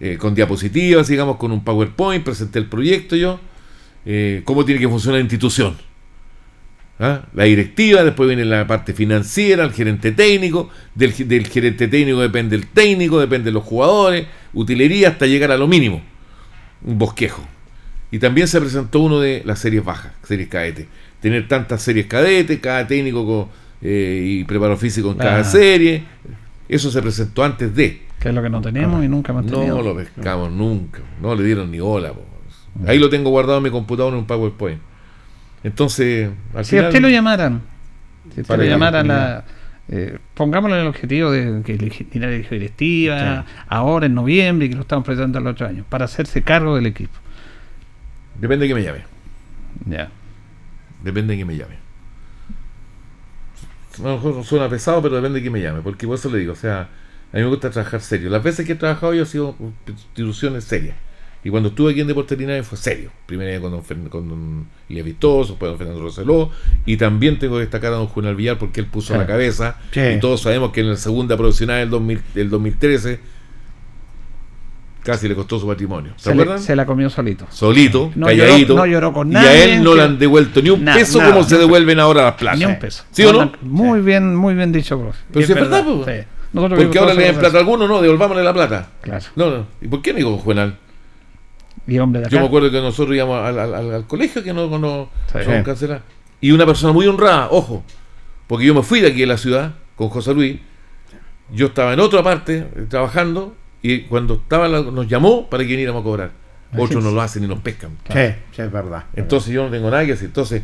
Eh, 0.02 0.18
con 0.18 0.36
diapositivas, 0.36 1.08
digamos, 1.08 1.38
con 1.38 1.54
un 1.54 1.64
PowerPoint, 1.64 2.26
presenté 2.26 2.60
el 2.60 2.66
proyecto 2.66 3.16
yo, 3.16 3.40
cómo 4.44 4.66
tiene 4.66 4.82
que 4.82 4.90
funcionar 4.90 5.20
la 5.20 5.22
institución. 5.22 5.78
¿Ah? 7.00 7.22
La 7.34 7.46
directiva, 7.46 8.04
después 8.04 8.28
viene 8.28 8.44
la 8.44 8.68
parte 8.68 8.94
financiera, 8.94 9.64
el 9.64 9.72
gerente 9.72 10.12
técnico, 10.12 10.70
del, 10.94 11.14
del 11.26 11.48
gerente 11.48 11.88
técnico 11.88 12.20
depende 12.20 12.58
el 12.58 12.68
técnico, 12.68 13.18
depende 13.18 13.46
de 13.46 13.54
los 13.54 13.64
jugadores, 13.64 14.28
utilería 14.54 15.10
hasta 15.10 15.26
llegar 15.26 15.52
a 15.52 15.58
lo 15.58 15.68
mínimo, 15.68 16.02
un 16.84 16.98
bosquejo. 16.98 17.44
Y 18.12 18.20
también 18.20 18.48
se 18.48 18.60
presentó 18.60 19.00
uno 19.00 19.20
de 19.20 19.42
las 19.46 19.60
series 19.60 19.84
bajas, 19.86 20.12
series 20.24 20.50
cadete. 20.50 20.88
Tener 21.22 21.48
tantas 21.48 21.82
series 21.82 22.08
cadete, 22.08 22.60
cada 22.60 22.86
técnico 22.88 23.26
con, 23.26 23.48
eh, 23.82 24.22
y 24.26 24.44
preparo 24.44 24.76
físico 24.78 25.12
en 25.12 25.18
cada 25.18 25.40
Ah. 25.40 25.44
serie, 25.44 26.04
eso 26.68 26.92
se 26.92 27.02
presentó 27.02 27.44
antes 27.44 27.74
de. 27.76 28.02
Que 28.20 28.30
es 28.30 28.36
lo 28.36 28.42
que 28.44 28.50
no 28.50 28.62
tenemos 28.62 29.04
y 29.04 29.08
nunca 29.08 29.32
hemos 29.32 29.46
tenido. 29.48 29.78
No 29.78 29.82
lo 29.82 29.96
pescamos 29.96 30.52
nunca, 30.52 31.00
no 31.22 31.34
le 31.36 31.44
dieron 31.44 31.72
ni 31.72 31.80
bola. 31.80 32.12
po. 32.14 32.26
Ahí 32.88 33.00
lo 33.00 33.10
tengo 33.10 33.30
guardado 33.30 33.58
en 33.58 33.64
mi 33.64 33.70
computador 33.70 34.14
en 34.14 34.20
un 34.20 34.26
PowerPoint. 34.26 34.80
Entonces, 35.64 36.30
al 36.54 36.66
Si 36.66 36.78
a 36.78 36.84
usted 36.88 37.00
lo 37.02 37.10
llamaran, 37.10 37.62
si 38.34 38.42
usted 38.42 38.56
lo 38.58 38.64
comunidad. 39.04 39.06
la, 39.06 39.46
eh, 39.92 40.20
pongámosle 40.36 40.80
el 40.80 40.88
objetivo 40.88 41.32
de 41.32 41.62
que 41.64 41.74
Linares 41.74 42.36
eligió 42.36 42.58
directiva, 42.58 43.46
ahora 43.68 44.06
en 44.06 44.16
noviembre, 44.16 44.68
y 44.68 44.70
que 44.70 44.76
lo 44.76 44.82
estamos 44.82 45.06
presentando 45.06 45.42
los 45.42 45.52
otro 45.52 45.68
año, 45.68 45.86
para 45.90 46.06
hacerse 46.06 46.42
cargo 46.44 46.76
del 46.78 46.86
equipo. 46.86 47.20
Depende 48.40 48.64
de 48.64 48.70
que 48.70 48.76
me 48.76 48.84
llame. 48.84 49.02
Ya. 49.86 50.10
Depende 51.04 51.34
de 51.34 51.40
que 51.40 51.46
me 51.46 51.58
llame. 51.58 51.76
A 54.00 54.04
lo 54.04 54.16
mejor 54.16 54.46
suena 54.46 54.70
pesado, 54.70 55.02
pero 55.02 55.18
depende 55.18 55.40
de 55.40 55.44
que 55.44 55.50
me 55.50 55.62
llame. 55.62 55.82
Porque 55.82 56.08
por 56.08 56.16
eso 56.16 56.30
le 56.30 56.40
digo, 56.40 56.54
o 56.54 56.56
sea, 56.56 56.82
a 57.34 57.38
mí 57.38 57.44
me 57.44 57.48
gusta 57.48 57.70
trabajar 57.70 58.00
serio. 58.00 58.30
Las 58.30 58.44
veces 58.44 58.66
que 58.66 58.72
he 58.74 58.76
trabajado 58.76 59.14
yo 59.14 59.24
he 59.24 59.26
sido 59.26 59.58
instituciones 59.86 60.64
serias. 60.64 60.96
Y 61.44 61.50
cuando 61.50 61.70
estuve 61.70 61.92
aquí 61.92 62.02
en 62.02 62.08
Deportes 62.08 62.38
Linares 62.38 62.68
fue 62.68 62.78
serio. 62.78 63.10
Primero 63.26 63.62
con 63.62 63.72
don, 63.72 63.84
Fern- 63.84 64.10
con 64.10 64.30
don 64.30 64.68
Elías 64.90 65.06
Vistoso, 65.06 65.54
después 65.54 65.70
don 65.72 65.78
Fernando 65.80 66.02
Roseló. 66.02 66.52
Y 66.86 66.98
también 66.98 67.40
tengo 67.40 67.56
que 67.56 67.62
destacar 67.62 67.94
a 67.94 67.96
don 67.96 68.08
Juan 68.08 68.36
Villar 68.36 68.58
porque 68.60 68.80
él 68.80 68.86
puso 68.86 69.08
Claro. 69.08 69.22
la 69.22 69.28
cabeza. 69.28 69.78
Sí. 69.92 70.00
Y 70.02 70.20
todos 70.20 70.42
sabemos 70.42 70.72
que 70.72 70.82
en 70.82 70.90
la 70.90 70.96
segunda 70.98 71.36
profesional 71.38 71.80
del, 71.80 71.90
2000 71.90 72.22
del 72.36 72.50
2013 72.52 73.20
casi 75.04 75.28
le 75.28 75.34
costó 75.36 75.58
su 75.60 75.66
patrimonio. 75.68 76.14
¿Se, 76.18 76.26
Se, 76.26 76.36
le- 76.36 76.42
acuerdan? 76.44 76.62
se 76.64 76.76
la 76.76 76.86
comió 76.86 77.10
solito. 77.10 77.48
solito, 77.50 78.12
No 78.16 78.28
calladito. 78.28 78.74
lloró- 78.76 78.76
no 78.76 78.86
lloró 78.86 79.14
con 79.14 79.30
y 79.30 79.34
nadie, 79.34 79.50
a 79.50 79.64
él 79.64 79.84
no 79.84 79.96
le 79.96 80.04
han 80.04 80.20
devuelto 80.20 80.62
ni 80.62 80.70
un 80.70 80.84
Nada, 80.84 80.98
peso 81.00 81.18
nada, 81.18 81.32
como 81.34 81.44
se 81.44 81.58
devuelven 81.58 82.00
ahora 82.00 82.22
las 82.24 82.34
plazas. 82.36 82.60
Ni 82.60 82.66
un 82.66 82.78
peso. 82.78 83.04
¿Sí 83.10 83.24
o 83.26 83.34
no? 83.34 83.52
Muy 83.64 84.02
bien, 84.02 84.36
muy 84.36 84.54
bien 84.54 84.72
dicho, 84.72 85.00
profe. 85.00 85.18
Pero 85.32 85.42
Y 85.42 85.46
si 85.48 85.52
es 85.54 85.60
verdad, 85.60 85.84
po. 85.84 86.06
Sí. 86.06 86.12
Porque 86.54 86.90
que 86.90 87.00
ahora 87.00 87.14
le 87.16 87.24
den 87.24 87.36
plata 87.38 87.58
a 87.58 87.62
algunos, 87.62 87.88
no, 87.90 88.02
devolvámosle 88.02 88.44
la 88.44 88.54
plata. 88.54 88.90
Claro. 89.02 89.26
No, 89.36 89.50
no. 89.50 89.66
¿Y 89.82 89.88
por 89.88 90.02
qué, 90.04 90.12
amigo 90.12 90.38
Juvenal? 90.38 90.78
Y 91.94 92.00
hombre 92.00 92.22
de 92.22 92.28
acá. 92.28 92.36
Yo 92.36 92.42
me 92.42 92.48
acuerdo 92.48 92.72
que 92.72 92.80
nosotros 92.82 93.16
íbamos 93.16 93.40
al, 93.46 93.60
al- 93.60 93.74
al- 93.76 93.94
al 93.94 94.08
colegio 94.08 94.44
que 94.44 94.54
no, 94.54 94.68
no, 94.80 95.10
cancelar. 95.64 96.02
Y 96.40 96.52
una 96.52 96.66
persona 96.66 96.94
muy 96.94 97.06
honrada, 97.08 97.50
ojo, 97.52 97.84
porque 98.48 98.66
yo 98.66 98.74
me 98.74 98.82
fui 98.84 99.02
de 99.02 99.08
aquí 99.08 99.20
de 99.22 99.26
la 99.28 99.38
ciudad 99.38 99.74
con 99.96 100.10
José 100.10 100.34
Luis. 100.34 100.60
Yo 101.54 101.68
estaba 101.68 101.94
en 101.94 102.00
otra 102.00 102.24
parte 102.24 102.60
eh, 102.76 102.86
trabajando 102.90 103.56
y 103.82 104.02
cuando 104.04 104.36
estaba 104.36 104.68
la- 104.70 104.82
nos 104.82 105.08
llamó 105.08 105.50
para 105.50 105.64
que 105.64 105.70
viniéramos 105.72 106.02
a 106.02 106.04
cobrar. 106.04 106.32
Otros 106.78 107.04
no 107.04 107.12
lo 107.12 107.22
hacen 107.22 107.44
y 107.44 107.48
nos 107.48 107.60
pescan. 107.60 107.92
Sí, 108.08 108.36
sí, 108.56 108.62
es 108.62 108.72
verdad. 108.72 109.04
Entonces 109.14 109.52
yo 109.54 109.66
no 109.66 109.70
tengo 109.70 109.90
nada 109.92 110.04
que 110.06 110.12
decir. 110.14 110.28
Entonces, 110.28 110.62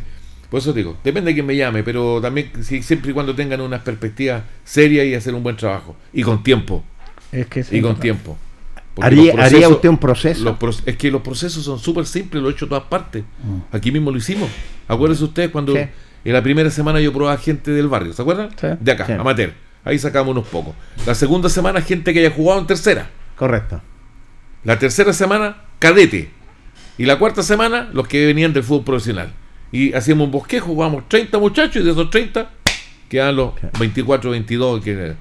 por 0.48 0.60
eso 0.60 0.72
digo, 0.72 0.96
depende 1.04 1.30
de 1.30 1.34
quién 1.34 1.44
me 1.44 1.54
llame, 1.54 1.82
pero 1.82 2.18
también 2.22 2.50
si- 2.62 2.82
siempre 2.82 3.10
y 3.10 3.14
cuando 3.14 3.34
tengan 3.34 3.60
unas 3.60 3.82
perspectivas 3.82 4.44
serias 4.64 5.04
y 5.04 5.14
hacer 5.14 5.34
un 5.34 5.42
buen 5.42 5.56
trabajo. 5.56 5.94
Y 6.14 6.22
con 6.22 6.42
tiempo. 6.42 6.82
Es 7.30 7.46
que 7.48 7.60
es 7.60 7.70
Y 7.70 7.82
con 7.82 7.96
tiempo. 8.00 8.38
¿Haría, 9.02 9.34
haría 9.42 9.68
usted 9.68 9.88
un 9.88 9.98
proceso? 9.98 10.56
los 10.60 10.82
es 10.86 10.96
que 10.96 11.10
los 11.10 11.22
procesos 11.22 11.64
son 11.64 11.78
súper 11.78 12.06
simples, 12.06 12.42
lo 12.42 12.48
he 12.48 12.52
hecho 12.52 12.64
en 12.64 12.68
todas 12.70 12.84
partes. 12.84 13.24
Mm. 13.42 13.74
Aquí 13.76 13.92
mismo 13.92 14.10
lo 14.10 14.18
hicimos. 14.18 14.48
Acuérdense 14.86 15.24
ustedes 15.24 15.50
cuando 15.50 15.72
Sí. 15.74 15.80
en 16.24 16.32
la 16.32 16.42
primera 16.42 16.70
semana 16.70 17.00
yo 17.00 17.12
probaba 17.12 17.36
gente 17.38 17.70
del 17.70 17.88
barrio, 17.88 18.12
¿se 18.12 18.22
acuerdan? 18.22 18.50
Sí. 18.60 18.66
De 18.80 18.92
acá, 18.92 19.06
Sí. 19.06 19.12
amateur. 19.12 19.52
Ahí 19.84 19.98
sacamos 19.98 20.32
unos 20.32 20.46
pocos. 20.48 20.74
La 21.06 21.14
segunda 21.14 21.48
semana, 21.48 21.80
gente 21.80 22.12
que 22.12 22.20
haya 22.20 22.30
jugado 22.30 22.60
en 22.60 22.66
tercera. 22.66 23.10
Correcto. 23.36 23.80
La 24.64 24.78
tercera 24.78 25.12
semana, 25.12 25.62
cadete. 25.78 26.30
Y 26.98 27.04
la 27.06 27.18
cuarta 27.18 27.42
semana, 27.42 27.88
los 27.92 28.08
que 28.08 28.26
venían 28.26 28.52
del 28.52 28.64
fútbol 28.64 28.84
profesional. 28.84 29.32
Y 29.70 29.92
hacíamos 29.92 30.26
un 30.26 30.32
bosquejo, 30.32 30.66
jugábamos 30.66 31.08
30 31.08 31.38
muchachos 31.38 31.82
y 31.82 31.84
de 31.84 31.92
esos 31.92 32.10
30 32.10 32.50
quedan 33.08 33.36
los 33.36 33.52
24, 33.78 34.30
22. 34.30 34.82
Que... 34.82 34.92
Eso 34.92 35.14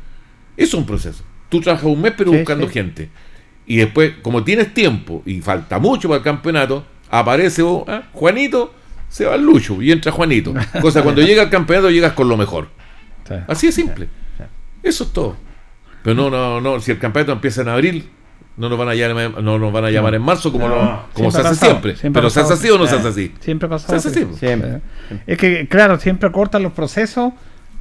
es 0.58 0.74
un 0.74 0.86
proceso. 0.86 1.24
Tú 1.50 1.62
trabajas 1.62 1.86
un 1.88 2.02
mes 2.02 2.14
pero 2.18 2.32
buscando 2.32 2.68
gente. 2.68 3.10
Y 3.68 3.78
después, 3.78 4.14
como 4.22 4.44
tienes 4.44 4.74
tiempo 4.74 5.22
y 5.26 5.42
falta 5.42 5.78
mucho 5.78 6.08
para 6.08 6.20
el 6.20 6.24
campeonato, 6.24 6.86
aparece 7.12 7.62
oh, 7.62 7.84
ah, 7.88 8.04
Juanito, 8.14 8.74
se 9.10 9.26
va 9.26 9.36
el 9.36 9.44
Lucho 9.44 9.82
y 9.82 9.92
entra 9.92 10.12
Juanito. 10.12 10.54
Cosa 10.82 11.04
cuando 11.04 11.22
llega 11.22 11.44
al 11.44 11.50
campeonato 11.50 11.90
llegas 11.90 12.14
con 12.14 12.30
lo 12.30 12.38
mejor. 12.38 12.70
Sí. 13.28 13.34
Así 13.48 13.68
es 13.68 13.76
simple. 13.76 14.08
Eso 14.82 15.04
es 15.04 15.12
todo. 15.14 15.36
Pero 16.04 16.16
no, 16.16 16.30
no, 16.30 16.62
no. 16.62 16.80
Si 16.80 16.92
el 16.92 17.00
campeonato 17.00 17.34
empieza 17.34 17.62
en 17.62 17.68
abril, 17.68 18.10
no 18.56 18.70
nos 18.70 18.78
van 18.80 18.88
a 18.90 18.96
llamar, 18.96 19.44
no 19.44 19.60
nos 19.60 19.74
van 19.74 19.84
a 19.86 19.92
llamar 19.92 20.16
en 20.16 20.22
marzo 20.22 20.50
como, 20.52 20.70
no- 20.70 21.08
como 21.14 21.30
se 21.30 21.40
hace 21.40 21.50
pasado, 21.50 21.72
siempre. 21.82 21.96
Pero 22.14 22.30
se 22.30 22.40
hace 22.40 22.50
pasado. 22.50 22.54
así 22.54 22.70
o 22.70 22.78
no 22.78 22.88
se 22.88 22.96
Eh. 22.96 23.00
hace 23.00 23.08
así. 23.10 23.34
Siempre 23.42 23.68
pasado. 23.68 24.00
Se 24.00 24.08
hace 24.10 24.22
así. 24.22 24.34
Siempre. 24.38 24.70
Eh, 24.76 25.20
Es 25.28 25.38
que, 25.38 25.68
claro, 25.68 26.00
siempre 26.00 26.32
cortan 26.32 26.64
los 26.64 26.72
procesos. 26.72 27.34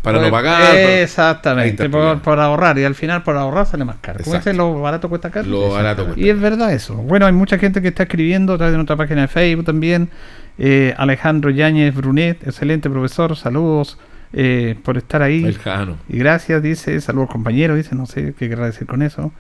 Para 0.03 0.19
por- 0.19 0.27
no 0.27 0.31
pagar. 0.31 0.63
Ahí 0.63 0.77
está 0.77 1.01
Exactamente, 1.03 1.89
por, 1.89 2.39
ahorrar. 2.39 2.79
Y 2.79 2.85
al 2.85 2.95
final, 2.95 3.23
por 3.23 3.37
ahorrar, 3.37 3.67
sale 3.67 3.85
más 3.85 3.97
caro. 4.01 4.21
Como 4.23 4.41
lo 4.53 4.81
barato 4.81 5.09
cuesta 5.09 5.31
caro. 5.31 5.47
Lo 5.49 5.71
barato 5.71 6.05
cuesta. 6.05 6.21
Y 6.21 6.29
es 6.31 6.41
verdad 6.41 6.73
eso. 6.73 6.95
Bueno, 6.95 7.27
hay 7.27 7.33
mucha 7.33 7.59
gente 7.59 7.83
que 7.83 7.89
está 7.89 8.05
escribiendo 8.05 8.55
a 8.55 8.57
través 8.57 8.73
de 8.73 8.79
nuestra 8.79 8.97
página 8.97 9.23
de 9.23 9.29
Facebook 9.29 9.65
también. 9.65 10.11
Eh, 10.59 10.95
Alejandro 10.97 11.51
Yáñez 11.51 11.95
Brunet, 11.95 12.47
excelente 12.47 12.89
profesor, 12.89 13.37
saludos 13.37 13.99
eh, 14.33 14.77
por 14.83 14.97
estar 14.97 15.23
ahí. 15.23 15.45
El 15.45 15.59
Jano. 15.59 15.97
Y 16.09 16.19
gracias, 16.19 16.63
dice, 16.63 17.01
saludos 17.01 17.31
compañeros, 17.31 17.77
dice, 17.77 17.95
no 17.95 18.07
sé 18.07 18.35
qué 18.39 18.49
querrá 18.49 18.67
decir 18.67 18.87
con 18.87 19.03
eso. 19.03 19.33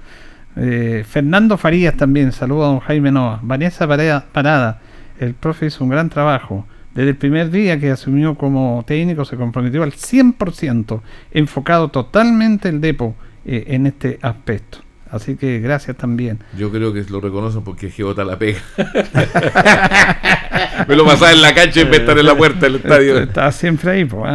Eh, 0.57 1.04
Fernando 1.09 1.57
Farías 1.59 1.96
también, 1.96 2.32
saludos 2.32 2.64
a 2.64 2.68
don 2.68 2.80
Jaime 2.80 3.12
Noa. 3.12 3.40
Vanessa 3.42 3.86
Parada, 3.86 4.80
el 5.20 5.34
profe 5.34 5.66
hizo 5.66 5.84
un 5.84 5.90
gran 5.90 6.09
trabajo. 6.09 6.66
Desde 6.97 7.11
el 7.11 7.16
primer 7.16 7.51
día 7.51 7.78
que 7.78 7.90
asumió 7.90 8.36
como 8.36 8.82
técnico 8.86 9.26
se 9.26 9.36
comprometió 9.36 9.82
al 9.82 9.92
100%, 9.92 11.03
enfocado 11.30 11.88
totalmente 11.88 12.70
el 12.70 12.80
depo 12.80 13.14
eh, 13.44 13.64
en 13.68 13.86
este 13.86 14.18
aspecto. 14.22 14.78
Así 15.11 15.36
que 15.36 15.61
gracias 15.61 15.99
también. 15.99 16.38
Yo 16.57 16.72
creo 16.72 16.94
que 16.94 17.05
lo 17.11 17.20
reconocen 17.20 17.62
porque 17.62 17.90
Jebota 17.90 18.24
la 18.24 18.38
pega. 18.38 18.61
Me 20.88 20.97
lo 20.97 21.05
pasaba 21.05 21.32
en 21.32 21.42
la 21.42 21.55
cancha 21.55 21.82
en 21.82 21.90
vez 21.90 21.99
de 21.99 22.05
estar 22.05 22.18
en 22.18 22.24
la 22.24 22.34
puerta 22.34 22.61
del 22.61 22.76
estadio. 22.76 23.18
Está 23.18 23.53
siempre 23.53 23.90
ahí, 23.90 24.07
pues. 24.07 24.32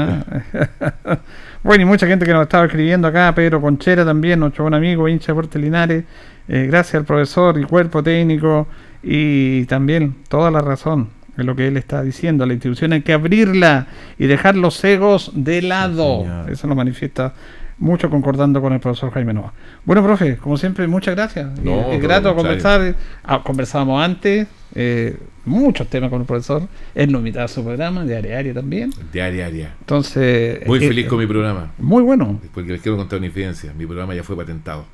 bueno, 1.63 1.81
y 1.81 1.85
mucha 1.85 2.05
gente 2.05 2.27
que 2.27 2.31
nos 2.31 2.43
estaba 2.43 2.65
escribiendo 2.65 3.07
acá, 3.07 3.33
Pedro 3.33 3.59
Conchera 3.59 4.05
también, 4.05 4.39
nuestro 4.39 4.65
buen 4.65 4.75
amigo, 4.75 5.09
hincha 5.09 5.33
de 5.33 5.59
Linares. 5.59 6.03
Eh, 6.47 6.67
gracias 6.67 6.93
al 6.93 7.05
profesor 7.05 7.59
y 7.59 7.63
cuerpo 7.63 8.03
técnico 8.03 8.67
y 9.01 9.65
también 9.65 10.17
toda 10.29 10.51
la 10.51 10.61
razón 10.61 11.09
lo 11.43 11.55
que 11.55 11.67
él 11.67 11.77
está 11.77 12.03
diciendo. 12.03 12.45
La 12.45 12.53
institución 12.53 12.93
hay 12.93 13.01
que 13.01 13.13
abrirla 13.13 13.87
y 14.17 14.27
dejar 14.27 14.55
los 14.55 14.83
egos 14.83 15.31
de 15.33 15.61
lado. 15.61 16.25
Eso 16.49 16.67
lo 16.67 16.75
manifiesta 16.75 17.33
mucho 17.77 18.09
concordando 18.09 18.61
con 18.61 18.73
el 18.73 18.79
profesor 18.79 19.11
Jaime 19.11 19.33
Nova. 19.33 19.53
Bueno, 19.85 20.03
profe, 20.03 20.37
como 20.37 20.55
siempre, 20.57 20.87
muchas 20.87 21.15
gracias. 21.15 21.59
No, 21.59 21.91
es 21.91 22.01
grato 22.01 22.35
conversar. 22.35 22.95
Ah, 23.23 23.41
conversábamos 23.43 24.03
antes 24.03 24.47
eh, 24.75 25.17
muchos 25.45 25.87
temas 25.87 26.09
con 26.09 26.21
el 26.21 26.27
profesor. 26.27 26.67
Él 26.93 27.11
nos 27.11 27.19
invitaba 27.19 27.45
a 27.45 27.47
su 27.47 27.63
programa, 27.63 28.05
de 28.05 28.15
área 28.15 28.37
área 28.37 28.53
también. 28.53 28.91
Diaria, 29.11 29.49
diaria. 29.49 29.73
Entonces. 29.79 30.65
Muy 30.67 30.77
eh, 30.83 30.87
feliz 30.87 31.05
eh, 31.05 31.07
con 31.09 31.19
mi 31.19 31.25
programa. 31.25 31.71
Muy 31.79 32.03
bueno. 32.03 32.39
Porque 32.53 32.71
les 32.71 32.81
quiero 32.81 32.97
contar 32.97 33.17
una 33.17 33.27
infidencia. 33.27 33.73
Mi 33.77 33.85
programa 33.85 34.13
ya 34.13 34.23
fue 34.23 34.35
patentado. 34.35 34.85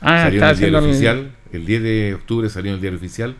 Ah, 0.00 0.24
salió 0.24 0.42
en 0.42 0.48
el 0.50 0.56
diario 0.58 0.78
el- 0.78 0.84
oficial. 0.84 1.30
El 1.52 1.66
10 1.66 1.82
de 1.82 2.14
octubre 2.14 2.48
salió 2.50 2.70
en 2.70 2.74
el 2.76 2.80
diario 2.80 2.98
oficial. 2.98 3.34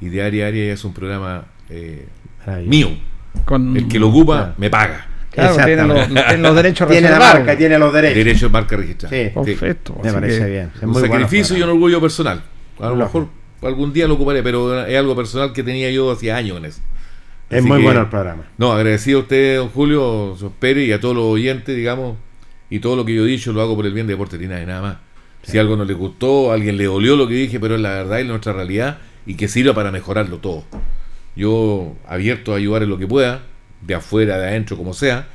Y 0.00 0.08
Diaria 0.08 0.46
Aria 0.46 0.72
es 0.72 0.84
un 0.84 0.92
programa 0.92 1.46
eh, 1.70 2.06
mío. 2.66 2.90
Con, 3.44 3.76
El 3.76 3.88
que 3.88 3.98
lo 3.98 4.08
ocupa 4.08 4.36
Claro. 4.38 4.54
me 4.58 4.70
paga. 4.70 5.06
Claro, 5.30 5.56
tiene 5.56 5.76
los, 5.86 5.96
Exactamente. 5.98 6.22
tiene 6.28 6.42
los 6.42 6.56
derechos 6.56 6.88
Tiene 6.88 7.10
la 7.10 7.18
marca, 7.18 7.56
tiene 7.58 7.78
los 7.78 7.92
derechos. 7.92 8.16
Derecho 8.16 8.46
de 8.46 8.52
marca 8.52 8.76
registrada. 8.76 9.14
Sí. 9.16 9.30
Perfecto. 9.34 9.98
Me 10.02 10.08
así 10.08 10.14
parece 10.18 10.38
que- 10.40 10.46
bien. 10.50 10.70
Es 10.74 10.82
un 10.82 10.90
muy 10.90 11.02
sacrificio 11.02 11.56
y 11.58 11.62
un 11.62 11.68
orgullo 11.68 12.00
personal. 12.00 12.42
A 12.80 12.88
lo 12.88 12.96
mejor 12.96 13.28
algún 13.62 13.92
día 13.92 14.06
lo 14.08 14.14
ocuparé, 14.14 14.42
pero 14.42 14.86
es 14.86 14.96
algo 14.98 15.14
personal 15.14 15.52
que 15.52 15.62
tenía 15.62 15.90
yo 15.90 16.10
hacía 16.10 16.36
años 16.36 16.56
en 16.58 16.64
eso. 16.66 16.80
Es 17.50 17.62
muy 17.62 17.78
que- 17.78 17.84
bueno 17.84 18.00
el 18.00 18.08
programa. 18.08 18.44
No, 18.56 18.72
agradecido 18.72 19.18
a 19.18 19.22
usted, 19.22 19.56
don 19.58 19.68
Julio, 19.68 20.32
a 20.34 20.48
Pérez 20.58 20.88
y 20.88 20.92
a 20.92 21.00
todos 21.00 21.14
los 21.14 21.24
oyentes, 21.26 21.76
digamos, 21.76 22.16
y 22.70 22.78
todo 22.80 22.96
lo 22.96 23.04
que 23.04 23.14
yo 23.14 23.24
he 23.24 23.28
dicho 23.28 23.52
lo 23.52 23.60
hago 23.60 23.76
por 23.76 23.84
el 23.86 23.92
bien 23.92 24.06
de 24.06 24.14
Deportes 24.14 24.40
Linares, 24.40 24.66
nada 24.66 24.80
más. 24.82 24.96
Si 25.42 25.58
algo 25.58 25.76
no 25.76 25.84
le 25.84 25.94
gustó, 25.94 26.50
a 26.50 26.54
alguien 26.54 26.76
le 26.76 26.84
dolió 26.86 27.14
lo 27.14 27.28
que 27.28 27.34
dije, 27.34 27.60
pero 27.60 27.76
es 27.76 27.80
la 27.80 27.90
verdad 27.90 28.18
y 28.18 28.24
nuestra 28.24 28.52
realidad 28.52 28.98
y 29.26 29.34
que 29.34 29.46
sirva 29.46 29.74
para 29.74 29.92
mejorarlo 29.92 30.38
todo. 30.38 30.64
Yo 31.36 31.96
abierto 32.06 32.52
a 32.52 32.56
ayudar 32.56 32.82
en 32.82 32.88
lo 32.88 32.98
que 32.98 33.06
pueda, 33.06 33.42
de 33.82 33.94
afuera, 33.94 34.38
de 34.38 34.48
adentro, 34.48 34.76
como 34.76 34.94
sea, 34.94 35.28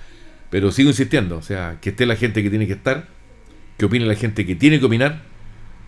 pero 0.50 0.72
sigo 0.72 0.90
insistiendo, 0.90 1.38
o 1.38 1.42
sea, 1.42 1.78
que 1.80 1.92
esté 1.92 2.06
la 2.06 2.16
gente 2.16 2.44
que 2.44 2.50
tiene 2.50 2.68
que 2.68 2.74
estar, 2.74 3.08
que 3.78 3.86
opine 3.86 4.06
la 4.06 4.16
gente 4.16 4.46
que 4.46 4.56
tiene 4.56 4.80
que 4.80 4.86
opinar, 4.86 5.22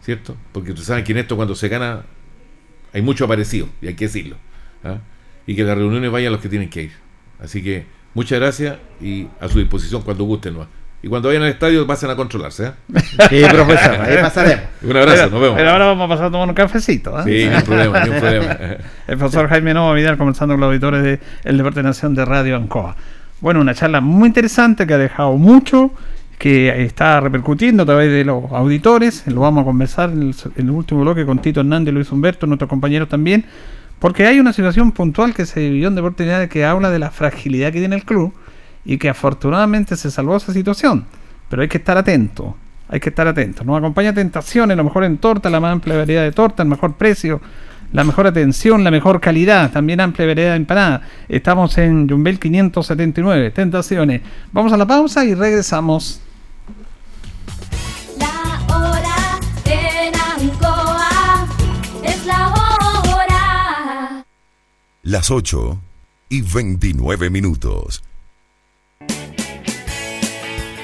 ¿cierto? 0.02 0.38
Porque 0.52 0.70
ustedes 0.70 0.88
saben 0.88 1.04
que 1.04 1.12
en 1.12 1.18
esto 1.18 1.36
cuando 1.36 1.56
se 1.56 1.68
gana 1.68 2.06
hay 2.94 3.02
mucho 3.02 3.26
aparecido, 3.26 3.68
y 3.82 3.88
hay 3.88 3.96
que 3.96 4.06
decirlo. 4.06 4.38
¿ah? 4.84 5.00
Y 5.48 5.56
que 5.56 5.64
las 5.64 5.78
reuniones 5.78 6.12
vayan 6.12 6.32
los 6.32 6.42
que 6.42 6.50
tienen 6.50 6.70
que 6.70 6.84
ir. 6.84 6.92
Así 7.40 7.62
que 7.62 7.86
muchas 8.14 8.40
gracias 8.40 8.78
y 9.02 9.28
a 9.40 9.50
su 9.50 9.60
disposición 9.60 10.04
cuando 10.04 10.24
gusten. 10.24 10.54
¿no? 10.54 10.68
Y 11.04 11.10
cuando 11.10 11.28
vayan 11.28 11.44
al 11.44 11.50
estadio 11.50 11.86
pasen 11.86 12.10
a 12.10 12.16
controlarse. 12.16 12.68
¿ah? 12.68 12.74
Sí, 13.30 13.44
profesor, 13.50 14.02
ahí 14.02 14.18
pasaremos. 14.22 14.64
Un 14.82 14.98
abrazo, 14.98 15.16
Pero, 15.18 15.30
nos 15.32 15.42
vemos. 15.42 15.58
pero 15.58 15.70
ahora 15.72 15.86
vamos 15.88 16.06
a 16.06 16.08
pasar 16.08 16.26
a 16.28 16.32
tomar 16.32 16.48
un 16.48 16.56
cafecito. 16.56 17.20
¿eh? 17.20 17.24
Sí, 17.26 17.56
un 17.56 17.62
problema, 17.64 18.04
un 18.06 18.10
problema. 18.20 18.58
El 19.08 19.18
profesor 19.18 19.50
Jaime 19.50 19.74
Nova 19.74 19.94
Vidal 19.94 20.18
conversando 20.18 20.54
con 20.54 20.62
los 20.62 20.68
auditores 20.70 21.04
de 21.04 21.20
El 21.44 21.58
Deporte 21.58 21.84
Nación 21.84 22.16
de 22.16 22.24
Radio 22.24 22.56
Ancoa. 22.56 22.96
Bueno, 23.42 23.60
una 23.60 23.74
charla 23.74 24.00
muy 24.00 24.28
interesante 24.28 24.88
que 24.88 24.94
ha 24.94 24.98
dejado 24.98 25.34
mucho, 25.34 25.92
que 26.40 26.84
está 26.86 27.20
repercutiendo 27.20 27.84
a 27.84 27.86
través 27.86 28.10
de 28.10 28.24
los 28.24 28.50
auditores. 28.54 29.28
Lo 29.28 29.42
vamos 29.42 29.64
a 29.64 29.66
conversar 29.66 30.10
en 30.10 30.22
el, 30.30 30.36
en 30.56 30.66
el 30.68 30.72
último 30.72 31.02
bloque 31.02 31.26
con 31.26 31.40
Tito 31.40 31.60
Hernández 31.60 31.92
y 31.92 31.96
Luis 31.96 32.12
Humberto, 32.14 32.48
nuestros 32.48 32.70
compañeros 32.70 33.10
también, 33.10 33.44
porque 34.00 34.26
hay 34.26 34.40
una 34.40 34.54
situación 34.54 34.94
puntual 34.94 35.34
que 35.34 35.46
se 35.46 35.60
vivió 35.60 35.90
en 35.90 35.96
Deporte 35.96 36.24
Linares 36.24 36.50
que 36.50 36.64
habla 36.64 36.90
de 36.90 37.00
la 37.00 37.12
fragilidad 37.12 37.74
que 37.74 37.80
tiene 37.80 37.98
el 37.98 38.06
club 38.06 38.34
y 38.86 38.98
que 38.98 39.10
afortunadamente 39.10 39.96
se 39.96 40.12
salvó 40.12 40.38
esa 40.38 40.54
situación. 40.54 41.06
Pero 41.50 41.62
hay 41.62 41.68
que 41.68 41.78
estar 41.78 41.98
atento. 41.98 42.56
Hay 42.90 43.00
que 43.00 43.10
estar 43.10 43.28
atento. 43.28 43.64
Nos 43.64 43.78
acompaña 43.78 44.14
Tentaciones, 44.14 44.78
lo 44.78 44.84
mejor 44.84 45.04
en 45.04 45.18
torta, 45.18 45.50
la 45.50 45.60
más 45.60 45.72
amplia 45.72 45.98
variedad 45.98 46.24
de 46.24 46.32
torta, 46.32 46.64
el 46.64 46.70
mejor 46.70 46.94
precio, 46.94 47.42
la 47.92 48.04
mejor 48.04 48.28
atención, 48.28 48.84
la 48.84 48.92
mejor 48.92 49.22
calidad, 49.22 49.72
también 49.72 50.02
amplia 50.02 50.28
variedad 50.28 50.52
de 50.52 50.58
empanadas. 50.58 51.02
Estamos 51.30 51.78
en 51.78 52.10
Jumbel 52.10 52.40
579, 52.40 53.52
Tentaciones. 53.52 54.22
Vamos 54.52 54.74
a 54.74 54.78
la 54.78 54.86
pausa 54.86 55.24
y 55.26 55.34
regresamos. 55.34 56.22
La 58.20 58.76
hora 58.76 59.40
en 59.66 60.14
Ancoa 60.16 61.48
es 62.04 62.26
la 62.26 62.50
hora. 62.50 64.26
Las 65.04 65.32
8 65.32 65.80
y 66.30 66.42
29 66.42 67.30
minutos. 67.30 68.04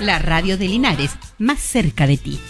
La 0.00 0.18
radio 0.18 0.56
de 0.56 0.66
Linares, 0.66 1.10
más 1.38 1.58
cerca 1.58 2.06
de 2.06 2.16
ti. 2.16 2.40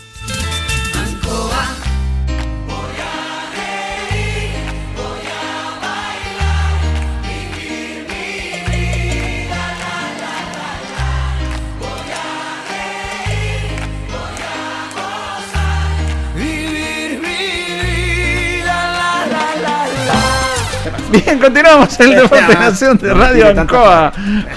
Bien, 21.10 21.40
continuamos 21.40 21.98
el 21.98 22.14
Deporte 22.14 22.54
Nación 22.54 22.96
de 22.98 23.12
Radio 23.12 23.48
Ancoa. 23.48 24.12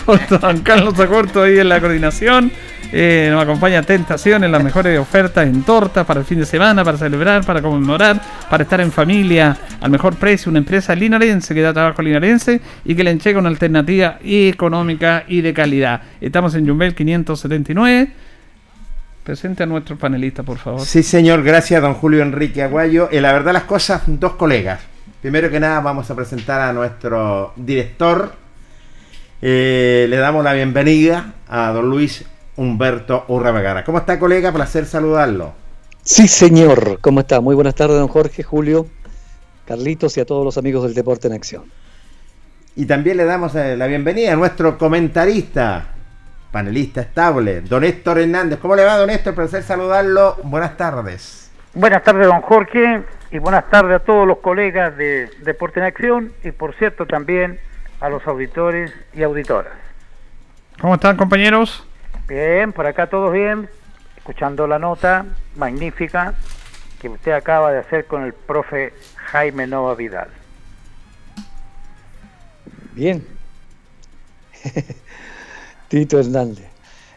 Junto 0.06 0.36
a 0.36 0.38
don 0.38 0.60
Carlos 0.60 1.00
Acorto 1.00 1.41
ahí 1.41 1.58
en 1.58 1.70
la 1.70 1.82
coordinación. 1.82 2.52
Eh, 2.92 3.30
nos 3.32 3.42
acompaña 3.42 3.82
Tentaciones, 3.82 4.50
las 4.52 4.64
mejores 4.64 5.00
ofertas 5.00 5.48
en 5.48 5.64
tortas 5.64 6.06
para 6.06 6.20
el 6.20 6.26
fin 6.26 6.40
de 6.40 6.46
semana, 6.46 6.84
para 6.84 6.98
celebrar, 6.98 7.46
para 7.46 7.62
conmemorar, 7.62 8.22
para 8.50 8.64
estar 8.64 8.82
en 8.82 8.92
familia 8.92 9.58
al 9.82 9.90
mejor 9.90 10.16
precio. 10.16 10.50
Una 10.50 10.60
empresa 10.60 10.96
linarense 10.96 11.54
que 11.56 11.62
da 11.62 11.74
trabajo 11.74 12.02
linarense 12.02 12.62
y 12.86 12.96
que 12.96 13.04
le 13.04 13.12
entrega 13.12 13.40
una 13.40 13.50
alternativa 13.50 14.20
económica 14.24 15.24
y 15.28 15.42
de 15.42 15.54
calidad. 15.54 16.02
Estamos 16.22 16.54
en 16.56 16.68
Jumbel 16.68 16.94
579. 16.94 18.12
Presente 19.24 19.64
a 19.64 19.66
nuestro 19.66 19.98
panelista, 19.98 20.44
por 20.44 20.58
favor. 20.58 20.82
Sí, 20.82 21.02
señor, 21.02 21.44
gracias, 21.44 21.82
don 21.82 21.94
Julio 21.94 22.22
Enrique 22.22 22.62
Aguayo. 22.62 23.10
Y 23.12 23.20
la 23.22 23.32
verdad, 23.32 23.54
las 23.54 23.64
cosas, 23.64 24.04
dos 24.06 24.34
colegas. 24.34 24.82
Primero 25.22 25.50
que 25.50 25.60
nada, 25.60 25.80
vamos 25.80 26.12
a 26.12 26.16
presentar 26.16 26.60
a 26.60 26.74
nuestro 26.74 27.54
director. 27.56 28.36
Eh, 29.42 30.06
le 30.10 30.18
damos 30.18 30.44
la 30.44 30.54
bienvenida 30.54 31.36
a 31.48 31.72
don 31.72 31.90
Luis 31.90 32.26
Humberto 32.56 33.26
Urra 33.30 33.84
¿Cómo 33.84 33.97
está, 33.97 34.20
colega? 34.20 34.51
Placer 34.51 34.86
saludarlo. 34.86 35.54
Sí, 36.04 36.28
señor. 36.28 36.99
¿Cómo 37.01 37.22
está? 37.22 37.41
Muy 37.41 37.56
buenas 37.56 37.76
tardes, 37.76 37.97
don 37.97 38.08
Jorge, 38.08 38.43
Julio, 38.43 38.88
Carlitos 39.66 40.18
y 40.18 40.22
a 40.22 40.26
todos 40.26 40.45
los 40.45 40.58
amigos 40.58 40.84
del 40.84 40.93
Deporte 40.93 41.28
en 41.28 41.34
Acción. 41.34 41.64
Y 42.76 42.86
también 42.86 43.18
le 43.18 43.26
damos 43.26 43.56
eh, 43.56 43.76
la 43.78 43.88
bienvenida 43.88 44.34
a 44.34 44.36
nuestro 44.36 44.78
comentarista, 44.78 45.86
panelista 46.51 47.01
estable, 47.01 47.62
don 47.62 47.84
Héctor 47.84 48.20
Hernández. 48.20 48.60
¿Cómo 48.60 48.76
le 48.76 48.84
va, 48.84 48.97
don 48.97 49.10
Héctor? 49.10 49.34
Placer 49.34 49.64
saludarlo. 49.64 50.38
Buenas 50.43 50.78
tardes. 50.78 51.51
Buenas 51.74 52.04
tardes, 52.04 52.28
don 52.28 52.41
Jorge, 52.41 53.04
y 53.32 53.39
buenas 53.39 53.68
tardes 53.72 53.95
a 53.95 53.99
todos 53.99 54.28
los 54.28 54.38
colegas 54.39 54.95
de 54.95 55.28
Deporte 55.43 55.80
en 55.80 55.88
Acción 55.88 56.34
y, 56.43 56.51
por 56.51 56.76
cierto, 56.76 57.08
también 57.08 57.60
a 57.99 58.10
los 58.10 58.28
auditores 58.28 58.91
y 59.16 59.24
auditoras. 59.24 59.74
¿Cómo 60.80 60.95
están, 60.95 61.18
compañeros? 61.18 61.88
Bien, 62.28 62.71
por 62.71 62.88
acá 62.88 63.07
todos 63.07 63.34
bien, 63.34 63.69
escuchando 64.15 64.65
la 64.65 64.80
nota 64.80 65.26
magnífica 65.55 66.34
que 67.01 67.09
usted 67.09 67.34
acaba 67.34 67.71
de 67.71 67.80
hacer 67.80 68.05
con 68.05 68.24
el 68.24 68.34
profe 68.34 68.93
Jaime 69.15 69.67
Nova 69.67 69.93
Vidal. 69.93 70.30
Bien. 72.93 73.26
Tito 75.89 76.17
Hernández. 76.19 76.65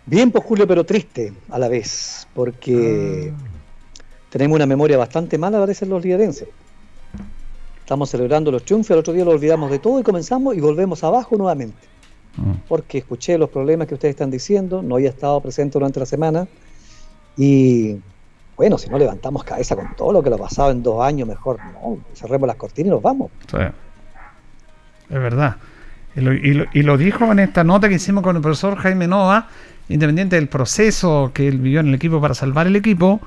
Bien, 0.07 0.33
pues 0.33 0.45
Julio, 0.45 0.67
pero 0.67 0.85
triste 0.85 1.33
a 1.51 1.59
la 1.59 1.69
vez, 1.69 2.27
porque 2.35 3.33
tenemos 4.31 4.57
una 4.57 4.67
memoria 4.67 4.99
bastante 4.99 5.39
mala, 5.39 5.61
parecen 5.61 5.89
los 5.89 6.05
liderenses. 6.05 6.49
Estamos 7.79 8.11
celebrando 8.11 8.51
los 8.51 8.65
triunfos, 8.65 8.91
el 8.91 8.99
otro 8.99 9.13
día 9.13 9.25
lo 9.25 9.31
olvidamos 9.31 9.71
de 9.71 9.79
todo 9.79 10.01
y 10.01 10.03
comenzamos 10.03 10.57
y 10.57 10.61
volvemos 10.61 11.05
abajo 11.05 11.37
nuevamente. 11.37 11.79
Porque 12.69 12.99
escuché 12.99 13.39
los 13.39 13.49
problemas 13.49 13.89
que 13.89 13.95
ustedes 13.95 14.13
están 14.13 14.31
diciendo, 14.31 14.83
no 14.83 14.97
había 14.97 15.09
estado 15.09 15.41
presente 15.41 15.75
durante 15.75 16.01
la 16.01 16.07
semana 16.07 16.47
y 17.37 17.97
bueno, 18.57 18.79
si 18.79 18.89
no 18.89 18.99
levantamos 18.99 19.45
cabeza 19.45 19.77
con 19.77 19.95
todo 19.97 20.13
lo 20.13 20.23
que 20.23 20.31
lo 20.31 20.37
ha 20.37 20.41
pasado 20.41 20.71
en 20.71 20.83
dos 20.83 21.03
años, 21.03 21.29
mejor 21.29 21.59
no, 21.75 21.99
cerremos 22.15 22.47
las 22.47 22.57
cortinas 22.57 22.89
y 22.89 22.91
nos 22.91 23.03
vamos. 23.03 23.31
Es 23.53 23.73
verdad. 25.11 25.57
Y 26.15 26.83
lo 26.83 26.97
dijo 26.97 27.31
en 27.31 27.41
esta 27.41 27.63
nota 27.63 27.89
que 27.89 27.97
hicimos 27.97 28.25
con 28.25 28.37
el 28.37 28.43
profesor 28.43 28.77
Jaime 28.77 29.07
Nova, 29.07 29.49
independiente 29.89 30.37
del 30.37 30.49
proceso 30.49 31.31
que 31.35 31.47
él 31.47 31.59
vivió 31.59 31.81
en 31.81 31.89
el 31.89 31.95
equipo 31.95 32.21
para 32.21 32.35
salvar 32.35 32.67
el 32.67 32.77
equipo, 32.77 33.21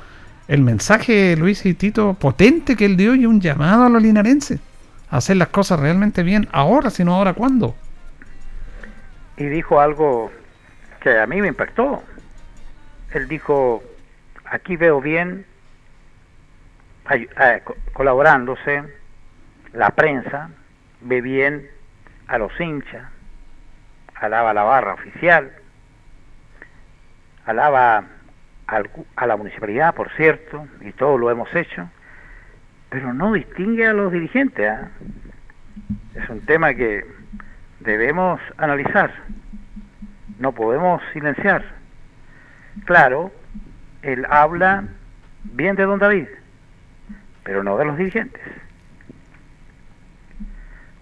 el 0.47 0.61
mensaje, 0.61 1.35
Luis 1.35 1.63
y 1.65 1.75
Tito, 1.75 2.15
potente 2.15 2.75
que 2.75 2.85
él 2.85 2.97
dio 2.97 3.13
y 3.13 3.27
un 3.27 3.39
llamado 3.39 3.83
a 3.83 3.89
los 3.89 4.01
linarenses 4.01 4.59
a 5.11 5.17
hacer 5.17 5.37
las 5.37 5.49
cosas 5.49 5.79
realmente 5.79 6.23
bien 6.23 6.47
ahora, 6.51 6.89
sino 6.89 7.15
ahora 7.15 7.33
cuándo. 7.33 7.75
Y 9.39 9.45
dijo 9.45 9.79
algo 9.79 10.31
que 10.99 11.17
a 11.17 11.25
mí 11.25 11.41
me 11.41 11.47
impactó. 11.47 12.03
Él 13.13 13.27
dijo, 13.27 13.81
aquí 14.45 14.75
veo 14.75 15.01
bien, 15.01 15.45
colaborándose, 17.93 18.83
la 19.73 19.91
prensa 19.91 20.49
ve 21.01 21.21
bien 21.21 21.67
a 22.27 22.37
los 22.37 22.51
hinchas, 22.59 23.09
alaba 24.13 24.53
la 24.53 24.63
barra 24.63 24.93
oficial, 24.93 25.51
alaba 27.45 28.03
a 28.67 29.25
la 29.25 29.37
municipalidad, 29.37 29.95
por 29.95 30.11
cierto, 30.17 30.67
y 30.81 30.91
todo 30.91 31.17
lo 31.17 31.31
hemos 31.31 31.53
hecho, 31.55 31.89
pero 32.89 33.13
no 33.13 33.33
distingue 33.33 33.87
a 33.87 33.93
los 33.93 34.11
dirigentes. 34.11 34.69
¿ah? 34.69 34.89
Es 36.13 36.29
un 36.29 36.41
tema 36.41 36.73
que 36.73 37.18
debemos 37.79 38.39
analizar, 38.57 39.11
no 40.39 40.53
podemos 40.53 41.01
silenciar. 41.13 41.63
Claro, 42.85 43.31
él 44.01 44.25
habla 44.29 44.87
bien 45.43 45.75
de 45.75 45.83
don 45.83 45.99
David, 45.99 46.27
pero 47.43 47.63
no 47.63 47.77
de 47.77 47.85
los 47.85 47.97
dirigentes. 47.97 48.41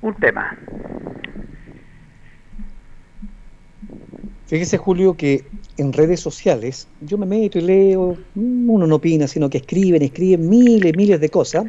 Un 0.01 0.13
tema. 0.15 0.55
Fíjese, 4.47 4.77
Julio, 4.77 5.15
que 5.15 5.43
en 5.77 5.91
redes 5.91 6.21
sociales 6.21 6.87
yo 7.01 7.17
me 7.17 7.25
meto 7.25 7.59
y 7.59 7.61
leo, 7.61 8.17
mm, 8.35 8.69
uno 8.69 8.87
no 8.87 8.95
opina, 8.95 9.27
sino 9.27 9.49
que 9.49 9.57
escriben, 9.57 10.01
escriben 10.01 10.47
miles, 10.49 10.95
miles 10.95 11.19
de 11.19 11.29
cosas. 11.29 11.65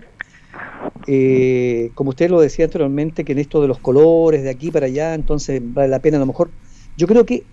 Eh, 1.06 1.90
como 1.94 2.10
usted 2.10 2.30
lo 2.30 2.40
decía 2.40 2.66
anteriormente, 2.66 3.24
que 3.24 3.32
en 3.32 3.38
esto 3.38 3.62
de 3.62 3.68
los 3.68 3.78
colores, 3.78 4.42
de 4.42 4.50
aquí 4.50 4.70
para 4.70 4.86
allá, 4.86 5.14
entonces 5.14 5.60
vale 5.62 5.88
la 5.88 6.00
pena 6.00 6.18
a 6.18 6.20
lo 6.20 6.26
mejor. 6.26 6.50
Yo 6.96 7.06
creo 7.06 7.24
que 7.24 7.44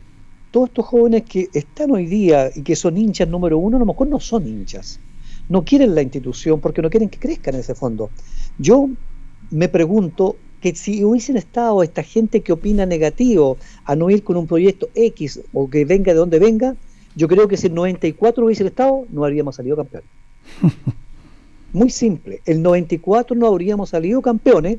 todos 0.52 0.70
estos 0.70 0.86
jóvenes 0.86 1.24
que 1.24 1.50
están 1.54 1.92
hoy 1.92 2.06
día 2.06 2.50
y 2.54 2.62
que 2.62 2.76
son 2.76 2.98
hinchas 2.98 3.28
número 3.28 3.58
uno, 3.58 3.78
a 3.78 3.80
lo 3.80 3.86
mejor 3.86 4.08
no 4.08 4.20
son 4.20 4.48
hinchas. 4.48 5.00
No 5.48 5.64
quieren 5.64 5.96
la 5.96 6.02
institución 6.02 6.60
porque 6.60 6.82
no 6.82 6.90
quieren 6.90 7.10
que 7.10 7.20
crezca 7.20 7.52
en 7.52 7.58
ese 7.58 7.76
fondo. 7.76 8.10
Yo 8.58 8.90
me 9.52 9.70
pregunto 9.70 10.36
que 10.62 10.76
si 10.76 11.04
hubiesen 11.04 11.38
estado 11.38 11.84
esta 11.84 12.04
gente 12.04 12.42
que 12.42 12.52
opina 12.52 12.86
negativo 12.86 13.58
a 13.86 13.96
no 13.96 14.10
ir 14.10 14.24
con 14.24 14.36
un 14.38 14.48
proyecto 14.48 14.90
X 14.96 15.42
o 15.54 15.70
que 15.70 15.86
venga 15.86 16.12
de 16.14 16.20
donde 16.20 16.40
venga, 16.40 16.76
yo 17.16 17.28
creo 17.28 17.48
que 17.48 17.56
si 17.58 17.68
el 17.68 17.74
94 17.74 18.46
hubiesen 18.46 18.68
estado, 18.68 19.06
no 19.12 19.24
habríamos 19.24 19.56
salido 19.56 19.78
campeones. 19.78 20.10
Muy 21.76 21.90
simple, 21.90 22.42
el 22.46 22.62
94 22.62 23.36
no 23.36 23.48
habríamos 23.48 23.90
salido 23.90 24.22
campeones 24.22 24.78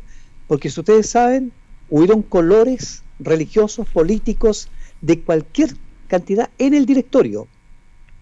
porque 0.48 0.70
si 0.70 0.80
ustedes 0.80 1.10
saben, 1.10 1.52
hubieron 1.90 2.22
colores 2.22 3.02
religiosos, 3.18 3.86
políticos, 3.86 4.70
de 5.02 5.20
cualquier 5.20 5.72
cantidad 6.06 6.48
en 6.56 6.72
el 6.72 6.86
directorio. 6.86 7.48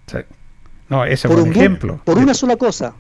Sí. 0.09 0.19
No, 0.89 1.05
ese 1.05 1.29
por 1.29 1.39
fue 1.39 1.51
un 1.51 1.57
ejemplo. 1.57 2.01
por 2.03 2.19
una 2.19 2.35
sola 2.35 2.57
cosa, 2.57 2.95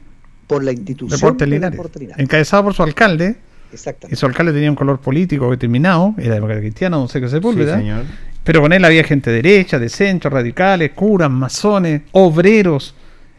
por 0.46 0.62
la 0.62 0.70
institución 0.70 1.18
Deportes 1.18 1.48
de 1.48 1.54
Linares. 1.56 1.80
Encabezado 2.18 2.62
por 2.62 2.74
su 2.74 2.84
alcalde. 2.84 3.34
Exactamente. 3.72 4.14
Y 4.14 4.16
su 4.16 4.26
alcalde 4.26 4.52
tenía 4.52 4.70
un 4.70 4.76
color 4.76 5.00
político 5.00 5.50
determinado, 5.50 6.14
era 6.18 6.34
demócrata 6.34 6.60
cristiano, 6.60 7.00
no 7.00 7.08
sé 7.08 7.20
qué 7.20 7.28
Sepúlveda. 7.28 7.74
Sí, 7.74 7.80
señor. 7.80 8.04
Pero 8.44 8.60
con 8.60 8.72
él 8.72 8.84
había 8.84 9.02
gente 9.02 9.30
de 9.30 9.42
derecha, 9.42 9.80
de 9.80 9.88
centro, 9.88 10.30
radicales, 10.30 10.92
curas, 10.92 11.32
masones, 11.32 12.02
obreros, 12.12 12.94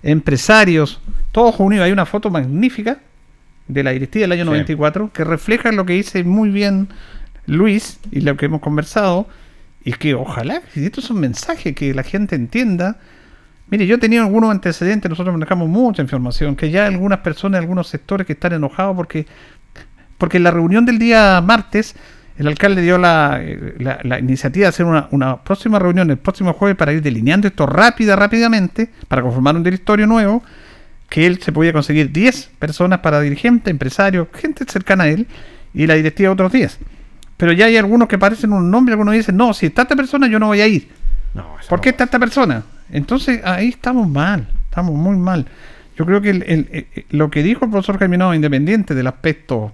empresarios, 0.06 1.01
todos 1.32 1.60
unidos. 1.60 1.86
Hay 1.86 1.91
una 1.91 2.06
foto 2.06 2.30
magnífica 2.30 2.99
de 3.68 3.84
la 3.84 3.91
directiva 3.91 4.22
del 4.22 4.32
año 4.34 4.43
Sí. 4.43 4.49
94 4.49 5.12
que 5.12 5.24
refleja 5.24 5.72
lo 5.72 5.86
que 5.86 5.93
dice 5.93 6.24
muy 6.24 6.49
bien 6.49 6.88
Luis 7.47 7.99
y 8.12 8.22
lo 8.22 8.38
que 8.38 8.45
hemos 8.45 8.62
conversado. 8.62 9.28
Y 9.84 9.93
que 9.93 10.16
ojalá, 10.16 10.62
y 10.76 10.86
esto 10.86 10.99
es 10.99 11.10
un 11.12 11.20
mensaje 11.20 11.76
que 11.76 11.93
la 11.93 12.01
gente 12.03 12.36
entienda. 12.36 12.97
Mire, 13.70 13.86
yo 13.86 13.99
tenía 13.99 14.22
algunos 14.22 14.49
antecedentes, 14.51 15.10
nosotros 15.10 15.34
manejamos 15.34 15.68
mucha 15.68 16.01
información, 16.01 16.56
que 16.56 16.72
ya 16.72 16.88
algunas 16.88 17.20
personas, 17.20 17.60
algunos 17.62 17.88
sectores 17.88 18.26
que 18.26 18.34
están 18.34 18.53
enojados 18.53 18.95
porque, 18.95 19.26
porque 20.18 20.38
en 20.38 20.43
la 20.43 20.51
reunión 20.51 20.86
del 20.86 20.97
día 20.97 21.41
martes, 21.41 21.95
el 22.38 22.48
alcalde 22.48 22.82
dio 22.82 22.98
la, 22.98 23.40
eh, 23.42 23.76
la- 23.80 24.00
la 24.04 24.20
iniciativa 24.20 24.66
de 24.66 24.70
hacer 24.70 24.86
una, 24.86 25.08
una 25.12 25.38
próxima 25.44 25.80
reunión 25.80 26.10
el 26.12 26.18
próximo 26.18 26.54
jueves 26.54 26.76
para 26.78 26.92
ir 26.94 27.02
delineando 27.02 27.48
esto 27.48 27.66
rápida, 27.66 28.16
rápidamente, 28.16 28.90
para 29.08 29.22
conformar 29.22 29.56
un 29.56 29.64
directorio 29.64 30.06
nuevo, 30.08 30.44
que 31.10 31.26
él 31.28 31.40
se 31.42 31.52
podía 31.52 31.72
conseguir 31.72 32.12
10 32.12 32.52
personas 32.60 33.00
para 33.00 33.22
dirigentes, 33.22 33.72
empresarios, 33.72 34.28
gente 34.34 34.66
cercana 34.68 35.06
a 35.06 35.08
él, 35.08 35.28
y 35.74 35.88
la 35.88 35.94
directiva 35.96 36.32
otros 36.32 36.52
10. 36.52 36.80
Pero 37.38 37.52
ya 37.52 37.66
hay 37.66 37.78
algunos 37.78 38.08
que 38.08 38.18
parecen 38.18 38.54
un 38.54 38.72
nombre, 38.72 38.94
algunos 38.94 39.14
dicen, 39.14 39.36
no, 39.38 39.54
si 39.54 39.68
está 39.68 39.84
esta 39.84 39.96
persona 39.96 40.28
yo 40.28 40.40
no 40.40 40.48
voy 40.48 40.62
a 40.62 40.68
ir. 40.68 40.88
¿Por 41.70 41.82
qué 41.82 41.90
está 41.90 42.06
esta 42.06 42.18
persona? 42.20 42.64
Entonces 42.92 43.42
ahí 43.44 43.70
estamos 43.70 44.08
mal, 44.10 44.48
estamos 44.70 44.94
muy 44.96 45.18
mal. 45.18 45.46
Yo 45.98 46.06
creo 46.06 46.22
que 46.22 46.30
el- 46.30 46.44
el- 46.44 46.68
eh, 46.72 47.06
lo 47.10 47.30
que 47.30 47.44
dijo 47.44 47.66
el 47.66 47.72
profesor 47.72 48.10
Nova, 48.10 48.36
independiente 48.36 48.96
del 48.96 49.08
aspecto, 49.08 49.74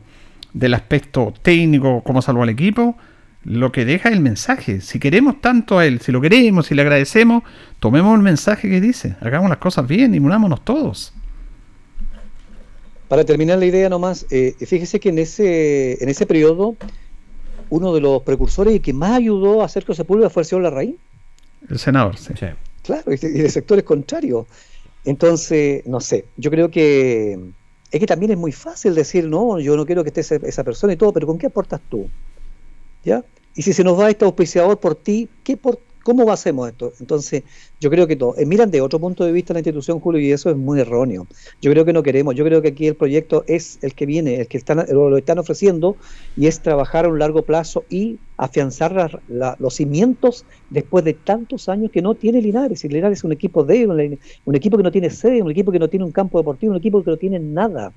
del 0.54 0.74
aspecto 0.74 1.34
técnico, 1.42 2.02
cómo 2.04 2.22
salvó 2.22 2.44
al 2.44 2.50
equipo, 2.50 2.96
lo 3.44 3.72
que 3.72 3.86
deja 3.86 4.10
es 4.10 4.16
el 4.16 4.22
mensaje. 4.22 4.82
Si 4.82 5.00
queremos 5.00 5.42
tanto 5.42 5.80
a 5.80 5.86
él, 5.86 6.00
si 6.02 6.12
lo 6.12 6.22
queremos, 6.22 6.68
si 6.68 6.76
le 6.76 6.84
agradecemos, 6.84 7.44
tomemos 7.80 8.16
el 8.16 8.22
mensaje 8.22 8.70
que 8.70 8.80
dice, 8.80 9.16
hagamos 9.22 9.50
las 9.50 9.58
cosas 9.58 9.88
bien 9.88 10.14
y 10.14 10.20
unámonos 10.20 10.64
todos. 10.64 11.14
Para 13.08 13.26
terminar 13.26 13.58
la 13.58 13.66
idea 13.66 13.90
nomás, 13.90 14.26
eh, 14.30 14.56
fíjese 14.60 15.00
que 15.00 15.10
en 15.10 15.20
ese, 15.20 16.02
en 16.02 16.08
ese 16.08 16.26
periodo, 16.26 16.76
uno 17.70 17.94
de 17.94 18.02
los 18.02 18.22
precursores 18.22 18.76
y 18.76 18.80
que 18.80 18.94
más 18.94 19.18
ayudó 19.18 19.62
a 19.62 19.66
hacer 19.66 19.84
que 19.84 19.94
Sepúlveda 19.96 20.30
fue 20.30 20.44
el 20.44 20.48
señor 20.48 20.64
Larraín. 20.64 20.98
El 21.70 21.80
senador, 21.80 22.18
sí. 22.18 22.34
Claro, 22.84 23.12
y 23.12 23.18
de, 23.18 23.28
y 23.28 23.42
de 23.42 23.50
sectores 23.50 23.84
contrarios. 23.84 24.46
Entonces, 25.04 25.86
no 25.88 26.00
sé, 26.00 26.26
yo 26.38 26.52
creo 26.52 26.70
que 26.70 27.38
es 27.92 28.00
que 28.00 28.08
también 28.08 28.32
es 28.32 28.38
muy 28.38 28.54
fácil 28.54 28.96
decir, 28.96 29.28
no, 29.28 29.60
yo 29.60 29.76
no 29.76 29.86
quiero 29.86 30.04
que 30.04 30.10
esté 30.10 30.22
esa, 30.48 30.64
persona 30.64 30.94
y 30.94 30.96
todo, 30.96 31.12
pero 31.12 31.28
¿con 31.28 31.38
qué 31.38 31.48
aportas 31.48 31.82
tú? 31.90 32.10
¿Ya? 33.04 33.24
Y 33.54 33.64
si 33.64 33.74
se 33.74 33.84
nos 33.84 34.00
va 34.00 34.10
este 34.10 34.24
auspiciador 34.24 34.80
por 34.80 34.96
ti, 34.96 35.28
¿qué 35.44 35.58
por, 35.58 35.78
¿cómo 36.04 36.32
hacemos 36.32 36.70
esto? 36.70 36.94
Entonces, 37.00 37.44
yo 37.80 37.90
creo 37.90 38.08
que 38.08 38.16
todo, 38.16 38.36
eh, 38.38 38.46
miran 38.46 38.72
de 38.72 38.82
otro 38.82 39.00
punto 39.00 39.26
de 39.26 39.32
vista 39.32 39.54
la 39.54 39.60
institución, 39.60 40.00
Julio, 40.00 40.22
y 40.22 40.32
eso 40.32 40.50
es 40.50 40.58
muy 40.58 40.80
erróneo. 40.80 41.28
Yo 41.62 41.72
creo 41.72 41.86
que 41.86 41.94
no 41.94 42.04
queremos, 42.04 42.36
yo 42.36 42.44
creo 42.44 42.62
que 42.62 42.70
aquí 42.70 42.88
el 42.88 42.96
proyecto 42.96 43.44
es 43.48 43.80
el 43.82 43.94
que 43.94 44.06
viene, 44.06 44.36
el 44.42 44.48
que 44.48 44.58
están, 44.58 44.86
lo, 44.92 45.18
están 45.18 45.40
ofreciendo, 45.40 45.96
y 46.36 46.48
es 46.48 46.62
trabajar 46.62 47.06
a 47.06 47.10
un 47.10 47.20
largo 47.20 47.44
plazo 47.44 47.84
y 47.90 48.20
afianzar 48.38 49.22
los 49.60 49.76
cimientos 49.76 50.46
después 50.70 51.06
de 51.06 51.14
tantos 51.14 51.70
años 51.70 51.92
que 51.92 52.02
no 52.02 52.16
tiene 52.16 52.42
Linares. 52.42 52.84
Y 52.84 52.90
Linares 52.90 53.20
es 53.20 53.24
un 53.24 53.32
equipo 53.32 53.64
débil, 53.64 54.20
un, 54.46 54.56
equipo 54.56 54.78
que 54.78 54.84
no 54.84 54.92
tiene 54.92 55.10
sede, 55.10 55.42
un 55.42 55.52
equipo 55.52 55.72
que 55.72 55.80
no 55.80 55.88
tiene 55.88 56.06
un 56.06 56.12
campo 56.12 56.40
deportivo, 56.40 56.72
un 56.72 56.80
equipo 56.80 57.04
que 57.04 57.12
no 57.12 57.18
tiene 57.18 57.40
nada. 57.40 57.94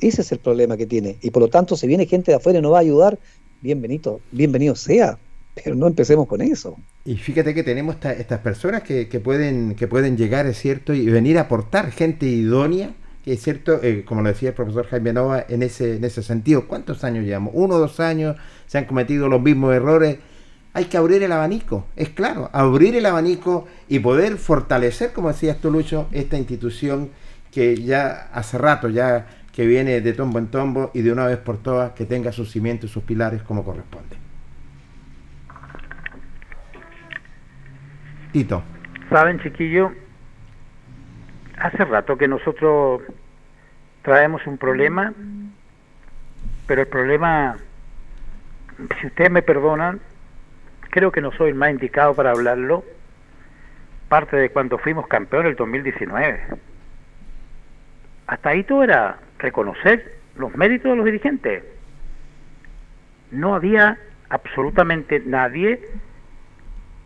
Ese 0.00 0.22
es 0.22 0.32
el 0.32 0.38
problema 0.38 0.76
que 0.76 0.86
tiene. 0.86 1.16
Y 1.22 1.30
por 1.30 1.42
lo 1.42 1.48
tanto, 1.48 1.76
si 1.76 1.86
viene 1.86 2.06
gente 2.06 2.30
de 2.30 2.36
afuera 2.36 2.58
y 2.58 2.62
nos 2.62 2.72
va 2.72 2.78
a 2.78 2.80
ayudar, 2.80 3.18
bienvenido, 3.62 4.20
bienvenido 4.32 4.74
sea. 4.74 5.18
Pero 5.64 5.74
no 5.74 5.86
empecemos 5.86 6.26
con 6.28 6.42
eso. 6.42 6.76
Y 7.04 7.16
fíjate 7.16 7.54
que 7.54 7.62
tenemos 7.62 7.94
esta- 7.94 8.12
estas 8.12 8.40
personas 8.40 8.82
que, 8.82 9.06
pueden, 9.24 9.74
que 9.74 9.88
pueden 9.88 10.16
llegar, 10.16 10.46
es 10.46 10.58
cierto, 10.58 10.92
y 10.92 11.06
venir 11.06 11.38
a 11.38 11.42
aportar 11.42 11.90
gente 11.92 12.26
idónea, 12.26 12.90
que 13.24 13.32
es 13.32 13.42
cierto, 13.42 13.80
eh, 13.82 14.04
como 14.06 14.22
lo 14.22 14.28
decía 14.28 14.50
el 14.50 14.54
profesor 14.54 14.86
Jaime 14.86 15.12
Nova, 15.14 15.44
en 15.48 15.62
ese, 15.62 15.96
en 15.96 16.04
ese 16.04 16.22
sentido. 16.22 16.68
¿Cuántos 16.68 17.02
años 17.04 17.24
llevamos? 17.24 17.52
Uno 17.56 17.76
o 17.76 17.78
dos 17.78 18.00
años, 18.00 18.36
se 18.66 18.78
han 18.78 18.84
cometido 18.84 19.28
los 19.28 19.40
mismos 19.40 19.74
errores. 19.74 20.18
Hay 20.74 20.84
que 20.84 20.98
abrir 20.98 21.22
el 21.22 21.32
abanico, 21.32 21.86
es 21.96 22.10
claro, 22.10 22.50
abrir 22.52 22.94
el 22.94 23.06
abanico 23.06 23.66
y 23.88 23.98
poder 24.00 24.36
fortalecer, 24.36 25.12
como 25.14 25.28
decías 25.28 25.56
tú, 25.56 25.70
Lucho, 25.70 26.06
esta 26.12 26.36
institución 26.36 27.08
que 27.50 27.76
ya 27.82 28.28
hace 28.32 28.58
rato, 28.58 28.90
ya 28.90 29.26
que 29.52 29.66
viene 29.66 30.02
de 30.02 30.12
tombo 30.12 30.38
en 30.38 30.48
tombo 30.48 30.90
y 30.92 31.00
de 31.00 31.12
una 31.12 31.26
vez 31.26 31.38
por 31.38 31.56
todas 31.62 31.92
que 31.92 32.04
tenga 32.04 32.30
sus 32.30 32.52
cimientos 32.52 32.90
y 32.90 32.92
sus 32.92 33.04
pilares 33.04 33.40
como 33.42 33.64
corresponde. 33.64 34.16
Saben, 39.08 39.40
chiquillo, 39.40 39.92
hace 41.56 41.84
rato 41.84 42.18
que 42.18 42.28
nosotros 42.28 43.02
traemos 44.02 44.46
un 44.46 44.58
problema, 44.58 45.14
pero 46.66 46.82
el 46.82 46.88
problema, 46.88 47.56
si 49.00 49.06
ustedes 49.06 49.30
me 49.30 49.40
perdonan, 49.40 50.00
creo 50.90 51.12
que 51.12 51.22
no 51.22 51.32
soy 51.32 51.50
el 51.50 51.54
más 51.54 51.70
indicado 51.70 52.14
para 52.14 52.32
hablarlo, 52.32 52.84
parte 54.08 54.36
de 54.36 54.50
cuando 54.50 54.76
fuimos 54.78 55.06
campeones 55.06 55.52
el 55.52 55.56
2019. 55.56 56.40
Hasta 58.26 58.50
ahí 58.50 58.64
todo 58.64 58.84
era 58.84 59.18
reconocer 59.38 60.18
los 60.36 60.54
méritos 60.56 60.90
de 60.90 60.96
los 60.96 61.06
dirigentes. 61.06 61.64
No 63.30 63.54
había 63.54 63.98
absolutamente 64.28 65.22
nadie 65.24 65.80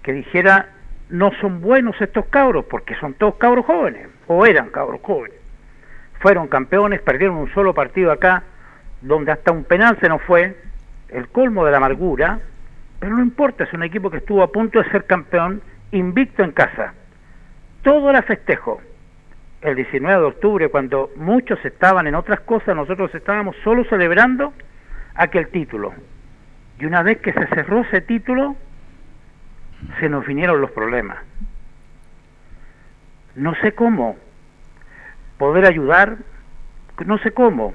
que 0.02 0.12
dijera 0.12 0.79
no 1.10 1.32
son 1.40 1.60
buenos 1.60 2.00
estos 2.00 2.26
cabros, 2.26 2.64
porque 2.66 2.94
son 2.96 3.14
todos 3.14 3.34
cabros 3.36 3.66
jóvenes, 3.66 4.08
o 4.26 4.46
eran 4.46 4.70
cabros 4.70 5.00
jóvenes. 5.02 5.36
Fueron 6.20 6.48
campeones, 6.48 7.00
perdieron 7.02 7.36
un 7.36 7.52
solo 7.52 7.74
partido 7.74 8.12
acá, 8.12 8.44
donde 9.00 9.32
hasta 9.32 9.52
un 9.52 9.64
penal 9.64 9.98
se 10.00 10.08
nos 10.08 10.22
fue, 10.22 10.56
el 11.08 11.28
colmo 11.28 11.64
de 11.64 11.72
la 11.72 11.78
amargura, 11.78 12.40
pero 12.98 13.16
no 13.16 13.22
importa, 13.22 13.64
es 13.64 13.72
un 13.72 13.82
equipo 13.82 14.10
que 14.10 14.18
estuvo 14.18 14.42
a 14.42 14.52
punto 14.52 14.80
de 14.80 14.90
ser 14.90 15.06
campeón, 15.06 15.62
invicto 15.90 16.44
en 16.44 16.52
casa. 16.52 16.94
Todo 17.82 18.10
era 18.10 18.22
festejo. 18.22 18.80
El 19.62 19.74
19 19.74 20.20
de 20.20 20.28
octubre, 20.28 20.68
cuando 20.68 21.10
muchos 21.16 21.62
estaban 21.64 22.06
en 22.06 22.14
otras 22.14 22.40
cosas, 22.40 22.76
nosotros 22.76 23.14
estábamos 23.14 23.56
solo 23.64 23.84
celebrando 23.84 24.52
aquel 25.14 25.48
título. 25.48 25.92
Y 26.78 26.86
una 26.86 27.02
vez 27.02 27.18
que 27.18 27.32
se 27.32 27.46
cerró 27.48 27.80
ese 27.80 28.00
título, 28.02 28.56
se 29.98 30.08
nos 30.08 30.26
vinieron 30.26 30.60
los 30.60 30.70
problemas. 30.70 31.18
No 33.34 33.54
sé 33.56 33.72
cómo 33.72 34.16
poder 35.38 35.66
ayudar, 35.66 36.18
no 37.06 37.18
sé 37.18 37.32
cómo 37.32 37.74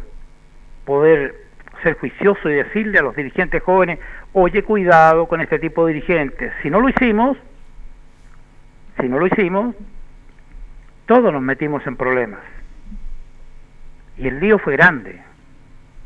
poder 0.86 1.36
ser 1.82 1.98
juicioso 1.98 2.50
y 2.50 2.56
decirle 2.56 3.00
a 3.00 3.02
los 3.02 3.16
dirigentes 3.16 3.62
jóvenes, 3.64 4.00
oye, 4.34 4.64
cuidado 4.64 5.28
con 5.28 5.42
este 5.42 5.60
tipo 5.60 5.86
de 5.86 5.94
dirigentes. 5.94 6.54
Si 6.62 6.70
no 6.70 6.80
lo 6.80 6.90
hicimos, 6.90 7.38
si 9.00 9.10
no 9.10 9.20
lo 9.20 9.28
hicimos, 9.28 9.76
todos 11.06 11.32
nos 11.34 11.42
metimos 11.42 11.86
en 11.88 11.96
problemas. 11.96 12.42
Y 14.18 14.28
el 14.28 14.40
lío 14.40 14.60
fue 14.60 14.74
grande. 14.74 15.22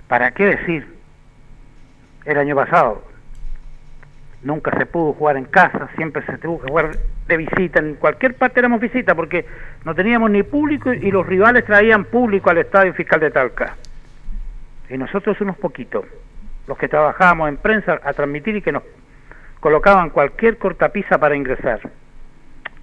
¿Para 0.07 0.31
qué 0.31 0.45
decir? 0.45 0.87
El 2.25 2.37
año 2.37 2.55
pasado 2.55 3.08
nunca 4.43 4.71
se 4.77 4.85
pudo 4.85 5.13
jugar 5.13 5.37
en 5.37 5.45
casa, 5.45 5.89
siempre 5.95 6.25
se 6.25 6.37
tuvo 6.37 6.61
que 6.61 6.69
jugar 6.69 6.91
de 7.27 7.37
visita, 7.37 7.79
en 7.79 7.95
cualquier 7.95 8.35
parte 8.35 8.59
éramos 8.59 8.79
visita 8.79 9.15
porque 9.15 9.45
no 9.85 9.93
teníamos 9.93 10.31
ni 10.31 10.43
público 10.43 10.93
y 10.93 11.11
los 11.11 11.25
rivales 11.25 11.65
traían 11.65 12.05
público 12.05 12.49
al 12.49 12.59
Estadio 12.59 12.93
Fiscal 12.93 13.19
de 13.19 13.31
Talca. 13.31 13.75
Y 14.89 14.97
nosotros 14.97 15.39
unos 15.41 15.57
poquitos, 15.57 16.05
los 16.67 16.77
que 16.77 16.87
trabajábamos 16.87 17.49
en 17.49 17.57
prensa 17.57 17.99
a 18.03 18.13
transmitir 18.13 18.55
y 18.55 18.61
que 18.61 18.71
nos 18.71 18.83
colocaban 19.59 20.09
cualquier 20.09 20.57
cortapisa 20.57 21.17
para 21.19 21.35
ingresar. 21.35 21.81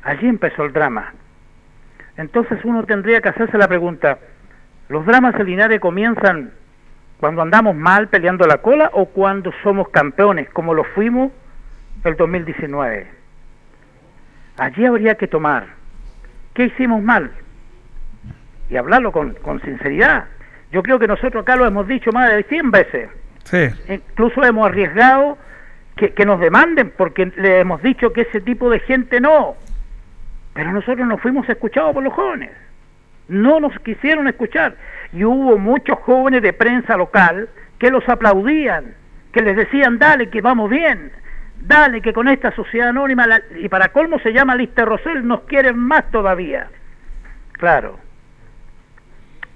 Allí 0.03 0.29
empezó 0.29 0.65
el 0.65 0.73
drama. 0.73 1.15
Entonces 2.17 2.65
uno 2.65 2.85
tendría 2.85 3.21
que 3.21 3.31
hacerse 3.31 3.59
la 3.59 3.67
pregunta, 3.67 4.19
¿los 4.89 5.05
dramas 5.05 5.35
en 5.35 5.47
Linares 5.47 5.81
comienzan 5.81 6.53
cuando 7.19 7.43
andamos 7.43 7.75
mal 7.75 8.09
peleando 8.09 8.47
la 8.47 8.59
cola 8.59 8.91
o 8.93 9.07
cuando 9.07 9.51
somos 9.63 9.89
campeones, 9.89 10.49
como 10.51 10.75
lo 10.75 10.85
fuimos 10.85 11.33
el 12.09 12.17
2019? 12.17 13.07
Allí 14.59 14.85
habría 14.85 15.17
que 15.17 15.27
tomar 15.27 15.67
qué 16.55 16.65
hicimos 16.65 17.03
mal 17.03 17.31
y 18.71 18.77
hablarlo 18.77 19.13
con, 19.13 19.35
con 19.35 19.61
sinceridad. 19.63 20.25
Yo 20.73 20.83
creo 20.83 20.99
que 20.99 21.07
nosotros 21.07 21.43
acá 21.43 21.57
lo 21.57 21.67
hemos 21.67 21.87
dicho 21.87 22.11
más 22.13 22.31
de 22.33 22.43
100 22.45 22.71
veces. 22.71 23.11
Sí. 23.45 23.69
Incluso 23.89 24.43
hemos 24.43 24.67
arriesgado 24.67 25.39
que, 25.95 26.13
que 26.13 26.27
nos 26.27 26.41
demanden 26.41 26.93
porque 26.97 27.33
le 27.37 27.61
hemos 27.61 27.83
dicho 27.83 28.13
que 28.13 28.23
ese 28.23 28.41
tipo 28.41 28.71
de 28.71 28.81
gente 28.81 29.21
no. 29.21 29.57
Pero 30.55 30.73
nosotros 30.73 31.07
no 31.07 31.19
fuimos 31.19 31.49
escuchados 31.49 31.93
por 31.95 32.03
los 32.03 32.13
jóvenes. 32.15 32.51
No 33.29 33.61
nos 33.61 33.79
quisieron 33.81 34.27
escuchar. 34.27 34.77
Y 35.13 35.25
hubo 35.25 35.59
muchos 35.59 35.99
jóvenes 36.01 36.43
de 36.43 36.53
prensa 36.53 36.97
local 36.97 37.49
que 37.79 37.91
los 37.91 38.09
aplaudían, 38.09 38.95
que 39.33 39.43
les 39.43 39.57
decían, 39.57 39.99
dale, 39.99 40.31
que 40.31 40.41
vamos 40.41 40.71
bien, 40.71 41.13
dale, 41.67 42.01
que 42.01 42.13
con 42.13 42.29
esta 42.29 42.53
sociedad 42.53 42.89
anónima, 42.89 43.27
la- 43.27 43.43
y 43.59 43.69
para 43.69 43.89
colmo 43.89 44.19
se 44.21 44.33
llama 44.33 44.55
Lister 44.55 44.87
Rosell, 44.87 45.27
nos 45.27 45.41
quieren 45.43 45.79
más 45.79 46.11
todavía. 46.11 46.69
Claro, 47.53 47.99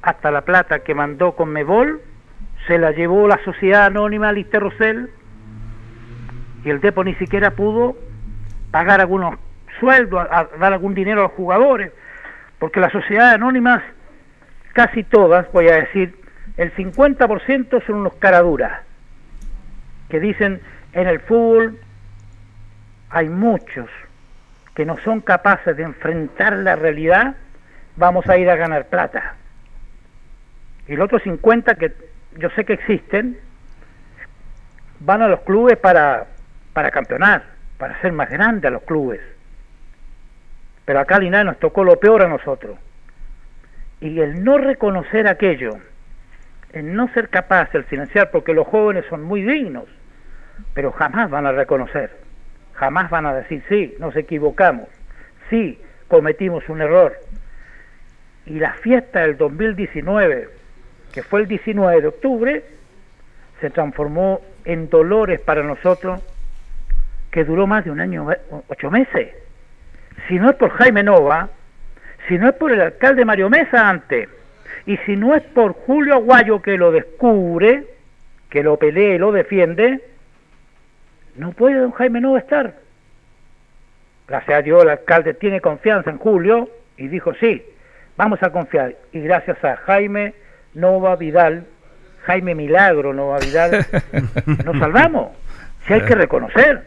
hasta 0.03 0.31
la 0.31 0.43
plata 0.43 0.81
que 0.81 0.95
mandó 0.95 1.33
con 1.37 1.51
Mebol 1.51 2.01
se 2.67 2.79
la 2.79 2.91
llevó 2.93 3.29
la 3.29 3.43
sociedad 3.45 3.87
anónima 3.87 4.33
Lister 4.33 4.61
Rosell 4.63 5.11
y 6.65 6.71
el 6.71 6.81
Depo 6.81 7.05
ni 7.05 7.15
siquiera 7.15 7.53
pudo 7.53 7.97
pagar 8.71 9.01
algunos 9.01 9.39
sueldos, 9.79 10.29
dar 10.31 10.73
algún 10.73 10.95
dinero 10.95 11.21
a 11.21 11.25
los 11.25 11.33
jugadores, 11.33 11.93
porque 12.59 12.81
las 12.81 12.93
sociedades 12.93 13.35
anónimas, 13.35 13.83
casi 14.75 15.05
todas, 15.05 15.51
voy 15.53 15.69
a 15.69 15.77
decir, 15.77 16.15
el 16.57 16.73
50% 16.75 17.87
son 17.87 17.97
unos 17.97 18.15
caraduras, 18.17 18.83
que 20.09 20.21
dicen 20.21 20.61
en 20.93 21.07
el 21.09 21.21
fútbol 21.21 21.79
hay 23.11 23.29
muchos 23.29 23.89
que 24.75 24.87
no 24.87 24.97
son 24.99 25.21
capaces 25.21 25.77
de 25.77 25.83
enfrentar 25.83 26.55
la 26.55 26.77
realidad, 26.77 27.35
vamos 27.97 28.27
a 28.29 28.39
ir 28.39 28.49
a 28.49 28.57
ganar 28.57 28.87
plata. 28.87 29.35
Y 30.87 30.95
el 30.95 31.01
otro 31.03 31.19
50 31.19 31.75
que 31.75 31.93
yo 32.39 32.51
sé 32.51 32.65
que 32.65 32.75
existen, 32.75 33.39
van 35.01 35.23
a 35.23 35.29
los 35.29 35.41
clubes 35.41 35.77
para, 35.77 36.27
para 36.73 36.91
campeonar, 36.91 37.45
para 37.79 37.95
hacer 37.95 38.13
más 38.13 38.31
grandes 38.31 38.65
a 38.67 38.71
los 38.71 38.83
clubes. 38.83 39.21
Pero 40.85 41.01
acá 41.01 41.19
Linares 41.19 41.47
nos 41.47 41.59
tocó 41.59 41.85
lo 41.85 41.99
peor 41.99 42.23
a 42.23 42.29
nosotros. 42.29 42.79
Y 44.01 44.21
el 44.21 44.43
no 44.45 44.59
reconocer 44.59 45.27
aquello, 45.27 45.79
el 46.73 46.95
no 46.95 47.09
ser 47.13 47.29
capaz 47.29 47.71
de 47.73 47.83
silenciar, 47.85 48.31
porque 48.31 48.55
los 48.55 48.67
jóvenes 48.67 49.05
son 49.11 49.23
muy 49.23 49.43
dignos, 49.43 49.85
pero 50.75 50.93
jamás 50.93 51.29
van 51.31 51.47
a 51.47 51.53
reconocer, 51.53 52.11
jamás 52.81 53.11
van 53.11 53.27
a 53.27 53.35
decir, 53.35 53.63
sí, 53.69 53.95
nos 53.99 54.17
equivocamos, 54.17 54.89
sí, 55.51 55.79
cometimos 56.09 56.67
un 56.71 56.81
error. 56.81 57.15
Y 58.47 58.59
la 58.59 58.73
fiesta 58.73 59.21
del 59.21 59.37
2019, 59.37 60.49
que 61.13 61.23
fue 61.23 61.41
el 61.41 61.47
19 61.47 62.01
de 62.01 62.09
octubre, 62.09 62.65
se 63.61 63.69
transformó 63.69 64.41
en 64.65 64.89
dolores 64.89 65.43
para 65.43 65.63
nosotros 65.63 66.23
que 67.31 67.45
duró 67.45 67.67
más 67.67 67.85
de 67.85 67.91
un 67.91 68.01
año, 68.01 68.27
ocho 68.69 68.91
meses. 68.91 69.29
Si 70.27 70.39
no 70.39 70.49
es 70.49 70.57
por 70.57 70.71
Jaime 70.71 71.03
Nova, 71.03 71.51
si 72.29 72.39
no 72.39 72.49
es 72.49 72.55
por 72.55 72.73
el 72.73 72.81
alcalde 72.81 73.27
Mario 73.27 73.51
Mesa 73.51 73.91
antes, 73.91 74.31
y 74.87 74.97
si 75.05 75.17
no 75.17 75.35
es 75.35 75.43
por 75.43 75.75
Julio 75.75 76.15
Aguayo 76.15 76.63
que 76.63 76.79
lo 76.79 76.91
descubre, 76.93 77.85
que 78.49 78.63
lo 78.63 78.79
pelea 78.79 79.17
y 79.17 79.19
lo 79.19 79.33
defiende, 79.33 80.01
no 81.37 81.53
puede 81.53 81.79
don 81.79 81.93
Jaime 81.93 82.21
Nova 82.21 82.39
estar. 82.39 82.75
Gracias 84.29 84.59
a 84.59 84.63
Dios 84.63 84.83
el 84.83 84.91
alcalde 84.91 85.35
tiene 85.35 85.61
confianza 85.61 86.11
en 86.11 86.19
Julio 86.19 86.69
y 86.97 87.09
dijo 87.09 87.35
sí, 87.35 87.63
vamos 88.17 88.43
a 88.43 88.51
confiar. 88.51 88.95
Y 89.13 89.21
gracias 89.21 89.63
a 89.65 89.77
Jaime 89.77 90.35
Nova 90.75 91.17
Vidal, 91.17 91.67
Jaime 92.25 92.55
Milagro 92.55 93.13
Nova 93.13 93.39
Vidal, 93.39 93.87
nos 94.65 94.79
salvamos. 94.79 95.33
Si 95.87 95.95
hay 95.95 96.03
que 96.03 96.15
reconocer, 96.15 96.85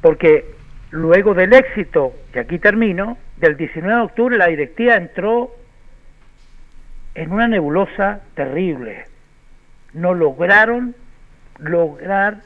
porque 0.00 0.44
luego 0.90 1.34
del 1.34 1.52
éxito, 1.52 2.12
y 2.34 2.38
aquí 2.38 2.58
termino, 2.58 3.16
del 3.36 3.56
19 3.56 3.94
de 3.94 4.02
octubre 4.02 4.36
la 4.36 4.48
directiva 4.48 4.96
entró 4.96 5.54
en 7.14 7.32
una 7.32 7.48
nebulosa 7.48 8.20
terrible. 8.34 9.04
No 9.92 10.14
lograron 10.14 10.94
lograr 11.58 12.38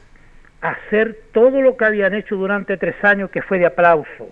hacer 0.62 1.18
todo 1.32 1.60
lo 1.60 1.76
que 1.76 1.84
habían 1.84 2.14
hecho 2.14 2.36
durante 2.36 2.76
tres 2.76 2.94
años 3.04 3.30
que 3.30 3.42
fue 3.42 3.58
de 3.58 3.66
aplauso. 3.66 4.30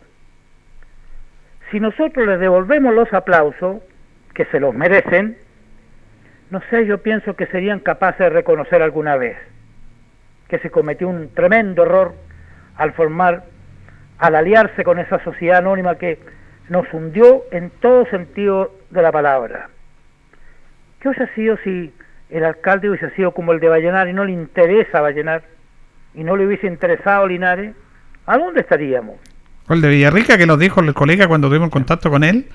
Si 1.71 1.81
nosotros 1.81 2.27
les 2.27 2.41
devolvemos 2.41 2.95
los 2.95 3.13
aplausos, 3.13 3.83
que 4.33 4.45
se 4.47 4.61
los 4.61 4.75
merecen, 4.75 5.37
no 6.51 6.63
sé, 6.71 6.87
yo 6.87 6.99
pienso 7.03 7.35
que 7.35 7.47
serían 7.47 7.81
capaces 7.81 8.21
de 8.21 8.31
reconocer 8.31 8.81
alguna 8.81 9.17
vez 9.17 9.37
que 10.49 10.59
se 10.59 10.71
cometió 10.71 11.09
un 11.09 11.33
tremendo 11.33 11.85
error 11.85 12.15
al 12.77 12.93
formar, 12.93 13.45
al 14.19 14.35
aliarse 14.35 14.83
con 14.83 14.99
esa 14.99 15.23
sociedad 15.23 15.59
anónima 15.59 15.97
que 15.97 16.19
nos 16.69 16.93
hundió 16.93 17.45
en 17.53 17.71
todo 17.81 18.05
sentido 18.07 18.75
de 18.91 19.03
la 19.03 19.13
palabra. 19.13 19.69
¿Qué 21.01 21.09
hubiese 21.09 21.33
sido 21.35 21.57
si 21.59 21.95
el 22.31 22.45
alcalde 22.45 22.91
hubiese 22.91 23.11
sido 23.11 23.33
como 23.33 23.53
el 23.53 23.61
de 23.61 23.69
Vallenar 23.69 24.09
y 24.09 24.13
no 24.13 24.25
le 24.25 24.33
interesa 24.33 25.01
Vallenar 25.01 25.43
y 26.15 26.25
no 26.25 26.37
le 26.37 26.47
hubiese 26.47 26.67
interesado 26.67 27.27
Linares? 27.27 27.75
¿A 28.27 28.39
dónde 28.39 28.61
estaríamos? 28.61 29.17
Gol 29.69 29.81
de 29.81 29.89
Villarrica 29.89 30.37
que 30.37 30.47
nos 30.47 30.59
dijo 30.59 30.81
el 30.81 30.95
colega 30.95 31.29
cuando 31.29 31.49
tuvimos 31.49 31.71
contacto 31.71 32.11
con 32.11 32.25
él, 32.25 32.49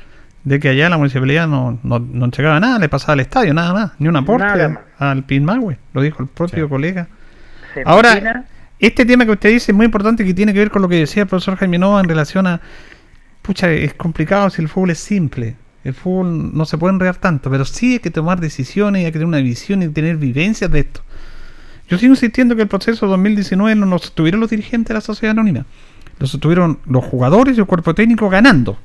de 0.44 0.60
que 0.60 0.70
allá 0.70 0.90
la 0.90 0.98
municipalidad 0.98 1.48
no, 1.48 1.80
no, 1.84 2.00
no 2.00 2.26
entregaba 2.26 2.60
nada, 2.60 2.78
le 2.78 2.90
pasaba 2.90 3.14
al 3.14 3.22
estadio, 3.22 3.54
nada 3.54 3.74
más, 3.74 3.92
ni 4.00 4.08
un 4.08 4.16
aporte 4.16 4.78
al 4.98 5.24
Pinmahue, 5.24 5.78
lo 5.94 6.02
dijo 6.02 6.22
el 6.22 6.30
propio 6.30 6.70
colega. 6.70 7.08
¿Se 7.74 7.84
Ahora, 7.86 8.12
imagina? 8.12 8.46
este 8.80 9.06
tema 9.06 9.26
que 9.26 9.32
usted 9.32 9.50
dice 9.50 9.72
es 9.72 9.76
muy 9.76 9.86
importante 9.86 10.24
que 10.24 10.34
tiene 10.34 10.54
que 10.54 10.60
ver 10.60 10.70
con 10.70 10.82
lo 10.82 10.88
que 10.88 10.98
decía 10.98 11.24
el 11.24 11.30
profesor 11.30 11.56
Jaime 11.56 11.78
Nova 11.78 12.00
en 12.00 12.08
relación 12.08 12.48
a, 12.48 12.62
pucha, 13.42 13.72
es 13.72 13.94
complicado 13.94 14.50
si 14.50 14.62
el 14.62 14.70
fútbol 14.70 14.92
es 14.92 15.00
simple. 15.00 15.56
El 15.84 15.94
fútbol 15.94 16.56
no 16.56 16.66
se 16.66 16.78
puede 16.78 16.94
enredar 16.94 17.18
tanto, 17.18 17.50
pero 17.50 17.64
sí 17.64 17.94
hay 17.94 18.00
que 18.00 18.10
tomar 18.12 18.40
decisiones, 18.40 19.06
hay 19.06 19.12
que 19.12 19.20
tener 19.20 19.28
una 19.28 19.38
visión 19.38 19.84
y 19.84 19.88
tener 19.90 20.18
vivencias 20.18 20.72
de 20.72 20.80
esto. 20.80 21.02
Yo 21.88 21.98
sigo 21.98 22.14
insistiendo 22.14 22.56
que 22.56 22.64
el 22.64 22.68
proceso 22.68 23.08
2019 23.08 23.76
no 23.76 23.86
lo 23.86 24.00
sostuvieron 24.00 24.42
los 24.42 24.50
dirigentes 24.50 24.90
de 24.90 24.94
la 24.96 25.02
sociedad 25.02 25.32
anónima, 25.32 25.66
lo 26.20 26.28
sostuvieron 26.28 26.80
los 26.86 27.04
jugadores 27.06 27.58
y 27.58 27.60
el 27.60 27.66
cuerpo 27.66 27.94
técnico 27.94 28.30
ganando. 28.30 28.78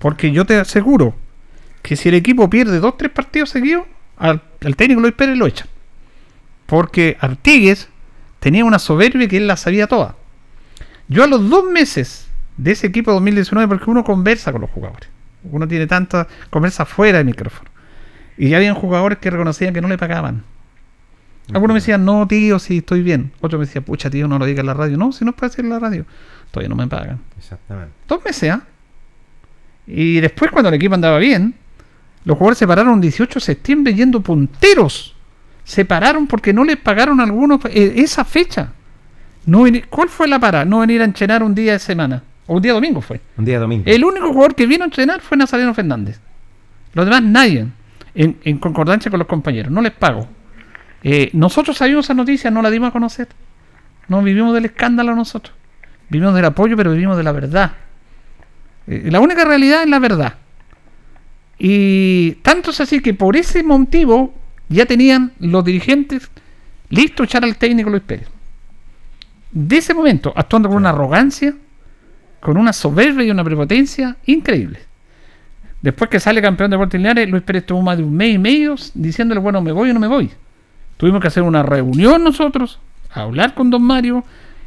Porque 0.00 0.32
yo 0.32 0.44
te 0.44 0.56
aseguro 0.56 1.14
que 1.82 1.96
si 1.96 2.08
el 2.08 2.14
equipo 2.14 2.48
pierde 2.48 2.80
dos, 2.80 2.96
tres 2.96 3.10
partidos 3.10 3.50
seguidos, 3.50 3.84
al, 4.16 4.42
al 4.64 4.76
técnico 4.76 5.00
Luis 5.00 5.14
Pérez 5.14 5.36
lo 5.36 5.46
echan. 5.46 5.68
Porque 6.66 7.16
Artigues 7.20 7.88
tenía 8.40 8.64
una 8.64 8.78
soberbia 8.78 9.28
que 9.28 9.36
él 9.36 9.46
la 9.46 9.56
sabía 9.56 9.86
toda. 9.86 10.16
Yo 11.08 11.24
a 11.24 11.26
los 11.26 11.48
dos 11.50 11.64
meses 11.70 12.28
de 12.56 12.72
ese 12.72 12.86
equipo 12.86 13.12
2019, 13.12 13.68
porque 13.68 13.90
uno 13.90 14.04
conversa 14.04 14.52
con 14.52 14.62
los 14.62 14.70
jugadores, 14.70 15.08
uno 15.44 15.68
tiene 15.68 15.86
tanta 15.86 16.26
conversa 16.50 16.86
fuera 16.86 17.18
del 17.18 17.26
micrófono, 17.26 17.70
y 18.38 18.50
ya 18.50 18.56
habían 18.56 18.74
jugadores 18.74 19.18
que 19.18 19.30
reconocían 19.30 19.74
que 19.74 19.80
no 19.80 19.88
le 19.88 19.98
pagaban. 19.98 20.44
Algunos 21.52 21.74
me 21.74 21.80
decían, 21.80 22.04
no, 22.04 22.26
tío, 22.26 22.58
sí, 22.58 22.78
estoy 22.78 23.02
bien. 23.02 23.32
Otros 23.40 23.58
me 23.60 23.66
decían, 23.66 23.84
pucha, 23.84 24.08
tío, 24.08 24.26
no 24.26 24.38
lo 24.38 24.46
digas 24.46 24.60
en 24.60 24.66
la 24.66 24.74
radio. 24.74 24.96
No, 24.96 25.12
si 25.12 25.24
no 25.24 25.32
es 25.32 25.36
para 25.36 25.48
decir 25.48 25.64
en 25.64 25.70
la 25.70 25.78
radio. 25.78 26.06
Todavía 26.50 26.68
no 26.68 26.76
me 26.76 26.86
pagan. 26.86 27.20
Exactamente. 27.36 27.92
Dos 28.08 28.24
meses, 28.24 28.50
¿ah? 28.50 28.62
Y 29.86 30.20
después, 30.20 30.50
cuando 30.50 30.70
el 30.70 30.74
equipo 30.76 30.94
andaba 30.94 31.18
bien, 31.18 31.54
los 32.24 32.38
jugadores 32.38 32.58
se 32.58 32.66
pararon 32.66 32.94
el 32.94 33.00
18 33.02 33.34
de 33.34 33.40
septiembre 33.40 33.94
yendo 33.94 34.20
punteros. 34.20 35.14
Se 35.64 35.84
pararon 35.84 36.26
porque 36.26 36.52
no 36.52 36.64
les 36.64 36.78
pagaron 36.78 37.20
a 37.20 37.24
algunos 37.24 37.60
eh, 37.66 37.94
esa 37.96 38.24
fecha. 38.24 38.72
No 39.46 39.64
¿Cuál 39.90 40.08
fue 40.08 40.26
la 40.26 40.38
para? 40.38 40.64
No 40.64 40.80
venir 40.80 41.02
a 41.02 41.04
entrenar 41.04 41.42
un 41.42 41.54
día 41.54 41.72
de 41.72 41.78
semana. 41.78 42.22
O 42.46 42.56
un 42.56 42.62
día 42.62 42.72
domingo 42.72 43.02
fue. 43.02 43.20
Un 43.36 43.44
día 43.44 43.58
domingo. 43.58 43.84
El 43.86 44.04
único 44.04 44.28
jugador 44.28 44.54
que 44.54 44.66
vino 44.66 44.84
a 44.84 44.86
entrenar 44.86 45.20
fue 45.20 45.36
Nazareno 45.36 45.74
Fernández. 45.74 46.20
Los 46.94 47.04
demás, 47.04 47.22
nadie. 47.22 47.66
En, 48.14 48.38
en 48.44 48.58
concordancia 48.58 49.10
con 49.10 49.18
los 49.18 49.28
compañeros. 49.28 49.70
No 49.70 49.82
les 49.82 49.92
pago. 49.92 50.26
Eh, 51.04 51.28
nosotros 51.34 51.76
sabíamos 51.76 52.06
esa 52.06 52.14
noticia, 52.14 52.50
no 52.50 52.62
la 52.62 52.70
dimos 52.70 52.88
a 52.88 52.92
conocer. 52.92 53.28
No 54.08 54.22
vivimos 54.22 54.54
del 54.54 54.64
escándalo 54.64 55.14
nosotros. 55.14 55.54
Vivimos 56.08 56.34
del 56.34 56.46
apoyo, 56.46 56.76
pero 56.76 56.92
vivimos 56.92 57.16
de 57.16 57.22
la 57.22 57.32
verdad. 57.32 57.72
Eh, 58.86 59.08
la 59.10 59.20
única 59.20 59.44
realidad 59.44 59.82
es 59.82 59.88
la 59.88 59.98
verdad. 59.98 60.34
Y 61.58 62.32
tanto 62.42 62.70
es 62.70 62.80
así 62.80 63.00
que 63.00 63.14
por 63.14 63.36
ese 63.36 63.62
motivo 63.62 64.34
ya 64.68 64.86
tenían 64.86 65.32
los 65.38 65.64
dirigentes 65.64 66.30
listos 66.88 67.20
a 67.20 67.24
echar 67.24 67.44
al 67.44 67.56
técnico 67.56 67.90
Luis 67.90 68.02
Pérez. 68.02 68.28
De 69.52 69.76
ese 69.76 69.94
momento, 69.94 70.32
actuando 70.34 70.68
con 70.68 70.78
una 70.78 70.90
arrogancia, 70.90 71.54
con 72.40 72.56
una 72.56 72.72
soberbia 72.72 73.24
y 73.24 73.30
una 73.30 73.44
prepotencia 73.44 74.16
increíble. 74.26 74.80
Después 75.80 76.10
que 76.10 76.18
sale 76.18 76.40
campeón 76.40 76.70
de 76.70 76.76
Deportes 76.76 77.28
Luis 77.28 77.42
Pérez 77.42 77.66
tuvo 77.66 77.82
más 77.82 77.98
de 77.98 78.04
un 78.04 78.14
mes 78.14 78.34
y 78.34 78.38
medio 78.38 78.74
diciéndole, 78.94 79.40
bueno, 79.40 79.60
me 79.60 79.70
voy 79.70 79.90
o 79.90 79.94
no 79.94 80.00
me 80.00 80.06
voy. 80.06 80.30
Tuvimos 80.96 81.20
que 81.20 81.28
hacer 81.28 81.42
una 81.42 81.62
reunión 81.62 82.22
nosotros, 82.22 82.78
a 83.12 83.22
hablar 83.22 83.54
con 83.54 83.70
don 83.70 83.82
Mario. 83.82 84.24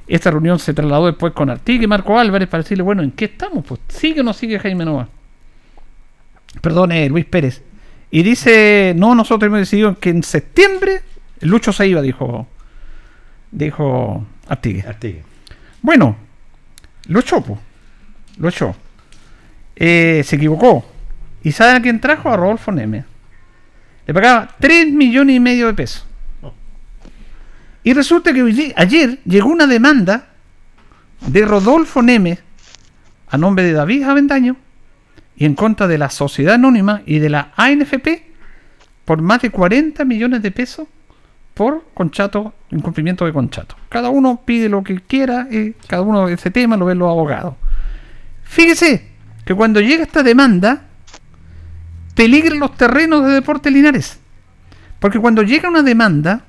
Esta 0.08 0.32
reunión 0.32 0.60
se 0.60 0.74
trasladó 0.74 1.08
después 1.08 1.34
con 1.34 1.49
Artigue 1.49 1.84
y 1.84 1.88
Marco 1.88 2.18
Álvarez 2.18 2.48
para 2.48 2.64
decirle, 2.64 2.84
bueno, 2.84 3.04
¿en 3.04 3.12
qué 3.12 3.26
estamos? 3.26 3.66
Pues 3.66 3.82
sigue 3.88 4.22
o 4.22 4.24
no 4.24 4.34
sigue 4.34 4.60
Jaime 4.60 4.86
Nova. 4.86 5.08
Perdón, 6.62 6.91
eh, 6.91 7.10
Luis 7.10 7.26
Pérez. 7.26 7.62
Y 8.10 8.24
dice, 8.24 8.94
no, 8.95 9.16
nosotros 9.16 9.48
hemos 9.48 9.60
decidido 9.60 9.99
que 9.99 10.10
en 10.10 10.24
septiembre 10.24 11.02
Lucho 11.41 11.74
se 11.74 11.88
iba, 11.88 12.02
dijo, 12.02 12.48
dijo 13.52 14.26
Artigue. 14.48 14.84
Artigue. 14.88 15.24
Bueno, 15.82 16.16
lo 17.08 17.20
echó, 17.20 17.41
po. 17.41 17.60
lo 18.38 18.49
echó. 18.49 18.76
Eh, 19.76 20.22
se 20.26 20.36
equivocó. 20.38 20.86
¿Y 21.44 21.52
saben 21.52 21.76
a 21.76 21.82
quién 21.82 21.99
trajo? 21.99 22.30
A 22.30 22.38
Rodolfo 22.38 22.72
Neme. 22.72 23.06
Le 24.06 24.14
pagaba 24.14 24.56
3 24.60 24.91
millones 24.91 25.36
y 25.36 25.40
medio 25.40 25.68
de 25.68 25.74
pesos. 25.74 26.07
Y 27.88 27.94
resulta 27.94 28.34
que 28.34 28.74
ayer 28.76 29.20
llegó 29.24 29.48
una 29.48 29.66
demanda 29.66 30.26
de 31.26 31.46
Rodolfo 31.46 32.02
Neme 32.02 32.38
a 33.30 33.38
nombre 33.38 33.64
de 33.64 33.72
David 33.72 34.04
Avendaño 34.04 34.58
y 35.38 35.46
en 35.46 35.56
contra 35.56 35.88
de 35.88 35.98
la 35.98 36.10
Sociedad 36.10 36.56
Anónima 36.56 37.02
y 37.06 37.20
de 37.20 37.30
la 37.30 37.54
ANFP 37.56 38.24
por 39.06 39.22
más 39.22 39.42
de 39.42 39.52
40 39.52 40.04
millones 40.04 40.42
de 40.42 40.52
pesos 40.52 40.86
por 41.54 41.86
conchato, 41.94 42.56
incumplimiento 42.72 43.26
de 43.26 43.32
conchato. 43.32 43.78
Cada 43.88 44.10
uno 44.10 44.42
pide 44.44 44.68
lo 44.68 44.84
que 44.84 45.00
quiera 45.00 45.48
y 45.50 45.72
cada 45.88 46.02
uno 46.02 46.28
ese 46.28 46.52
tema 46.52 46.76
lo 46.76 46.88
ven 46.88 47.00
los 47.00 47.10
abogados. 47.10 47.56
Fíjese 48.44 49.12
que 49.46 49.56
cuando 49.56 49.80
llega 49.80 50.04
esta 50.04 50.24
demanda, 50.24 50.88
peligran 52.16 52.60
los 52.60 52.76
terrenos 52.76 53.26
de 53.26 53.32
Deportes 53.32 53.72
Linares. 53.72 54.20
Porque 55.00 55.20
cuando 55.20 55.42
llega 55.42 55.70
una 55.70 55.84
demanda, 55.84 56.44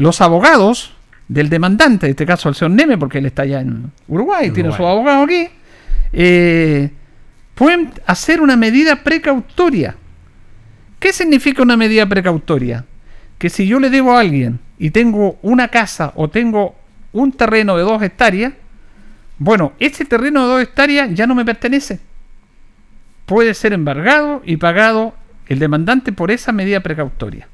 los 0.00 0.22
abogados 0.22 0.94
del 1.28 1.50
demandante, 1.50 2.06
en 2.06 2.10
este 2.10 2.24
caso 2.24 2.48
el 2.48 2.54
señor 2.54 2.70
Neme, 2.70 2.96
porque 2.96 3.18
él 3.18 3.26
está 3.26 3.42
allá 3.42 3.60
en 3.60 3.92
Uruguay, 4.08 4.50
tiene 4.50 4.74
su 4.74 4.86
abogado 4.86 5.24
aquí, 5.24 5.48
eh, 6.14 6.90
pueden 7.54 7.92
hacer 8.06 8.40
una 8.40 8.56
medida 8.56 8.96
precautoria. 8.96 9.94
¿Qué 10.98 11.12
significa 11.12 11.62
una 11.62 11.76
medida 11.76 12.06
precautoria? 12.06 12.86
Que 13.36 13.50
si 13.50 13.66
yo 13.66 13.78
le 13.78 13.90
debo 13.90 14.16
a 14.16 14.20
alguien 14.20 14.58
y 14.78 14.88
tengo 14.90 15.38
una 15.42 15.68
casa 15.68 16.14
o 16.16 16.30
tengo 16.30 16.76
un 17.12 17.32
terreno 17.32 17.76
de 17.76 17.82
dos 17.82 18.02
hectáreas, 18.02 18.54
bueno, 19.36 19.74
ese 19.78 20.06
terreno 20.06 20.46
de 20.46 20.52
dos 20.54 20.62
hectáreas 20.62 21.10
ya 21.12 21.26
no 21.26 21.34
me 21.34 21.44
pertenece. 21.44 22.00
Puede 23.26 23.52
ser 23.52 23.74
embargado 23.74 24.40
y 24.46 24.56
pagado 24.56 25.14
el 25.46 25.58
demandante 25.58 26.10
por 26.10 26.30
esa 26.30 26.52
medida 26.52 26.80
precautoria. 26.80 27.48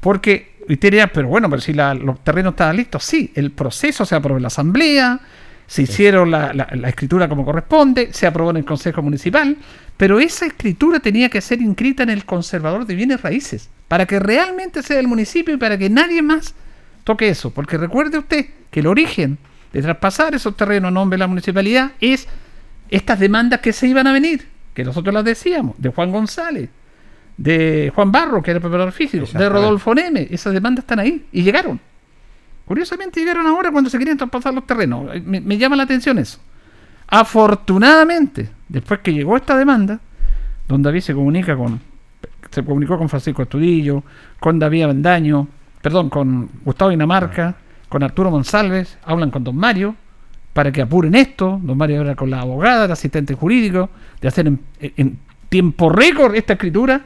Porque 0.00 0.55
usted 0.74 0.90
dirá, 0.90 1.06
pero 1.08 1.28
bueno, 1.28 1.48
pero 1.50 1.60
si 1.62 1.72
la- 1.72 1.94
los 1.94 2.22
terrenos 2.24 2.52
estaban 2.52 2.76
listos, 2.76 3.04
sí, 3.04 3.32
el 3.34 3.52
proceso 3.52 4.04
se 4.04 4.14
aprobó 4.14 4.36
en 4.38 4.42
la 4.42 4.48
asamblea, 4.48 5.20
se 5.66 5.82
hicieron 5.82 6.30
la, 6.30 6.52
la- 6.52 6.68
la 6.72 6.88
escritura 6.88 7.28
como 7.28 7.44
corresponde, 7.44 8.12
se 8.12 8.26
aprobó 8.26 8.50
en 8.50 8.58
el 8.58 8.64
Consejo 8.64 9.02
Municipal, 9.02 9.56
pero 9.96 10.20
esa 10.20 10.46
escritura 10.46 11.00
tenía 11.00 11.28
que 11.28 11.40
ser 11.40 11.60
inscrita 11.60 12.02
en 12.02 12.10
el 12.10 12.24
conservador 12.24 12.86
de 12.86 12.94
bienes 12.94 13.22
raíces, 13.22 13.68
para 13.88 14.06
que 14.06 14.18
realmente 14.18 14.82
sea 14.82 14.96
del 14.96 15.08
municipio 15.08 15.54
y 15.54 15.56
para 15.56 15.76
que 15.78 15.88
nadie 15.90 16.22
más 16.22 16.54
toque 17.04 17.28
eso. 17.28 17.50
Porque 17.50 17.78
recuerde 17.78 18.18
usted 18.18 18.46
que 18.70 18.80
el 18.80 18.86
origen 18.86 19.38
de 19.72 19.82
traspasar 19.82 20.34
esos 20.34 20.56
terrenos 20.56 20.88
a 20.88 20.92
nombre 20.92 21.16
de 21.16 21.20
la 21.20 21.26
municipalidad 21.26 21.92
es 22.00 22.28
estas 22.90 23.18
demandas 23.18 23.60
que 23.60 23.72
se 23.72 23.86
iban 23.88 24.06
a 24.06 24.12
venir, 24.12 24.48
que 24.74 24.84
nosotros 24.84 25.12
las 25.12 25.24
decíamos, 25.24 25.74
de 25.78 25.88
Juan 25.88 26.12
González, 26.12 26.68
de 27.36 27.92
Juan 27.94 28.10
Barro, 28.10 28.42
que 28.42 28.50
era 28.50 28.58
el 28.58 28.62
preparador 28.62 28.92
físico, 28.92 29.26
de. 29.26 29.48
Rodolfo 29.48 29.94
Neme, 29.94 30.26
esas 30.30 30.52
demandas 30.52 30.84
están 30.84 30.98
ahí 30.98 31.26
y 31.32 31.42
llegaron. 31.42 31.78
Curiosamente 32.64 33.20
llegaron 33.20 33.46
ahora 33.46 33.70
cuando 33.70 33.90
se 33.90 33.98
querían 33.98 34.16
traspasar 34.16 34.52
los 34.54 34.66
terrenos. 34.66 35.14
Eh, 35.14 35.22
Me, 35.24 35.40
me 35.40 35.56
llama 35.58 35.76
la 35.76 35.84
atención 35.84 36.18
eso. 36.18 36.38
Afortunadamente, 37.08 38.48
después 38.68 39.00
que 39.00 39.12
llegó 39.12 39.36
esta 39.36 39.56
demanda, 39.56 40.00
don 40.66 40.82
David 40.82 41.00
se 41.00 41.14
comunica 41.14 41.56
con, 41.56 41.80
se 42.50 42.64
comunicó 42.64 42.98
con 42.98 43.08
Francisco 43.08 43.42
Estudillo, 43.42 44.02
con 44.40 44.58
David 44.58 44.82
Avendaño, 44.82 45.46
perdón, 45.80 46.10
con 46.10 46.48
Gustavo 46.64 46.90
Dinamarca, 46.90 47.54
con 47.88 48.02
Arturo 48.02 48.32
Monsalves, 48.32 48.98
hablan 49.04 49.30
con 49.30 49.44
don 49.44 49.56
Mario 49.56 49.94
para 50.52 50.72
que 50.72 50.82
apuren 50.82 51.14
esto. 51.14 51.60
Don 51.62 51.78
Mario 51.78 52.00
habla 52.00 52.16
con 52.16 52.30
la 52.30 52.40
abogada, 52.40 52.86
el 52.86 52.90
asistente 52.90 53.34
jurídico, 53.34 53.90
de 54.20 54.26
hacer 54.26 54.48
en, 54.48 54.58
en 54.80 55.18
tiempo 55.48 55.88
récord 55.88 56.34
esta 56.34 56.54
escritura, 56.54 57.02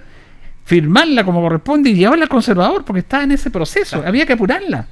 firmarla 0.71 1.25
como 1.25 1.41
corresponde 1.41 1.91
y 1.91 1.95
llevarla 1.95 2.23
al 2.23 2.29
conservador, 2.29 2.85
porque 2.85 3.01
estaba 3.01 3.25
en 3.25 3.33
ese 3.33 3.51
proceso, 3.51 4.05
había 4.07 4.25
que 4.25 4.35
apurarla. 4.35 4.87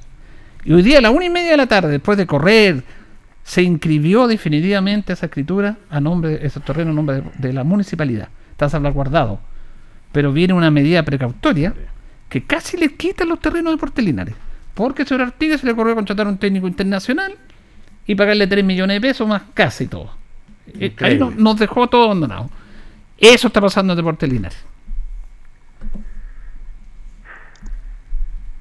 Y 0.65 0.73
hoy 0.73 0.81
día 0.81 0.97
a 0.97 1.01
la 1.01 1.09
una 1.09 1.23
y 1.23 1.29
media 1.29 1.51
de 1.51 1.57
la 1.57 1.67
tarde, 1.67 1.89
después 1.89 2.17
de 2.17 2.27
correr, 2.27 2.83
se 3.43 3.63
inscribió 3.63 4.27
definitivamente 4.27 5.13
esa 5.13 5.27
escritura 5.27 5.77
a 5.89 6.01
nombre 6.01 6.31
de 6.37 6.45
ese 6.45 6.59
terreno 6.59 6.91
a 6.91 6.93
nombre 6.93 7.21
de, 7.21 7.23
de 7.37 7.53
la 7.53 7.63
municipalidad. 7.63 8.27
Está 8.51 8.67
salvaguardado. 8.67 9.39
Pero 10.11 10.33
viene 10.33 10.53
una 10.53 10.69
medida 10.69 11.03
precautoria 11.03 11.73
que 12.27 12.43
casi 12.43 12.75
le 12.75 12.95
quita 12.95 13.23
los 13.23 13.39
terrenos 13.39 13.71
de 13.71 13.77
Deportes 13.77 14.03
Linares. 14.03 14.35
Porque 14.73 15.03
al 15.03 15.07
señor 15.07 15.21
Artigas 15.21 15.61
se 15.61 15.65
le 15.65 15.71
ocurrió 15.71 15.95
contratar 15.95 16.27
a 16.27 16.29
un 16.29 16.37
técnico 16.37 16.67
internacional 16.67 17.35
y 18.05 18.15
pagarle 18.15 18.47
3 18.47 18.65
millones 18.65 18.97
de 18.97 19.07
pesos 19.07 19.25
más 19.25 19.43
casi 19.53 19.87
todo. 19.87 20.11
Eh, 20.77 20.93
Ahí 20.99 21.17
no- 21.17 21.31
nos 21.31 21.57
dejó 21.57 21.87
todo 21.87 22.03
abandonado. 22.03 22.49
Eso 23.17 23.47
está 23.47 23.61
pasando 23.61 23.93
en 23.93 23.97
Deportes 23.97 24.29
Linares. 24.29 24.65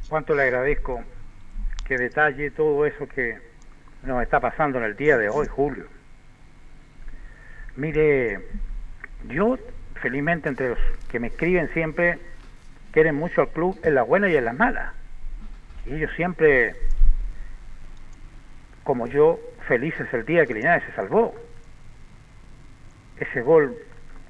Cuánto 0.08 0.34
le 0.34 0.44
agradezco 0.44 1.04
que 1.86 1.98
detalle 1.98 2.50
todo 2.50 2.86
eso 2.86 3.06
que 3.06 3.38
nos 4.04 4.22
está 4.22 4.40
pasando 4.40 4.78
en 4.78 4.84
el 4.84 4.96
día 4.96 5.18
de 5.18 5.28
hoy, 5.28 5.46
Julio. 5.46 5.86
Mire, 7.76 8.40
yo 9.28 9.58
felizmente 10.00 10.48
entre 10.48 10.70
los 10.70 10.78
que 11.10 11.20
me 11.20 11.26
escriben 11.26 11.68
siempre 11.74 12.18
quieren 12.92 13.16
mucho 13.16 13.42
al 13.42 13.48
club 13.48 13.78
en 13.82 13.94
las 13.94 14.06
buenas 14.06 14.30
y 14.30 14.36
en 14.36 14.46
las 14.46 14.56
malas. 14.56 14.94
Y 15.84 15.94
ellos 15.94 16.10
siempre, 16.16 16.74
como 18.84 19.06
yo, 19.08 19.38
felices 19.66 20.08
el 20.14 20.24
día 20.24 20.46
que 20.46 20.54
Linares 20.54 20.84
se 20.84 20.92
salvó. 20.92 21.34
Ese 23.20 23.42
gol 23.42 23.76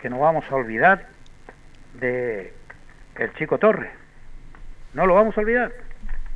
que 0.00 0.10
no 0.10 0.18
vamos 0.18 0.44
a 0.50 0.56
olvidar 0.56 1.06
de 2.00 2.52
el 3.16 3.32
chico 3.34 3.58
Torres. 3.58 3.97
No 4.94 5.06
lo 5.06 5.14
vamos 5.14 5.36
a 5.36 5.40
olvidar, 5.40 5.72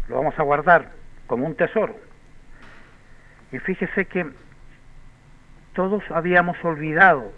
lo 0.09 0.16
vamos 0.16 0.39
a 0.39 0.43
guardar 0.43 0.91
como 1.27 1.47
un 1.47 1.55
tesoro. 1.55 1.97
Y 3.51 3.59
fíjese 3.59 4.07
que 4.07 4.27
todos 5.74 6.03
habíamos 6.11 6.62
olvidado 6.65 7.33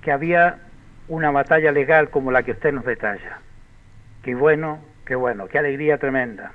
que 0.00 0.12
había 0.12 0.58
una 1.08 1.30
batalla 1.30 1.72
legal 1.72 2.10
como 2.10 2.30
la 2.30 2.42
que 2.42 2.52
usted 2.52 2.72
nos 2.72 2.84
detalla. 2.84 3.38
Qué 4.22 4.34
bueno, 4.34 4.80
qué 5.04 5.14
bueno, 5.14 5.48
qué 5.48 5.58
alegría 5.58 5.98
tremenda. 5.98 6.52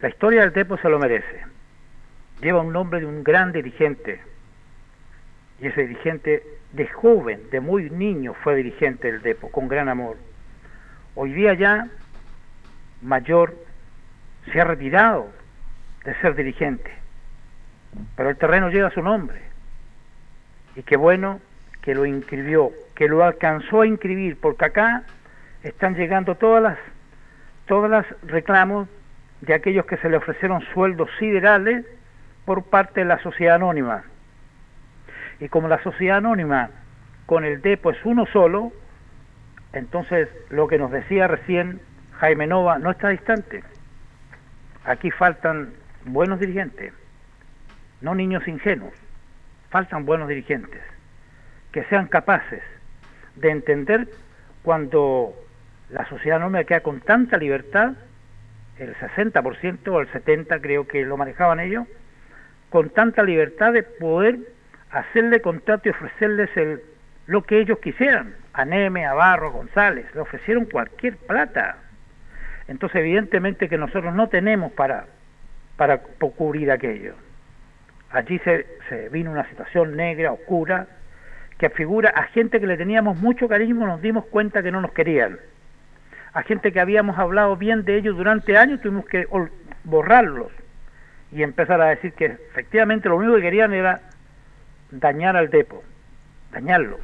La 0.00 0.08
historia 0.08 0.42
del 0.42 0.52
Depo 0.52 0.76
se 0.78 0.88
lo 0.88 0.98
merece. 0.98 1.44
Lleva 2.40 2.60
un 2.60 2.72
nombre 2.72 3.00
de 3.00 3.06
un 3.06 3.24
gran 3.24 3.52
dirigente. 3.52 4.20
Y 5.60 5.68
ese 5.68 5.86
dirigente 5.86 6.42
de 6.72 6.86
joven, 6.86 7.48
de 7.50 7.60
muy 7.60 7.88
niño, 7.88 8.34
fue 8.34 8.56
dirigente 8.56 9.10
del 9.10 9.22
Depo, 9.22 9.50
con 9.50 9.68
gran 9.68 9.88
amor. 9.88 10.16
Hoy 11.14 11.32
día 11.32 11.54
ya, 11.54 11.88
mayor, 13.06 13.54
se 14.52 14.60
ha 14.60 14.64
retirado 14.64 15.28
de 16.04 16.14
ser 16.16 16.34
dirigente. 16.34 16.90
Pero 18.16 18.30
el 18.30 18.36
terreno 18.36 18.68
lleva 18.68 18.90
su 18.90 19.02
nombre. 19.02 19.40
Y 20.74 20.82
qué 20.82 20.96
bueno 20.96 21.40
que 21.80 21.94
lo 21.94 22.04
inscribió, 22.04 22.70
que 22.94 23.08
lo 23.08 23.24
alcanzó 23.24 23.82
a 23.82 23.86
inscribir, 23.86 24.38
porque 24.40 24.66
acá 24.66 25.04
están 25.62 25.94
llegando 25.94 26.34
todas 26.34 26.62
las 26.62 26.78
todas 27.66 27.90
las 27.90 28.06
reclamos 28.22 28.88
de 29.40 29.54
aquellos 29.54 29.86
que 29.86 29.96
se 29.96 30.08
le 30.08 30.16
ofrecieron 30.16 30.62
sueldos 30.72 31.10
siderales 31.18 31.84
por 32.44 32.64
parte 32.64 33.00
de 33.00 33.06
la 33.06 33.18
sociedad 33.18 33.56
anónima. 33.56 34.04
Y 35.40 35.48
como 35.48 35.66
la 35.66 35.82
sociedad 35.82 36.18
anónima 36.18 36.70
con 37.26 37.44
el 37.44 37.60
DEPO 37.60 37.90
es 37.90 38.04
uno 38.04 38.24
solo, 38.26 38.72
entonces 39.72 40.28
lo 40.48 40.68
que 40.68 40.78
nos 40.78 40.92
decía 40.92 41.26
recién 41.26 41.80
Jaime 42.20 42.46
Nova 42.46 42.78
no 42.78 42.90
está 42.90 43.08
distante. 43.08 43.62
Aquí 44.84 45.10
faltan 45.10 45.72
buenos 46.04 46.40
dirigentes, 46.40 46.92
no 48.00 48.14
niños 48.14 48.46
ingenuos, 48.46 48.94
faltan 49.70 50.06
buenos 50.06 50.28
dirigentes 50.28 50.80
que 51.72 51.84
sean 51.84 52.06
capaces 52.06 52.62
de 53.34 53.50
entender 53.50 54.08
cuando 54.62 55.34
la 55.90 56.08
sociedad 56.08 56.38
anónima 56.38 56.64
queda 56.64 56.80
con 56.80 57.00
tanta 57.00 57.36
libertad, 57.36 57.92
el 58.78 58.94
60% 58.96 59.88
o 59.88 60.00
el 60.00 60.08
70% 60.10 60.60
creo 60.60 60.86
que 60.86 61.04
lo 61.04 61.16
manejaban 61.16 61.60
ellos, 61.60 61.86
con 62.70 62.90
tanta 62.90 63.22
libertad 63.22 63.72
de 63.72 63.82
poder 63.82 64.38
hacerle 64.90 65.40
contrato 65.40 65.88
y 65.88 65.90
ofrecerles 65.90 66.50
el, 66.56 66.82
lo 67.26 67.42
que 67.42 67.60
ellos 67.60 67.78
quisieran. 67.78 68.34
A 68.52 68.64
Neme, 68.64 69.04
a 69.04 69.14
Barro, 69.14 69.48
a 69.48 69.50
González, 69.50 70.06
le 70.14 70.20
ofrecieron 70.20 70.64
cualquier 70.64 71.16
plata. 71.16 71.76
Entonces 72.68 73.00
evidentemente 73.00 73.68
que 73.68 73.78
nosotros 73.78 74.14
no 74.14 74.28
tenemos 74.28 74.72
para, 74.72 75.06
para 75.76 75.98
cubrir 75.98 76.70
aquello. 76.70 77.14
Allí 78.10 78.38
se, 78.40 79.08
vino 79.10 79.30
una 79.30 79.48
situación 79.48 79.96
negra, 79.96 80.32
oscura, 80.32 80.86
que 81.58 81.70
figura 81.70 82.10
a 82.10 82.24
gente 82.24 82.60
que 82.60 82.66
le 82.66 82.76
teníamos 82.76 83.18
mucho 83.18 83.48
cariño 83.48 83.74
nos 83.86 84.02
dimos 84.02 84.26
cuenta 84.26 84.62
que 84.62 84.70
no 84.70 84.80
nos 84.80 84.92
querían. 84.92 85.38
A 86.32 86.42
gente 86.42 86.72
que 86.72 86.80
habíamos 86.80 87.18
hablado 87.18 87.56
bien 87.56 87.84
de 87.84 87.96
ellos 87.96 88.16
durante 88.16 88.58
años 88.58 88.80
tuvimos 88.80 89.06
que 89.06 89.26
borrarlos 89.84 90.52
y 91.32 91.42
empezar 91.42 91.80
a 91.80 91.86
decir 91.86 92.12
que 92.12 92.26
efectivamente 92.26 93.08
lo 93.08 93.16
único 93.16 93.36
que 93.36 93.42
querían 93.42 93.72
era 93.72 94.00
dañar 94.90 95.36
al 95.36 95.50
depo, 95.50 95.82
dañarlo, 96.52 96.98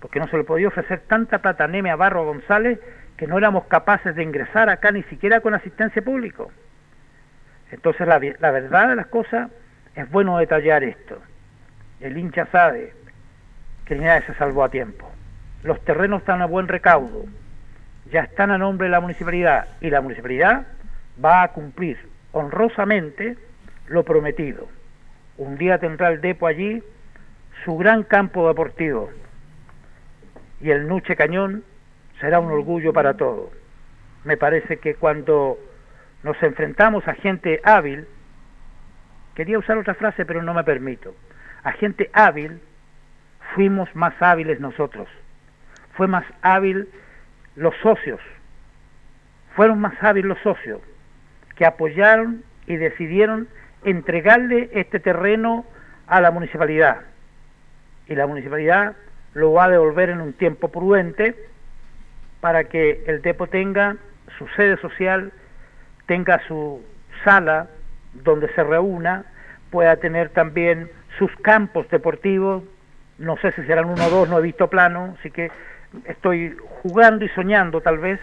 porque 0.00 0.20
no 0.20 0.28
se 0.28 0.36
le 0.36 0.44
podía 0.44 0.68
ofrecer 0.68 1.00
tanta 1.06 1.38
plata 1.38 1.64
a 1.64 1.92
a 1.92 1.96
Barro, 1.96 2.24
González, 2.24 2.78
que 3.24 3.28
no 3.30 3.38
éramos 3.38 3.64
capaces 3.68 4.14
de 4.14 4.22
ingresar 4.22 4.68
acá 4.68 4.92
ni 4.92 5.02
siquiera 5.04 5.40
con 5.40 5.54
asistencia 5.54 6.02
pública. 6.02 6.44
Entonces 7.70 8.06
la 8.06 8.18
verdad 8.18 8.90
de 8.90 8.96
las 8.96 9.06
cosas 9.06 9.50
es 9.94 10.10
bueno 10.10 10.36
detallar 10.36 10.84
esto. 10.84 11.22
El 12.00 12.18
hincha 12.18 12.44
sabe 12.52 12.92
que 13.86 13.94
Linares 13.94 14.26
se 14.26 14.34
salvó 14.34 14.62
a 14.62 14.68
tiempo. 14.68 15.10
Los 15.62 15.82
terrenos 15.86 16.20
están 16.20 16.42
a 16.42 16.44
buen 16.44 16.68
recaudo, 16.68 17.24
ya 18.12 18.20
están 18.20 18.50
a 18.50 18.58
nombre 18.58 18.88
de 18.88 18.90
la 18.90 19.00
municipalidad 19.00 19.68
y 19.80 19.88
la 19.88 20.02
municipalidad 20.02 20.66
va 21.24 21.44
a 21.44 21.48
cumplir 21.52 21.96
honrosamente 22.32 23.38
lo 23.86 24.04
prometido. 24.04 24.68
Un 25.38 25.56
día 25.56 25.78
tendrá 25.78 26.10
el 26.10 26.20
Depo 26.20 26.46
allí 26.46 26.82
su 27.64 27.78
gran 27.78 28.02
campo 28.02 28.46
deportivo 28.48 29.08
y 30.60 30.72
el 30.72 30.86
Nuche 30.86 31.16
Cañón 31.16 31.64
será 32.20 32.40
un 32.40 32.50
orgullo 32.50 32.92
para 32.92 33.14
todos. 33.16 33.50
Me 34.24 34.36
parece 34.36 34.78
que 34.78 34.94
cuando 34.94 35.58
nos 36.22 36.42
enfrentamos 36.42 37.06
a 37.06 37.14
gente 37.14 37.60
hábil, 37.64 38.06
quería 39.34 39.58
usar 39.58 39.76
otra 39.76 39.94
frase 39.94 40.24
pero 40.24 40.42
no 40.42 40.54
me 40.54 40.64
permito, 40.64 41.14
a 41.62 41.72
gente 41.72 42.10
hábil, 42.12 42.60
fuimos 43.54 43.94
más 43.94 44.14
hábiles 44.20 44.60
nosotros, 44.60 45.08
fue 45.94 46.06
más 46.06 46.24
hábil 46.40 46.88
los 47.56 47.74
socios, 47.82 48.20
fueron 49.54 49.80
más 49.80 49.94
hábiles 50.02 50.28
los 50.28 50.38
socios 50.40 50.80
que 51.56 51.66
apoyaron 51.66 52.42
y 52.66 52.76
decidieron 52.76 53.48
entregarle 53.84 54.70
este 54.72 54.98
terreno 54.98 55.64
a 56.06 56.20
la 56.20 56.30
municipalidad. 56.30 57.02
Y 58.06 58.14
la 58.14 58.26
municipalidad 58.26 58.96
lo 59.34 59.52
va 59.52 59.64
a 59.64 59.70
devolver 59.70 60.10
en 60.10 60.20
un 60.20 60.32
tiempo 60.32 60.68
prudente 60.68 61.34
para 62.44 62.64
que 62.64 63.02
el 63.06 63.22
depo 63.22 63.46
tenga 63.46 63.96
su 64.36 64.46
sede 64.48 64.76
social, 64.76 65.32
tenga 66.04 66.46
su 66.46 66.84
sala 67.24 67.68
donde 68.12 68.52
se 68.52 68.62
reúna, 68.62 69.24
pueda 69.70 69.96
tener 69.96 70.28
también 70.28 70.90
sus 71.18 71.34
campos 71.36 71.88
deportivos, 71.88 72.62
no 73.16 73.38
sé 73.38 73.52
si 73.52 73.62
serán 73.62 73.86
uno 73.86 74.04
o 74.04 74.10
dos, 74.10 74.28
no 74.28 74.38
he 74.38 74.42
visto 74.42 74.68
plano, 74.68 75.16
así 75.18 75.30
que 75.30 75.50
estoy 76.04 76.54
jugando 76.82 77.24
y 77.24 77.30
soñando 77.30 77.80
tal 77.80 77.96
vez, 77.96 78.20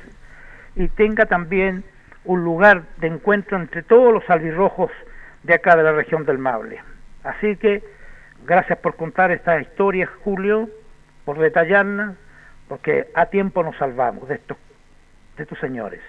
y 0.75 0.87
tenga 0.89 1.25
también 1.25 1.83
un 2.23 2.43
lugar 2.43 2.83
de 2.97 3.07
encuentro 3.07 3.57
entre 3.57 3.81
todos 3.81 4.13
los 4.13 4.29
albirrojos 4.29 4.91
de 5.41 5.55
acá 5.55 5.75
de 5.75 5.81
la 5.81 5.93
región 5.93 6.27
del 6.27 6.37
Maule. 6.37 6.79
Así 7.23 7.55
que 7.55 7.83
gracias 8.45 8.77
por 8.77 8.95
contar 8.97 9.31
esta 9.31 9.59
historia, 9.59 10.07
Julio, 10.23 10.69
por 11.25 11.39
detallarla, 11.39 12.13
porque 12.71 13.07
a 13.15 13.25
tiempo 13.25 13.61
nos 13.63 13.75
salvamos 13.75 14.29
de 14.29 14.35
estos, 14.35 14.57
de 15.35 15.43
estos 15.43 15.59
señores. 15.59 15.99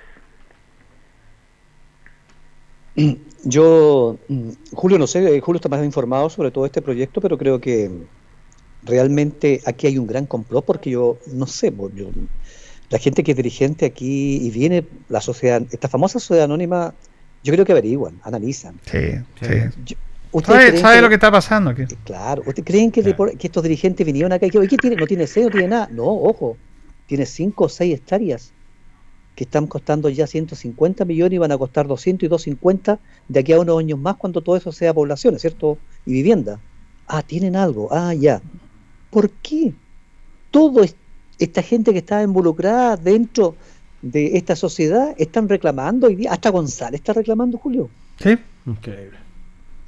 Yo, 3.45 4.21
mm, 4.29 4.51
Julio, 4.71 4.97
no 4.97 5.09
sé, 5.09 5.19
eh, 5.35 5.41
Julio 5.41 5.57
está 5.57 5.69
más 5.69 5.85
informado 5.85 6.31
sobre 6.31 6.53
todo 6.53 6.65
este 6.65 6.81
proyecto, 6.81 7.21
pero 7.21 7.37
creo 7.37 7.61
que 7.61 7.91
realmente 8.85 9.61
aquí 9.67 9.89
hay 9.89 9.99
un 9.99 10.07
gran 10.07 10.25
complot 10.27 10.65
porque 10.65 10.91
yo 10.91 11.19
no 11.33 11.49
sé, 11.49 11.75
yo- 11.95 12.13
la 12.91 12.99
gente 13.01 13.25
que 13.25 13.33
es 13.33 13.37
dirigente 13.37 13.85
aquí 13.85 14.47
y 14.47 14.51
viene 14.53 14.87
la 15.09 15.21
sociedad, 15.21 15.63
esta 15.73 15.89
famosa 15.89 16.21
sociedad 16.21 16.45
anónima, 16.45 16.95
yo 17.43 17.53
creo 17.53 17.65
que 17.65 17.73
averiguan, 17.73 18.21
analizan. 18.23 18.79
Sí, 18.85 19.01
sí. 19.41 19.55
Yo- 19.79 19.97
¿ustedes 19.97 20.12
¿Sabe, 20.45 20.79
sabe 20.79 20.97
que- 20.97 21.03
lo 21.03 21.09
que 21.09 21.15
está 21.15 21.31
pasando 21.31 21.71
aquí? 21.71 21.83
Claro, 22.05 22.43
¿ustedes 22.47 22.65
creen 22.65 22.91
que, 22.91 23.01
estos 23.41 23.63
dirigentes 23.63 24.07
vinieron 24.07 24.33
acá 24.33 24.47
y 24.47 24.51
que, 24.51 24.59
oye, 24.59 24.69
¿qué 24.69 24.77
tiene? 24.79 24.97
no 24.97 25.07
tiene 25.07 25.27
sede, 25.27 25.45
no 25.45 25.51
tiene 25.51 25.69
nada? 25.69 25.89
No, 25.93 26.05
ojo, 26.05 26.57
tiene 27.07 27.27
5 27.27 27.65
o 27.65 27.69
6 27.69 27.95
hectáreas 27.95 28.53
que 29.35 29.45
están 29.45 29.67
costando 29.67 30.09
ya 30.09 30.27
150 30.27 31.05
millones 31.05 31.35
y 31.37 31.39
van 31.39 31.53
a 31.53 31.59
costar 31.59 31.87
200 31.87 32.27
y 32.27 32.29
250 32.29 32.99
de 33.29 33.41
aquí 33.41 33.53
a 33.53 33.61
unos 33.61 33.79
años 33.79 33.99
más 33.99 34.17
cuando 34.17 34.41
todo 34.41 34.57
eso 34.57 34.73
sea 34.73 34.93
población, 34.95 35.39
¿cierto? 35.39 35.79
Y 36.07 36.13
vivienda. 36.13 36.61
Ah, 37.07 37.23
tienen 37.23 37.57
algo, 37.57 37.89
ah, 37.91 38.15
ya. 38.15 38.41
¿Por 39.11 39.31
qué? 39.31 39.73
Todo 40.51 40.83
es- 40.83 40.97
esta 41.39 41.63
gente 41.63 41.93
que 41.93 41.99
está 41.99 42.23
involucrada 42.23 42.97
dentro 42.97 43.55
de 44.03 44.37
esta 44.37 44.55
sociedad 44.57 45.15
están 45.19 45.49
reclamando 45.49 46.07
hoy 46.07 46.15
día, 46.17 46.33
hasta 46.33 46.51
González 46.51 47.01
está 47.01 47.13
reclamando, 47.13 47.59
Julio. 47.59 47.89
Sí. 48.19 48.37
Increíble. 48.67 49.19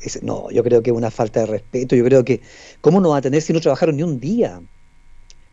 Es- 0.00 0.22
no, 0.22 0.50
yo 0.50 0.62
creo 0.62 0.82
que 0.82 0.90
es 0.90 0.96
una 0.96 1.10
falta 1.10 1.40
de 1.40 1.46
respeto. 1.46 1.96
Yo 1.96 2.04
creo 2.04 2.24
que, 2.24 2.40
¿cómo 2.80 3.00
no 3.00 3.10
va 3.10 3.18
a 3.18 3.22
tener 3.22 3.42
si 3.42 3.52
no 3.52 3.60
trabajaron 3.60 3.96
ni 3.96 4.02
un 4.02 4.20
día? 4.20 4.60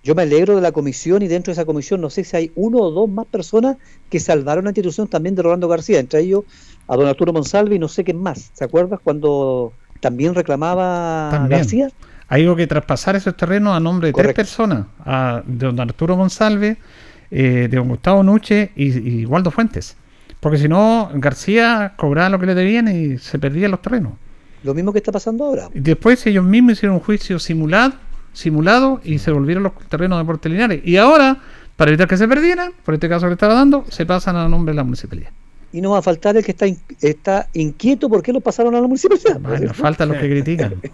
Yo 0.03 0.15
me 0.15 0.23
alegro 0.23 0.55
de 0.55 0.61
la 0.61 0.71
comisión 0.71 1.21
y 1.21 1.27
dentro 1.27 1.51
de 1.51 1.53
esa 1.53 1.65
comisión 1.65 2.01
no 2.01 2.09
sé 2.09 2.23
si 2.23 2.35
hay 2.35 2.51
uno 2.55 2.79
o 2.79 2.91
dos 2.91 3.07
más 3.09 3.27
personas 3.27 3.77
que 4.09 4.19
salvaron 4.19 4.63
la 4.63 4.71
institución 4.71 5.07
también 5.07 5.35
de 5.35 5.43
Rolando 5.43 5.67
García, 5.67 5.99
entre 5.99 6.21
ellos 6.21 6.43
a 6.87 6.95
don 6.95 7.07
Arturo 7.07 7.31
Monsalve 7.33 7.75
y 7.75 7.79
no 7.79 7.87
sé 7.87 8.03
qué 8.03 8.13
más. 8.13 8.49
¿Se 8.53 8.63
acuerdas 8.63 8.99
cuando 9.03 9.73
también 9.99 10.33
reclamaba 10.33 11.29
También. 11.31 11.59
García? 11.59 11.89
hay 12.27 12.55
que 12.55 12.65
traspasar 12.65 13.17
esos 13.17 13.35
terrenos 13.35 13.75
a 13.75 13.79
nombre 13.81 14.07
de 14.07 14.13
Correcto. 14.13 14.35
tres 14.35 14.47
personas, 14.47 14.85
a, 15.05 15.43
don 15.45 15.77
Arturo 15.81 16.15
Monsalve, 16.15 16.77
eh, 17.29 17.67
de 17.69 17.77
don 17.77 17.89
Gustavo 17.89 18.23
Nuche 18.23 18.71
y, 18.75 19.21
y 19.21 19.25
Waldo 19.25 19.51
Fuentes. 19.51 19.97
Porque 20.39 20.57
si 20.57 20.69
no, 20.69 21.11
García 21.13 21.93
cobraba 21.97 22.29
lo 22.29 22.39
que 22.39 22.45
le 22.45 22.55
debían 22.55 22.87
y 22.87 23.17
se 23.17 23.37
perdían 23.37 23.71
los 23.71 23.81
terrenos. 23.81 24.13
Lo 24.63 24.73
mismo 24.73 24.91
que 24.93 24.99
está 24.99 25.11
pasando 25.11 25.45
ahora. 25.45 25.69
Y 25.73 25.79
después 25.79 26.25
ellos 26.27 26.43
mismos 26.45 26.73
hicieron 26.73 26.95
un 26.97 27.01
juicio 27.01 27.39
simulado, 27.39 27.93
simulado 28.33 29.01
y 29.03 29.17
se 29.19 29.31
volvieron 29.31 29.63
los 29.63 29.73
terrenos 29.89 30.19
de 30.19 30.25
Puerto 30.25 30.47
Linares. 30.49 30.81
Y 30.85 30.97
ahora, 30.97 31.37
para 31.75 31.89
evitar 31.91 32.07
que 32.07 32.17
se 32.17 32.27
perdieran, 32.27 32.71
por 32.85 32.93
este 32.93 33.09
caso 33.09 33.27
que 33.27 33.33
estaba 33.33 33.53
dando, 33.55 33.85
se 33.89 34.05
pasan 34.05 34.35
a 34.35 34.47
nombre 34.47 34.71
de 34.73 34.77
la 34.77 34.83
municipalidad. 34.83 35.29
Y 35.73 35.79
no 35.81 35.91
va 35.91 35.99
a 35.99 36.01
faltar 36.01 36.35
el 36.37 36.43
que 36.43 36.51
está, 36.51 36.67
in- 36.67 36.77
está 36.99 37.47
inquieto 37.53 38.09
por 38.09 38.21
qué 38.21 38.33
lo 38.33 38.41
pasaron 38.41 38.75
a 38.75 38.81
la 38.81 38.87
municipalidad. 38.87 39.39
Bueno, 39.39 39.73
faltan 39.73 40.09
los 40.09 40.17
que 40.17 40.29
critican. 40.29 40.75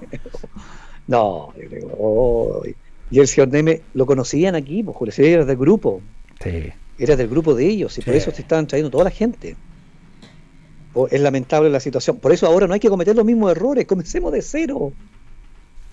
No, 1.08 1.54
yo 1.62 1.70
creo, 1.70 1.88
oh, 1.98 2.64
y 3.10 3.20
el 3.20 3.28
señor 3.28 3.48
Neme 3.48 3.82
lo 3.94 4.06
conocían 4.06 4.56
aquí, 4.56 4.84
pues 4.84 4.98
Julio, 4.98 5.14
era 5.18 5.46
del 5.46 5.56
grupo, 5.56 6.02
Sí. 6.44 6.66
era 7.00 7.16
del 7.16 7.30
grupo 7.30 7.56
de 7.56 7.66
ellos, 7.66 7.98
y 7.98 8.02
por 8.02 8.14
eso 8.14 8.30
se 8.32 8.42
estaban 8.42 8.68
trayendo 8.68 8.92
toda 8.92 9.06
la 9.06 9.10
gente. 9.12 9.56
Es 11.12 11.22
lamentable 11.22 11.70
la 11.70 11.80
situación. 11.80 12.18
Por 12.18 12.32
eso 12.32 12.48
ahora 12.48 12.66
no 12.68 12.74
hay 12.74 12.80
que 12.80 12.90
cometer 12.90 13.16
los 13.16 13.26
mismos 13.26 13.52
errores, 13.52 13.86
comencemos 13.86 14.32
de 14.32 14.42
cero. 14.42 14.92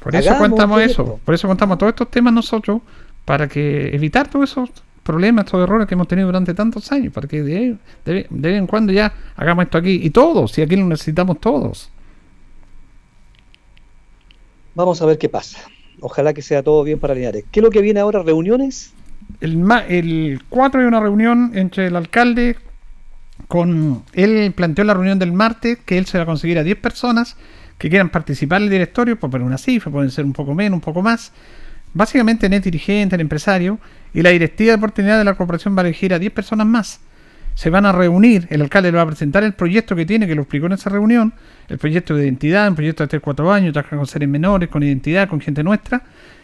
Por 0.03 0.15
eso 0.17 0.31
Hagamos 0.31 0.49
contamos 0.51 0.81
eso. 0.83 1.21
Por 1.25 1.35
eso 1.35 1.47
contamos 1.49 1.77
todos 1.79 1.91
estos 1.91 2.11
temas 2.11 2.33
nosotros, 2.33 2.81
para 3.25 3.49
que 3.49 3.95
evitar 3.95 4.29
todos 4.29 4.51
esos 4.51 4.71
problemas, 5.03 5.45
estos 5.45 5.63
errores 5.63 5.87
que 5.87 5.95
hemos 5.95 6.09
tenido 6.09 6.27
durante 6.29 6.55
tantos 6.55 6.91
años, 6.93 7.13
para 7.13 7.29
que 7.29 7.43
de, 7.43 7.77
de- 8.05 8.27
de 8.31 8.49
vez 8.49 8.59
en 8.59 8.67
cuando 8.67 8.93
ya 8.93 9.13
hagamos 9.37 9.65
esto 9.65 9.79
aquí. 9.79 10.01
Y 10.03 10.11
todos, 10.11 10.57
y 10.59 10.63
aquí 10.63 10.77
lo 10.77 10.87
necesitamos 10.87 11.41
todos. 11.41 11.91
Vamos 14.75 15.01
a 15.03 15.07
ver 15.07 15.19
qué 15.19 15.29
pasa. 15.29 15.59
Ojalá 16.01 16.35
que 16.35 16.43
sea 16.43 16.63
todo 16.63 16.83
bien 16.83 16.99
para 16.99 17.15
Linares. 17.15 17.45
¿Qué 17.51 17.61
es 17.61 17.65
lo 17.65 17.71
que 17.71 17.81
viene 17.81 18.01
ahora? 18.01 18.23
¿Reuniones? 18.23 18.93
El, 19.41 19.57
ma- 19.59 19.87
el 19.87 20.41
4 20.49 20.81
hay 20.81 20.87
una 20.87 21.01
reunión 21.01 21.53
entre 21.55 21.87
el 21.87 21.97
alcalde 21.97 22.57
con... 23.49 24.03
Él 24.13 24.53
planteó 24.55 24.85
la 24.85 24.95
reunión 24.95 25.19
del 25.19 25.33
martes 25.33 25.79
que 25.85 25.99
él 25.99 26.07
se 26.07 26.19
va 26.19 26.25
a 26.25 26.27
conseguir 26.27 26.59
a 26.59 26.63
10 26.63 26.79
personas 26.79 27.37
que 27.79 27.89
quieran 27.89 28.09
participar 28.11 28.59
en 28.59 28.65
el 28.65 28.71
directorio, 28.71 29.19
por 29.19 29.31
poner 29.31 29.47
una 29.47 29.59
cifra, 29.59 29.91
pueden 29.91 30.11
ser 30.11 30.25
un 30.25 30.33
poco 30.33 30.55
menos, 30.55 30.77
un 30.77 30.81
poco 30.81 31.03
más. 31.03 31.33
Básicamente 31.93 32.47
en 32.47 32.53
el 32.53 32.61
dirigente, 32.61 33.17
el 33.17 33.21
empresario, 33.21 33.79
y 34.13 34.23
la 34.23 34.31
directiva 34.31 34.71
de 34.71 34.77
oportunidad 34.77 35.19
de 35.19 35.25
la 35.25 35.35
corporación 35.35 35.77
va 35.77 35.83
a 35.83 35.87
elegir 35.87 36.15
a 36.15 36.19
10 36.19 36.33
personas 36.33 36.67
más. 36.67 37.01
Se 37.55 37.71
van 37.71 37.87
a 37.87 37.93
reunir, 37.93 38.47
el 38.51 38.63
alcalde 38.63 38.91
le 38.91 38.97
va 38.97 39.03
a 39.03 39.07
presentar 39.07 39.45
el 39.45 39.53
proyecto 39.53 39.95
que 39.95 40.07
tiene, 40.07 40.27
que 40.27 40.35
lo 40.35 40.43
explicó 40.43 40.67
en 40.67 40.73
esa 40.73 40.91
reunión, 40.91 41.35
el 41.69 41.79
proyecto 41.79 42.15
de 42.15 42.25
identidad, 42.25 42.69
un 42.69 42.75
proyecto 42.75 43.05
de 43.05 43.09
3 43.09 43.23
4 43.23 43.53
años, 43.53 43.73
trabajar 43.73 43.99
con 43.99 44.07
seres 44.07 44.29
menores, 44.29 44.69
con 44.69 44.83
identidad, 44.83 45.29
con 45.29 45.41
gente 45.41 45.63
nuestra, 45.63 46.03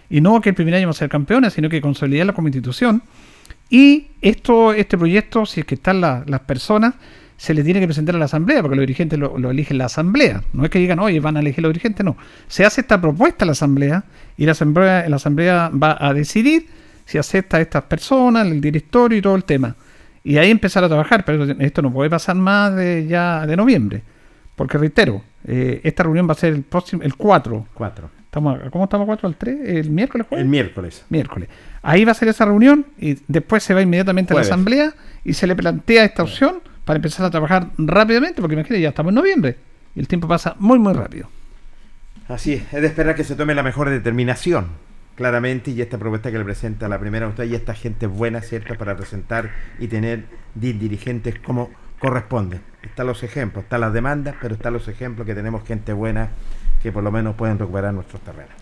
y 0.09 0.21
no 0.21 0.41
que 0.41 0.51
el 0.51 0.55
primer 0.55 0.75
año 0.75 0.87
vamos 0.87 0.99
a 0.99 1.01
ser 1.01 1.09
campeones, 1.09 1.53
sino 1.53 1.69
que 1.69 1.81
consolidarlo 1.81 2.35
como 2.35 2.49
institución. 2.49 3.03
Y 3.71 4.09
esto, 4.21 4.73
este 4.75 4.99
proyecto, 4.99 5.47
si 5.47 5.61
es 5.61 5.67
que 5.67 5.77
están 5.77 6.01
la- 6.01 6.25
las 6.27 6.41
personas, 6.41 6.95
se 7.37 7.55
le 7.55 7.65
tiene 7.65 7.81
que 7.81 7.87
presentar 7.87 8.15
a 8.17 8.19
la 8.19 8.27
asamblea, 8.27 8.61
porque 8.61 8.77
los 8.77 8.83
dirigentes 8.83 9.19
lo, 9.19 9.35
eligen 9.51 9.79
la 9.79 9.87
asamblea. 9.87 10.43
No 10.53 10.65
es 10.65 10.71
que 10.71 10.79
digan, 10.79 10.99
oye, 10.99 11.21
van 11.21 11.39
a 11.39 11.41
elegir 11.41 11.63
los 11.63 11.73
dirigentes, 11.73 12.05
no. 12.05 12.17
Se 12.49 12.67
hace 12.67 12.83
esta 12.83 13.01
propuesta 13.01 13.45
a 13.45 13.47
la 13.47 13.53
asamblea 13.53 14.05
y 14.37 14.45
la 14.45 14.53
asamblea, 14.53 15.09
la 15.09 15.17
asamblea 15.17 15.71
va 15.71 15.97
a 15.99 16.13
decidir 16.13 16.67
si 17.07 17.17
acepta 17.17 17.59
estas 17.61 17.85
personas, 17.85 18.47
el 18.47 18.61
directorio 18.61 19.17
y 19.17 19.23
todo 19.23 19.37
el 19.37 19.45
tema. 19.45 19.75
Y 20.23 20.37
ahí 20.37 20.51
empezar 20.51 20.85
a 20.85 20.89
trabajar, 20.89 21.25
pero 21.25 21.45
esto 21.45 21.81
no 21.81 21.91
puede 21.91 22.11
pasar 22.11 22.37
más 22.37 22.77
de 22.77 23.07
ya 23.09 23.47
de 23.47 23.57
noviembre. 23.57 24.03
Porque 24.55 24.77
reitero, 24.77 25.23
eh, 25.47 25.81
esta 25.83 26.03
reunión 26.03 26.29
va 26.29 26.33
a 26.33 26.37
ser 26.37 26.53
el 26.53 26.63
próximo, 26.63 27.03
el 27.03 27.15
4. 27.17 27.67
4. 27.73 28.11
Estamos, 28.31 28.61
a- 28.61 28.71
¿Cómo 28.71 28.85
estamos 28.85 29.07
4 29.07 29.27
al 29.29 29.35
3? 29.37 29.59
¿El 29.69 29.91
miércoles 29.91 30.27
jueves? 30.29 30.45
El 30.45 30.49
miércoles. 30.49 31.05
miércoles. 31.09 31.49
Ahí 31.83 32.05
va 32.05 32.13
a 32.13 32.15
ser 32.15 32.29
esa 32.29 32.45
reunión 32.45 32.87
y 32.99 33.19
después 33.27 33.63
se 33.63 33.75
va 33.75 33.83
inmediatamente 33.83 34.33
a 34.33 34.37
la 34.37 34.43
asamblea 34.43 34.95
y 35.25 35.33
se 35.35 35.47
le 35.49 35.57
plantea 35.57 36.05
esta 36.05 36.23
opción 36.23 36.61
para 36.85 36.97
empezar 36.97 37.27
a 37.27 37.31
trabajar 37.31 37.69
rápidamente, 37.77 38.41
porque 38.41 38.55
imagínate, 38.55 38.81
ya 38.81 38.91
estamos 38.91 39.11
en 39.11 39.15
noviembre 39.17 39.57
y 39.97 40.01
el 40.01 40.07
tiempo 40.09 40.29
pasa 40.29 40.55
muy, 40.61 40.79
muy 40.79 40.93
rápido. 40.93 41.29
Así 42.29 42.55
es, 42.55 42.63
es 42.73 42.81
de 42.81 42.87
esperar 42.87 43.17
que 43.17 43.25
se 43.25 43.35
tome 43.35 43.53
la 43.55 43.65
mejor 43.65 43.91
determinación, 43.91 44.69
claramente, 45.17 45.73
y 45.73 45.81
esta 45.83 45.99
propuesta 45.99 46.31
que 46.31 46.39
le 46.39 46.45
presenta 46.45 46.89
la 46.89 47.01
primera 47.01 47.27
usted 47.27 47.45
y 47.45 47.55
esta 47.57 47.75
gente 47.75 48.07
buena, 48.07 48.41
¿cierto?, 48.43 48.77
para 48.77 48.97
presentar 48.97 49.51
y 49.81 49.89
tener 49.89 50.25
di- 50.55 50.73
dirigentes 50.75 51.35
como 51.41 51.71
corresponde. 51.99 52.61
Están 52.83 53.09
los 53.09 53.25
ejemplos, 53.25 53.65
están 53.65 53.81
las 53.81 53.93
demandas, 53.93 54.37
pero 54.41 54.55
están 54.55 54.73
los 54.73 54.87
ejemplos 54.87 55.27
que 55.27 55.35
tenemos 55.35 55.67
gente 55.67 55.93
buena 55.93 56.31
que 56.83 56.93
por 56.93 57.03
lo 57.03 57.11
menos 57.11 57.35
pueden 57.37 57.59
recuperar 57.59 57.93
nuestros 57.95 58.21
terrenos. 58.23 58.53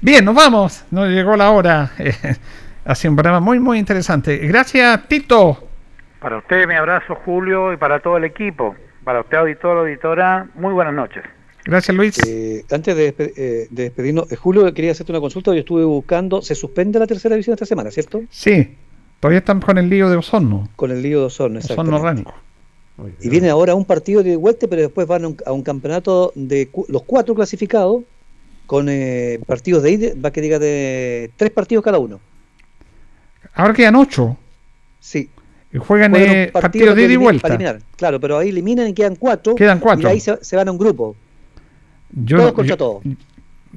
Bien, 0.00 0.24
nos 0.24 0.34
vamos. 0.34 0.84
Nos 0.90 1.08
llegó 1.08 1.36
la 1.36 1.50
hora. 1.50 1.90
ha 2.84 2.94
sido 2.94 3.12
un 3.12 3.16
programa 3.16 3.40
muy, 3.40 3.58
muy 3.60 3.78
interesante. 3.78 4.36
Gracias, 4.38 5.06
Tito. 5.08 5.68
Para 6.20 6.38
usted 6.38 6.66
mi 6.66 6.74
abrazo, 6.74 7.14
Julio, 7.24 7.72
y 7.72 7.76
para 7.76 8.00
todo 8.00 8.16
el 8.16 8.24
equipo. 8.24 8.74
Para 9.04 9.20
usted, 9.20 9.36
auditor, 9.38 9.78
auditora, 9.78 10.46
muy 10.54 10.72
buenas 10.72 10.94
noches. 10.94 11.22
Gracias, 11.64 11.96
Luis. 11.96 12.18
Eh, 12.26 12.64
antes 12.70 12.96
de, 12.96 13.14
despe- 13.16 13.32
eh, 13.36 13.66
de 13.70 13.82
despedirnos, 13.84 14.30
eh, 14.32 14.36
Julio, 14.36 14.72
quería 14.72 14.92
hacerte 14.92 15.12
una 15.12 15.20
consulta. 15.20 15.52
Yo 15.52 15.58
estuve 15.60 15.84
buscando, 15.84 16.40
se 16.42 16.54
suspende 16.54 16.98
la 16.98 17.06
tercera 17.06 17.34
división 17.34 17.54
esta 17.54 17.66
semana, 17.66 17.90
¿cierto? 17.90 18.22
Sí, 18.30 18.76
todavía 19.20 19.38
estamos 19.40 19.64
con 19.64 19.76
el 19.78 19.88
lío 19.88 20.08
de 20.08 20.16
Osorno. 20.16 20.68
Con 20.76 20.90
el 20.92 21.02
lío 21.02 21.20
de 21.20 21.24
Osorno, 21.26 21.58
Osorno 21.58 21.82
exactamente. 21.96 22.30
Ranco. 22.30 22.34
Y 23.20 23.28
viene 23.28 23.50
ahora 23.50 23.74
un 23.74 23.84
partido 23.84 24.22
de 24.22 24.36
vuelta, 24.36 24.66
pero 24.68 24.82
después 24.82 25.06
van 25.06 25.24
a 25.24 25.28
un, 25.28 25.36
a 25.44 25.52
un 25.52 25.62
campeonato 25.62 26.32
de 26.34 26.68
cu- 26.68 26.86
los 26.88 27.02
cuatro 27.02 27.34
clasificados 27.34 28.02
con 28.66 28.88
eh, 28.88 29.38
partidos 29.46 29.82
de 29.82 29.90
ida, 29.92 30.08
va 30.24 30.30
que 30.30 30.40
diga 30.40 30.58
de 30.58 31.30
tres 31.36 31.50
partidos 31.50 31.84
cada 31.84 31.98
uno. 31.98 32.20
Ahora 33.54 33.74
quedan 33.74 33.96
ocho. 33.96 34.36
Sí. 34.98 35.28
Y 35.72 35.78
juegan 35.78 36.14
eh, 36.16 36.48
partido 36.52 36.52
partidos 36.52 36.96
de 36.96 37.02
ida 37.04 37.12
y 37.12 37.16
vuelta. 37.16 37.42
para 37.42 37.54
eliminar. 37.54 37.82
Claro, 37.96 38.18
pero 38.18 38.38
ahí 38.38 38.48
eliminan 38.48 38.88
y 38.88 38.94
quedan 38.94 39.16
cuatro. 39.16 39.54
Quedan 39.54 39.78
cuatro. 39.78 40.08
Y 40.08 40.12
ahí 40.12 40.20
se, 40.20 40.42
se 40.42 40.56
van 40.56 40.68
a 40.68 40.72
un 40.72 40.78
grupo. 40.78 41.14
Yo 42.12 42.38
todos 42.38 42.50
no- 42.50 42.54
contra 42.54 42.70
yo- 42.70 42.76
todos. 42.78 43.02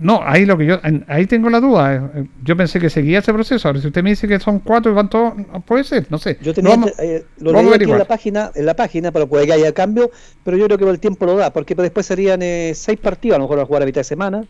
No, 0.01 0.21
ahí 0.23 0.45
lo 0.45 0.57
que 0.57 0.65
yo, 0.65 0.80
ahí 1.07 1.26
tengo 1.26 1.49
la 1.49 1.59
duda. 1.59 2.11
eh, 2.15 2.26
Yo 2.43 2.55
pensé 2.55 2.80
que 2.80 2.89
seguía 2.89 3.19
ese 3.19 3.34
proceso. 3.34 3.67
Ahora, 3.67 3.81
si 3.81 3.88
usted 3.88 4.01
me 4.01 4.11
dice 4.11 4.27
que 4.30 4.39
son 4.39 4.59
cuatro 4.59 4.91
y 4.91 4.95
van 4.95 5.09
todos, 5.09 5.34
puede 5.65 5.84
ser, 5.84 6.07
no 6.09 6.17
sé. 6.17 6.38
Yo 6.41 6.47
Lo 6.51 6.53
tenía 6.53 6.69
vamos- 6.71 6.93
eh, 6.99 7.26
lo 7.39 7.51
vamos 7.51 7.71
leí 7.71 7.81
aquí 7.84 7.91
en 7.91 7.97
la 7.97 8.05
página, 8.05 8.51
en 8.55 8.65
la 8.65 8.76
página, 8.76 9.11
para 9.11 9.26
que 9.27 9.51
haya 9.51 9.73
cambio, 9.73 10.09
pero 10.43 10.55
yo 10.55 10.65
creo 10.67 10.77
que 10.77 10.89
el 10.89 10.99
tiempo 10.99 11.26
lo 11.26 11.35
da, 11.35 11.51
porque 11.51 11.76
después 11.76 12.05
serían 12.05 12.41
eh, 12.41 12.71
seis 12.76 12.97
partidos, 12.97 13.35
a 13.35 13.39
lo 13.39 13.43
mejor 13.45 13.59
a 13.59 13.65
jugar 13.65 13.84
a 13.84 13.85
mitad 13.85 13.99
de 13.99 14.05
semana. 14.05 14.45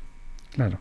Claro. 0.54 0.78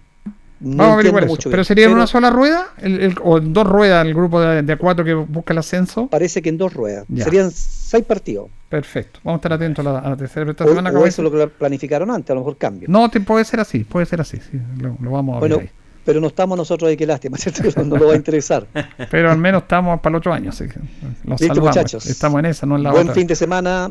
No 0.60 0.76
Vamos 0.78 0.90
a 0.90 0.94
averiguar 0.94 1.22
eso. 1.24 1.32
mucho 1.32 1.50
¿Pero 1.50 1.58
bien, 1.60 1.64
sería 1.66 1.86
en 1.86 1.92
una 1.92 2.06
sola 2.06 2.30
rueda? 2.30 2.68
El- 2.78 3.00
el- 3.00 3.14
¿O 3.22 3.38
en 3.38 3.52
dos 3.52 3.66
ruedas 3.66 4.04
el 4.04 4.12
grupo 4.14 4.40
de, 4.40 4.62
de 4.62 4.76
cuatro 4.76 5.04
que 5.04 5.14
busca 5.14 5.52
el 5.52 5.58
ascenso? 5.58 6.08
Parece 6.08 6.42
que 6.42 6.48
en 6.48 6.58
dos 6.58 6.74
ruedas. 6.74 7.04
Ya. 7.08 7.24
Serían 7.24 7.50
seis 7.52 8.04
partidos. 8.04 8.48
Perfecto. 8.68 9.20
Vamos 9.22 9.36
a 9.36 9.40
estar 9.40 9.52
atentos 9.52 9.86
a 9.86 9.92
la, 9.92 9.98
a 10.00 10.10
la 10.10 10.16
tercera 10.16 10.50
esta 10.50 10.64
O, 10.64 10.68
semana. 10.68 10.90
o 10.90 11.06
eso 11.06 11.22
es 11.24 11.30
lo 11.32 11.38
que 11.38 11.46
planificaron 11.46 12.10
antes, 12.10 12.30
a 12.30 12.34
lo 12.34 12.40
mejor 12.40 12.56
cambio. 12.56 12.88
No, 12.90 13.08
te- 13.08 13.20
puede 13.20 13.44
ser 13.44 13.60
así, 13.60 13.84
puede 13.84 14.04
ser 14.06 14.20
así. 14.20 14.38
sí, 14.38 14.58
lo, 14.80 14.96
lo 15.00 15.10
vamos 15.12 15.36
a 15.36 15.38
bueno, 15.38 15.58
ver 15.58 15.66
ahí. 15.66 15.70
pero 16.04 16.20
no 16.20 16.26
estamos 16.26 16.58
nosotros 16.58 16.88
ahí, 16.90 16.96
qué 16.96 17.06
lástima, 17.06 17.36
¿cierto? 17.38 17.84
No, 17.84 17.96
lo 17.96 18.08
va 18.08 18.12
a 18.14 18.16
interesar. 18.16 18.66
Pero 19.10 19.30
al 19.30 19.38
menos 19.38 19.62
estamos 19.62 20.00
para 20.00 20.14
el 20.14 20.18
otro 20.18 20.32
año, 20.32 20.50
así 20.50 20.64
que 20.66 20.80
los 21.24 21.40
Listo, 21.40 21.54
salvamos. 21.54 21.76
muchachos. 21.76 22.06
Estamos 22.06 22.40
en 22.40 22.46
esa, 22.46 22.66
no 22.66 22.76
en 22.76 22.82
la 22.82 22.90
Buen 22.90 23.02
otra. 23.04 23.14
fin 23.14 23.26
de 23.28 23.36
semana, 23.36 23.90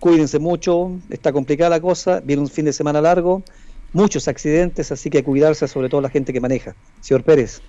cuídense 0.00 0.38
mucho, 0.40 0.90
está 1.10 1.32
complicada 1.32 1.70
la 1.70 1.80
cosa, 1.80 2.20
viene 2.24 2.42
un 2.42 2.48
fin 2.48 2.64
de 2.64 2.72
semana 2.72 3.00
largo, 3.00 3.42
muchos 3.92 4.28
accidentes, 4.28 4.90
así 4.92 5.10
que 5.10 5.22
cuidarse, 5.24 5.66
sobre 5.68 5.88
todo 5.88 6.00
la 6.00 6.08
gente 6.10 6.32
que 6.32 6.40
maneja. 6.40 6.74
Señor 7.00 7.22
Pérez. 7.24 7.60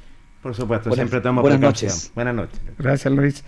Por 0.42 0.54
supuesto, 0.56 0.90
Buenas- 0.90 1.04
siempre 1.10 1.22
tomamos 1.22 1.42
buenas 1.44 1.60
precaución. 1.60 1.90
noches. 1.92 2.12
Buenas 2.16 2.36
noches. 2.36 2.60
Gracias, 2.78 3.14
Luis. 3.14 3.44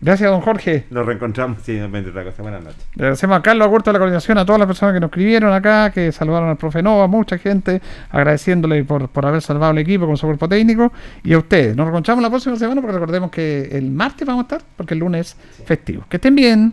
Gracias, 0.00 0.28
don 0.28 0.40
Jorge. 0.40 0.84
Nos 0.90 1.06
reencontramos, 1.06 1.58
sí, 1.64 1.78
otra 1.78 2.24
cosa. 2.24 2.42
Buenas 2.42 2.64
noches. 2.64 2.84
Le 2.96 3.04
agradecemos 3.04 3.38
a 3.38 3.42
Carlos 3.42 3.64
Agurto 3.64 3.90
de 3.90 3.92
la 3.92 3.98
coordinación, 4.00 4.36
a 4.36 4.44
todas 4.44 4.58
las 4.58 4.66
personas 4.66 4.94
que 4.94 4.98
nos 5.00 5.10
escribieron 5.10 5.52
acá, 5.52 5.92
que 5.92 6.10
saludaron 6.10 6.48
al 6.48 6.56
profe 6.56 6.82
Nova, 6.82 7.06
mucha 7.06 7.38
gente, 7.38 7.80
agradeciéndole 8.10 8.82
por, 8.82 9.08
por 9.10 9.24
haber 9.26 9.40
salvado 9.42 9.70
el 9.70 9.78
equipo 9.78 10.04
con 10.06 10.16
su 10.16 10.26
cuerpo 10.26 10.48
técnico. 10.48 10.92
Y 11.22 11.32
a 11.34 11.38
ustedes, 11.38 11.76
nos 11.76 11.84
reencontramos 11.86 12.20
la 12.20 12.30
próxima 12.30 12.56
semana 12.56 12.80
porque 12.80 12.94
recordemos 12.94 13.30
que 13.30 13.68
el 13.70 13.92
martes 13.92 14.26
vamos 14.26 14.40
a 14.40 14.56
estar, 14.56 14.62
porque 14.76 14.94
el 14.94 15.00
lunes 15.00 15.36
es 15.60 15.64
festivo. 15.66 16.04
Que 16.08 16.16
estén 16.16 16.34
bien. 16.34 16.72